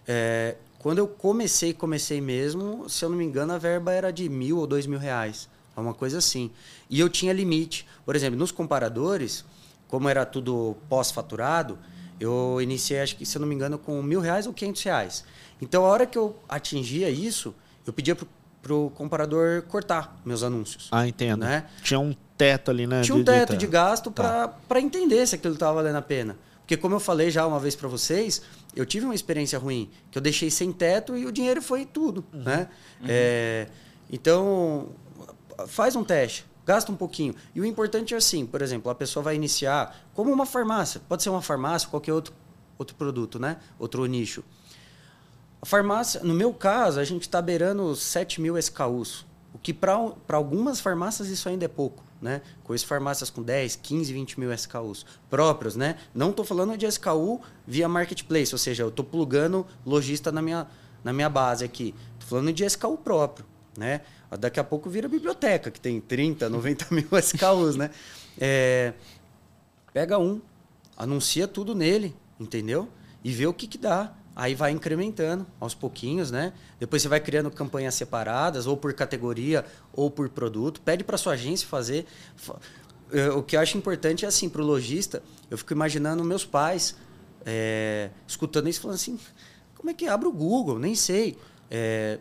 É, 0.06 0.56
quando 0.78 0.98
eu 0.98 1.08
comecei, 1.08 1.74
comecei 1.74 2.20
mesmo, 2.20 2.88
se 2.88 3.04
eu 3.04 3.08
não 3.08 3.16
me 3.16 3.24
engano, 3.24 3.52
a 3.52 3.58
verba 3.58 3.92
era 3.92 4.12
de 4.12 4.28
mil 4.28 4.58
ou 4.58 4.66
dois 4.66 4.86
mil 4.86 4.98
reais. 4.98 5.48
Uma 5.76 5.92
coisa 5.92 6.18
assim. 6.18 6.50
E 6.88 6.98
eu 6.98 7.08
tinha 7.08 7.32
limite. 7.32 7.86
Por 8.04 8.16
exemplo, 8.16 8.38
nos 8.38 8.50
comparadores, 8.50 9.44
como 9.88 10.08
era 10.08 10.24
tudo 10.24 10.74
pós-faturado, 10.88 11.78
eu 12.18 12.60
iniciei, 12.62 13.00
acho 13.00 13.16
que, 13.16 13.26
se 13.26 13.36
eu 13.36 13.40
não 13.40 13.48
me 13.48 13.54
engano, 13.54 13.76
com 13.76 14.02
mil 14.02 14.20
reais 14.20 14.46
ou 14.46 14.54
quinhentos 14.54 14.82
reais. 14.82 15.24
Então, 15.60 15.84
a 15.84 15.88
hora 15.88 16.06
que 16.06 16.16
eu 16.16 16.34
atingia 16.48 17.10
isso, 17.10 17.54
eu 17.86 17.92
pedia 17.92 18.16
para 18.66 18.74
o 18.74 18.90
comparador 18.90 19.62
cortar 19.62 20.20
meus 20.24 20.43
anúncios. 20.43 20.88
Ah, 20.90 21.06
entendo. 21.06 21.40
Né? 21.40 21.66
Tinha 21.82 22.01
um 22.01 22.14
teto 22.36 22.72
ali, 22.72 22.86
né? 22.86 23.02
Tinha 23.02 23.16
um 23.16 23.22
teto 23.22 23.56
de, 23.56 23.66
gasto 23.66 24.10
tá. 24.10 24.48
para 24.68 24.80
entender 24.80 25.24
se 25.26 25.36
aquilo 25.36 25.55
estava 25.55 25.74
valendo 25.74 25.97
a 25.97 26.02
pena. 26.02 26.36
Porque, 26.59 26.76
como 26.76 26.97
eu 26.97 27.01
falei 27.01 27.30
já 27.30 27.47
uma 27.47 27.60
vez 27.60 27.76
para 27.76 27.88
vocês, 27.88 28.43
eu 28.74 28.84
tive 28.84 29.05
uma 29.05 29.14
experiência 29.14 29.56
ruim, 29.56 29.88
que 30.10 30.18
eu 30.18 30.22
deixei 30.22 30.51
sem 30.51 30.72
teto 30.72 31.16
e 31.16 31.24
o 31.24 31.30
dinheiro 31.30 31.62
foi 31.62 31.86
tudo. 31.86 32.24
Uhum. 32.32 32.43
Né? 32.43 32.68
Uhum. 33.01 33.06
É, 33.09 33.68
então, 34.10 34.88
faz 35.68 35.94
um 35.94 36.02
teste, 36.02 36.44
gasta 36.66 36.90
um 36.90 36.97
pouquinho. 36.97 37.36
E 37.55 37.60
o 37.60 37.64
importante 37.64 38.14
é 38.14 38.16
assim, 38.16 38.44
por 38.44 38.62
exemplo, 38.62 38.90
a 38.90 38.97
pessoa 38.97 39.22
vai 39.22 39.36
iniciar 39.36 39.97
como 40.12 40.32
uma 40.32 40.44
farmácia. 40.44 41.01
Pode 41.09 41.22
ser 41.22 41.30
uma 41.30 41.43
farmácia, 41.43 41.88
qualquer 41.88 42.12
outro, 42.12 42.34
outro 42.76 42.97
produto, 42.97 43.38
né? 43.38 43.59
outro 43.78 44.05
nicho. 44.06 44.43
A 45.60 45.66
farmácia, 45.66 46.20
no 46.22 46.34
meu 46.34 46.52
caso, 46.52 47.00
a 47.00 47.04
gente 47.04 47.22
está 47.22 47.40
beirando 47.40 47.94
7 47.94 48.40
mil 48.40 48.58
SKUs. 48.58 49.26
O 49.54 49.58
que 49.58 49.72
para 49.72 49.96
algumas 50.28 50.80
farmácias 50.80 51.28
isso 51.28 51.48
ainda 51.48 51.64
é 51.64 51.68
pouco 51.68 52.06
né? 52.20 52.42
Conheço 52.64 52.86
farmácias 52.86 53.30
com 53.30 53.42
10, 53.42 53.76
15, 53.76 54.12
20 54.12 54.40
mil 54.40 54.52
SKUs 54.52 55.04
próprios, 55.28 55.76
né? 55.76 55.96
Não 56.14 56.30
estou 56.30 56.44
falando 56.44 56.76
de 56.76 56.86
SKU 56.86 57.40
via 57.66 57.88
marketplace, 57.88 58.54
ou 58.54 58.58
seja, 58.58 58.82
eu 58.82 58.88
estou 58.88 59.04
plugando 59.04 59.66
lojista 59.84 60.32
na 60.32 60.40
minha, 60.40 60.66
na 61.04 61.12
minha 61.12 61.28
base 61.28 61.64
aqui. 61.64 61.94
Estou 62.14 62.28
falando 62.28 62.52
de 62.52 62.64
SKU 62.64 62.98
próprio, 62.98 63.46
né? 63.76 64.00
Daqui 64.38 64.58
a 64.58 64.64
pouco 64.64 64.90
vira 64.90 65.08
biblioteca, 65.08 65.70
que 65.70 65.80
tem 65.80 66.00
30, 66.00 66.48
90 66.48 66.86
mil 66.94 67.08
SKUs, 67.12 67.76
né? 67.76 67.90
É, 68.38 68.92
pega 69.92 70.18
um, 70.18 70.40
anuncia 70.96 71.46
tudo 71.46 71.74
nele, 71.74 72.14
entendeu? 72.40 72.88
E 73.22 73.30
vê 73.32 73.46
o 73.46 73.54
que, 73.54 73.66
que 73.66 73.78
dá. 73.78 74.12
Aí 74.36 74.54
vai 74.54 74.70
incrementando 74.70 75.46
aos 75.58 75.74
pouquinhos, 75.74 76.30
né? 76.30 76.52
Depois 76.78 77.00
você 77.00 77.08
vai 77.08 77.18
criando 77.18 77.50
campanhas 77.50 77.94
separadas, 77.94 78.66
ou 78.66 78.76
por 78.76 78.92
categoria, 78.92 79.64
ou 79.94 80.10
por 80.10 80.28
produto. 80.28 80.82
Pede 80.82 81.02
para 81.02 81.16
sua 81.16 81.32
agência 81.32 81.66
fazer. 81.66 82.04
É, 83.10 83.30
o 83.30 83.42
que 83.42 83.56
eu 83.56 83.60
acho 83.60 83.78
importante 83.78 84.26
é 84.26 84.28
assim, 84.28 84.48
para 84.50 84.60
o 84.60 84.64
lojista, 84.64 85.22
eu 85.50 85.56
fico 85.56 85.72
imaginando 85.72 86.22
meus 86.22 86.44
pais 86.44 86.94
é, 87.46 88.10
escutando 88.26 88.68
isso 88.68 88.80
falando 88.80 88.96
assim: 88.96 89.18
como 89.76 89.88
é 89.88 89.94
que 89.94 90.08
abre 90.08 90.26
o 90.26 90.32
Google? 90.32 90.78
Nem 90.78 90.96
sei. 90.96 91.38
É, 91.70 92.18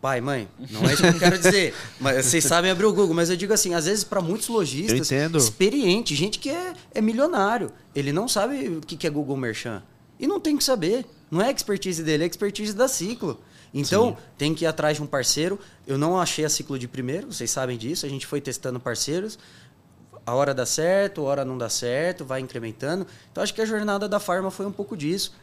pai, 0.00 0.20
mãe, 0.20 0.48
não 0.70 0.82
é 0.88 0.94
isso 0.94 1.02
que 1.02 1.08
eu 1.08 1.18
quero 1.18 1.38
dizer. 1.38 1.74
mas 2.00 2.26
vocês 2.26 2.44
sabem 2.44 2.70
abrir 2.70 2.86
o 2.86 2.92
Google, 2.92 3.14
mas 3.14 3.30
eu 3.30 3.36
digo 3.36 3.52
assim, 3.52 3.74
às 3.74 3.84
vezes 3.84 4.02
para 4.02 4.20
muitos 4.20 4.48
lojistas 4.48 5.10
experientes, 5.36 6.16
gente 6.16 6.38
que 6.38 6.50
é, 6.50 6.72
é 6.94 7.00
milionário, 7.00 7.70
ele 7.94 8.12
não 8.12 8.26
sabe 8.26 8.68
o 8.68 8.80
que 8.80 9.06
é 9.06 9.10
Google 9.10 9.36
Merchant. 9.36 9.82
E 10.18 10.26
não 10.26 10.40
tem 10.40 10.56
que 10.56 10.64
saber. 10.64 11.04
Não 11.34 11.42
é 11.42 11.50
expertise 11.50 12.00
dele, 12.00 12.22
é 12.22 12.26
expertise 12.28 12.72
da 12.72 12.86
Ciclo. 12.86 13.40
Então, 13.74 14.10
Sim. 14.10 14.16
tem 14.38 14.54
que 14.54 14.64
ir 14.64 14.68
atrás 14.68 14.98
de 14.98 15.02
um 15.02 15.06
parceiro. 15.06 15.58
Eu 15.84 15.98
não 15.98 16.16
achei 16.16 16.44
a 16.44 16.48
Ciclo 16.48 16.78
de 16.78 16.86
primeiro, 16.86 17.32
vocês 17.32 17.50
sabem 17.50 17.76
disso. 17.76 18.06
A 18.06 18.08
gente 18.08 18.24
foi 18.24 18.40
testando 18.40 18.78
parceiros. 18.78 19.36
A 20.24 20.32
hora 20.32 20.54
dá 20.54 20.64
certo, 20.64 21.22
a 21.22 21.24
hora 21.24 21.44
não 21.44 21.58
dá 21.58 21.68
certo, 21.68 22.24
vai 22.24 22.40
incrementando. 22.40 23.04
Então, 23.32 23.42
acho 23.42 23.52
que 23.52 23.60
a 23.60 23.66
jornada 23.66 24.08
da 24.08 24.20
Farma 24.20 24.48
foi 24.48 24.64
um 24.64 24.70
pouco 24.70 24.96
disso. 24.96 25.34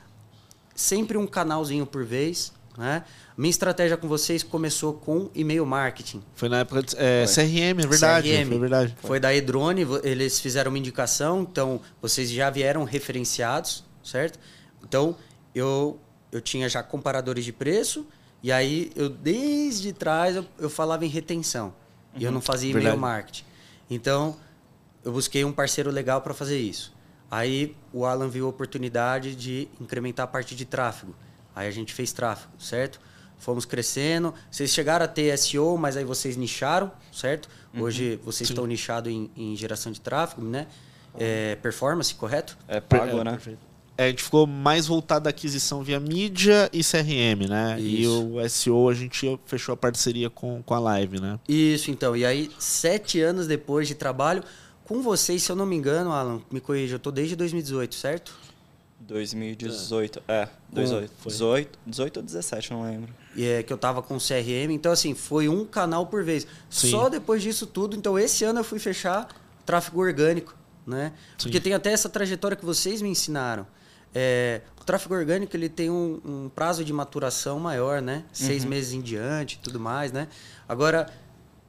Sempre 0.74 1.18
um 1.18 1.28
canalzinho 1.28 1.86
por 1.86 2.06
vez. 2.06 2.54
Né? 2.78 3.04
Minha 3.36 3.50
estratégia 3.50 3.98
com 3.98 4.08
vocês 4.08 4.44
começou 4.44 4.94
com 4.94 5.30
e-mail 5.36 5.66
marketing. 5.66 6.24
Foi 6.36 6.48
na 6.48 6.60
época 6.60 6.84
de 6.84 6.96
é, 6.98 7.26
CRM, 7.26 7.84
é 7.84 7.86
verdade. 7.86 8.30
CRM. 8.30 8.48
Foi 8.48 8.60
verdade. 8.60 8.96
Foi 9.02 9.20
da 9.20 9.36
Edrone, 9.36 9.86
eles 10.04 10.40
fizeram 10.40 10.72
uma 10.72 10.78
indicação, 10.78 11.42
então 11.42 11.82
vocês 12.02 12.30
já 12.30 12.50
vieram 12.50 12.86
referenciados, 12.86 13.84
certo? 14.02 14.40
Então, 14.82 15.18
eu, 15.54 16.00
eu 16.32 16.42
tinha 16.42 16.68
já 16.70 16.82
comparadores 16.82 17.46
de 17.46 17.52
preço, 17.52 18.06
e 18.44 18.52
aí 18.52 18.92
eu, 18.96 19.10
desde 19.10 19.94
trás, 19.94 20.36
eu, 20.36 20.46
eu 20.58 20.70
falava 20.70 21.06
em 21.06 21.10
retenção. 21.10 21.68
Uhum. 22.14 22.22
E 22.22 22.24
eu 22.24 22.32
não 22.32 22.38
uhum. 22.38 22.42
fazia 22.42 22.72
e-mail 22.72 22.98
marketing. 22.98 23.46
Então, 23.90 24.36
eu 25.04 25.12
busquei 25.12 25.44
um 25.44 25.52
parceiro 25.52 25.92
legal 25.92 26.22
para 26.22 26.34
fazer 26.34 26.60
isso. 26.60 26.94
Aí 27.30 27.76
o 27.94 28.06
Alan 28.06 28.28
viu 28.28 28.46
a 28.46 28.50
oportunidade 28.50 29.36
de 29.36 29.68
incrementar 29.80 30.26
a 30.26 30.28
parte 30.28 30.56
de 30.56 30.66
tráfego. 30.66 31.16
Aí 31.56 31.68
a 31.68 31.72
gente 31.72 31.94
fez 31.94 32.12
tráfego, 32.12 32.52
certo? 32.60 33.00
Fomos 33.38 33.66
crescendo. 33.66 34.34
Vocês 34.50 34.72
chegaram 34.72 35.06
a 35.06 35.08
ter 35.08 35.36
SEO, 35.38 35.78
mas 35.78 35.98
aí 35.98 36.04
vocês 36.04 36.36
nicharam, 36.38 36.92
certo? 37.12 37.50
Uhum. 37.74 37.84
Hoje 37.84 38.20
vocês 38.24 38.48
Sim. 38.48 38.54
estão 38.54 38.68
nichados 38.68 39.12
em, 39.12 39.32
em, 39.36 39.56
geração 39.56 39.92
de 39.92 40.02
tráfego, 40.02 40.42
né? 40.44 40.68
É, 41.18 41.56
performance, 41.56 42.14
correto? 42.14 42.58
É 42.68 42.80
pago, 42.80 43.20
é, 43.20 43.24
né? 43.24 43.32
Perfeito. 43.32 43.71
É, 43.98 44.06
a 44.06 44.10
gente 44.10 44.24
ficou 44.24 44.48
mais 44.48 44.88
voltado 44.88 45.28
à 45.28 45.30
aquisição 45.30 45.84
via 45.84 46.00
mídia 46.00 46.70
e 46.74 46.84
CRM, 46.84 47.48
né? 47.48 47.80
Isso. 47.80 48.02
E 48.02 48.08
o 48.08 48.50
SEO 48.50 48.90
a 48.90 48.94
gente 48.94 49.40
fechou 49.46 49.74
a 49.74 49.78
parceria 49.78 50.30
com, 50.30 50.64
com 50.64 50.74
a 50.74 50.80
Live, 50.80 51.20
né? 51.20 51.40
Isso, 51.48 51.92
então. 51.92 52.16
E 52.16 52.26
aí, 52.26 52.50
sete 52.58 53.20
anos 53.22 53.48
depois 53.48 53.88
de 53.88 53.96
trabalho, 53.96 54.44
com 54.86 55.02
vocês, 55.02 55.44
se 55.44 55.52
eu 55.52 55.56
não 55.56 55.66
me 55.66 55.76
engano, 55.76 56.12
Alan, 56.12 56.42
me 56.52 56.60
corrija, 56.60 56.96
eu 56.96 57.00
tô 57.00 57.12
desde 57.12 57.36
2018, 57.36 57.96
certo? 57.96 58.34
2018, 59.00 60.22
é, 60.28 60.48
18, 60.72 61.12
18, 61.26 61.80
18 61.86 62.18
ou 62.18 62.24
17, 62.24 62.72
não 62.72 62.84
lembro. 62.84 63.14
E 63.36 63.46
é 63.46 63.64
que 63.64 63.72
eu 63.74 63.78
tava 63.78 64.02
com 64.02 64.18
CRM, 64.18 64.72
então 64.72 64.92
assim, 64.92 65.14
foi 65.14 65.50
um 65.50 65.66
canal 65.66 66.08
por 66.08 66.24
vez. 66.24 66.46
Sim. 66.70 66.92
Só 66.92 67.10
depois 67.10 67.42
disso 67.42 67.66
tudo, 67.66 67.96
então 67.96 68.18
esse 68.18 68.44
ano 68.44 68.60
eu 68.60 68.64
fui 68.64 68.80
fechar 68.80 69.28
tráfego 69.66 70.02
orgânico, 70.02 70.56
né? 70.86 71.14
Sim. 71.38 71.44
Porque 71.44 71.60
tem 71.60 71.74
até 71.74 71.92
essa 71.92 72.10
trajetória 72.10 72.56
que 72.56 72.66
vocês 72.66 73.02
me 73.02 73.10
ensinaram. 73.10 73.66
É, 74.14 74.62
o 74.80 74.84
tráfego 74.84 75.16
orgânico 75.16 75.56
ele 75.56 75.70
tem 75.70 75.90
um, 75.90 76.20
um, 76.26 76.50
prazo 76.50 76.84
de 76.84 76.92
maturação 76.92 77.60
maior, 77.60 78.02
né? 78.02 78.24
Seis 78.34 78.64
uhum. 78.64 78.70
meses 78.70 78.94
em 78.94 79.02
diante 79.02 79.60
tudo 79.60 79.80
mais, 79.80 80.12
né? 80.12 80.28
Agora, 80.68 81.10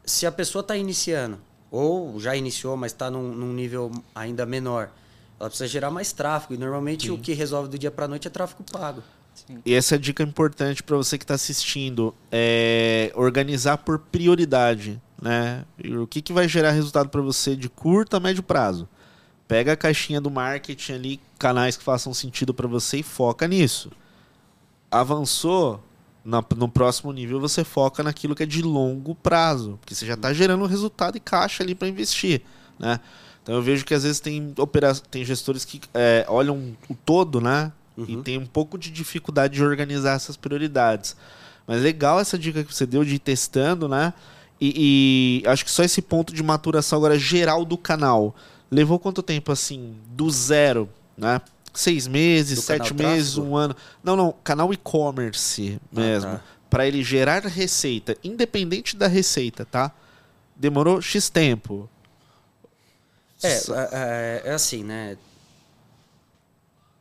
se 0.05 0.27
a 0.27 0.33
pessoa 0.33 0.61
está 0.61 0.77
iniciando, 0.77 1.39
ou 1.71 2.19
já 2.19 2.37
iniciou, 2.37 2.77
mas 2.77 2.93
está 2.93 3.11
num, 3.11 3.33
num, 3.33 3.53
nível 3.53 3.91
ainda 4.15 4.45
menor, 4.45 4.91
ela 5.39 5.49
precisa 5.49 5.69
gerar 5.69 5.91
mais 5.91 6.13
tráfego. 6.13 6.55
E 6.55 6.57
normalmente 6.59 7.07
Sim. 7.07 7.13
o 7.13 7.19
que 7.19 7.33
resolve 7.33 7.69
do 7.69 7.79
dia 7.79 7.91
para 7.91 8.05
a 8.05 8.09
noite 8.09 8.27
é 8.27 8.31
tráfego 8.31 8.65
pago. 8.71 9.03
Sim. 9.35 9.59
E 9.65 9.73
essa 9.73 9.95
é 9.95 9.97
a 9.97 10.01
dica 10.01 10.23
importante 10.23 10.83
para 10.83 10.97
você 10.97 11.17
que 11.17 11.25
está 11.25 11.35
assistindo: 11.35 12.15
é 12.31 13.13
organizar 13.15 13.79
por 13.79 13.99
prioridade. 13.99 15.01
Né? 15.21 15.65
E 15.79 15.97
o 15.97 16.07
que, 16.07 16.21
que 16.21 16.33
vai 16.33 16.49
gerar 16.49 16.73
resultado 16.73 17.09
para 17.09 17.23
você 17.23 17.55
de 17.55 17.69
curto 17.69 18.17
a 18.17 18.21
médio 18.21 18.43
prazo? 18.43 18.89
Pega 19.53 19.75
a 19.75 19.77
caixinha 19.77 20.19
do 20.19 20.31
marketing 20.31 20.93
ali, 20.93 21.21
canais 21.39 21.77
que 21.77 21.85
façam 21.85 22.15
sentido 22.15 22.55
para 22.55 22.67
você 22.67 23.01
e 23.01 23.03
foca 23.03 23.47
nisso. 23.47 23.93
Avançou, 24.91 25.79
na, 26.25 26.43
no 26.57 26.71
próximo 26.71 27.13
nível 27.13 27.39
você 27.39 27.63
foca 27.63 28.03
naquilo 28.03 28.35
que 28.35 28.45
é 28.45 28.47
de 28.47 28.63
longo 28.63 29.15
prazo, 29.15 29.77
porque 29.79 29.95
você 29.95 30.07
já 30.07 30.15
está 30.15 30.33
gerando 30.33 30.65
resultado 30.65 31.19
e 31.19 31.21
caixa 31.21 31.63
ali 31.63 31.75
para 31.75 31.87
investir, 31.87 32.41
né? 32.79 32.99
Então 33.43 33.55
eu 33.55 33.61
vejo 33.61 33.85
que 33.85 33.93
às 33.93 34.05
vezes 34.05 34.21
tem, 34.21 34.55
opera... 34.57 34.95
tem 34.95 35.23
gestores 35.23 35.67
que 35.67 35.83
é, 35.93 36.25
olham 36.31 36.75
o 36.89 36.95
todo, 36.95 37.39
né? 37.39 37.71
Uhum. 37.95 38.07
E 38.09 38.17
tem 38.23 38.39
um 38.39 38.47
pouco 38.47 38.79
de 38.79 38.91
dificuldade 38.91 39.53
de 39.53 39.63
organizar 39.63 40.15
essas 40.15 40.35
prioridades. 40.35 41.15
Mas 41.67 41.83
legal 41.83 42.19
essa 42.19 42.39
dica 42.39 42.65
que 42.65 42.75
você 42.75 42.87
deu 42.87 43.05
de 43.05 43.17
ir 43.17 43.19
testando, 43.19 43.87
né? 43.87 44.15
E, 44.59 45.43
e, 45.45 45.49
acho 45.49 45.63
que 45.63 45.71
só 45.71 45.83
esse 45.83 46.01
ponto 46.01 46.33
de 46.33 46.43
maturação 46.43 46.97
agora 46.97 47.19
geral 47.19 47.67
do 47.67 47.77
canal. 47.77 48.35
Levou 48.73 48.99
quanto 48.99 49.23
tempo 49.23 49.53
assim, 49.53 49.95
do 50.07 50.31
zero, 50.31 50.89
né? 51.15 51.43
Seis 51.75 52.07
meses, 52.07 52.57
do 52.57 52.63
sete 52.63 52.95
meses, 52.95 53.35
tráfego? 53.35 53.53
um 53.53 53.55
ano. 53.55 53.77
Não, 54.03 54.17
não, 54.17 54.35
canal 54.43 54.73
e-commerce 54.73 55.79
mesmo. 55.93 56.31
Ah, 56.31 56.37
tá. 56.37 56.45
Para 56.71 56.87
ele 56.87 57.03
gerar 57.05 57.43
receita, 57.43 58.17
independente 58.25 58.97
da 58.97 59.07
receita, 59.07 59.67
tá? 59.67 59.93
Demorou 60.57 61.03
X 61.03 61.29
tempo. 61.29 61.87
É, 63.43 63.53
é, 63.53 63.61
é, 63.93 64.43
é 64.47 64.53
assim, 64.53 64.83
né? 64.83 65.19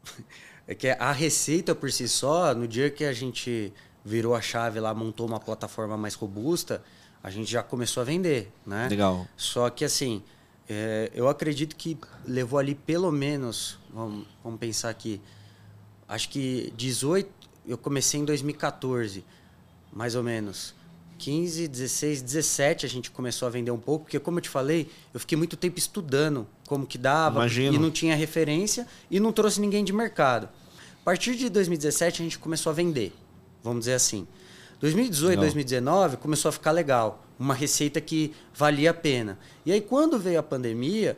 É 0.67 0.75
que 0.75 0.87
a 0.87 1.11
receita 1.11 1.75
por 1.75 1.91
si 1.91 2.07
só, 2.07 2.53
no 2.53 2.65
dia 2.65 2.89
que 2.89 3.03
a 3.03 3.11
gente 3.11 3.73
virou 4.05 4.33
a 4.33 4.41
chave 4.41 4.79
lá, 4.79 4.93
montou 4.93 5.27
uma 5.27 5.39
plataforma 5.39 5.97
mais 5.97 6.13
robusta, 6.13 6.81
a 7.21 7.29
gente 7.29 7.51
já 7.51 7.61
começou 7.61 7.99
a 7.99 8.03
vender, 8.05 8.49
né? 8.65 8.87
Legal. 8.87 9.27
Só 9.35 9.69
que 9.69 9.83
assim, 9.83 10.23
é, 10.73 11.11
eu 11.13 11.27
acredito 11.27 11.75
que 11.75 11.97
levou 12.25 12.57
ali 12.57 12.73
pelo 12.73 13.11
menos, 13.11 13.77
vamos, 13.93 14.25
vamos 14.41 14.57
pensar 14.57 14.89
aqui, 14.89 15.19
acho 16.07 16.29
que 16.29 16.71
18, 16.77 17.29
eu 17.67 17.77
comecei 17.77 18.21
em 18.21 18.23
2014, 18.25 19.21
mais 19.91 20.15
ou 20.15 20.23
menos. 20.23 20.73
15, 21.17 21.67
16, 21.67 22.21
17 22.21 22.85
a 22.85 22.89
gente 22.89 23.11
começou 23.11 23.49
a 23.49 23.51
vender 23.51 23.69
um 23.69 23.77
pouco, 23.77 24.05
porque 24.05 24.17
como 24.17 24.37
eu 24.37 24.41
te 24.41 24.47
falei, 24.47 24.89
eu 25.13 25.19
fiquei 25.19 25.37
muito 25.37 25.57
tempo 25.57 25.77
estudando 25.77 26.47
como 26.65 26.87
que 26.87 26.97
dava 26.97 27.39
Imagino. 27.39 27.75
e 27.75 27.77
não 27.77 27.91
tinha 27.91 28.15
referência 28.15 28.87
e 29.09 29.19
não 29.19 29.33
trouxe 29.33 29.59
ninguém 29.59 29.83
de 29.83 29.91
mercado. 29.91 30.45
A 31.01 31.03
partir 31.03 31.35
de 31.35 31.49
2017 31.49 32.21
a 32.21 32.23
gente 32.23 32.39
começou 32.39 32.69
a 32.69 32.73
vender, 32.73 33.13
vamos 33.61 33.81
dizer 33.81 33.95
assim. 33.95 34.25
2018, 34.79 35.29
Legal. 35.31 35.41
2019 35.43 36.17
começou 36.17 36.47
a 36.47 36.51
ficar 36.53 36.71
legal, 36.71 37.23
uma 37.41 37.53
receita 37.53 37.99
que 37.99 38.33
valia 38.53 38.91
a 38.91 38.93
pena. 38.93 39.37
E 39.65 39.71
aí 39.71 39.81
quando 39.81 40.17
veio 40.19 40.39
a 40.39 40.43
pandemia, 40.43 41.17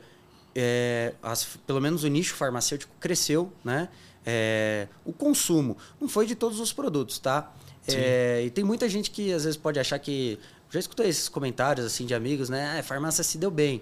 é, 0.56 1.14
as- 1.22 1.58
pelo 1.68 1.82
menos 1.82 2.04
o 2.04 2.08
nicho 2.08 2.36
farmacêutico 2.36 2.94
cresceu, 3.00 3.52
né? 3.64 3.90
É, 4.26 4.88
o 5.04 5.12
consumo 5.12 5.76
não 6.00 6.08
foi 6.08 6.26
de 6.26 6.36
todos 6.36 6.60
os 6.60 6.72
produtos, 6.72 7.20
tá? 7.20 7.52
É, 7.88 8.44
e 8.46 8.50
tem 8.50 8.64
muita 8.64 8.88
gente 8.88 9.12
que 9.12 9.34
às 9.34 9.44
vezes 9.44 9.58
pode 9.58 9.78
achar 9.80 10.00
que 10.00 10.40
já 10.70 10.80
escutei 10.80 11.08
esses 11.08 11.28
comentários 11.28 11.86
assim 11.86 12.06
de 12.06 12.14
amigos, 12.16 12.50
né? 12.50 12.74
Ah, 12.76 12.80
a 12.80 12.84
farmácia 12.84 13.24
se 13.24 13.38
deu 13.38 13.52
bem. 13.52 13.82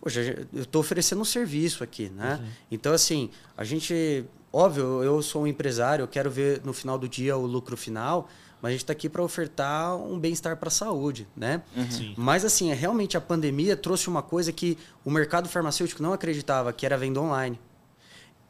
Poxa, 0.00 0.20
eu 0.52 0.62
estou 0.62 0.80
oferecendo 0.80 1.20
um 1.20 1.24
serviço 1.24 1.82
aqui, 1.84 2.08
né? 2.10 2.40
Então 2.70 2.92
assim, 2.92 3.28
a 3.56 3.64
gente, 3.64 4.24
óbvio, 4.52 5.02
eu 5.02 5.20
sou 5.22 5.42
um 5.42 5.46
empresário, 5.46 6.04
eu 6.04 6.08
quero 6.08 6.30
ver 6.30 6.62
no 6.64 6.72
final 6.72 6.96
do 6.98 7.08
dia 7.08 7.36
o 7.36 7.44
lucro 7.44 7.76
final, 7.76 8.28
mas 8.62 8.68
a 8.68 8.72
gente 8.72 8.80
está 8.82 8.92
aqui 8.92 9.08
para 9.08 9.22
ofertar 9.22 9.96
um 9.96 10.18
bem-estar 10.18 10.56
para 10.56 10.68
a 10.68 10.70
saúde, 10.70 11.26
né? 11.36 11.62
Sim. 11.90 12.14
Mas 12.16 12.44
assim, 12.44 12.70
é, 12.70 12.74
realmente 12.74 13.16
a 13.16 13.20
pandemia 13.20 13.76
trouxe 13.76 14.08
uma 14.08 14.22
coisa 14.22 14.52
que 14.52 14.76
o 15.04 15.10
mercado 15.10 15.48
farmacêutico 15.48 16.02
não 16.02 16.12
acreditava, 16.12 16.72
que 16.72 16.84
era 16.84 16.94
a 16.94 16.98
venda 16.98 17.20
online. 17.20 17.58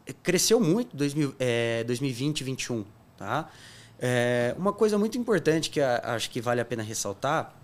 É, 0.07 0.13
Cresceu 0.13 0.59
muito 0.61 0.97
2000, 0.97 1.35
é, 1.39 1.85
2020 1.85 2.41
e 2.41 2.45
2021, 2.45 2.85
tá? 3.17 3.49
É, 3.99 4.55
uma 4.59 4.73
coisa 4.73 4.97
muito 4.99 5.17
importante 5.19 5.69
que 5.71 5.81
a- 5.81 6.01
acho 6.15 6.31
que 6.31 6.41
vale 6.41 6.61
a 6.61 6.65
pena 6.65 6.83
ressaltar, 6.83 7.55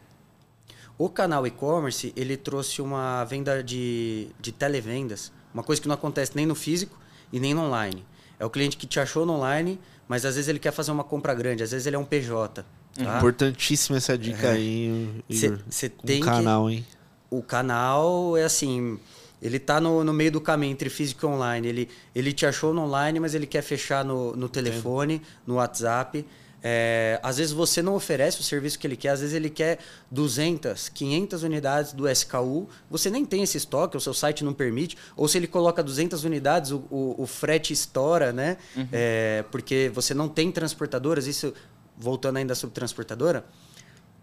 o 0.98 1.09
canal 1.10 1.47
e-commerce, 1.47 2.12
ele 2.16 2.36
trouxe 2.36 2.81
uma 2.81 3.24
venda 3.24 3.62
de, 3.62 4.28
de 4.40 4.51
televendas, 4.52 5.31
uma 5.52 5.62
coisa 5.62 5.81
que 5.81 5.89
não 5.89 5.94
acontece 5.94 6.32
nem 6.35 6.47
no 6.47 6.55
físico 6.55 6.98
e 7.32 7.39
nem 7.40 7.52
no 7.55 7.62
online. 7.62 8.05
É 8.39 8.44
o 8.47 8.51
cliente 8.51 8.77
que 8.77 8.86
te 8.86 9.01
achou 9.01 9.24
no 9.27 9.35
online, 9.35 9.78
mas 10.09 10.24
às 10.24 10.35
vezes 10.37 10.49
ele 10.49 10.59
quer 10.59 10.73
fazer 10.73 10.91
uma 10.93 11.05
compra 11.05 11.35
grande, 11.35 11.62
às 11.62 11.70
vezes 11.73 11.87
ele 11.87 11.97
é 11.97 11.99
um 11.99 12.05
PJ, 12.05 12.65
tá? 12.95 13.19
Importantíssima 13.19 13.99
essa 13.99 14.16
dica 14.16 14.51
aí, 14.51 15.23
Cê- 15.31 15.47
Igor. 15.47 15.59
cê 15.69 15.89
Com 15.91 16.07
tem 16.07 16.20
o 16.20 16.24
que- 16.24 16.31
canal, 16.31 16.70
hein? 16.70 16.87
o 17.31 17.43
canal 17.43 18.37
é 18.37 18.45
assim, 18.45 18.99
ele 19.43 19.59
tá 19.59 19.81
no, 19.81 20.03
no 20.05 20.12
meio 20.12 20.33
do 20.33 20.41
caminho 20.41 20.73
entre 20.73 20.89
físico 20.89 21.27
e 21.27 21.28
online. 21.28 21.69
Ele, 21.69 21.89
ele 22.15 22.33
te 22.33 22.47
achou 22.47 22.73
no 22.73 22.83
online, 22.83 23.20
mas 23.20 23.35
ele 23.35 23.47
quer 23.47 23.62
fechar 23.62 24.05
no, 24.05 24.35
no 24.35 24.49
telefone, 24.49 25.20
no 25.47 25.57
WhatsApp. 25.57 26.24
É, 26.68 27.20
às 27.22 27.36
vezes 27.36 27.52
você 27.52 27.80
não 27.80 27.94
oferece 27.94 28.40
o 28.40 28.43
serviço 28.43 28.76
que 28.76 28.84
ele 28.88 28.97
quer, 28.97 29.10
às 29.10 29.20
vezes 29.20 29.36
ele 29.36 29.48
quer 29.48 29.78
200, 30.10 30.88
500 30.88 31.44
unidades 31.44 31.93
do 31.93 32.10
SKU. 32.10 32.68
Você 32.90 33.09
nem 33.09 33.24
tem 33.24 33.44
esse 33.44 33.56
estoque, 33.56 33.97
o 33.97 34.01
seu 34.01 34.12
site 34.12 34.43
não 34.43 34.52
permite. 34.52 34.98
Ou 35.14 35.28
se 35.28 35.38
ele 35.38 35.47
coloca 35.47 35.80
200 35.80 36.24
unidades, 36.24 36.72
o, 36.72 36.78
o, 36.90 37.22
o 37.22 37.24
frete 37.24 37.72
estoura, 37.72 38.32
né? 38.32 38.56
É, 38.90 39.44
porque 39.52 39.93
você 39.94 40.12
não 40.12 40.28
tem 40.28 40.51
transportadoras. 40.51 41.28
Isso, 41.28 41.55
voltando 41.97 42.38
ainda 42.38 42.52
sobre 42.56 42.74
transportadora, 42.74 43.47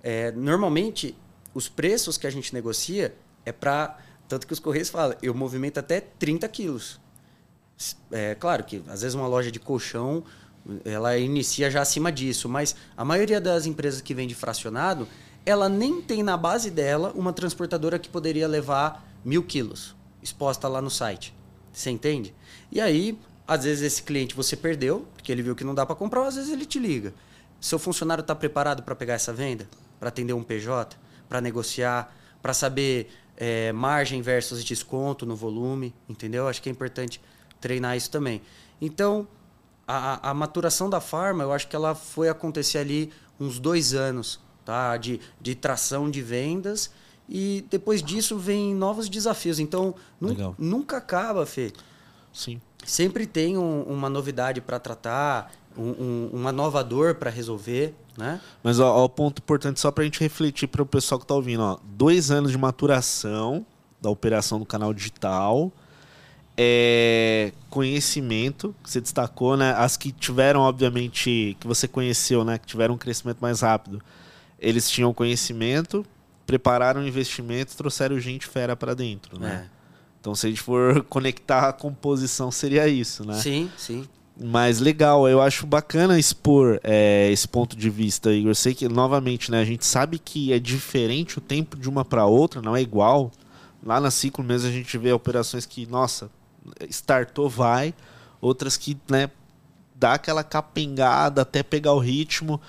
é, 0.02 0.34
normalmente, 0.34 1.16
os 1.54 1.70
preços 1.70 2.18
que 2.18 2.28
a 2.28 2.30
gente 2.30 2.54
negocia 2.54 3.16
é 3.46 3.54
para. 3.54 3.98
Tanto 4.28 4.46
que 4.46 4.52
os 4.52 4.60
Correios 4.60 4.90
falam, 4.90 5.16
eu 5.22 5.34
movimento 5.34 5.78
até 5.78 6.02
30 6.02 6.46
quilos. 6.50 7.00
É 8.12 8.36
claro 8.36 8.66
que, 8.66 8.84
às 8.90 9.02
vezes, 9.02 9.16
uma 9.16 9.28
loja 9.28 9.50
de 9.50 9.62
colchão 9.62 10.26
ela 10.86 11.18
inicia 11.18 11.70
já 11.70 11.82
acima 11.82 12.12
disso, 12.12 12.48
mas 12.48 12.76
a 12.96 13.04
maioria 13.04 13.42
das 13.42 13.66
empresas 13.66 14.02
que 14.02 14.14
vende 14.14 14.34
fracionado, 14.34 15.08
ela 15.46 15.68
nem 15.68 16.02
tem 16.02 16.24
na 16.24 16.38
base 16.38 16.72
dela 16.72 17.12
uma 17.16 17.34
transportadora 17.34 18.00
que 18.00 18.10
poderia 18.10 18.48
levar 18.48 19.06
mil 19.26 19.44
quilos 19.44 19.96
exposta 20.24 20.68
lá 20.68 20.82
no 20.82 20.90
site. 20.90 21.36
Você 21.72 21.90
entende? 21.90 22.34
E 22.72 22.80
aí, 22.80 23.20
às 23.48 23.66
vezes, 23.66 23.84
esse 23.84 24.04
cliente 24.04 24.36
você 24.36 24.56
perdeu, 24.56 25.06
porque 25.14 25.32
ele 25.32 25.42
viu 25.42 25.56
que 25.56 25.64
não 25.64 25.76
dá 25.76 25.86
para 25.86 25.96
comprar, 25.96 26.22
ou 26.22 26.28
às 26.28 26.36
vezes 26.36 26.52
ele 26.52 26.66
te 26.66 26.80
liga. 26.80 27.14
Seu 27.60 27.78
funcionário 27.78 28.22
está 28.22 28.34
preparado 28.34 28.84
para 28.84 28.96
pegar 28.96 29.16
essa 29.16 29.34
venda? 29.34 29.68
Para 30.00 30.10
atender 30.10 30.34
um 30.34 30.44
PJ? 30.44 30.98
Para 31.28 31.42
negociar? 31.42 32.16
Para 32.42 32.54
saber 32.54 33.10
é, 33.38 33.72
margem 33.72 34.22
versus 34.22 34.64
desconto 34.64 35.26
no 35.26 35.36
volume? 35.36 35.94
Entendeu? 36.08 36.48
Acho 36.48 36.62
que 36.62 36.70
é 36.70 36.72
importante 36.72 37.22
treinar 37.60 37.96
isso 37.98 38.10
também. 38.10 38.42
Então, 38.82 39.28
a, 39.88 40.30
a 40.30 40.34
maturação 40.34 40.90
da 40.90 41.00
farma, 41.02 41.44
eu 41.44 41.52
acho 41.52 41.68
que 41.68 41.76
ela 41.76 41.94
foi 41.96 42.30
acontecer 42.30 42.78
ali 42.78 43.12
uns 43.40 43.60
dois 43.60 43.94
anos, 43.94 44.40
tá? 44.64 44.96
De, 44.98 45.20
de 45.42 45.56
tração 45.56 46.10
de 46.10 46.22
vendas. 46.22 46.92
E 47.28 47.66
depois 47.70 48.04
disso 48.04 48.38
vem 48.38 48.76
novos 48.76 49.08
desafios. 49.10 49.60
Então, 49.60 49.96
nu- 50.20 50.30
nunca 50.58 50.98
acaba, 50.98 51.46
Fê. 51.46 51.72
Sim. 52.34 52.60
Sempre 52.86 53.26
tem 53.26 53.58
um- 53.58 53.84
uma 53.84 54.10
novidade 54.10 54.60
para 54.60 54.78
tratar, 54.80 55.52
um- 55.78 55.90
um- 55.92 56.30
uma 56.34 56.52
nova 56.52 56.84
dor 56.84 57.16
para 57.16 57.30
resolver, 57.30 57.96
né? 58.18 58.42
Mas 58.62 58.80
ó, 58.80 58.94
ó, 58.98 59.06
o 59.06 59.10
ponto 59.10 59.40
importante 59.40 59.80
só 59.80 59.90
pra 59.90 60.04
gente 60.04 60.20
refletir 60.20 60.68
para 60.68 60.82
o 60.84 60.86
pessoal 60.86 61.20
que 61.20 61.26
tá 61.26 61.34
ouvindo, 61.34 61.62
ó. 61.64 61.80
Dois 61.84 62.30
anos 62.30 62.52
de 62.52 62.58
maturação 62.58 63.66
da 64.02 64.10
operação 64.10 64.60
do 64.60 64.66
canal 64.66 64.94
digital. 64.94 65.72
É, 66.56 67.52
conhecimento, 67.70 68.76
que 68.84 68.90
você 68.90 69.02
destacou, 69.02 69.58
né? 69.58 69.74
As 69.74 69.98
que 69.98 70.12
tiveram, 70.12 70.62
obviamente, 70.62 71.58
que 71.60 71.68
você 71.68 71.88
conheceu, 71.88 72.44
né? 72.44 72.58
Que 72.58 72.68
tiveram 72.68 72.96
um 72.96 72.98
crescimento 72.98 73.40
mais 73.40 73.62
rápido. 73.62 74.02
Eles 74.60 74.90
tinham 74.90 75.14
conhecimento, 75.14 76.06
prepararam 76.46 77.02
o 77.02 77.08
investimento, 77.08 77.76
trouxeram 77.76 78.20
gente 78.20 78.46
fera 78.46 78.76
para 78.76 78.94
dentro, 78.94 79.40
né? 79.40 79.68
Então, 80.20 80.34
se 80.36 80.48
a 80.48 80.50
gente 80.50 80.62
for 80.62 81.04
conectar 81.10 81.68
a 81.68 81.74
composição, 81.74 82.50
seria 82.52 82.88
isso, 82.88 83.26
né? 83.26 83.34
Sim, 83.34 83.70
sim. 83.78 84.08
Mas 84.40 84.80
legal, 84.80 85.28
eu 85.28 85.42
acho 85.42 85.68
bacana 85.68 86.18
expor 86.18 86.80
é, 86.84 87.30
esse 87.32 87.48
ponto 87.48 87.76
de 87.78 87.90
vista, 87.90 88.32
Igor. 88.32 88.52
Eu 88.52 88.56
sei 88.56 88.74
que, 88.74 88.88
novamente, 88.88 89.52
né, 89.52 89.60
a 89.60 89.66
gente 89.66 89.86
sabe 89.86 90.18
que 90.18 90.52
é 90.52 90.60
diferente 90.60 91.38
o 91.38 91.42
tempo 91.42 91.78
de 91.78 91.88
uma 91.88 92.04
para 92.04 92.26
outra, 92.26 92.62
não 92.62 92.76
é 92.76 92.82
igual. 92.82 93.32
Lá 93.86 94.00
na 94.00 94.10
Ciclo 94.10 94.44
mesmo 94.44 94.70
a 94.70 94.72
gente 94.72 94.98
vê 94.98 95.12
operações 95.12 95.66
que, 95.66 95.86
nossa, 95.86 96.32
startou, 96.90 97.50
vai. 97.50 97.94
Outras 98.42 98.78
que, 98.78 98.98
né, 99.10 99.30
dá 99.96 100.14
aquela 100.14 100.44
capengada 100.44 101.42
até 101.42 101.64
pegar 101.64 101.94
o 101.94 102.00
ritmo. 102.00 102.60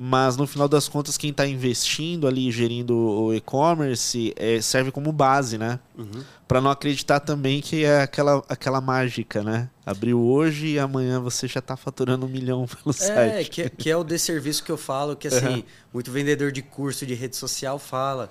Mas 0.00 0.36
no 0.36 0.46
final 0.46 0.68
das 0.68 0.86
contas, 0.88 1.16
quem 1.16 1.30
está 1.30 1.44
investindo 1.44 2.28
ali, 2.28 2.52
gerindo 2.52 2.96
o 2.96 3.34
e-commerce, 3.34 4.32
é, 4.36 4.60
serve 4.60 4.92
como 4.92 5.10
base, 5.10 5.58
né? 5.58 5.80
Uhum. 5.98 6.22
Pra 6.46 6.60
não 6.60 6.70
acreditar 6.70 7.18
também 7.18 7.60
que 7.60 7.84
é 7.84 8.02
aquela, 8.02 8.40
aquela 8.48 8.80
mágica, 8.80 9.42
né? 9.42 9.68
Abriu 9.84 10.20
hoje 10.20 10.68
e 10.68 10.78
amanhã 10.78 11.18
você 11.18 11.48
já 11.48 11.60
tá 11.60 11.76
faturando 11.76 12.26
um 12.26 12.28
milhão 12.28 12.64
pelo 12.70 12.90
É, 12.90 12.92
site. 12.92 13.50
que, 13.50 13.68
que 13.70 13.90
é 13.90 13.96
o 13.96 14.04
desserviço 14.04 14.62
que 14.62 14.70
eu 14.70 14.76
falo, 14.76 15.16
que 15.16 15.26
assim, 15.26 15.64
muito 15.92 16.12
vendedor 16.12 16.52
de 16.52 16.62
curso 16.62 17.04
de 17.04 17.14
rede 17.14 17.34
social 17.34 17.76
fala. 17.76 18.30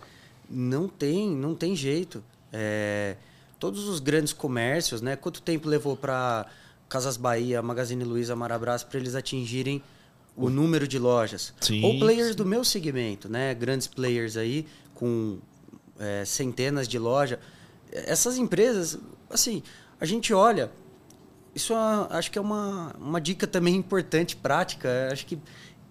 Não 0.50 0.88
tem, 0.88 1.30
não 1.30 1.54
tem 1.54 1.76
jeito. 1.76 2.24
É, 2.54 3.18
todos 3.60 3.88
os 3.88 4.00
grandes 4.00 4.34
comércios, 4.34 5.02
né? 5.02 5.16
Quanto 5.16 5.42
tempo 5.42 5.68
levou 5.68 5.96
para 5.96 6.46
Casas 6.88 7.18
Bahia, 7.18 7.62
Magazine 7.62 8.04
Luiza, 8.04 8.36
Marabras 8.36 8.84
para 8.84 9.00
eles 9.00 9.16
atingirem 9.16 9.82
o 10.36 10.50
número 10.50 10.88
de 10.88 11.00
lojas? 11.00 11.54
Sim, 11.60 11.84
Ou 11.84 12.00
players 12.00 12.36
do 12.36 12.46
meu 12.46 12.64
segmento, 12.64 13.28
né? 13.28 13.54
Grandes 13.54 13.88
players 13.88 14.38
aí 14.38 14.68
com 14.94 15.40
é, 16.00 16.24
centenas 16.26 16.88
de 16.88 17.00
lojas. 17.00 17.40
Essas 17.92 18.38
empresas, 18.38 19.00
assim, 19.30 19.64
a 20.00 20.06
gente 20.06 20.34
olha, 20.34 20.72
isso 21.56 21.74
é, 21.74 21.78
acho 22.12 22.30
que 22.30 22.38
é 22.38 22.42
uma, 22.42 22.94
uma 23.00 23.20
dica 23.20 23.48
também 23.48 23.76
importante, 23.76 24.36
prática. 24.36 25.10
Acho 25.12 25.26
que 25.26 25.40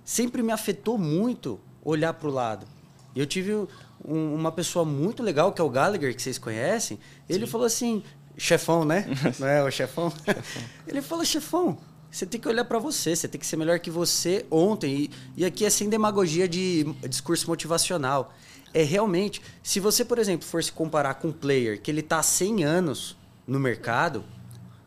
sempre 0.05 0.43
me 0.43 0.52
afetou 0.52 0.97
muito 0.97 1.60
olhar 1.82 2.14
para 2.14 2.28
o 2.28 2.32
lado. 2.32 2.66
Eu 3.14 3.26
tive 3.26 3.66
um- 4.06 4.34
uma 4.34 4.52
pessoa 4.52 4.84
muito 4.84 5.22
legal, 5.22 5.52
que 5.52 5.60
é 5.60 5.64
o 5.64 5.70
Gallagher, 5.70 6.14
que 6.14 6.22
vocês 6.22 6.38
conhecem. 6.38 6.98
Ele 7.28 7.46
falou 7.46 7.66
assim, 7.66 8.02
chefão, 8.36 8.84
né? 8.84 9.06
Não 9.38 9.46
é 9.46 9.62
o 9.62 9.70
chefão? 9.70 10.12
Ele 10.86 11.02
falou, 11.02 11.24
chefão, 11.24 11.78
você 12.10 12.24
tem 12.26 12.40
que 12.40 12.48
olhar 12.48 12.64
para 12.64 12.78
você, 12.78 13.14
você 13.16 13.26
tem 13.28 13.38
que 13.40 13.46
ser 13.46 13.56
melhor 13.56 13.78
que 13.80 13.90
você 13.90 14.46
ontem. 14.50 14.94
E, 14.94 15.10
e 15.38 15.44
aqui 15.44 15.64
é 15.64 15.70
sem 15.70 15.88
demagogia 15.88 16.48
de 16.48 16.84
discurso 17.08 17.48
motivacional. 17.48 18.32
É 18.72 18.82
realmente, 18.82 19.40
se 19.62 19.80
você, 19.80 20.04
por 20.04 20.18
exemplo, 20.18 20.46
for 20.46 20.62
se 20.62 20.70
comparar 20.72 21.14
com 21.14 21.28
um 21.28 21.32
player 21.32 21.80
que 21.80 21.90
ele 21.90 22.00
está 22.00 22.18
há 22.18 22.22
100 22.22 22.64
anos 22.64 23.16
no 23.46 23.58
mercado, 23.58 24.24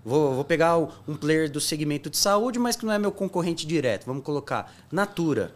Vou, 0.04 0.34
vou 0.34 0.46
pegar 0.46 0.78
um 0.78 1.16
player 1.16 1.52
do 1.52 1.60
segmento 1.60 2.10
de 2.10 2.16
saúde, 2.18 2.58
mas 2.58 2.76
que 2.76 2.86
não 2.86 2.94
é 2.94 2.98
meu 2.98 3.12
concorrente 3.12 3.68
direto. 3.68 4.06
Vamos 4.06 4.24
colocar 4.24 4.74
Natura. 4.90 5.54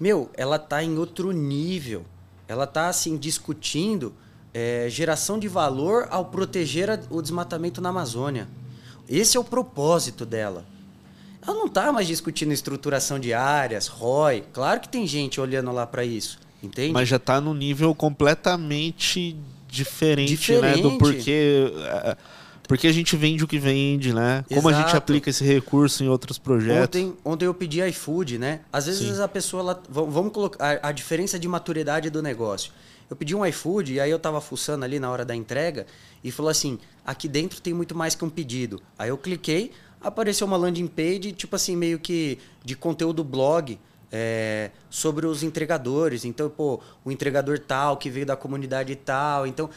Meu, 0.00 0.30
ela 0.34 0.58
tá 0.58 0.82
em 0.82 0.96
outro 0.98 1.30
nível. 1.30 2.04
Ela 2.52 2.66
tá 2.66 2.88
assim 2.88 3.16
discutindo 3.16 4.12
é, 4.54 4.86
geração 4.90 5.38
de 5.38 5.48
valor 5.48 6.06
ao 6.10 6.26
proteger 6.26 6.90
a- 6.90 7.00
o 7.08 7.22
desmatamento 7.22 7.80
na 7.80 7.88
Amazônia. 7.88 8.46
Esse 9.08 9.36
é 9.36 9.40
o 9.40 9.44
propósito 9.44 10.26
dela. 10.26 10.64
ela 11.44 11.56
não 11.56 11.66
está 11.66 11.90
mais 11.90 12.06
discutindo 12.06 12.52
estruturação 12.52 13.18
de 13.18 13.32
áreas, 13.34 13.88
ROI. 13.88 14.44
Claro 14.52 14.78
que 14.80 14.88
tem 14.88 15.04
gente 15.08 15.40
olhando 15.40 15.72
lá 15.72 15.84
para 15.86 16.04
isso, 16.04 16.38
entende? 16.62 16.92
Mas 16.92 17.08
já 17.08 17.16
está 17.16 17.40
no 17.40 17.52
nível 17.54 17.92
completamente 17.96 19.36
diferente, 19.68 20.28
diferente. 20.28 20.76
né? 20.76 20.82
Do 20.82 20.98
porquê. 20.98 21.72
É, 21.78 22.16
porque 22.72 22.86
a 22.86 22.92
gente 22.92 23.14
vende 23.18 23.44
o 23.44 23.46
que 23.46 23.58
vende, 23.58 24.14
né? 24.14 24.46
Como 24.48 24.70
Exato. 24.70 24.74
a 24.74 24.86
gente 24.86 24.96
aplica 24.96 25.28
esse 25.28 25.44
recurso 25.44 26.02
em 26.02 26.08
outros 26.08 26.38
projetos. 26.38 26.84
Ontem, 26.84 27.14
ontem 27.22 27.44
eu 27.44 27.52
pedi 27.52 27.82
iFood, 27.82 28.38
né? 28.38 28.60
Às 28.72 28.86
vezes 28.86 29.14
Sim. 29.14 29.22
a 29.22 29.28
pessoa. 29.28 29.60
Ela, 29.60 29.82
vamos 29.90 30.32
colocar 30.32 30.64
a, 30.64 30.88
a 30.88 30.90
diferença 30.90 31.38
de 31.38 31.46
maturidade 31.46 32.08
do 32.08 32.22
negócio. 32.22 32.72
Eu 33.10 33.14
pedi 33.14 33.36
um 33.36 33.44
iFood 33.44 33.92
e 33.92 34.00
aí 34.00 34.10
eu 34.10 34.18
tava 34.18 34.40
fuçando 34.40 34.86
ali 34.86 34.98
na 34.98 35.10
hora 35.10 35.22
da 35.22 35.36
entrega 35.36 35.86
e 36.24 36.30
falou 36.30 36.48
assim: 36.48 36.78
aqui 37.04 37.28
dentro 37.28 37.60
tem 37.60 37.74
muito 37.74 37.94
mais 37.94 38.14
que 38.14 38.24
um 38.24 38.30
pedido. 38.30 38.80
Aí 38.98 39.10
eu 39.10 39.18
cliquei, 39.18 39.72
apareceu 40.00 40.46
uma 40.46 40.56
landing 40.56 40.86
page, 40.86 41.32
tipo 41.32 41.54
assim, 41.54 41.76
meio 41.76 41.98
que 41.98 42.38
de 42.64 42.74
conteúdo 42.74 43.22
blog. 43.22 43.78
É, 44.14 44.70
sobre 44.90 45.24
os 45.24 45.42
entregadores. 45.42 46.26
Então, 46.26 46.50
pô, 46.50 46.80
o 47.02 47.10
entregador 47.10 47.58
tal, 47.58 47.96
que 47.96 48.10
veio 48.10 48.26
da 48.26 48.36
comunidade 48.36 48.94
tal. 48.94 49.46
Então, 49.46 49.70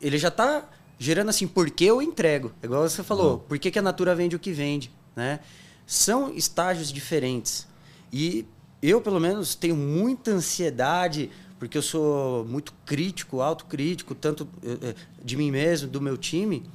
ele 0.00 0.16
já 0.16 0.28
está 0.28 0.64
gerando 1.00 1.30
assim, 1.30 1.48
por 1.48 1.70
que 1.70 1.86
eu 1.86 2.02
entrego? 2.02 2.52
É 2.62 2.66
igual 2.66 2.86
você 2.86 3.02
falou, 3.02 3.32
uhum. 3.32 3.38
por 3.38 3.58
que, 3.58 3.70
que 3.70 3.78
a 3.78 3.82
Natura 3.82 4.14
vende 4.14 4.36
o 4.36 4.38
que 4.38 4.52
vende? 4.52 4.92
Né? 5.16 5.40
São 5.86 6.32
estágios 6.34 6.92
diferentes. 6.92 7.66
E 8.12 8.44
eu, 8.82 9.00
pelo 9.00 9.18
menos, 9.18 9.54
tenho 9.54 9.74
muita 9.74 10.30
ansiedade, 10.30 11.30
porque 11.58 11.78
eu 11.78 11.82
sou 11.82 12.44
muito 12.44 12.74
crítico, 12.84 13.40
autocrítico, 13.40 14.14
tanto 14.14 14.46
eh, 14.62 14.78
eh, 14.82 14.94
de 15.24 15.38
mim 15.38 15.50
mesmo, 15.50 15.88
do 15.88 16.02
meu 16.02 16.18
time. 16.18 16.68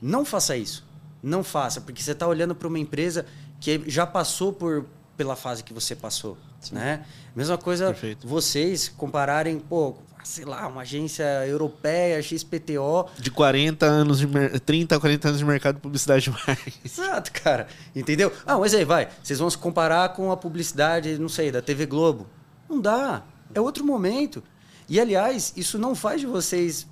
Não 0.00 0.24
faça 0.24 0.56
isso. 0.56 0.84
Não 1.22 1.44
faça, 1.44 1.80
porque 1.80 2.02
você 2.02 2.10
está 2.10 2.26
olhando 2.26 2.56
para 2.56 2.66
uma 2.66 2.80
empresa 2.80 3.24
que 3.60 3.80
já 3.86 4.04
passou 4.04 4.52
por, 4.52 4.86
pela 5.16 5.36
fase 5.36 5.62
que 5.62 5.72
você 5.72 5.94
passou. 5.94 6.36
Né? 6.72 7.06
Mesma 7.34 7.56
coisa, 7.56 7.86
Perfeito. 7.86 8.26
vocês 8.26 8.88
compararem, 8.88 9.60
pô, 9.60 9.96
sei 10.22 10.44
lá, 10.44 10.66
uma 10.66 10.82
agência 10.82 11.24
europeia, 11.46 12.22
XPTO. 12.22 13.08
De 13.18 13.30
40 13.30 13.86
anos 13.86 14.18
de 14.18 14.26
30 14.60 14.96
a 14.96 15.00
40 15.00 15.28
anos 15.28 15.38
de 15.38 15.44
mercado 15.44 15.76
de 15.76 15.80
publicidade 15.80 16.30
mais. 16.30 16.58
Exato, 16.84 17.32
cara. 17.32 17.66
Entendeu? 17.94 18.32
Ah, 18.46 18.58
mas 18.58 18.74
aí, 18.74 18.84
vai. 18.84 19.08
Vocês 19.22 19.38
vão 19.38 19.50
se 19.50 19.58
comparar 19.58 20.10
com 20.10 20.30
a 20.30 20.36
publicidade, 20.36 21.18
não 21.18 21.28
sei, 21.28 21.50
da 21.50 21.60
TV 21.60 21.86
Globo. 21.86 22.26
Não 22.68 22.80
dá. 22.80 23.22
É 23.54 23.60
outro 23.60 23.84
momento. 23.84 24.42
E, 24.88 25.00
aliás, 25.00 25.52
isso 25.56 25.78
não 25.78 25.94
faz 25.94 26.20
de 26.20 26.26
vocês 26.26 26.86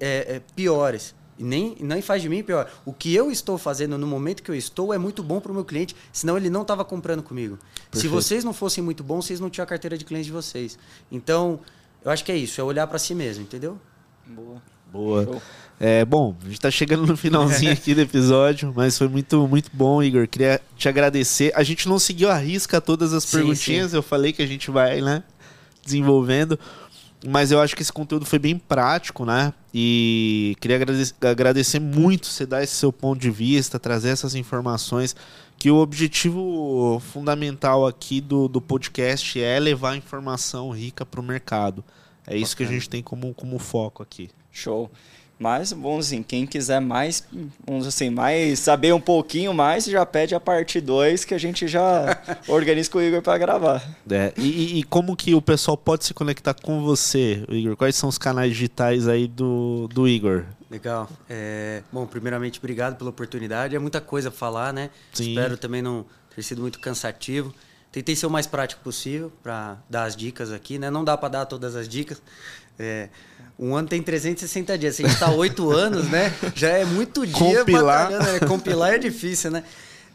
é, 0.00 0.36
é, 0.36 0.42
piores. 0.54 1.14
E 1.38 1.42
nem, 1.42 1.74
nem 1.80 2.02
faz 2.02 2.20
de 2.20 2.28
mim 2.28 2.42
pior. 2.42 2.70
O 2.84 2.92
que 2.92 3.14
eu 3.14 3.30
estou 3.30 3.56
fazendo 3.56 3.96
no 3.96 4.06
momento 4.06 4.42
que 4.42 4.50
eu 4.50 4.54
estou 4.54 4.92
é 4.92 4.98
muito 4.98 5.22
bom 5.22 5.40
para 5.40 5.50
o 5.50 5.54
meu 5.54 5.64
cliente, 5.64 5.96
senão 6.12 6.36
ele 6.36 6.50
não 6.50 6.60
estava 6.62 6.84
comprando 6.84 7.22
comigo. 7.22 7.56
Perfeito. 7.56 7.98
Se 7.98 8.08
vocês 8.08 8.44
não 8.44 8.52
fossem 8.52 8.84
muito 8.84 9.02
bons, 9.02 9.24
vocês 9.24 9.40
não 9.40 9.48
tinham 9.48 9.64
a 9.64 9.66
carteira 9.66 9.96
de 9.96 10.04
cliente 10.04 10.26
de 10.26 10.32
vocês. 10.32 10.78
Então, 11.10 11.60
eu 12.04 12.10
acho 12.10 12.24
que 12.24 12.32
é 12.32 12.36
isso, 12.36 12.60
é 12.60 12.64
olhar 12.64 12.86
para 12.86 12.98
si 12.98 13.14
mesmo, 13.14 13.42
entendeu? 13.42 13.78
Boa. 14.26 14.62
Boa. 14.92 15.42
É, 15.78 16.04
bom, 16.04 16.36
a 16.40 16.44
gente 16.44 16.54
está 16.54 16.70
chegando 16.70 17.06
no 17.06 17.16
finalzinho 17.16 17.72
aqui 17.72 17.94
do 17.94 18.00
episódio, 18.00 18.72
mas 18.76 18.98
foi 18.98 19.08
muito, 19.08 19.46
muito 19.48 19.70
bom, 19.72 20.02
Igor. 20.02 20.28
Queria 20.28 20.60
te 20.76 20.88
agradecer. 20.88 21.52
A 21.54 21.62
gente 21.62 21.88
não 21.88 21.98
seguiu 21.98 22.30
a 22.30 22.36
risca 22.36 22.80
todas 22.80 23.14
as 23.14 23.24
sim, 23.24 23.38
perguntinhas, 23.38 23.92
sim. 23.92 23.96
eu 23.96 24.02
falei 24.02 24.32
que 24.32 24.42
a 24.42 24.46
gente 24.46 24.70
vai, 24.70 25.00
né, 25.00 25.22
desenvolvendo. 25.84 26.58
Mas 27.26 27.52
eu 27.52 27.60
acho 27.60 27.76
que 27.76 27.82
esse 27.82 27.92
conteúdo 27.92 28.24
foi 28.24 28.38
bem 28.38 28.58
prático, 28.58 29.26
né? 29.26 29.52
E 29.74 30.56
queria 30.58 30.76
agradecer, 30.76 31.14
agradecer 31.20 31.78
muito 31.78 32.26
você 32.26 32.46
dar 32.46 32.62
esse 32.62 32.74
seu 32.74 32.92
ponto 32.92 33.20
de 33.20 33.30
vista, 33.30 33.78
trazer 33.78 34.08
essas 34.10 34.34
informações. 34.34 35.14
Que 35.58 35.70
o 35.70 35.76
objetivo 35.76 36.98
fundamental 37.12 37.86
aqui 37.86 38.20
do, 38.20 38.48
do 38.48 38.62
podcast 38.62 39.38
é 39.38 39.60
levar 39.60 39.94
informação 39.96 40.70
rica 40.70 41.04
para 41.04 41.20
o 41.20 41.22
mercado. 41.22 41.84
É 42.26 42.34
isso 42.36 42.56
que 42.56 42.62
a 42.62 42.66
gente 42.66 42.88
tem 42.88 43.02
como, 43.02 43.34
como 43.34 43.58
foco 43.58 44.02
aqui. 44.02 44.30
Show. 44.50 44.90
Mas, 45.40 45.72
bom, 45.72 45.98
assim, 45.98 46.22
quem 46.22 46.46
quiser 46.46 46.82
mais, 46.82 47.24
vamos 47.66 47.86
assim, 47.86 48.10
mais 48.10 48.58
saber 48.58 48.92
um 48.92 49.00
pouquinho 49.00 49.54
mais, 49.54 49.86
já 49.86 50.04
pede 50.04 50.34
a 50.34 50.38
parte 50.38 50.78
2 50.82 51.24
que 51.24 51.32
a 51.32 51.38
gente 51.38 51.66
já 51.66 52.20
organiza 52.46 52.90
com 52.90 52.98
o 52.98 53.02
Igor 53.02 53.22
para 53.22 53.38
gravar. 53.38 53.82
É, 54.10 54.34
e, 54.36 54.78
e, 54.78 54.82
como 54.82 55.16
que 55.16 55.34
o 55.34 55.40
pessoal 55.40 55.78
pode 55.78 56.04
se 56.04 56.12
conectar 56.12 56.52
com 56.52 56.82
você, 56.82 57.42
Igor? 57.48 57.74
Quais 57.74 57.96
são 57.96 58.10
os 58.10 58.18
canais 58.18 58.52
digitais 58.52 59.08
aí 59.08 59.26
do, 59.26 59.88
do 59.88 60.06
Igor? 60.06 60.44
Legal. 60.70 61.08
É, 61.26 61.82
bom, 61.90 62.04
primeiramente, 62.04 62.58
obrigado 62.58 62.98
pela 62.98 63.08
oportunidade. 63.08 63.74
É 63.74 63.78
muita 63.78 63.98
coisa 63.98 64.30
para 64.30 64.38
falar, 64.38 64.74
né? 64.74 64.90
Sim. 65.10 65.30
Espero 65.30 65.56
também 65.56 65.80
não 65.80 66.04
ter 66.36 66.42
sido 66.42 66.60
muito 66.60 66.78
cansativo. 66.78 67.54
Tentei 67.90 68.14
ser 68.14 68.26
o 68.26 68.30
mais 68.30 68.46
prático 68.46 68.82
possível 68.82 69.32
para 69.42 69.78
dar 69.88 70.04
as 70.04 70.14
dicas 70.14 70.52
aqui, 70.52 70.78
né? 70.78 70.90
Não 70.90 71.02
dá 71.02 71.16
para 71.16 71.30
dar 71.30 71.46
todas 71.46 71.74
as 71.74 71.88
dicas. 71.88 72.22
É, 72.80 73.08
um 73.58 73.76
ano 73.76 73.86
tem 73.86 74.02
360 74.02 74.78
dias. 74.78 74.96
Se 74.96 75.02
a 75.02 75.06
gente 75.06 75.14
está 75.14 75.30
oito 75.30 75.70
anos, 75.76 76.08
né? 76.08 76.32
Já 76.54 76.70
é 76.70 76.84
muito 76.84 77.26
dia 77.26 77.58
Compilar. 77.58 78.10
Né? 78.10 78.40
Compilar 78.48 78.94
é 78.94 78.98
difícil, 78.98 79.50
né? 79.50 79.62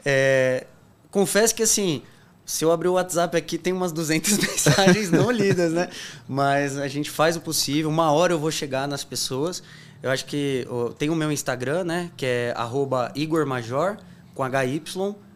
É, 0.04 0.66
confesso 1.12 1.54
que, 1.54 1.62
assim, 1.62 2.02
se 2.46 2.66
eu 2.66 2.72
abrir 2.72 2.88
o 2.88 2.94
WhatsApp 2.94 3.38
aqui, 3.38 3.58
tem 3.58 3.72
umas 3.72 3.92
200 3.92 4.38
mensagens 4.50 5.12
não 5.12 5.30
lidas, 5.30 5.72
né? 5.72 5.90
Mas 6.28 6.78
a 6.78 6.88
gente 6.88 7.12
faz 7.12 7.36
o 7.36 7.42
possível. 7.42 7.90
Uma 7.90 8.12
hora 8.12 8.34
eu 8.34 8.40
vou 8.40 8.50
chegar 8.50 8.88
nas 8.88 9.04
pessoas. 9.04 9.62
Eu 10.02 10.10
acho 10.10 10.26
que 10.26 10.68
tem 10.98 11.10
o 11.10 11.16
meu 11.16 11.32
Instagram, 11.32 11.84
né? 11.84 12.12
Que 12.18 12.26
é 12.26 12.54
arroba 12.56 13.12
Igor 13.16 13.46
Major, 13.46 13.98
com 14.34 14.44
HY, 14.44 14.82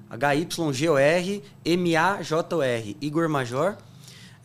H-Y-G-O-R-M-A-J-O-R, 0.10 0.58
Igor 3.00 3.30
Major. 3.30 3.78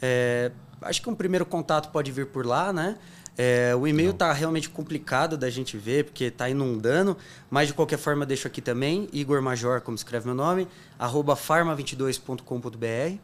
É, 0.03 0.51
acho 0.85 1.03
que 1.03 1.11
um 1.11 1.15
primeiro 1.15 1.45
contato 1.45 1.91
pode 1.91 2.11
vir 2.13 2.27
por 2.27 2.47
lá, 2.47 2.73
né? 2.73 2.97
É, 3.37 3.75
o 3.75 3.87
e-mail 3.87 4.11
está 4.11 4.33
realmente 4.33 4.71
complicado 4.71 5.37
da 5.37 5.51
gente 5.51 5.77
ver, 5.77 6.05
porque 6.05 6.25
está 6.25 6.49
inundando, 6.49 7.17
mas 7.51 7.69
de 7.69 7.75
qualquer 7.75 7.99
forma 7.99 8.25
deixo 8.25 8.47
aqui 8.47 8.63
também, 8.63 9.09
Igor 9.13 9.43
Major, 9.43 9.81
como 9.81 9.97
escreve 9.97 10.27
meu 10.27 10.35
nome, 10.35 10.69
arroba 10.99 11.35
farma22.com.br. 11.35 13.19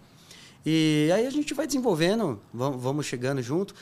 E 0.67 1.11
aí 1.15 1.27
a 1.27 1.31
gente 1.31 1.55
vai 1.55 1.67
desenvolvendo, 1.67 2.41
vamos 2.53 3.07
chegando 3.07 3.41
junto. 3.41 3.75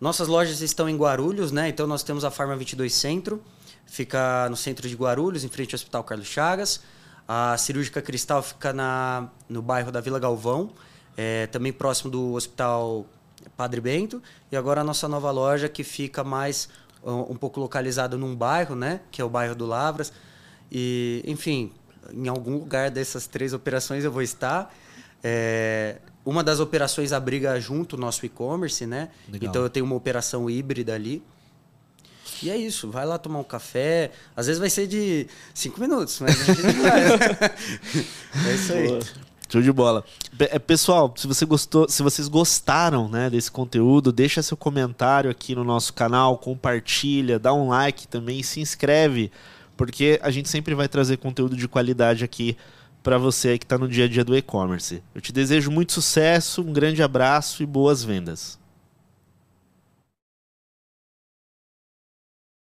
Nossas 0.00 0.28
lojas 0.28 0.60
estão 0.60 0.88
em 0.88 0.96
Guarulhos, 0.96 1.52
né? 1.52 1.68
Então 1.68 1.86
nós 1.86 2.02
temos 2.02 2.24
a 2.24 2.30
Farma 2.30 2.56
22 2.56 2.92
Centro, 2.92 3.42
fica 3.86 4.48
no 4.48 4.56
centro 4.56 4.88
de 4.88 4.94
Guarulhos, 4.94 5.44
em 5.44 5.48
frente 5.48 5.74
ao 5.74 5.76
Hospital 5.76 6.04
Carlos 6.04 6.26
Chagas. 6.26 6.80
A 7.28 7.56
Cirúrgica 7.56 8.00
Cristal 8.00 8.42
fica 8.42 8.72
na, 8.72 9.28
no 9.48 9.62
bairro 9.62 9.92
da 9.92 10.00
Vila 10.00 10.18
Galvão, 10.18 10.72
é, 11.16 11.46
também 11.48 11.72
próximo 11.72 12.10
do 12.10 12.32
Hospital 12.32 13.06
Padre 13.56 13.80
Bento. 13.80 14.22
E 14.50 14.56
agora 14.56 14.80
a 14.80 14.84
nossa 14.84 15.08
nova 15.08 15.30
loja 15.30 15.68
que 15.68 15.84
fica 15.84 16.22
mais 16.24 16.68
um, 17.04 17.32
um 17.32 17.36
pouco 17.36 17.60
localizada 17.60 18.16
num 18.16 18.34
bairro, 18.34 18.74
né? 18.74 19.00
Que 19.10 19.20
é 19.20 19.24
o 19.24 19.28
bairro 19.28 19.54
do 19.54 19.66
Lavras. 19.66 20.12
E, 20.70 21.22
enfim, 21.26 21.72
em 22.12 22.28
algum 22.28 22.56
lugar 22.58 22.90
dessas 22.90 23.26
três 23.26 23.52
operações 23.52 24.04
eu 24.04 24.12
vou 24.12 24.22
estar. 24.22 24.74
É, 25.22 25.98
uma 26.24 26.42
das 26.42 26.60
operações 26.60 27.12
abriga 27.12 27.58
junto 27.60 27.96
o 27.96 27.98
nosso 27.98 28.24
e-commerce, 28.24 28.86
né? 28.86 29.10
Legal. 29.28 29.50
Então 29.50 29.62
eu 29.62 29.70
tenho 29.70 29.84
uma 29.84 29.94
operação 29.94 30.48
híbrida 30.48 30.94
ali. 30.94 31.22
E 32.42 32.50
é 32.50 32.56
isso, 32.56 32.90
vai 32.90 33.06
lá 33.06 33.18
tomar 33.18 33.38
um 33.38 33.44
café. 33.44 34.10
Às 34.34 34.46
vezes 34.46 34.58
vai 34.58 34.68
ser 34.68 34.88
de 34.88 35.28
cinco 35.54 35.80
minutos, 35.80 36.18
mas 36.20 36.40
a 36.40 36.54
gente 36.54 36.62
vai. 36.62 37.02
é 38.50 38.54
isso 38.54 38.72
aí. 38.72 39.00
Show 39.52 39.60
de 39.60 39.70
bola. 39.70 40.02
É, 40.38 40.58
pessoal, 40.58 41.12
se 41.14 41.26
você 41.26 41.44
gostou, 41.44 41.86
se 41.86 42.02
vocês 42.02 42.26
gostaram, 42.26 43.06
né, 43.06 43.28
desse 43.28 43.50
conteúdo, 43.50 44.10
deixa 44.10 44.42
seu 44.42 44.56
comentário 44.56 45.30
aqui 45.30 45.54
no 45.54 45.62
nosso 45.62 45.92
canal, 45.92 46.38
compartilha, 46.38 47.38
dá 47.38 47.52
um 47.52 47.68
like 47.68 48.08
também, 48.08 48.42
se 48.42 48.60
inscreve, 48.60 49.30
porque 49.76 50.18
a 50.22 50.30
gente 50.30 50.48
sempre 50.48 50.74
vai 50.74 50.88
trazer 50.88 51.18
conteúdo 51.18 51.54
de 51.54 51.68
qualidade 51.68 52.24
aqui 52.24 52.56
para 53.02 53.18
você 53.18 53.58
que 53.58 53.66
está 53.66 53.76
no 53.76 53.86
dia 53.86 54.06
a 54.06 54.08
dia 54.08 54.24
do 54.24 54.34
e-commerce. 54.34 55.02
Eu 55.14 55.20
te 55.20 55.34
desejo 55.34 55.70
muito 55.70 55.92
sucesso, 55.92 56.62
um 56.62 56.72
grande 56.72 57.02
abraço 57.02 57.62
e 57.62 57.66
boas 57.66 58.02
vendas. 58.02 58.58